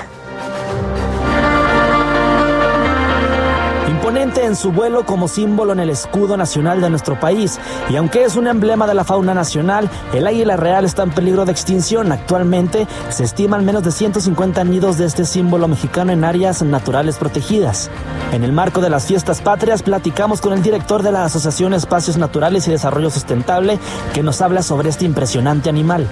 En 4.18 4.56
su 4.56 4.72
vuelo 4.72 5.06
como 5.06 5.28
símbolo 5.28 5.72
en 5.72 5.80
el 5.80 5.92
escudo 5.92 6.36
nacional 6.36 6.82
de 6.82 6.90
nuestro 6.90 7.20
país. 7.20 7.60
Y 7.90 7.96
aunque 7.96 8.24
es 8.24 8.36
un 8.36 8.48
emblema 8.48 8.88
de 8.88 8.96
la 8.96 9.04
fauna 9.04 9.36
nacional, 9.36 9.88
el 10.14 10.26
águila 10.26 10.58
real 10.58 10.84
está 10.84 11.04
en 11.04 11.12
peligro 11.12 11.46
de 11.46 11.52
extinción. 11.52 12.12
Actualmente 12.12 12.88
se 13.10 13.24
estiman 13.24 13.66
menos 13.66 13.84
de 13.84 13.92
150 13.92 14.64
nidos 14.64 14.98
de 14.98 15.06
este 15.06 15.26
símbolo 15.26 15.68
mexicano 15.68 16.12
en 16.12 16.24
áreas 16.24 16.64
naturales 16.64 17.18
protegidas. 17.18 17.92
En 18.32 18.44
el 18.44 18.52
marco 18.52 18.82
de 18.82 18.90
las 18.90 19.06
fiestas 19.06 19.42
patrias 19.42 19.84
platicamos 19.84 20.42
con 20.42 20.54
el 20.54 20.64
director 20.64 21.04
de 21.04 21.12
la 21.12 21.26
Asociación 21.26 21.76
Espacios 21.76 22.18
Naturales 22.18 22.68
y 22.68 22.72
Desarrollo 22.72 23.12
Sustentable 23.12 23.78
que 24.16 24.24
nos 24.24 24.42
habla 24.42 24.64
sobre 24.64 24.90
este 24.90 25.06
impresionante 25.06 25.70
animal. 25.70 26.08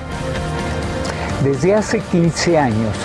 Desde 1.43 1.73
hace 1.73 1.99
15 1.99 2.59
años 2.59 2.95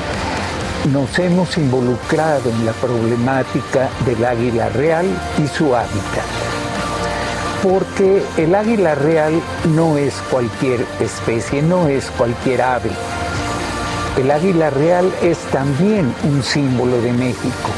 nos 0.91 1.17
hemos 1.19 1.57
involucrado 1.59 2.51
en 2.51 2.67
la 2.67 2.73
problemática 2.73 3.89
del 4.05 4.25
águila 4.25 4.69
real 4.71 5.07
y 5.43 5.47
su 5.47 5.75
hábitat. 5.77 6.25
Porque 7.63 8.23
el 8.37 8.55
águila 8.55 8.97
real 8.97 9.41
no 9.77 9.97
es 9.97 10.15
cualquier 10.31 10.85
especie, 10.99 11.63
no 11.63 11.87
es 11.87 12.11
cualquier 12.11 12.63
ave. 12.63 12.91
El 14.19 14.31
águila 14.31 14.71
real 14.71 15.13
es 15.23 15.39
también 15.53 16.13
un 16.25 16.43
símbolo 16.43 17.01
de 17.01 17.13
México. 17.13 17.71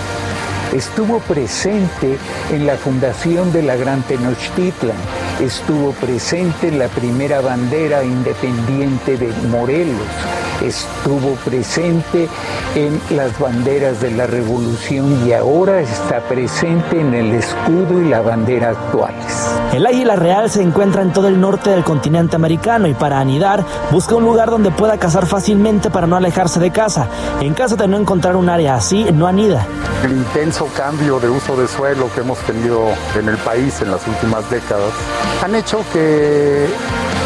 Estuvo 0.72 1.20
presente 1.20 2.18
en 2.50 2.66
la 2.66 2.76
fundación 2.76 3.52
de 3.52 3.62
la 3.62 3.76
Gran 3.76 4.02
Tenochtitlan, 4.02 4.96
estuvo 5.40 5.92
presente 5.92 6.68
en 6.68 6.78
la 6.78 6.88
primera 6.88 7.40
bandera 7.42 8.02
independiente 8.02 9.16
de 9.16 9.28
Morelos, 9.48 10.08
estuvo 10.64 11.34
presente 11.44 12.28
en 12.74 13.00
las 13.16 13.38
banderas 13.38 14.00
de 14.00 14.10
la 14.10 14.26
revolución 14.26 15.26
y 15.26 15.32
ahora 15.32 15.80
está 15.80 16.20
presente 16.20 17.00
en 17.00 17.14
el 17.14 17.32
escudo 17.32 18.00
y 18.00 18.08
la 18.08 18.20
bandera 18.20 18.70
actuales. 18.70 19.50
El 19.72 19.86
águila 19.86 20.16
real 20.16 20.50
se 20.50 20.62
encuentra 20.62 21.02
en 21.02 21.12
todo 21.12 21.28
el 21.28 21.40
norte 21.40 21.70
del 21.70 21.84
continente 21.84 22.36
americano 22.36 22.88
y 22.88 22.94
para 22.94 23.20
anidar 23.20 23.64
busca 23.90 24.14
un 24.14 24.24
lugar 24.24 24.50
donde 24.50 24.70
pueda 24.70 24.98
cazar 24.98 25.26
fácilmente 25.26 25.90
para 25.90 26.06
no 26.06 26.16
alejarse 26.16 26.60
de 26.60 26.70
casa. 26.70 27.08
En 27.40 27.54
caso 27.54 27.76
de 27.76 27.88
no 27.88 27.96
encontrar 27.96 28.36
un 28.36 28.48
área 28.48 28.76
así, 28.76 29.04
no 29.12 29.26
anida. 29.26 29.66
El 30.04 30.12
intenso 30.12 30.68
cambio 30.76 31.20
de 31.20 31.28
uso 31.28 31.56
de 31.56 31.68
suelo 31.68 32.10
que 32.14 32.20
hemos 32.20 32.38
tenido 32.40 32.88
en 33.18 33.28
el 33.28 33.36
país 33.38 33.80
en 33.80 33.90
las 33.90 34.06
últimas 34.06 34.48
décadas 34.50 34.92
han 35.42 35.54
hecho 35.54 35.84
que 35.92 36.66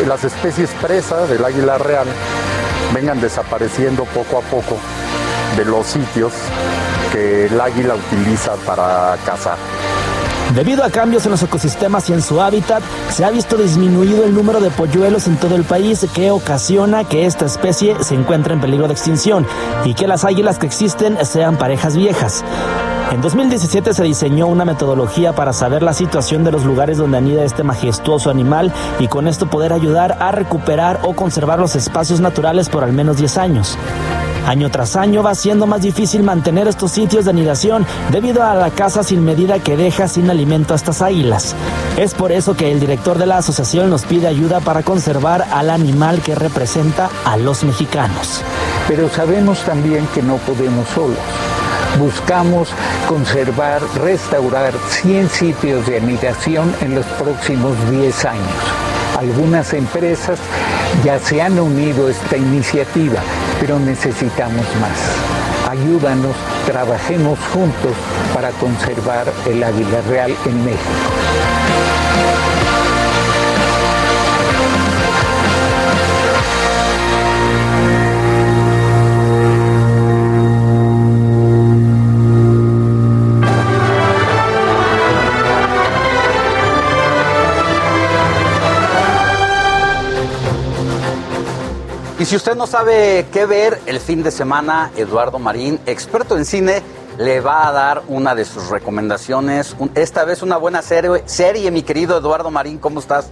las 0.07 0.25
especies 0.25 0.71
presa 0.81 1.27
del 1.27 1.45
águila 1.45 1.79
real 1.79 2.07
vengan 2.99 3.21
desapareciendo 3.21 4.05
poco 4.07 4.39
a 4.39 4.41
poco 4.41 4.77
de 5.57 5.65
los 5.65 5.87
sitios 5.87 6.33
que 7.13 7.47
el 7.47 7.61
águila 7.61 7.95
utiliza 7.95 8.57
para 8.67 9.17
cazar. 9.25 9.57
Debido 10.53 10.83
a 10.83 10.91
cambios 10.91 11.25
en 11.25 11.31
los 11.31 11.43
ecosistemas 11.45 12.11
y 12.11 12.15
en 12.15 12.23
su 12.23 12.41
hábitat, 12.41 12.83
se 13.11 13.25
ha 13.25 13.31
visto 13.31 13.57
disminuido 13.57 14.25
el 14.25 14.35
número 14.35 14.59
de 14.61 14.71
polluelos 14.71 15.29
en 15.29 15.37
todo 15.37 15.55
el 15.55 15.63
país 15.63 16.05
que 16.13 16.33
ocasiona 16.33 17.05
que 17.05 17.25
esta 17.25 17.45
especie 17.45 17.95
se 18.03 18.17
encuentre 18.17 18.55
en 18.55 18.61
peligro 18.61 18.89
de 18.89 18.95
extinción 18.95 19.47
y 19.85 19.95
que 19.95 20.09
las 20.09 20.25
águilas 20.25 20.59
que 20.59 20.67
existen 20.67 21.25
sean 21.25 21.57
parejas 21.57 21.97
viejas. 21.97 22.43
En 23.11 23.23
2017 23.23 23.95
se 23.95 24.05
diseñó 24.05 24.49
una 24.49 24.67
metodología 24.67 25.35
para 25.35 25.55
saber 25.55 25.83
la 25.83 25.95
situación 25.95 26.45
de 26.45 26.53
los 26.53 26.67
lugares 26.67 26.99
donde 26.99 27.17
anida 27.17 27.43
este 27.43 27.63
majestuoso 27.63 28.29
animal 28.29 28.71
y 28.99 29.09
con 29.09 29.27
esto 29.27 29.49
poder 29.49 29.73
ayudar 29.73 30.19
a 30.21 30.31
recuperar 30.31 31.01
o 31.05 31.17
conservar 31.17 31.59
los 31.59 31.75
espacios 31.75 32.21
naturales 32.21 32.69
por 32.69 32.85
al 32.85 32.93
menos 32.93 33.17
10 33.17 33.39
años. 33.39 33.79
Año 34.47 34.71
tras 34.71 34.95
año 34.97 35.23
va 35.23 35.35
siendo 35.35 35.67
más 35.67 35.81
difícil 35.81 36.23
mantener 36.23 36.69
estos 36.69 36.93
sitios 36.93 37.25
de 37.25 37.31
anidación 37.31 37.87
debido 38.13 38.43
a 38.43 38.55
la 38.55 38.71
caza 38.71 39.03
sin 39.03 39.25
medida 39.25 39.59
que 39.59 39.79
deja 39.79 40.07
sin 40.07 40.29
alimento 40.29 40.75
a 40.75 40.77
estas 40.77 41.01
águilas. 41.01 41.57
Es 41.97 42.13
por 42.13 42.31
eso 42.31 42.57
que 42.57 42.71
el 42.71 42.79
director 42.79 43.17
de 43.17 43.27
la 43.27 43.39
asociación 43.39 43.89
nos 43.89 44.05
pide 44.05 44.27
ayuda 44.27 44.61
para 44.61 44.83
conservar 44.83 45.47
al 45.51 45.71
animal 45.71 46.21
que 46.21 46.35
representa 46.35 47.09
a 47.25 47.39
los 47.39 47.65
mexicanos. 47.65 48.43
Pero 48.87 49.09
sabemos 49.09 49.61
también 49.61 50.07
que 50.15 50.23
no 50.23 50.37
podemos 50.37 50.87
solos 50.89 51.17
buscamos 51.99 52.69
conservar, 53.09 53.83
restaurar 54.03 54.73
100 54.89 55.29
sitios 55.29 55.87
de 55.87 55.99
anidación 55.99 56.75
en 56.81 56.95
los 56.95 57.07
próximos 57.07 57.77
10 57.91 58.25
años. 58.25 58.55
Algunas 59.19 59.73
empresas 59.75 60.39
ya 61.05 61.19
se 61.19 61.43
han 61.43 61.59
unido 61.59 62.07
a 62.07 62.11
esta 62.11 62.37
iniciativa, 62.37 63.21
pero 63.61 63.79
necesitamos 63.79 64.65
más. 64.81 65.71
Ayúdanos, 65.71 66.37
trabajemos 66.67 67.39
juntos 67.53 67.93
para 68.33 68.51
conservar 68.53 69.27
el 69.47 69.63
águila 69.63 70.01
real 70.09 70.35
en 70.47 70.65
México. 70.65 72.48
Si 92.29 92.37
usted 92.37 92.57
no 92.57 92.67
sabe 92.67 93.27
qué 93.33 93.47
ver 93.47 93.81
el 93.87 94.01
fin 94.01 94.23
de 94.23 94.31
semana, 94.31 94.91
Eduardo 94.99 95.39
Marín, 95.39 95.81
experto 95.87 96.37
en 96.37 96.45
cine, 96.45 96.83
le 97.17 97.41
va 97.41 97.67
a 97.67 97.73
dar 97.73 98.03
una 98.07 98.35
de 98.35 98.45
sus 98.45 98.69
recomendaciones. 98.69 99.75
Esta 99.95 100.27
vez 100.27 100.43
una 100.43 100.59
buena 100.59 100.83
serie, 100.83 101.23
serie 101.25 101.71
mi 101.71 101.81
querido 101.81 102.19
Eduardo 102.19 102.51
Marín, 102.51 102.77
¿cómo 102.77 103.01
estás? 103.01 103.31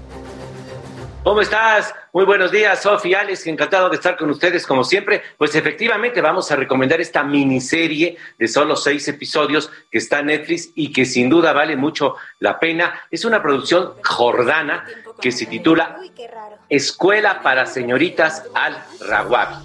¿Cómo 1.26 1.40
estás? 1.40 1.92
Muy 2.12 2.24
buenos 2.24 2.52
días, 2.52 2.80
Sofía, 2.80 3.18
Alex, 3.18 3.48
encantado 3.48 3.88
de 3.88 3.96
estar 3.96 4.16
con 4.16 4.30
ustedes 4.30 4.64
como 4.64 4.84
siempre. 4.84 5.22
Pues 5.36 5.56
efectivamente 5.56 6.20
vamos 6.20 6.52
a 6.52 6.54
recomendar 6.54 7.00
esta 7.00 7.24
miniserie 7.24 8.16
de 8.38 8.46
solo 8.46 8.76
seis 8.76 9.08
episodios 9.08 9.68
que 9.90 9.98
está 9.98 10.20
en 10.20 10.26
Netflix 10.26 10.70
y 10.76 10.92
que 10.92 11.04
sin 11.04 11.28
duda 11.28 11.52
vale 11.52 11.74
mucho 11.74 12.14
la 12.38 12.60
pena. 12.60 13.00
Es 13.10 13.24
una 13.24 13.42
producción 13.42 13.94
jordana 14.04 14.84
que 15.20 15.32
se 15.32 15.46
titula 15.46 15.98
Escuela 16.68 17.42
para 17.42 17.66
Señoritas 17.66 18.44
al 18.54 18.80
Rawabi. 19.00 19.56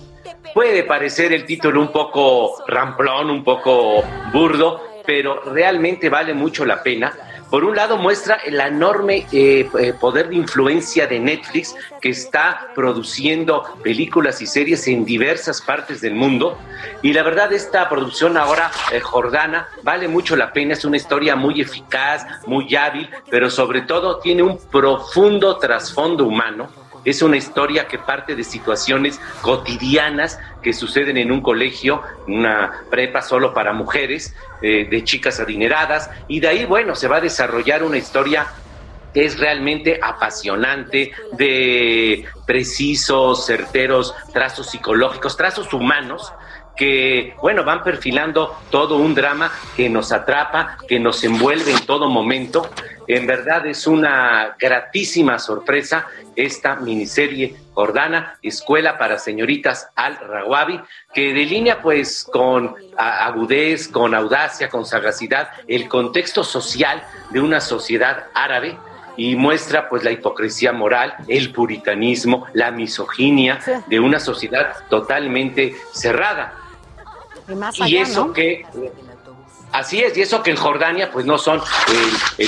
Puede 0.55 0.83
parecer 0.83 1.31
el 1.31 1.45
título 1.45 1.79
un 1.79 1.91
poco 1.91 2.55
ramplón, 2.65 3.29
un 3.29 3.43
poco 3.43 4.03
burdo, 4.33 4.81
pero 5.05 5.43
realmente 5.53 6.09
vale 6.09 6.33
mucho 6.33 6.65
la 6.65 6.81
pena 6.81 7.13
por 7.51 7.65
un 7.65 7.75
lado 7.75 7.97
muestra 7.97 8.35
el 8.45 8.59
enorme 8.61 9.27
eh, 9.33 9.69
eh, 9.77 9.93
poder 9.93 10.29
de 10.29 10.35
influencia 10.35 11.05
de 11.05 11.19
Netflix 11.19 11.75
que 11.99 12.09
está 12.09 12.71
produciendo 12.73 13.77
películas 13.83 14.41
y 14.41 14.47
series 14.47 14.87
en 14.87 15.03
diversas 15.03 15.61
partes 15.61 15.99
del 15.99 16.15
mundo. 16.15 16.57
Y 17.01 17.11
la 17.11 17.23
verdad 17.23 17.51
esta 17.51 17.89
producción 17.89 18.37
ahora 18.37 18.71
eh, 18.93 19.01
jordana 19.01 19.67
vale 19.83 20.07
mucho 20.07 20.37
la 20.37 20.53
pena, 20.53 20.73
es 20.73 20.85
una 20.85 20.95
historia 20.95 21.35
muy 21.35 21.59
eficaz, 21.59 22.25
muy 22.47 22.73
hábil, 22.73 23.09
pero 23.29 23.49
sobre 23.49 23.81
todo 23.81 24.19
tiene 24.19 24.43
un 24.43 24.57
profundo 24.57 25.57
trasfondo 25.57 26.23
humano 26.23 26.69
es 27.03 27.21
una 27.21 27.37
historia 27.37 27.87
que 27.87 27.97
parte 27.97 28.35
de 28.35 28.43
situaciones 28.43 29.19
cotidianas 29.41 30.39
que 30.61 30.73
suceden 30.73 31.17
en 31.17 31.31
un 31.31 31.41
colegio, 31.41 32.01
una 32.27 32.83
prepa 32.89 33.21
solo 33.21 33.53
para 33.53 33.73
mujeres, 33.73 34.35
eh, 34.61 34.87
de 34.89 35.03
chicas 35.03 35.39
adineradas, 35.39 36.09
y 36.27 36.39
de 36.39 36.47
ahí, 36.47 36.65
bueno, 36.65 36.95
se 36.95 37.07
va 37.07 37.17
a 37.17 37.21
desarrollar 37.21 37.83
una 37.83 37.97
historia 37.97 38.47
que 39.13 39.25
es 39.25 39.39
realmente 39.39 39.99
apasionante, 40.01 41.11
de 41.33 42.25
precisos, 42.45 43.45
certeros 43.45 44.15
trazos 44.33 44.69
psicológicos, 44.69 45.35
trazos 45.35 45.73
humanos, 45.73 46.33
que, 46.77 47.35
bueno, 47.41 47.63
van 47.63 47.83
perfilando 47.83 48.57
todo 48.69 48.95
un 48.95 49.13
drama 49.13 49.51
que 49.75 49.89
nos 49.89 50.11
atrapa, 50.11 50.77
que 50.87 50.99
nos 50.99 51.23
envuelve 51.23 51.71
en 51.71 51.85
todo 51.85 52.09
momento. 52.09 52.69
En 53.13 53.27
verdad 53.27 53.65
es 53.65 53.87
una 53.87 54.55
gratísima 54.57 55.37
sorpresa 55.37 56.07
esta 56.33 56.77
miniserie 56.77 57.57
jordana, 57.73 58.37
Escuela 58.41 58.97
para 58.97 59.19
Señoritas 59.19 59.89
al 59.95 60.17
Rawabi, 60.17 60.79
que 61.13 61.33
delinea 61.33 61.81
pues 61.81 62.23
con 62.23 62.73
agudez, 62.95 63.89
con 63.89 64.15
audacia, 64.15 64.69
con 64.69 64.85
sagacidad 64.85 65.49
el 65.67 65.89
contexto 65.89 66.45
social 66.45 67.03
de 67.31 67.41
una 67.41 67.59
sociedad 67.59 68.27
árabe 68.33 68.77
y 69.17 69.35
muestra 69.35 69.89
pues 69.89 70.05
la 70.05 70.11
hipocresía 70.11 70.71
moral, 70.71 71.13
el 71.27 71.51
puritanismo, 71.51 72.47
la 72.53 72.71
misoginia 72.71 73.59
de 73.87 73.99
una 73.99 74.21
sociedad 74.21 74.73
totalmente 74.89 75.75
cerrada. 75.91 76.53
Y, 77.85 77.97
eso 77.97 78.31
que 78.31 78.65
Así 79.71 80.01
es, 80.01 80.17
y 80.17 80.21
eso 80.21 80.43
que 80.43 80.51
en 80.51 80.57
Jordania 80.57 81.09
pues 81.11 81.25
no 81.25 81.37
son, 81.37 81.59
eh, 82.37 82.45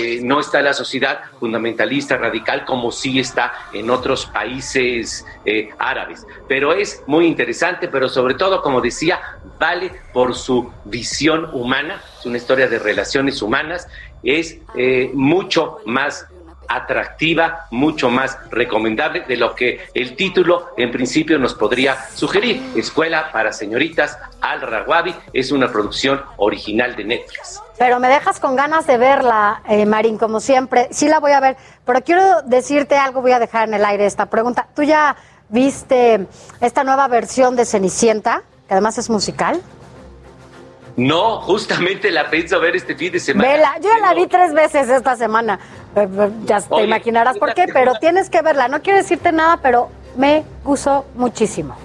eh, 0.00 0.20
no 0.22 0.40
está 0.40 0.60
la 0.60 0.74
sociedad 0.74 1.20
fundamentalista 1.40 2.18
radical 2.18 2.66
como 2.66 2.92
sí 2.92 3.18
está 3.18 3.54
en 3.72 3.88
otros 3.88 4.26
países 4.26 5.24
eh, 5.46 5.70
árabes. 5.78 6.26
Pero 6.46 6.74
es 6.74 7.02
muy 7.06 7.26
interesante, 7.26 7.88
pero 7.88 8.08
sobre 8.10 8.34
todo, 8.34 8.60
como 8.60 8.82
decía, 8.82 9.18
vale 9.58 9.92
por 10.12 10.34
su 10.34 10.70
visión 10.84 11.48
humana, 11.54 12.02
es 12.18 12.26
una 12.26 12.36
historia 12.36 12.68
de 12.68 12.78
relaciones 12.78 13.40
humanas, 13.40 13.88
es 14.22 14.58
mucho 15.14 15.78
más 15.86 16.26
atractiva, 16.68 17.66
mucho 17.70 18.10
más 18.10 18.38
recomendable 18.50 19.24
de 19.26 19.36
lo 19.36 19.54
que 19.54 19.88
el 19.94 20.14
título 20.14 20.70
en 20.76 20.90
principio 20.92 21.38
nos 21.38 21.54
podría 21.54 21.96
sugerir. 22.14 22.62
Escuela 22.76 23.30
para 23.32 23.52
señoritas 23.52 24.18
Al 24.40 24.60
Rawabi 24.60 25.14
es 25.32 25.50
una 25.50 25.72
producción 25.72 26.22
original 26.36 26.94
de 26.94 27.04
Netflix. 27.04 27.60
Pero 27.78 27.98
me 28.00 28.08
dejas 28.08 28.40
con 28.40 28.56
ganas 28.56 28.86
de 28.86 28.98
verla, 28.98 29.62
eh, 29.68 29.86
Marín, 29.86 30.18
como 30.18 30.40
siempre. 30.40 30.88
Sí 30.90 31.08
la 31.08 31.20
voy 31.20 31.32
a 31.32 31.40
ver, 31.40 31.56
pero 31.84 32.02
quiero 32.02 32.42
decirte 32.42 32.96
algo, 32.96 33.22
voy 33.22 33.32
a 33.32 33.38
dejar 33.38 33.68
en 33.68 33.74
el 33.74 33.84
aire 33.84 34.04
esta 34.04 34.26
pregunta. 34.26 34.68
¿Tú 34.74 34.82
ya 34.82 35.16
viste 35.48 36.26
esta 36.60 36.84
nueva 36.84 37.08
versión 37.08 37.56
de 37.56 37.64
Cenicienta, 37.64 38.42
que 38.66 38.74
además 38.74 38.98
es 38.98 39.08
musical? 39.08 39.62
No, 40.98 41.40
justamente 41.42 42.10
la 42.10 42.28
pienso 42.28 42.58
ver 42.58 42.74
este 42.74 42.96
fin 42.96 43.12
de 43.12 43.20
semana. 43.20 43.48
Vela, 43.48 43.76
yo 43.80 43.88
ya 43.88 44.00
la 44.00 44.14
vi 44.14 44.26
tres 44.26 44.52
veces 44.52 44.88
esta 44.88 45.14
semana. 45.14 45.60
Ya 46.44 46.60
te 46.60 46.82
imaginarás 46.82 47.38
por 47.38 47.54
qué, 47.54 47.66
pero 47.72 47.92
tienes 48.00 48.28
que 48.28 48.42
verla. 48.42 48.66
No 48.66 48.82
quiero 48.82 48.98
decirte 48.98 49.30
nada, 49.30 49.60
pero 49.62 49.90
me 50.16 50.42
gustó 50.64 51.06
muchísimo. 51.14 51.76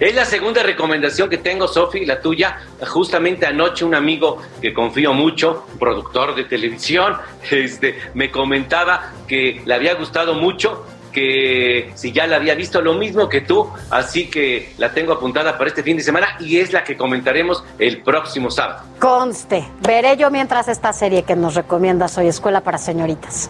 Es 0.00 0.14
la 0.14 0.24
segunda 0.24 0.62
recomendación 0.62 1.28
que 1.28 1.36
tengo, 1.36 1.68
Sofi, 1.68 2.06
la 2.06 2.22
tuya. 2.22 2.60
Justamente 2.88 3.44
anoche 3.44 3.84
un 3.84 3.94
amigo 3.94 4.40
que 4.62 4.72
confío 4.72 5.12
mucho, 5.12 5.66
productor 5.78 6.34
de 6.34 6.44
televisión, 6.44 7.18
este, 7.50 7.98
me 8.14 8.30
comentaba 8.30 9.12
que 9.28 9.60
le 9.66 9.74
había 9.74 9.94
gustado 9.96 10.32
mucho 10.32 10.86
que 11.14 11.92
si 11.94 12.12
ya 12.12 12.26
la 12.26 12.36
había 12.36 12.54
visto, 12.54 12.82
lo 12.82 12.94
mismo 12.94 13.28
que 13.28 13.40
tú, 13.40 13.70
así 13.90 14.28
que 14.28 14.74
la 14.76 14.92
tengo 14.92 15.12
apuntada 15.14 15.56
para 15.56 15.68
este 15.68 15.82
fin 15.82 15.96
de 15.96 16.02
semana 16.02 16.36
y 16.40 16.58
es 16.58 16.72
la 16.72 16.84
que 16.84 16.96
comentaremos 16.96 17.64
el 17.78 18.02
próximo 18.02 18.50
sábado. 18.50 18.82
Conste, 18.98 19.64
veré 19.80 20.16
yo 20.18 20.30
mientras 20.30 20.68
esta 20.68 20.92
serie 20.92 21.22
que 21.22 21.36
nos 21.36 21.54
recomiendas 21.54 22.18
hoy, 22.18 22.26
Escuela 22.26 22.60
para 22.60 22.76
Señoritas. 22.76 23.48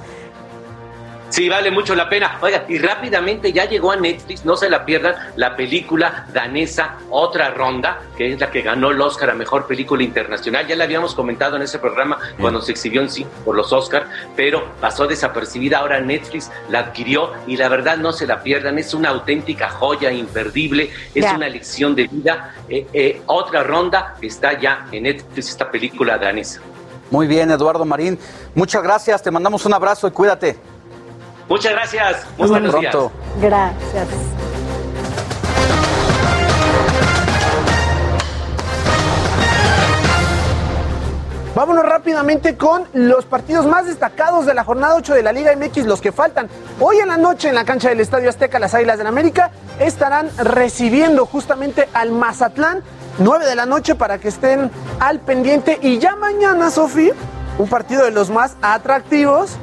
Sí, 1.30 1.48
vale 1.48 1.70
mucho 1.70 1.94
la 1.94 2.08
pena. 2.08 2.38
Oiga, 2.42 2.64
y 2.68 2.78
rápidamente 2.78 3.52
ya 3.52 3.64
llegó 3.64 3.90
a 3.90 3.96
Netflix, 3.96 4.44
no 4.44 4.56
se 4.56 4.70
la 4.70 4.84
pierdan, 4.84 5.14
la 5.36 5.56
película 5.56 6.26
danesa 6.32 6.98
Otra 7.10 7.50
Ronda, 7.50 8.02
que 8.16 8.32
es 8.32 8.40
la 8.40 8.50
que 8.50 8.62
ganó 8.62 8.90
el 8.90 9.00
Oscar 9.00 9.30
a 9.30 9.34
Mejor 9.34 9.66
Película 9.66 10.04
Internacional. 10.04 10.66
Ya 10.66 10.76
la 10.76 10.84
habíamos 10.84 11.14
comentado 11.14 11.56
en 11.56 11.62
ese 11.62 11.78
programa 11.78 12.18
cuando 12.40 12.60
se 12.60 12.72
exhibió 12.72 13.00
en 13.00 13.10
sí 13.10 13.26
por 13.44 13.56
los 13.56 13.72
Oscars, 13.72 14.06
pero 14.36 14.64
pasó 14.80 15.06
desapercibida. 15.06 15.78
Ahora 15.78 16.00
Netflix 16.00 16.52
la 16.68 16.80
adquirió 16.80 17.32
y 17.46 17.56
la 17.56 17.68
verdad 17.68 17.96
no 17.96 18.12
se 18.12 18.26
la 18.26 18.42
pierdan. 18.42 18.78
Es 18.78 18.94
una 18.94 19.08
auténtica 19.08 19.70
joya 19.70 20.12
imperdible, 20.12 20.90
es 21.14 21.24
una 21.32 21.48
lección 21.48 21.96
de 21.96 22.06
vida. 22.06 22.54
Eh, 22.68 22.86
eh, 22.92 23.22
otra 23.26 23.64
Ronda 23.64 24.14
está 24.22 24.58
ya 24.58 24.86
en 24.92 25.02
Netflix, 25.04 25.48
esta 25.48 25.70
película 25.70 26.16
danesa. 26.16 26.60
Muy 27.10 27.26
bien, 27.26 27.50
Eduardo 27.50 27.84
Marín. 27.84 28.18
Muchas 28.54 28.82
gracias, 28.82 29.22
te 29.22 29.30
mandamos 29.30 29.64
un 29.66 29.74
abrazo 29.74 30.06
y 30.06 30.10
cuídate. 30.10 30.73
Muchas 31.48 31.72
gracias. 31.72 32.26
Muy 32.38 32.48
buenos 32.48 32.70
pronto. 32.72 33.12
Gracias. 33.40 34.08
Vámonos 41.54 41.84
rápidamente 41.84 42.56
con 42.56 42.88
los 42.94 43.26
partidos 43.26 43.64
más 43.64 43.86
destacados 43.86 44.44
de 44.44 44.54
la 44.54 44.64
jornada 44.64 44.96
8 44.96 45.14
de 45.14 45.22
la 45.22 45.30
Liga 45.30 45.54
MX, 45.54 45.86
los 45.86 46.00
que 46.00 46.10
faltan. 46.10 46.48
Hoy 46.80 46.98
en 46.98 47.06
la 47.06 47.16
noche 47.16 47.48
en 47.48 47.54
la 47.54 47.64
cancha 47.64 47.90
del 47.90 48.00
Estadio 48.00 48.28
Azteca, 48.28 48.58
las 48.58 48.74
Águilas 48.74 48.98
del 48.98 49.06
América 49.06 49.52
estarán 49.78 50.30
recibiendo 50.36 51.26
justamente 51.26 51.88
al 51.94 52.10
Mazatlán, 52.10 52.82
9 53.18 53.46
de 53.46 53.54
la 53.54 53.66
noche 53.66 53.94
para 53.94 54.18
que 54.18 54.28
estén 54.28 54.68
al 54.98 55.20
pendiente. 55.20 55.78
Y 55.80 56.00
ya 56.00 56.16
mañana, 56.16 56.72
Sofi, 56.72 57.12
un 57.56 57.68
partido 57.68 58.04
de 58.04 58.10
los 58.10 58.30
más 58.30 58.56
atractivos, 58.60 59.56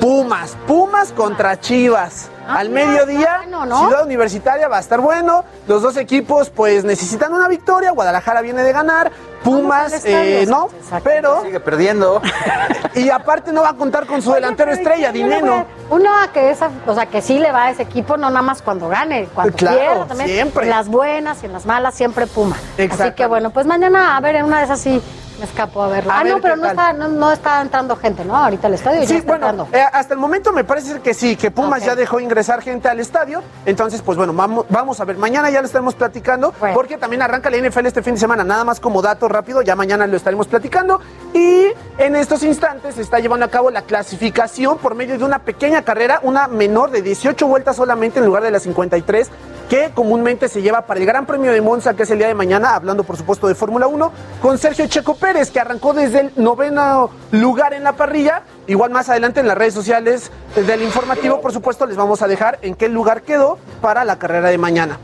Pumas, 0.00 0.56
Pumas 0.66 1.12
contra 1.12 1.58
Chivas. 1.60 2.30
Ah, 2.46 2.60
Al 2.60 2.70
mediodía, 2.70 3.42
Ciudad 3.44 4.04
Universitaria 4.04 4.68
va 4.68 4.78
a 4.78 4.80
estar 4.80 5.00
bueno. 5.00 5.44
Los 5.66 5.82
dos 5.82 5.96
equipos, 5.98 6.48
pues, 6.48 6.82
necesitan 6.84 7.34
una 7.34 7.46
victoria. 7.46 7.90
Guadalajara 7.90 8.40
viene 8.40 8.62
de 8.62 8.72
ganar. 8.72 9.12
Pumas, 9.44 10.04
eh, 10.04 10.46
no, 10.48 10.68
pero. 11.04 11.42
Sigue 11.42 11.60
perdiendo. 11.60 12.22
y 12.94 13.10
aparte 13.10 13.52
no 13.52 13.62
va 13.62 13.70
a 13.70 13.74
contar 13.74 14.06
con 14.06 14.22
su 14.22 14.32
delantero 14.32 14.72
estrella, 14.72 15.12
Dineno. 15.12 15.66
Uno 15.90 16.10
a 16.22 16.32
que 16.32 16.50
esa, 16.50 16.70
o 16.86 16.94
sea, 16.94 17.06
que 17.06 17.20
sí 17.20 17.38
le 17.38 17.52
va 17.52 17.64
a 17.66 17.70
ese 17.70 17.82
equipo, 17.82 18.16
no 18.16 18.30
nada 18.30 18.42
más 18.42 18.62
cuando 18.62 18.88
gane, 18.88 19.28
cuando 19.34 19.54
Claro, 19.56 19.78
pierda 19.78 20.06
también. 20.06 20.30
siempre. 20.30 20.64
En 20.64 20.70
las 20.70 20.88
buenas 20.88 21.42
y 21.42 21.46
en 21.46 21.52
las 21.52 21.66
malas, 21.66 21.94
siempre 21.94 22.26
Puma. 22.26 22.56
Así 22.90 23.12
que 23.12 23.26
bueno, 23.26 23.50
pues 23.50 23.66
mañana, 23.66 24.16
a 24.16 24.20
ver, 24.20 24.36
en 24.36 24.44
una 24.46 24.58
de 24.58 24.64
esas 24.64 24.80
sí 24.80 25.00
me 25.38 25.44
escapo 25.44 25.82
a 25.82 25.88
verlo. 25.88 26.12
A 26.12 26.20
ah, 26.20 26.24
ver 26.24 26.32
no, 26.34 26.40
pero 26.40 26.56
no 26.56 26.62
tal. 26.62 26.70
está, 26.70 26.92
no, 26.92 27.08
no 27.08 27.32
está 27.32 27.62
entrando 27.62 27.96
gente, 27.96 28.24
¿no? 28.24 28.36
Ahorita 28.36 28.66
al 28.66 28.74
estadio 28.74 29.00
ya 29.02 29.06
Sí, 29.06 29.16
está 29.16 29.38
bueno, 29.38 29.68
eh, 29.72 29.84
hasta 29.92 30.14
el 30.14 30.20
momento 30.20 30.52
me 30.52 30.64
parece 30.64 31.00
que 31.00 31.14
sí, 31.14 31.36
que 31.36 31.50
Pumas 31.50 31.84
ya 31.84 31.94
dejó 31.94 32.20
ingresar 32.20 32.62
gente 32.62 32.88
al 32.88 33.00
estadio. 33.00 33.42
Entonces, 33.64 34.02
pues 34.02 34.16
bueno, 34.18 34.32
vamos, 34.32 34.66
vamos 34.68 35.00
a 35.00 35.04
ver. 35.04 35.16
Mañana 35.16 35.50
ya 35.50 35.60
lo 35.60 35.66
estaremos 35.66 35.94
platicando, 35.94 36.52
porque 36.74 36.98
también 36.98 37.22
arranca 37.22 37.50
la 37.50 37.56
NFL 37.58 37.86
este 37.86 38.02
fin 38.02 38.14
de 38.14 38.20
semana. 38.20 38.44
Nada 38.44 38.64
más 38.64 38.80
como 38.80 39.02
dato 39.02 39.28
rápido, 39.28 39.62
ya 39.62 39.76
mañana 39.76 40.06
lo 40.06 40.16
estaremos 40.16 40.46
platicando. 40.46 41.00
Y 41.32 41.68
en 41.98 42.16
estos 42.16 42.42
instantes 42.42 42.96
se 42.96 43.02
está 43.02 43.18
llevando 43.18 43.46
a 43.46 43.50
cabo 43.50 43.70
la 43.70 43.82
clasificación 43.82 44.78
por 44.78 44.94
medio 44.94 45.18
de 45.18 45.24
una 45.24 45.40
pequeña 45.40 45.82
carrera, 45.82 46.20
una 46.22 46.48
menor 46.48 46.90
de 46.90 47.02
18 47.02 47.46
vueltas 47.46 47.76
solamente 47.76 48.18
en 48.18 48.26
lugar 48.26 48.42
de 48.42 48.50
las 48.50 48.62
53 48.62 49.30
que 49.68 49.90
comúnmente 49.94 50.48
se 50.48 50.62
lleva 50.62 50.82
para 50.82 50.98
el 50.98 51.06
Gran 51.06 51.26
Premio 51.26 51.52
de 51.52 51.60
Monza, 51.60 51.94
que 51.94 52.04
es 52.04 52.10
el 52.10 52.18
día 52.18 52.28
de 52.28 52.34
mañana, 52.34 52.74
hablando 52.74 53.04
por 53.04 53.16
supuesto 53.16 53.48
de 53.48 53.54
Fórmula 53.54 53.86
1, 53.86 54.12
con 54.40 54.56
Sergio 54.56 54.86
Checo 54.86 55.14
Pérez, 55.14 55.50
que 55.50 55.60
arrancó 55.60 55.92
desde 55.92 56.20
el 56.20 56.32
noveno 56.36 57.10
lugar 57.32 57.74
en 57.74 57.84
la 57.84 57.92
parrilla. 57.92 58.42
Igual 58.66 58.90
más 58.90 59.08
adelante 59.08 59.40
en 59.40 59.48
las 59.48 59.58
redes 59.58 59.74
sociales 59.74 60.30
del 60.54 60.82
informativo, 60.82 61.40
por 61.40 61.52
supuesto, 61.52 61.86
les 61.86 61.96
vamos 61.96 62.22
a 62.22 62.28
dejar 62.28 62.58
en 62.62 62.74
qué 62.74 62.88
lugar 62.88 63.22
quedó 63.22 63.58
para 63.82 64.04
la 64.04 64.18
carrera 64.18 64.48
de 64.48 64.58
mañana. 64.58 64.98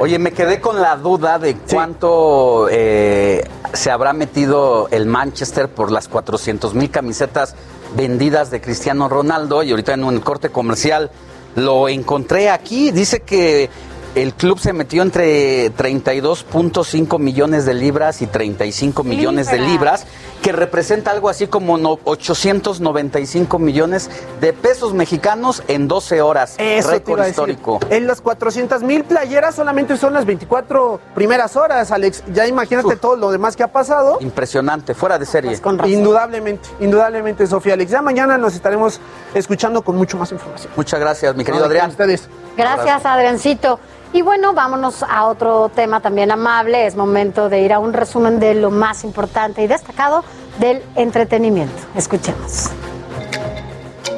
Oye, 0.00 0.18
me 0.18 0.32
quedé 0.32 0.60
con 0.60 0.80
la 0.80 0.96
duda 0.96 1.38
de 1.38 1.56
cuánto 1.56 2.68
eh, 2.70 3.44
se 3.72 3.90
habrá 3.90 4.12
metido 4.12 4.88
el 4.90 5.06
Manchester 5.06 5.68
por 5.68 5.90
las 5.90 6.08
400 6.08 6.74
mil 6.74 6.90
camisetas 6.90 7.54
vendidas 7.96 8.50
de 8.50 8.60
Cristiano 8.60 9.08
Ronaldo 9.08 9.62
y 9.62 9.70
ahorita 9.70 9.92
en 9.92 10.04
un 10.04 10.20
corte 10.20 10.48
comercial 10.48 11.10
lo 11.56 11.88
encontré 11.88 12.50
aquí. 12.50 12.90
Dice 12.90 13.20
que 13.20 13.68
el 14.14 14.34
club 14.34 14.58
se 14.58 14.72
metió 14.72 15.02
entre 15.02 15.72
32.5 15.74 17.18
millones 17.18 17.64
de 17.64 17.74
libras 17.74 18.20
y 18.22 18.26
35 18.26 19.04
millones 19.04 19.50
de 19.50 19.58
libras, 19.58 20.04
que 20.42 20.52
representa 20.52 21.10
algo 21.12 21.28
así 21.28 21.46
como 21.46 21.78
no- 21.78 21.98
895 22.04 23.58
millones 23.58 24.10
de 24.40 24.52
pesos 24.52 24.92
mexicanos 24.92 25.62
en 25.68 25.88
12 25.88 26.20
horas. 26.20 26.56
Eso 26.58 26.58
te 26.58 26.74
iba 26.84 26.92
Récord 26.92 27.20
a 27.20 27.24
decir. 27.24 27.30
histórico. 27.30 27.80
En 27.90 28.06
las 28.06 28.20
400 28.20 28.82
mil 28.82 29.04
playeras 29.04 29.54
solamente 29.54 29.96
son 29.96 30.12
las 30.12 30.26
24 30.26 31.00
primeras 31.14 31.56
horas, 31.56 31.90
Alex. 31.90 32.22
Ya 32.32 32.46
imagínate 32.46 32.96
todo 32.96 33.16
lo 33.16 33.30
demás 33.30 33.56
que 33.56 33.62
ha 33.62 33.72
pasado. 33.72 34.18
Impresionante, 34.20 34.94
fuera 34.94 35.18
de 35.18 35.26
serie. 35.26 35.58
Indudablemente, 35.86 36.68
indudablemente, 36.80 37.46
Sofía 37.46 37.74
Alex. 37.74 37.90
Ya 37.90 38.02
mañana 38.02 38.36
nos 38.36 38.54
estaremos 38.54 39.00
escuchando 39.34 39.82
con 39.82 39.96
mucho 39.96 40.18
más 40.18 40.32
información. 40.32 40.72
Muchas 40.76 41.00
gracias, 41.00 41.34
mi 41.36 41.44
querido 41.44 41.64
No, 41.64 41.68
Adrián. 41.68 41.90
ustedes. 41.90 42.28
Gracias, 42.56 43.06
Adriancito. 43.06 43.78
Y 44.14 44.20
bueno, 44.20 44.52
vámonos 44.52 45.02
a 45.02 45.24
otro 45.24 45.70
tema 45.70 46.00
también 46.00 46.30
amable. 46.30 46.86
Es 46.86 46.96
momento 46.96 47.48
de 47.48 47.60
ir 47.60 47.72
a 47.72 47.78
un 47.78 47.94
resumen 47.94 48.40
de 48.40 48.54
lo 48.54 48.70
más 48.70 49.04
importante 49.04 49.62
y 49.62 49.66
destacado 49.66 50.22
del 50.58 50.82
entretenimiento. 50.96 51.82
Escuchemos. 51.94 52.70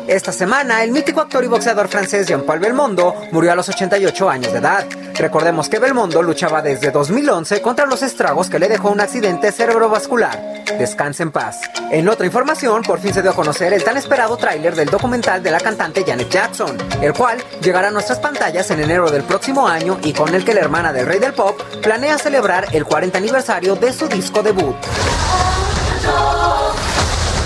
Esta 0.07 0.33
semana, 0.33 0.85
el 0.85 0.91
mítico 0.91 1.23
actor 1.23 1.43
y 1.45 1.47
boxeador 1.47 1.89
francés 1.89 2.27
Jean-Paul 2.27 2.59
Belmondo 2.61 3.15
murió 3.33 3.53
a 3.53 3.55
los 3.55 3.71
88 3.71 4.29
años 4.29 4.53
de 4.53 4.59
edad. 4.59 4.87
Recordemos 5.15 5.71
que 5.71 5.79
Belmondo 5.79 6.23
luchaba 6.23 6.61
desde 6.61 6.91
2011 6.91 7.63
contra 7.63 7.87
los 7.87 8.03
estragos 8.03 8.51
que 8.51 8.59
le 8.59 8.69
dejó 8.69 8.91
un 8.91 9.01
accidente 9.01 9.51
cerebrovascular. 9.51 10.65
Descanse 10.79 11.23
en 11.23 11.33
paz. 11.33 11.59
En 11.91 12.07
otra 12.09 12.27
información, 12.27 12.83
por 12.83 13.01
fin 13.01 13.15
se 13.15 13.23
dio 13.23 13.31
a 13.31 13.35
conocer 13.35 13.73
el 13.73 13.83
tan 13.83 13.97
esperado 13.97 14.37
tráiler 14.37 14.75
del 14.75 14.91
documental 14.91 15.43
de 15.43 15.51
la 15.51 15.61
cantante 15.61 16.05
Janet 16.07 16.29
Jackson, 16.29 16.77
el 17.01 17.15
cual 17.15 17.43
llegará 17.63 17.89
a 17.89 17.91
nuestras 17.91 18.19
pantallas 18.19 18.71
en 18.71 18.81
enero 18.81 19.11
del 19.11 19.23
próximo 19.23 19.67
año 19.67 19.99
y 20.03 20.13
con 20.13 20.35
el 20.35 20.45
que 20.45 20.53
la 20.53 20.61
hermana 20.61 20.93
del 20.93 21.07
rey 21.07 21.19
del 21.19 21.33
pop 21.33 21.59
planea 21.83 22.19
celebrar 22.19 22.67
el 22.73 22.85
40 22.85 23.17
aniversario 23.17 23.75
de 23.75 23.93
su 23.93 24.07
disco 24.09 24.43
debut. 24.43 24.77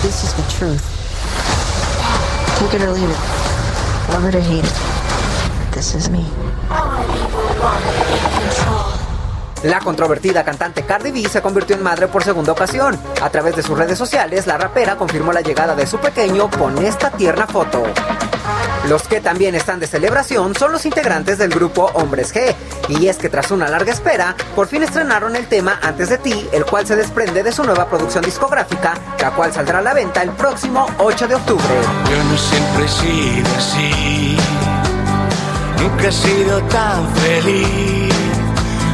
This 0.02 0.24
is 0.24 0.34
the 0.34 0.42
truth. 0.58 0.98
La 9.62 9.80
controvertida 9.80 10.44
cantante 10.44 10.82
Cardi 10.82 11.10
B 11.12 11.28
se 11.28 11.40
convirtió 11.40 11.76
en 11.76 11.82
madre 11.82 12.08
por 12.08 12.24
segunda 12.24 12.52
ocasión. 12.52 12.98
A 13.22 13.30
través 13.30 13.54
de 13.56 13.62
sus 13.62 13.78
redes 13.78 13.98
sociales, 13.98 14.46
la 14.46 14.58
rapera 14.58 14.96
confirmó 14.96 15.32
la 15.32 15.40
llegada 15.40 15.74
de 15.74 15.86
su 15.86 15.98
pequeño 15.98 16.50
con 16.50 16.78
esta 16.78 17.10
tierna 17.10 17.46
foto. 17.46 17.84
Los 18.89 19.02
que 19.07 19.20
también 19.20 19.55
están 19.55 19.81
de 19.81 19.86
celebración 19.86 20.55
son 20.55 20.73
los 20.73 20.86
integrantes 20.86 21.36
del 21.36 21.50
grupo 21.50 21.91
Hombres 21.92 22.34
G. 22.34 22.55
Y 22.89 23.08
es 23.08 23.18
que 23.18 23.28
tras 23.28 23.50
una 23.50 23.68
larga 23.68 23.92
espera, 23.92 24.34
por 24.57 24.67
fin 24.67 24.83
estrenaron 24.83 25.36
el 25.36 25.47
tema 25.47 25.78
Antes 25.83 26.08
de 26.08 26.17
ti, 26.17 26.49
el 26.52 26.65
cual 26.65 26.86
se 26.86 26.97
desprende 26.97 27.42
de 27.42 27.52
su 27.52 27.65
nueva 27.65 27.86
producción 27.86 28.25
discográfica, 28.25 28.94
la 29.20 29.31
cual 29.33 29.52
saldrá 29.52 29.81
a 29.81 29.83
la 29.83 29.92
venta 29.92 30.23
el 30.23 30.31
próximo 30.31 30.86
8 30.97 31.28
de 31.28 31.34
octubre. 31.34 31.65
Yo 32.10 32.25
no 32.25 32.39
siempre 32.39 32.84
he 32.84 32.89
sido 32.89 33.57
así, 33.58 34.36
nunca 35.83 36.08
he 36.08 36.12
sido 36.12 36.62
tan 36.62 37.15
feliz, 37.17 38.15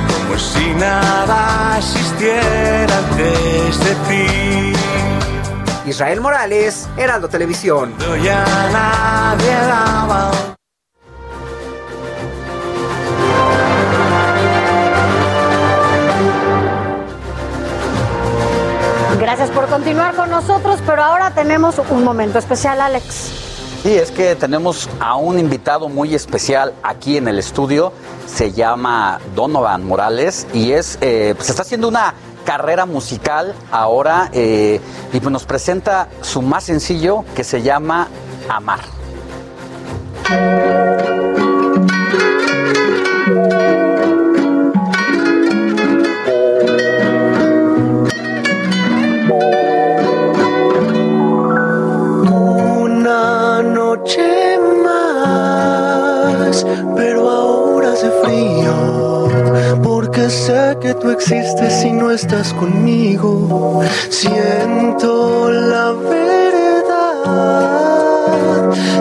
como 0.08 0.38
si 0.40 0.74
nada 0.74 1.78
existiera 1.78 2.98
antes 2.98 3.78
de 3.78 3.94
ti. 4.08 5.13
Israel 5.86 6.20
Morales, 6.20 6.88
Heraldo 6.96 7.28
Televisión. 7.28 7.94
Gracias 19.18 19.50
por 19.50 19.66
continuar 19.68 20.14
con 20.14 20.30
nosotros, 20.30 20.80
pero 20.86 21.02
ahora 21.02 21.32
tenemos 21.34 21.80
un 21.90 22.04
momento 22.04 22.38
especial, 22.38 22.80
Alex. 22.80 23.44
Sí, 23.82 23.94
es 23.94 24.10
que 24.10 24.34
tenemos 24.34 24.88
a 24.98 25.16
un 25.16 25.38
invitado 25.38 25.90
muy 25.90 26.14
especial 26.14 26.72
aquí 26.82 27.18
en 27.18 27.28
el 27.28 27.38
estudio. 27.38 27.92
Se 28.26 28.52
llama 28.52 29.20
Donovan 29.34 29.84
Morales 29.84 30.46
y 30.54 30.72
es, 30.72 30.96
eh, 31.02 31.34
pues 31.36 31.50
está 31.50 31.62
haciendo 31.62 31.88
una 31.88 32.14
carrera 32.44 32.86
musical 32.86 33.54
ahora 33.70 34.30
eh, 34.32 34.80
y 35.12 35.20
pues 35.20 35.32
nos 35.32 35.44
presenta 35.44 36.08
su 36.20 36.42
más 36.42 36.64
sencillo 36.64 37.24
que 37.34 37.44
se 37.44 37.62
llama 37.62 38.08
Amar. 38.48 38.80
Una 52.76 53.62
noche 53.62 54.58
más, 54.82 56.66
pero 56.96 57.28
ahora 57.30 57.92
hace 57.92 58.10
frío, 58.22 58.53
sé 60.30 60.76
que 60.80 60.94
tú 60.94 61.10
existes 61.10 61.84
y 61.84 61.92
no 61.92 62.10
estás 62.10 62.54
conmigo. 62.54 63.82
Siento 64.08 65.50
la 65.50 65.92
verdad 65.92 67.24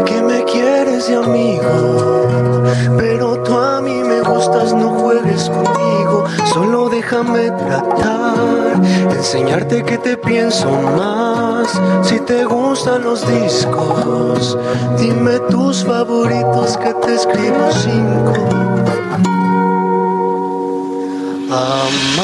que 0.06 0.22
me 0.22 0.44
quieres 0.44 1.08
de 1.08 1.16
amigo, 1.16 2.64
pero 2.98 3.42
tú 3.44 3.58
a 3.58 3.80
mí 3.82 4.04
me 4.04 4.22
gustas, 4.22 4.74
no 4.74 4.90
juegues 4.90 5.50
conmigo, 5.50 6.26
solo 6.54 6.90
déjame 6.90 7.52
tratar, 7.52 8.82
enseñarte 9.16 9.84
que 9.84 9.98
te 9.98 10.18
pienso 10.18 10.70
más. 10.72 11.80
Si 12.04 12.20
te 12.20 12.44
gustan 12.46 13.04
los 13.04 13.26
discos, 13.28 14.58
dime 14.98 15.40
tus 15.50 15.86
favoritos 15.86 16.78
que 16.78 16.94
te 16.94 17.16
escribo 17.16 17.72
cinco. 17.72 19.43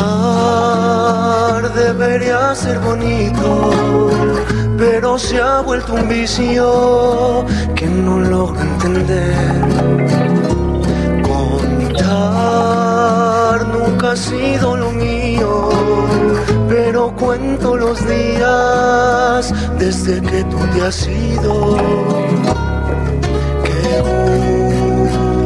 Amar 0.01 1.61
debería 1.73 2.55
ser 2.55 2.79
bonito, 2.79 3.69
pero 4.77 5.19
se 5.19 5.39
ha 5.39 5.61
vuelto 5.61 5.93
un 5.93 6.09
vicio 6.09 7.45
que 7.75 7.85
no 7.85 8.19
logro 8.19 8.59
entender. 8.59 9.61
Contar 11.21 12.47
nunca 13.67 14.13
ha 14.13 14.15
sido 14.15 14.75
lo 14.77 14.91
mío, 14.91 15.69
pero 16.67 17.15
cuento 17.15 17.75
los 17.75 17.99
días 18.07 19.53
desde 19.77 20.21
que 20.21 20.43
tú 20.45 20.57
te 20.73 20.81
has 20.87 21.07
ido. 21.07 21.77
Qué 23.63 24.01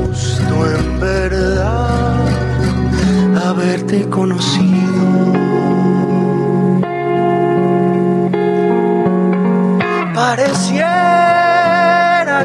gusto 0.05 0.55
en 0.77 0.99
verdad 1.01 1.92
haberte 3.63 4.09
conocido. 4.09 5.31
Pareciera 10.13 10.89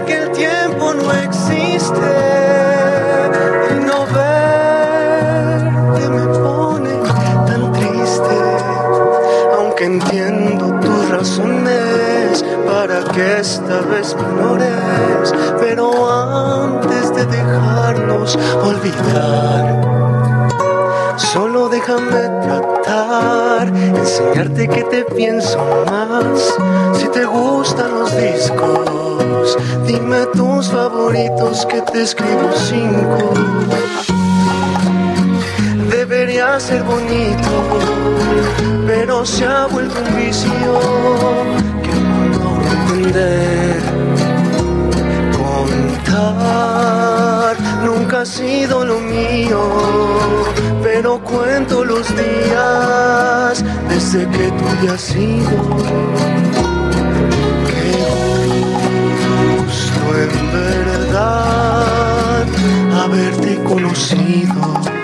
que 0.06 0.14
el 0.14 0.30
tiempo 0.32 0.94
no 0.94 1.12
existe 1.12 2.10
y 3.70 3.74
no 3.84 4.06
verte 4.06 4.88
me 6.08 6.26
pone 6.38 6.90
tan 7.46 7.72
triste, 7.72 8.38
aunque 9.58 9.84
entiendo 9.84 10.78
tus 10.80 11.08
razones 11.10 12.44
para 12.66 13.02
que 13.12 13.40
esta 13.40 13.80
vez 13.80 14.14
me 14.14 14.22
ignores, 14.22 15.34
pero 15.58 15.84
antes 16.10 17.14
de 17.14 17.26
dejarnos 17.26 18.38
olvidar. 18.62 19.97
Solo 21.18 21.68
déjame 21.68 22.28
tratar, 22.42 23.68
enseñarte 23.68 24.68
que 24.68 24.84
te 24.84 25.04
pienso 25.04 25.58
más. 25.90 26.54
Si 26.98 27.08
te 27.08 27.24
gustan 27.24 27.92
los 27.92 28.16
discos, 28.16 29.58
dime 29.86 30.26
tus 30.32 30.68
favoritos 30.68 31.66
que 31.66 31.82
te 31.82 32.02
escribo 32.02 32.50
cinco. 32.54 33.32
Debería 35.90 36.60
ser 36.60 36.84
bonito, 36.84 37.50
pero 38.86 39.26
se 39.26 39.44
ha 39.44 39.66
vuelto 39.66 40.00
un 40.00 40.16
vicio 40.16 40.80
que 41.82 41.94
no 42.00 42.28
logro 42.28 42.70
entender. 42.80 43.82
Contar 45.36 46.97
nunca 47.84 48.22
ha 48.22 48.26
sido 48.26 48.84
lo 48.84 49.00
mío, 49.00 49.60
pero 50.82 51.18
cuento 51.20 51.84
los 51.84 52.06
días 52.16 53.64
desde 53.88 54.28
que 54.30 54.50
tú 54.50 54.64
te 54.80 54.88
has 54.90 55.16
ido. 55.16 55.50
Qué 57.68 57.92
gusto 59.56 60.00
en 60.16 60.52
verdad 60.52 62.46
haberte 63.02 63.62
conocido. 63.64 64.97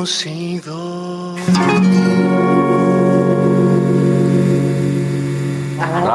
Conocido. 0.00 1.34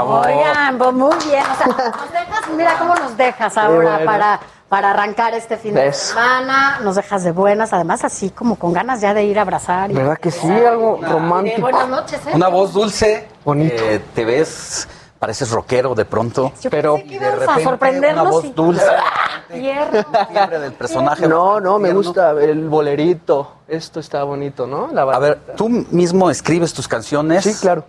Oigan, 0.08 0.78
pues 0.78 0.94
muy 0.94 1.16
bien. 1.30 1.44
O 1.52 1.56
sea, 1.56 1.68
nos 1.68 2.12
dejas, 2.12 2.50
mira 2.56 2.76
cómo 2.80 2.96
nos 2.96 3.16
dejas 3.18 3.58
ahora 3.58 3.92
bueno. 3.92 4.06
para, 4.06 4.40
para 4.70 4.92
arrancar 4.92 5.34
este 5.34 5.58
fin 5.58 5.74
de 5.74 5.94
semana. 5.94 6.80
Nos 6.84 6.96
dejas 6.96 7.24
de 7.24 7.32
buenas, 7.32 7.74
además 7.74 8.04
así 8.04 8.30
como 8.30 8.56
con 8.56 8.74
ganas 8.74 9.02
ya 9.02 9.14
de 9.14 9.24
ir 9.26 9.38
a 9.40 9.44
abrazar. 9.44 9.92
y- 9.92 9.94
¿Verdad 9.94 10.18
que 10.18 10.32
sí? 10.32 10.48
Algo 10.50 11.00
De 11.02 11.08
romántico. 11.08 11.62
buenas 11.62 11.88
noches, 11.90 12.20
¿eh? 12.28 12.32
Una 12.34 12.48
voz 12.48 12.74
dulce. 12.74 13.28
Bonito. 13.44 13.76
eh, 13.84 14.02
te 14.14 14.26
ves, 14.26 14.88
pareces 15.20 15.50
rockero 15.52 15.96
de 15.96 16.06
pronto. 16.06 16.52
Pero 16.70 16.96
Pensé 16.96 17.10
que 17.10 17.16
ibas 17.16 17.48
a 17.48 17.60
sorprendernos. 17.60 18.22
Una 18.24 18.32
voz 18.32 18.46
y- 18.46 18.52
dulce. 18.52 18.86
Tierno. 19.54 20.60
Del 20.60 20.74
personaje. 20.74 21.28
No, 21.28 21.60
no, 21.60 21.78
me 21.80 21.94
gusta 21.94 22.32
el 22.32 22.68
bolerito. 22.68 23.54
Esto 23.68 24.00
está 24.00 24.24
bonito, 24.24 24.66
¿no? 24.68 24.90
La 24.92 25.04
A 25.04 25.20
ver, 25.20 25.40
tú 25.56 25.70
mismo 25.70 26.30
escribes 26.30 26.74
tus 26.74 26.88
canciones. 26.88 27.44
Sí, 27.44 27.54
claro. 27.62 27.86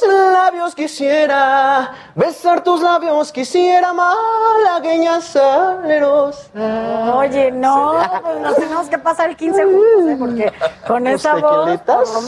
tus 0.00 0.32
labios 0.32 0.74
quisiera, 0.74 1.92
besar 2.14 2.62
tus 2.62 2.82
labios 2.82 3.32
quisiera, 3.32 3.92
malagueña 3.92 5.20
salerosa. 5.20 6.48
Oye, 7.14 7.50
no, 7.50 7.94
pues 8.22 8.40
nos 8.40 8.56
tenemos 8.56 8.88
que 8.88 8.98
pasar 8.98 9.30
el 9.30 9.36
15 9.36 9.64
juntos, 9.64 10.08
¿eh? 10.08 10.16
porque 10.18 10.52
con 10.86 11.04
¿Los 11.04 11.14
esa 11.14 11.34
voz, 11.34 11.80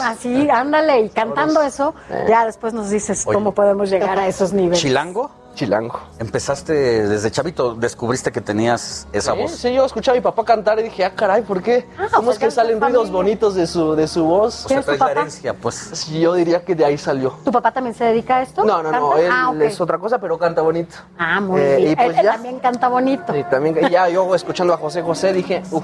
así, 0.03 0.49
ándale, 0.49 1.01
y 1.01 1.09
cantando 1.09 1.61
eso, 1.61 1.93
ya 2.27 2.45
después 2.45 2.73
nos 2.73 2.89
dices 2.89 3.25
cómo 3.25 3.53
podemos 3.53 3.89
llegar 3.89 4.19
a 4.19 4.27
esos 4.27 4.53
niveles. 4.53 4.79
¿Chilango? 4.79 5.40
Chilango. 5.55 5.99
Empezaste 6.19 7.07
desde 7.07 7.29
chavito, 7.29 7.75
descubriste 7.75 8.31
que 8.31 8.41
tenías 8.41 9.07
esa 9.11 9.33
Sí, 9.33 9.41
voz. 9.41 9.51
sí, 9.51 9.73
yo 9.73 9.85
escuchaba 9.85 10.15
a 10.15 10.19
mi 10.19 10.23
papá 10.23 10.45
cantar 10.45 10.79
y 10.79 10.83
dije, 10.83 11.03
ah, 11.05 11.13
caray, 11.13 11.41
¿por 11.41 11.61
qué? 11.61 11.87
¿Cómo 12.15 12.31
es 12.31 12.39
que 12.39 12.49
salen 12.49 12.79
ruidos 12.79 13.11
bonitos 13.11 13.55
de 13.55 13.67
su, 13.67 13.93
de 13.95 14.07
su 14.07 14.23
voz? 14.23 14.65
O 14.65 14.69
sea, 14.69 14.81
traes 14.81 14.99
la 14.99 15.11
herencia, 15.11 15.53
pues. 15.53 15.75
Sí, 15.75 16.19
yo 16.21 16.33
diría 16.33 16.63
que 16.63 16.73
de 16.73 16.85
ahí 16.85 16.97
salió. 16.97 17.31
¿Tu 17.43 17.51
papá 17.51 17.71
también 17.71 17.93
se 17.95 18.05
dedica 18.05 18.37
a 18.37 18.41
esto? 18.43 18.63
No, 18.63 18.81
no, 18.81 18.91
no, 18.91 19.09
¿Canta? 19.11 19.21
él 19.21 19.29
Ah, 19.31 19.53
es 19.65 19.79
otra 19.81 19.97
cosa, 19.97 20.19
pero 20.19 20.37
canta 20.37 20.61
bonito. 20.61 20.95
Ah, 21.17 21.39
muy 21.41 21.59
Eh, 21.59 21.75
bien. 21.77 21.91
y 21.91 21.95
pues 21.95 22.07
él, 22.09 22.15
él 22.17 22.23
ya. 22.23 22.31
también 22.33 22.59
canta 22.59 22.87
bonito. 22.87 23.35
Y 23.35 23.43
también, 23.43 23.77
y 23.81 23.89
ya 23.89 24.07
yo 24.09 24.33
escuchando 24.33 24.73
a 24.73 24.77
José 24.77 25.01
José 25.01 25.33
dije, 25.33 25.61
uh, 25.71 25.81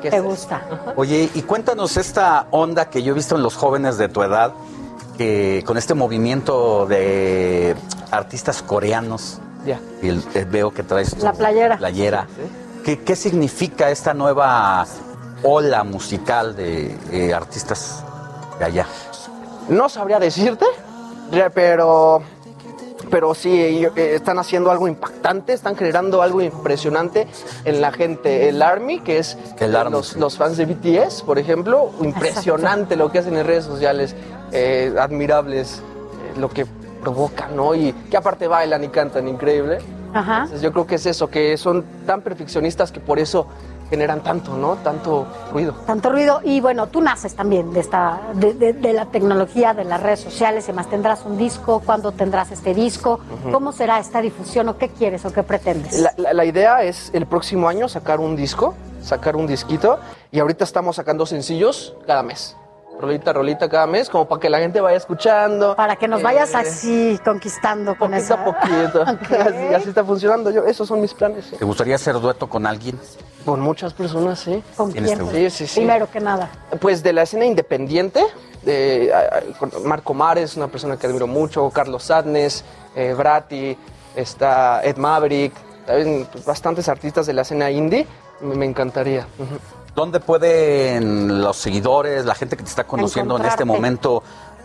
¿qué 0.00 0.08
Te 0.10 0.16
es 0.16 0.22
esto? 0.22 0.28
gusta. 0.28 0.62
Oye, 0.96 1.28
y 1.34 1.42
cuéntanos 1.42 1.96
esta 1.96 2.46
onda 2.52 2.88
que 2.88 3.02
yo 3.02 3.12
he 3.12 3.14
visto 3.14 3.34
en 3.36 3.42
los 3.42 3.56
jóvenes 3.56 3.98
de 3.98 4.08
tu 4.08 4.22
edad, 4.22 4.52
que 5.20 5.62
con 5.66 5.76
este 5.76 5.92
movimiento 5.92 6.86
de 6.86 7.76
artistas 8.10 8.62
coreanos. 8.62 9.38
Ya. 9.66 9.78
Y 10.00 10.08
el- 10.08 10.24
eh, 10.34 10.46
veo 10.50 10.70
que 10.72 10.82
traes 10.82 11.14
tu 11.14 11.22
La 11.22 11.34
playera. 11.34 11.76
playera. 11.76 12.26
¿Qué, 12.86 13.00
qué 13.00 13.14
significa 13.16 13.90
esta 13.90 14.14
nueva 14.14 14.86
ola 15.42 15.84
musical 15.84 16.56
de 16.56 16.96
eh, 17.12 17.34
artistas 17.34 18.02
de 18.58 18.64
allá? 18.64 18.86
No 19.68 19.90
sabría 19.90 20.18
decirte, 20.18 20.64
pero, 21.54 22.22
pero 23.10 23.34
sí, 23.34 23.84
eh, 23.94 24.14
están 24.14 24.38
haciendo 24.38 24.70
algo 24.70 24.88
impactante, 24.88 25.52
están 25.52 25.76
generando 25.76 26.22
algo 26.22 26.40
impresionante 26.40 27.26
en 27.66 27.82
la 27.82 27.92
gente. 27.92 28.48
El 28.48 28.62
Army, 28.62 29.00
que 29.00 29.18
es 29.18 29.36
El 29.58 29.76
Army, 29.76 29.92
los, 29.92 30.08
sí. 30.08 30.18
los 30.18 30.38
fans 30.38 30.56
de 30.56 30.64
BTS, 30.64 31.20
por 31.24 31.38
ejemplo, 31.38 31.90
impresionante 32.00 32.96
lo 32.96 33.12
que 33.12 33.18
hacen 33.18 33.36
en 33.36 33.46
redes 33.46 33.66
sociales, 33.66 34.16
eh, 34.52 34.94
admirables 34.98 35.78
eh, 36.34 36.38
lo 36.38 36.48
que 36.48 36.66
provocan, 37.02 37.56
¿no? 37.56 37.74
Y 37.74 37.92
que 38.10 38.16
aparte 38.16 38.46
bailan 38.46 38.84
y 38.84 38.88
cantan 38.88 39.26
increíble. 39.28 39.78
Ajá. 40.12 40.36
Entonces, 40.42 40.60
yo 40.62 40.72
creo 40.72 40.86
que 40.86 40.96
es 40.96 41.06
eso, 41.06 41.28
que 41.28 41.56
son 41.56 41.84
tan 42.06 42.20
perfeccionistas 42.22 42.90
que 42.92 43.00
por 43.00 43.18
eso 43.18 43.46
generan 43.88 44.22
tanto, 44.22 44.56
¿no? 44.56 44.76
Tanto 44.76 45.26
ruido. 45.52 45.72
Tanto 45.86 46.10
ruido. 46.10 46.40
Y 46.44 46.60
bueno, 46.60 46.86
tú 46.88 47.00
naces 47.00 47.34
también 47.34 47.72
de 47.72 47.80
esta, 47.80 48.20
de, 48.34 48.54
de- 48.54 48.72
de 48.72 48.92
la 48.92 49.06
tecnología, 49.06 49.72
de 49.74 49.84
las 49.84 50.00
redes 50.02 50.20
sociales, 50.20 50.68
y 50.68 50.72
más 50.72 50.88
tendrás 50.88 51.24
un 51.24 51.36
disco, 51.38 51.80
¿cuándo 51.84 52.12
tendrás 52.12 52.50
este 52.52 52.72
disco? 52.74 53.18
¿Cómo 53.50 53.72
será 53.72 53.98
esta 53.98 54.20
difusión 54.20 54.68
o 54.68 54.78
qué 54.78 54.88
quieres 54.90 55.24
o 55.24 55.32
qué 55.32 55.42
pretendes? 55.42 55.98
La, 56.00 56.12
la- 56.16 56.32
la 56.34 56.44
idea 56.44 56.82
es 56.84 57.10
el 57.14 57.26
próximo 57.26 57.68
año 57.68 57.88
sacar 57.88 58.20
un 58.20 58.36
disco, 58.36 58.74
sacar 59.02 59.34
un 59.36 59.46
disquito, 59.48 59.98
y 60.30 60.38
ahorita 60.38 60.62
estamos 60.64 60.94
sacando 60.96 61.24
sencillos 61.26 61.94
cada 62.06 62.22
mes. 62.22 62.56
Rolita, 63.00 63.32
rolita 63.32 63.68
cada 63.68 63.86
mes, 63.86 64.10
como 64.10 64.28
para 64.28 64.40
que 64.40 64.50
la 64.50 64.58
gente 64.58 64.80
vaya 64.80 64.98
escuchando. 64.98 65.74
Para 65.74 65.96
que 65.96 66.06
nos 66.06 66.22
vayas 66.22 66.54
así 66.54 67.18
conquistando 67.24 67.96
con 67.96 68.10
Poquito 68.10 68.24
esa... 68.24 68.34
a 68.34 68.44
poquito. 68.44 69.02
así, 69.40 69.74
así 69.74 69.88
está 69.88 70.04
funcionando. 70.04 70.50
Yo, 70.50 70.66
esos 70.66 70.86
son 70.86 71.00
mis 71.00 71.14
planes. 71.14 71.50
¿Te 71.58 71.64
gustaría 71.64 71.94
hacer 71.94 72.20
dueto 72.20 72.46
con 72.48 72.66
alguien? 72.66 73.00
Con 73.44 73.60
muchas 73.60 73.94
personas, 73.94 74.40
sí. 74.40 74.62
¿Con 74.76 74.92
¿Quiénes 74.92 75.18
quién? 75.18 75.30
Sí, 75.30 75.50
sí, 75.50 75.66
sí. 75.66 75.80
Primero 75.80 76.10
que 76.10 76.20
nada. 76.20 76.50
Pues 76.78 77.02
de 77.02 77.14
la 77.14 77.22
escena 77.22 77.46
independiente, 77.46 78.22
Marco 79.84 80.12
Mares, 80.12 80.56
una 80.56 80.68
persona 80.68 80.98
que 80.98 81.06
admiro 81.06 81.26
mucho, 81.26 81.70
Carlos 81.70 82.02
Sadness, 82.04 82.64
eh, 82.94 83.14
Brati, 83.16 83.76
está 84.14 84.84
Ed 84.84 84.98
Maverick, 84.98 85.54
también 85.86 86.28
bastantes 86.44 86.88
artistas 86.88 87.26
de 87.26 87.32
la 87.32 87.42
escena 87.42 87.70
indie, 87.70 88.06
me, 88.40 88.54
me 88.56 88.66
encantaría. 88.66 89.26
¿Dónde 89.94 90.20
pueden 90.20 91.42
los 91.42 91.56
seguidores, 91.56 92.24
la 92.24 92.34
gente 92.34 92.56
que 92.56 92.62
te 92.62 92.68
está 92.68 92.84
conociendo 92.84 93.36
en 93.36 93.44
este 93.44 93.64
momento, 93.64 94.22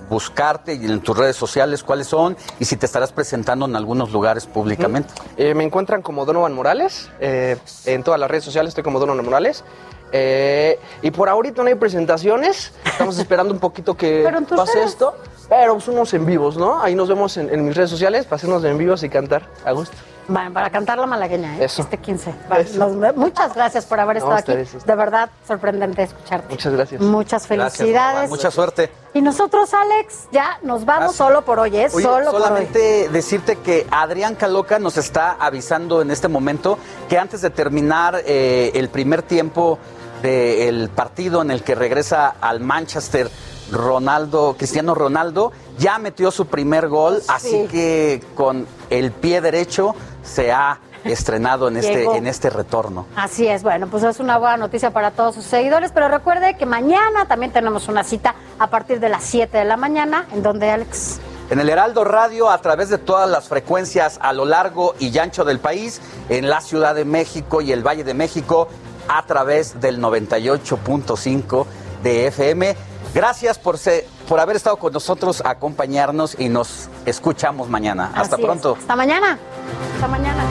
buscarte 0.10 0.76
y 0.76 0.86
en 0.86 1.02
tus 1.02 1.18
redes 1.18 1.36
sociales 1.36 1.84
cuáles 1.84 2.08
son 2.08 2.38
y 2.60 2.66
si 2.66 2.78
te 2.78 2.86
estarás 2.86 3.12
presentando 3.12 3.66
en 3.66 3.76
algunos 3.76 4.12
lugares 4.12 4.46
públicamente? 4.46 5.14
Eh, 5.38 5.54
me 5.54 5.64
encuentran 5.64 6.02
como 6.02 6.26
Donovan 6.26 6.54
Morales, 6.54 7.10
eh, 7.20 7.58
en 7.86 8.04
todas 8.04 8.20
las 8.20 8.30
redes 8.30 8.44
sociales 8.44 8.70
estoy 8.70 8.84
como 8.84 9.00
Donovan 9.00 9.26
Morales. 9.26 9.64
Eh, 10.12 10.80
y 11.02 11.12
por 11.12 11.28
ahorita 11.28 11.64
no 11.64 11.68
hay 11.68 11.76
presentaciones, 11.76 12.72
estamos 12.86 13.18
esperando 13.18 13.54
un 13.54 13.60
poquito 13.60 13.96
que 13.96 14.24
pase 14.56 14.84
esto, 14.84 15.16
pero 15.50 15.74
pues 15.74 15.88
unos 15.88 16.14
en 16.14 16.26
vivos, 16.26 16.56
¿no? 16.56 16.80
Ahí 16.80 16.96
nos 16.96 17.10
vemos 17.10 17.36
en, 17.38 17.52
en 17.54 17.66
mis 17.66 17.76
redes 17.76 17.90
sociales 17.90 18.26
para 18.26 18.36
hacernos 18.36 18.64
en 18.64 18.78
vivos 18.78 19.04
y 19.04 19.10
cantar 19.10 19.50
a 19.66 19.72
gusto. 19.72 19.98
Bueno, 20.28 20.52
para 20.54 20.70
cantar 20.70 20.98
la 20.98 21.06
malagueña, 21.06 21.58
¿eh? 21.58 21.66
Eso. 21.66 21.82
Este 21.84 21.98
15. 21.98 22.34
Vale, 22.50 22.66
nos- 22.78 23.16
muchas 23.16 23.54
gracias 23.54 23.86
por 23.86 24.00
haber 24.00 24.18
No, 24.18 24.24
estado 24.36 24.36
aquí. 24.56 24.64
ustedes, 24.64 24.86
De 24.86 24.96
verdad, 24.96 25.30
sorprendente 25.48 26.04
escucharte. 26.04 26.48
Muchas 26.50 26.74
gracias. 26.74 27.02
Muchas 27.02 27.48
felicidades. 27.48 28.30
Mucha 28.30 28.50
suerte. 28.52 28.92
Y 29.14 29.22
nosotros, 29.22 29.74
Alex, 29.74 30.28
ya 30.32 30.58
nos 30.64 30.84
vamos 30.86 31.16
solo 31.16 31.44
por 31.44 31.60
hoy, 31.60 31.78
¿eh? 31.78 31.88
Oye, 31.94 32.04
solo 32.04 32.32
por 32.32 32.42
hoy. 32.42 32.48
solamente 32.48 33.10
decirte 33.10 33.58
que 33.58 33.86
Adrián 33.92 34.36
Caloca 34.36 34.80
nos 34.80 34.98
está 34.98 35.34
avisando 35.40 36.02
en 36.02 36.12
este 36.12 36.28
momento 36.28 36.78
que 37.08 37.18
antes 37.20 37.42
de 37.42 37.50
terminar 37.50 38.22
eh, 38.26 38.72
el 38.74 38.90
primer 38.90 39.22
tiempo 39.22 39.78
del 40.22 40.90
partido 40.90 41.42
en 41.44 41.52
el 41.52 41.62
que 41.64 41.76
regresa 41.76 42.36
al 42.42 42.60
Manchester 42.60 43.30
Ronaldo, 43.72 44.56
Cristiano 44.58 44.96
Ronaldo, 44.96 45.52
ya 45.78 45.98
metió 45.98 46.32
su 46.32 46.46
primer 46.46 46.88
gol, 46.88 47.22
así 47.28 47.68
que 47.72 48.24
con 48.36 48.68
el 48.90 49.12
pie 49.12 49.42
derecho 49.42 49.96
se 50.24 50.52
ha 50.52 50.80
estrenado 51.04 51.68
en 51.68 51.78
este, 51.78 52.06
en 52.06 52.28
este 52.28 52.50
retorno. 52.50 53.06
Así 53.16 53.48
es, 53.48 53.64
bueno, 53.64 53.88
pues 53.88 54.04
es 54.04 54.20
una 54.20 54.38
buena 54.38 54.58
noticia 54.58 54.92
para 54.92 55.12
todos 55.12 55.36
sus 55.36 55.46
seguidores, 55.46 55.92
pero 55.92 56.08
recuerde 56.08 56.58
que 56.58 56.66
mañana 56.66 57.28
también 57.28 57.52
tenemos 57.52 57.88
una 57.88 58.04
cita 58.04 58.36
a 58.60 58.68
partir 58.68 59.00
de 59.00 59.10
las 59.10 59.24
7 59.24 59.58
de 59.58 59.66
la 59.66 59.78
mañana, 59.78 60.26
en 60.34 60.44
donde 60.44 60.70
Alex... 60.70 61.20
En 61.52 61.60
el 61.60 61.70
Heraldo 61.70 62.04
Radio, 62.04 62.50
a 62.50 62.60
través 62.60 62.90
de 62.90 62.98
todas 62.98 63.30
las 63.30 63.48
frecuencias 63.48 64.18
a 64.20 64.34
lo 64.34 64.46
largo 64.46 64.96
y 64.98 65.16
ancho 65.20 65.46
del 65.46 65.60
país, 65.60 66.02
en 66.30 66.50
la 66.50 66.60
Ciudad 66.60 66.96
de 66.96 67.06
México 67.06 67.62
y 67.62 67.72
el 67.72 67.86
Valle 67.86 68.04
de 68.04 68.16
México, 68.16 68.68
a 69.08 69.24
través 69.28 69.80
del 69.80 70.02
98.5 70.02 71.66
de 72.02 72.28
FM. 72.28 72.76
Gracias 73.16 73.58
por, 73.58 73.78
se- 73.78 74.06
por 74.28 74.42
haber 74.42 74.58
estado 74.58 74.76
con 74.76 74.92
nosotros, 74.92 75.42
acompañarnos 75.46 76.36
y 76.38 76.50
nos 76.50 76.90
escuchamos 77.06 77.70
mañana. 77.70 78.12
Hasta 78.14 78.36
Así 78.36 78.42
es. 78.42 78.46
pronto. 78.46 78.76
Hasta 78.78 78.96
mañana. 78.98 79.40
Hasta 79.96 80.08
mañana. 80.10 80.44